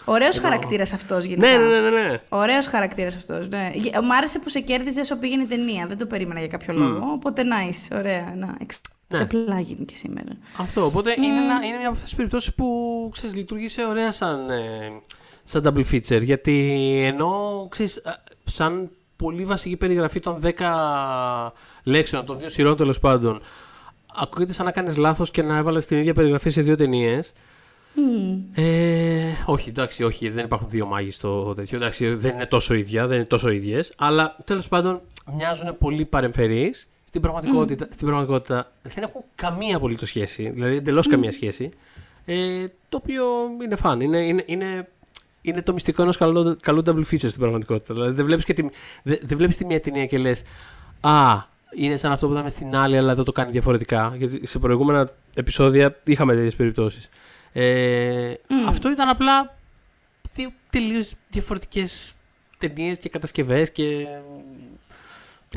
Ωραίος 0.05 0.37
Ενώ- 0.37 0.45
χαρακτήρας 0.47 0.93
αυτός 0.93 1.23
γενικά. 1.25 1.47
Ναι, 1.47 1.57
ναι, 1.57 1.79
ναι, 1.79 1.89
ναι. 1.89 2.01
ναι. 2.09 2.21
Ωραίος 2.29 2.67
χαρακτήρας 2.67 3.15
αυτός. 3.15 3.47
Ναι. 3.47 3.71
Γε- 3.73 3.99
Μ' 4.03 4.11
άρεσε 4.11 4.39
που 4.39 4.49
σε 4.49 4.59
κέρδιζες 4.59 5.03
όσο 5.03 5.17
πήγαινε 5.19 5.43
η 5.43 5.45
ταινία. 5.45 5.85
Δεν 5.87 5.97
το 5.97 6.05
περίμενα 6.05 6.39
για 6.39 6.47
κάποιο 6.49 6.73
λόγο. 6.73 6.99
Οπότε 7.13 7.43
nice. 7.43 7.97
Ωραία. 7.97 8.33
Να. 8.37 8.55
εξ- 8.61 8.81
Ναι. 9.07 9.17
Τσαπλάγιν 9.17 9.85
και 9.85 9.93
σήμερα. 9.95 10.37
Αυτό. 10.57 10.85
Οπότε 10.85 11.13
είναι, 11.17 11.27
ένα, 11.27 11.55
είναι 11.65 11.77
μια 11.77 11.87
από 11.87 11.89
αυτές 11.89 12.03
τις 12.03 12.15
περιπτώσεις 12.15 12.53
που 12.53 12.67
ξέρεις, 13.13 13.35
λειτουργήσε 13.35 13.85
ωραία 13.85 14.11
σαν, 14.11 14.49
ε, 14.49 14.91
σαν 15.43 15.61
double 15.65 15.85
feature. 15.91 16.21
Γιατί 16.21 16.77
ενώ 17.03 17.67
ξέρεις, 17.69 18.01
σαν 18.43 18.89
πολύ 19.15 19.45
βασική 19.45 19.77
περιγραφή 19.77 20.19
των 20.19 20.39
10 20.41 21.51
λέξεων, 21.83 22.25
των 22.25 22.39
δύο 22.39 22.49
σειρών 22.49 22.77
τέλος 22.77 22.99
πάντων, 22.99 23.41
ακούγεται 24.15 24.53
σαν 24.53 24.65
να 24.65 24.71
κάνεις 24.71 24.97
λάθος 24.97 25.31
και 25.31 25.41
να 25.41 25.57
έβαλες 25.57 25.85
την 25.85 25.97
ίδια 25.97 26.13
περιγραφή 26.13 26.49
σε 26.49 26.61
δύο 26.61 26.75
ταινίες. 26.75 27.33
Ε, 28.53 29.31
όχι, 29.45 29.69
εντάξει, 29.69 30.03
όχι, 30.03 30.29
δεν 30.29 30.45
υπάρχουν 30.45 30.69
δύο 30.69 30.85
μάγοι 30.85 31.11
στο 31.11 31.53
τέτοιο. 31.53 31.77
Εντάξει, 31.77 32.13
δεν 32.13 32.33
είναι 32.33 32.45
τόσο 32.45 32.73
ίδια, 32.73 33.07
δεν 33.07 33.17
είναι 33.17 33.25
τόσο 33.25 33.49
ίδιες. 33.49 33.91
Αλλά 33.97 34.35
τέλος 34.45 34.67
πάντων 34.67 35.01
μοιάζουν 35.35 35.77
πολύ 35.77 36.05
παρεμφερείς. 36.05 36.87
Στην 37.03 37.21
πραγματικότητα, 37.21 37.87
στην 37.91 38.07
πραγματικότητα 38.07 38.71
δεν 38.81 39.03
έχουν 39.03 39.21
καμία 39.35 39.75
απολύτως 39.75 40.07
σχέση. 40.07 40.49
Δηλαδή 40.49 40.75
εντελώς 40.75 41.07
καμία 41.07 41.31
σχέση. 41.31 41.69
Ε, 42.25 42.65
το 42.89 42.97
οποίο 42.97 43.25
είναι 43.63 43.75
φαν. 43.75 44.01
Είναι, 44.01 44.25
είναι, 44.25 44.43
είναι, 44.45 44.87
είναι 45.45 45.61
το 45.61 45.73
μυστικό 45.73 46.01
ενός 46.01 46.17
καλού, 46.17 46.57
καλού 46.61 46.81
double 46.85 47.03
feature 47.11 47.17
στην 47.17 47.39
πραγματικότητα. 47.39 47.93
Δηλαδή 47.93 48.13
δεν 48.13 48.25
βλέπεις 48.25 48.45
τη, 48.45 48.61
δεν, 49.03 49.19
δεν 49.21 49.37
βλέπεις 49.37 49.57
τη 49.57 49.65
μία 49.65 49.79
ταινία 49.79 50.05
και 50.05 50.17
λες 50.17 50.43
Α, 51.01 51.41
είναι 51.75 51.95
σαν 51.97 52.11
αυτό 52.11 52.27
που 52.27 52.33
είδαμε 52.33 52.49
στην 52.49 52.75
άλλη, 52.75 52.97
αλλά 52.97 53.11
εδώ 53.11 53.23
το 53.23 53.31
κάνει 53.31 53.51
διαφορετικά. 53.51 54.13
Γιατί 54.17 54.47
σε 54.47 54.59
προηγούμενα 54.59 55.09
επεισόδια 55.33 55.99
είχαμε 56.05 56.33
τέτοιες 56.33 56.55
περιπτώσεις. 56.55 57.09
Ε, 57.53 58.33
Αυτό 58.67 58.91
ήταν 58.91 59.07
απλά 59.09 59.55
δύο 60.35 60.49
τελείως 60.69 61.13
διαφορετικές 61.29 62.13
ταινίες 62.57 62.97
και 62.97 63.09
κατασκευές 63.09 63.71
και. 63.71 64.05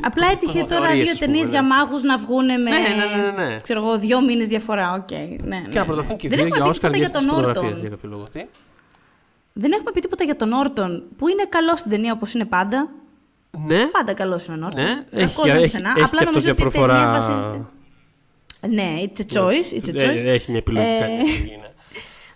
Απλά 0.01 0.27
έτυχε 0.31 0.63
τώρα 0.63 0.91
δύο 0.91 1.17
ταινίες 1.19 1.45
ναι. 1.45 1.51
για 1.51 1.63
μάγους 1.63 2.03
να 2.03 2.17
βγουν 2.17 2.45
με. 2.45 2.55
Ναι, 2.57 2.69
ναι, 2.69 3.21
ναι, 3.21 3.45
ναι. 3.45 3.59
Ξέρω 3.61 3.79
εγώ, 3.79 3.99
δύο 3.99 4.21
μήνες 4.21 4.47
διαφορά. 4.47 4.93
Οκ. 4.93 5.07
Okay. 5.09 5.37
Ναι, 5.43 5.59
ναι. 5.59 5.69
Και 5.69 5.79
να 5.79 5.85
προταθούν 5.85 6.17
και 6.17 6.29
Δεν 6.29 6.37
δύο 6.37 6.45
έχουμε 6.45 6.57
για 6.57 6.65
πει 6.65 6.69
Όσκαρ 6.69 6.91
τίποτα 6.91 7.09
για 7.09 7.19
για 7.19 7.19
τις 7.19 7.27
τον 7.27 7.35
φωτογραφίες 7.35 7.65
Όρτον. 7.65 7.79
για 7.79 7.89
κάποιο 7.89 8.09
λόγο. 8.09 8.27
Τι; 9.57 9.61
Δεν 9.61 9.71
έχουμε 9.71 9.91
πει 9.91 9.99
τίποτα 9.99 10.23
για 10.23 10.35
τον 10.35 10.51
Όρτον, 10.53 11.03
που 11.17 11.27
είναι 11.27 11.45
καλό 11.49 11.75
στην 11.75 11.91
ταινία 11.91 12.11
όπως 12.13 12.33
είναι 12.33 12.45
πάντα. 12.45 12.89
Ναι, 13.65 13.85
Πάντα 13.87 14.13
καλός 14.13 14.45
είναι 14.45 14.55
ο 14.55 14.59
Νόρτον. 14.59 14.83
ναι, 14.83 14.95
Κακός 15.25 15.45
έχει, 15.45 15.47
δεν 15.51 15.55
έχει, 15.55 15.65
πουθενά. 15.65 15.89
έχει 15.95 16.03
Απλά 16.03 16.19
και 16.19 16.23
αυτό 16.23 16.25
νομίζω 16.25 16.39
για 16.39 16.51
ότι 16.51 16.61
η 16.61 16.69
ταινία 16.71 16.87
προφορά. 16.87 17.11
βασίζεται. 17.11 17.65
Ναι, 18.69 18.93
it's 19.01 19.19
a 19.19 19.37
choice. 19.37 19.77
It's 19.79 19.89
a 19.89 19.95
choice. 19.95 20.23
Ε, 20.25 20.31
Έχει 20.31 20.49
μια 20.51 20.59
επιλογή. 20.59 20.85
Ε, 20.85 20.99
κάνει 20.99 21.13
επιλογή, 21.13 21.57
ναι. 21.61 21.71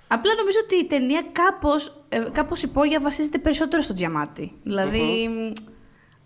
Απλά 0.08 0.32
νομίζω 0.38 0.58
ότι 0.64 0.76
η 0.76 0.86
ταινία 0.86 1.24
κάπως, 1.32 2.04
ε, 2.10 2.20
κάπως 2.32 2.62
υπόγεια 2.64 3.00
βασίζεται 3.02 3.38
περισσότερο 3.38 3.82
στο 3.82 3.94
τζιαμάτι. 3.94 4.54
Δηλαδή, 4.64 5.30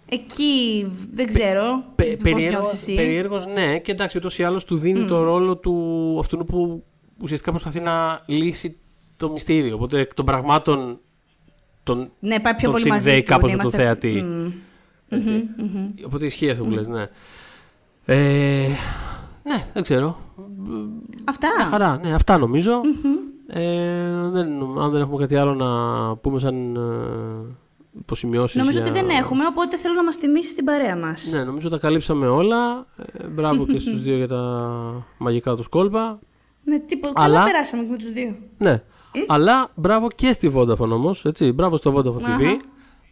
εκεί 0.10 0.86
δεν 1.14 1.26
ξέρω 1.28 1.84
Πε- 1.96 2.08
πώς 2.14 2.22
περίεργος, 2.22 2.52
νιώθεις 2.52 2.82
εσύ. 2.82 2.96
περίεργος, 2.96 3.46
ναι, 3.46 3.80
και 3.80 3.92
εντάξει, 3.92 4.18
ούτως 4.18 4.38
ή 4.40 4.44
άλλως 4.44 4.64
του 4.66 4.78
δίνει 4.78 5.06
το 5.06 5.24
ρόλο 5.24 5.58
του 5.58 6.16
αυτού 6.20 6.38
που 6.38 6.84
ουσιαστικά 7.22 7.52
προσπαθεί 7.52 7.80
να 7.80 8.20
λύσει 8.26 8.78
το 9.18 9.30
μυστήριο. 9.30 9.76
Οπότε 9.76 10.00
εκ 10.00 10.14
των 10.14 10.26
πραγμάτων 10.26 11.00
τον, 11.84 12.12
Ναι, 12.20 12.40
πάει 12.40 12.56
πιο 12.56 12.64
τον 12.70 12.72
πολύ 12.80 12.90
μαζί 12.92 13.04
συνδέει 13.04 13.22
του. 13.24 13.28
κάπως 13.32 13.52
ναι, 13.52 13.56
με 13.58 13.64
τον 13.64 13.72
είμαστε- 13.74 14.10
θεατή. 14.10 14.22
Μμμ. 14.22 14.52
Έτσι. 15.10 15.44
Οπότε 16.06 16.26
ισχύει 16.26 16.50
αυτό 16.50 16.64
που 16.64 16.70
λες, 16.70 16.88
ναι. 16.88 17.08
Ε, 18.06 18.68
ναι, 19.44 19.66
δεν 19.74 19.84
ξέρω. 19.84 20.18
Αυτά. 21.24 21.48
Μια 21.58 21.66
χαρά, 21.66 22.00
ναι, 22.04 22.14
αυτά 22.14 22.38
νομίζω. 22.38 22.82
Ε, 23.48 24.30
δεν, 24.30 24.48
αν 24.80 24.92
δεν 24.92 25.02
έχουμε 25.02 25.18
κάτι 25.18 25.36
άλλο 25.36 25.54
να 25.54 25.68
πούμε 26.16 26.40
σαν 26.40 26.76
ε, 26.76 26.80
υποσημειώσεις 28.00 28.56
Νομίζω 28.56 28.80
για- 28.82 28.90
ότι 28.92 29.00
δεν 29.00 29.10
έχουμε, 29.10 29.46
οπότε 29.46 29.78
θέλω 29.78 29.94
να 29.94 30.04
μας 30.04 30.16
θυμίσει 30.16 30.56
την 30.56 30.66
παρέα 30.66 30.98
μας. 30.98 31.30
Ναι, 31.32 31.44
νομίζω 31.44 31.70
τα 31.70 31.78
καλύψαμε 31.78 32.28
όλα. 32.28 32.86
Ε, 33.20 33.28
μπράβο 33.28 33.66
και 33.66 33.80
στους 33.80 34.02
δύο 34.04 34.16
για 34.18 34.28
τα 34.28 34.44
μαγικά 35.18 35.56
τους 35.56 35.68
κόλπα. 35.68 36.20
Ναι, 36.64 36.80
τίποτα. 36.80 37.14
Αλλά- 37.24 37.34
Καλά 37.34 37.46
περάσαμε 37.46 37.84
και 37.84 37.90
με 37.90 37.98
τους 37.98 38.12
δύο. 38.12 38.36
Ναι. 38.58 38.84
Αλλά 39.28 39.72
μπράβο 39.76 40.08
και 40.16 40.34
στη 40.34 40.52
Vodafone 40.56 40.90
όμως, 40.90 41.26
έτσι. 41.26 41.52
Μπράβο 41.52 41.78
στο 41.78 41.94
Vodafone 41.96 42.22
TV, 42.26 42.44
Αχα. 42.46 42.58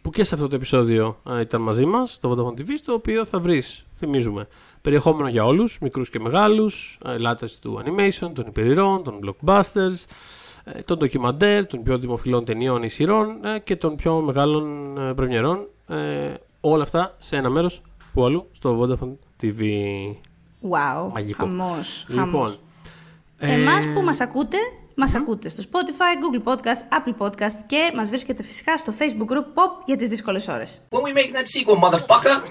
που 0.02 0.10
και 0.10 0.24
σε 0.24 0.34
αυτό 0.34 0.48
το 0.48 0.56
επεισόδιο 0.56 1.20
ε, 1.30 1.40
ήταν 1.40 1.60
μαζί 1.60 1.84
μας, 1.84 2.12
στο 2.12 2.30
Vodafone 2.30 2.60
TV, 2.60 2.68
στο 2.78 2.92
οποίο 2.92 3.24
θα 3.24 3.38
βρεις, 3.40 3.86
θυμίζουμε, 3.98 4.48
περιεχόμενο 4.82 5.28
για 5.28 5.44
όλους, 5.44 5.78
μικρούς 5.80 6.10
και 6.10 6.18
μεγάλους, 6.20 6.98
ε, 7.06 7.18
λάτρες 7.18 7.58
του 7.58 7.80
animation, 7.84 8.30
των 8.34 8.44
υπερηρών, 8.46 9.02
των 9.02 9.18
blockbusters, 9.24 10.04
ε, 10.64 10.82
των 10.82 10.98
ντοκιμαντέρ, 10.98 11.66
των 11.66 11.82
πιο 11.82 11.98
δημοφιλών 11.98 12.44
ταινιών 12.44 12.82
ή 12.82 12.88
σειρών 12.88 13.44
ε, 13.44 13.58
και 13.58 13.76
των 13.76 13.96
πιο 13.96 14.20
μεγάλων 14.20 14.96
ε, 14.98 15.14
πρεμιερών. 15.14 15.66
Ε, 15.88 15.96
όλα 16.60 16.82
αυτά 16.82 17.14
σε 17.18 17.36
ένα 17.36 17.50
μέρος 17.50 17.82
που 18.14 18.24
αλλού 18.24 18.46
στο 18.52 18.80
Vodafone 18.80 19.16
TV. 19.42 19.60
Wow, 20.70 21.10
Μαγικό. 21.12 21.46
χαμός, 21.46 22.06
Λοιπόν, 22.08 22.24
χαμός. 22.24 22.58
ε, 23.38 23.52
Εμάς 23.52 23.86
που 23.94 24.00
μας 24.00 24.20
ακούτε, 24.20 24.56
μας 24.94 25.14
ακούτε 25.14 25.48
στο 25.48 25.62
Spotify, 25.72 26.18
Google 26.22 26.52
Podcast, 26.52 26.98
Apple 26.98 27.26
Podcast 27.26 27.62
και 27.66 27.92
μας 27.94 28.08
βρίσκεται 28.08 28.42
φυσικά 28.42 28.76
στο 28.76 28.92
Facebook 28.98 29.32
group 29.32 29.44
Pop 29.54 29.70
για 29.84 29.96
τις 29.96 30.08
δύσκολες 30.08 30.48
ώρες. 30.48 30.80
When 30.90 31.00
we 31.00 31.12
make 31.18 31.32
that 31.32 31.46
sequel, 31.46 31.78
motherfucker! 31.78 32.42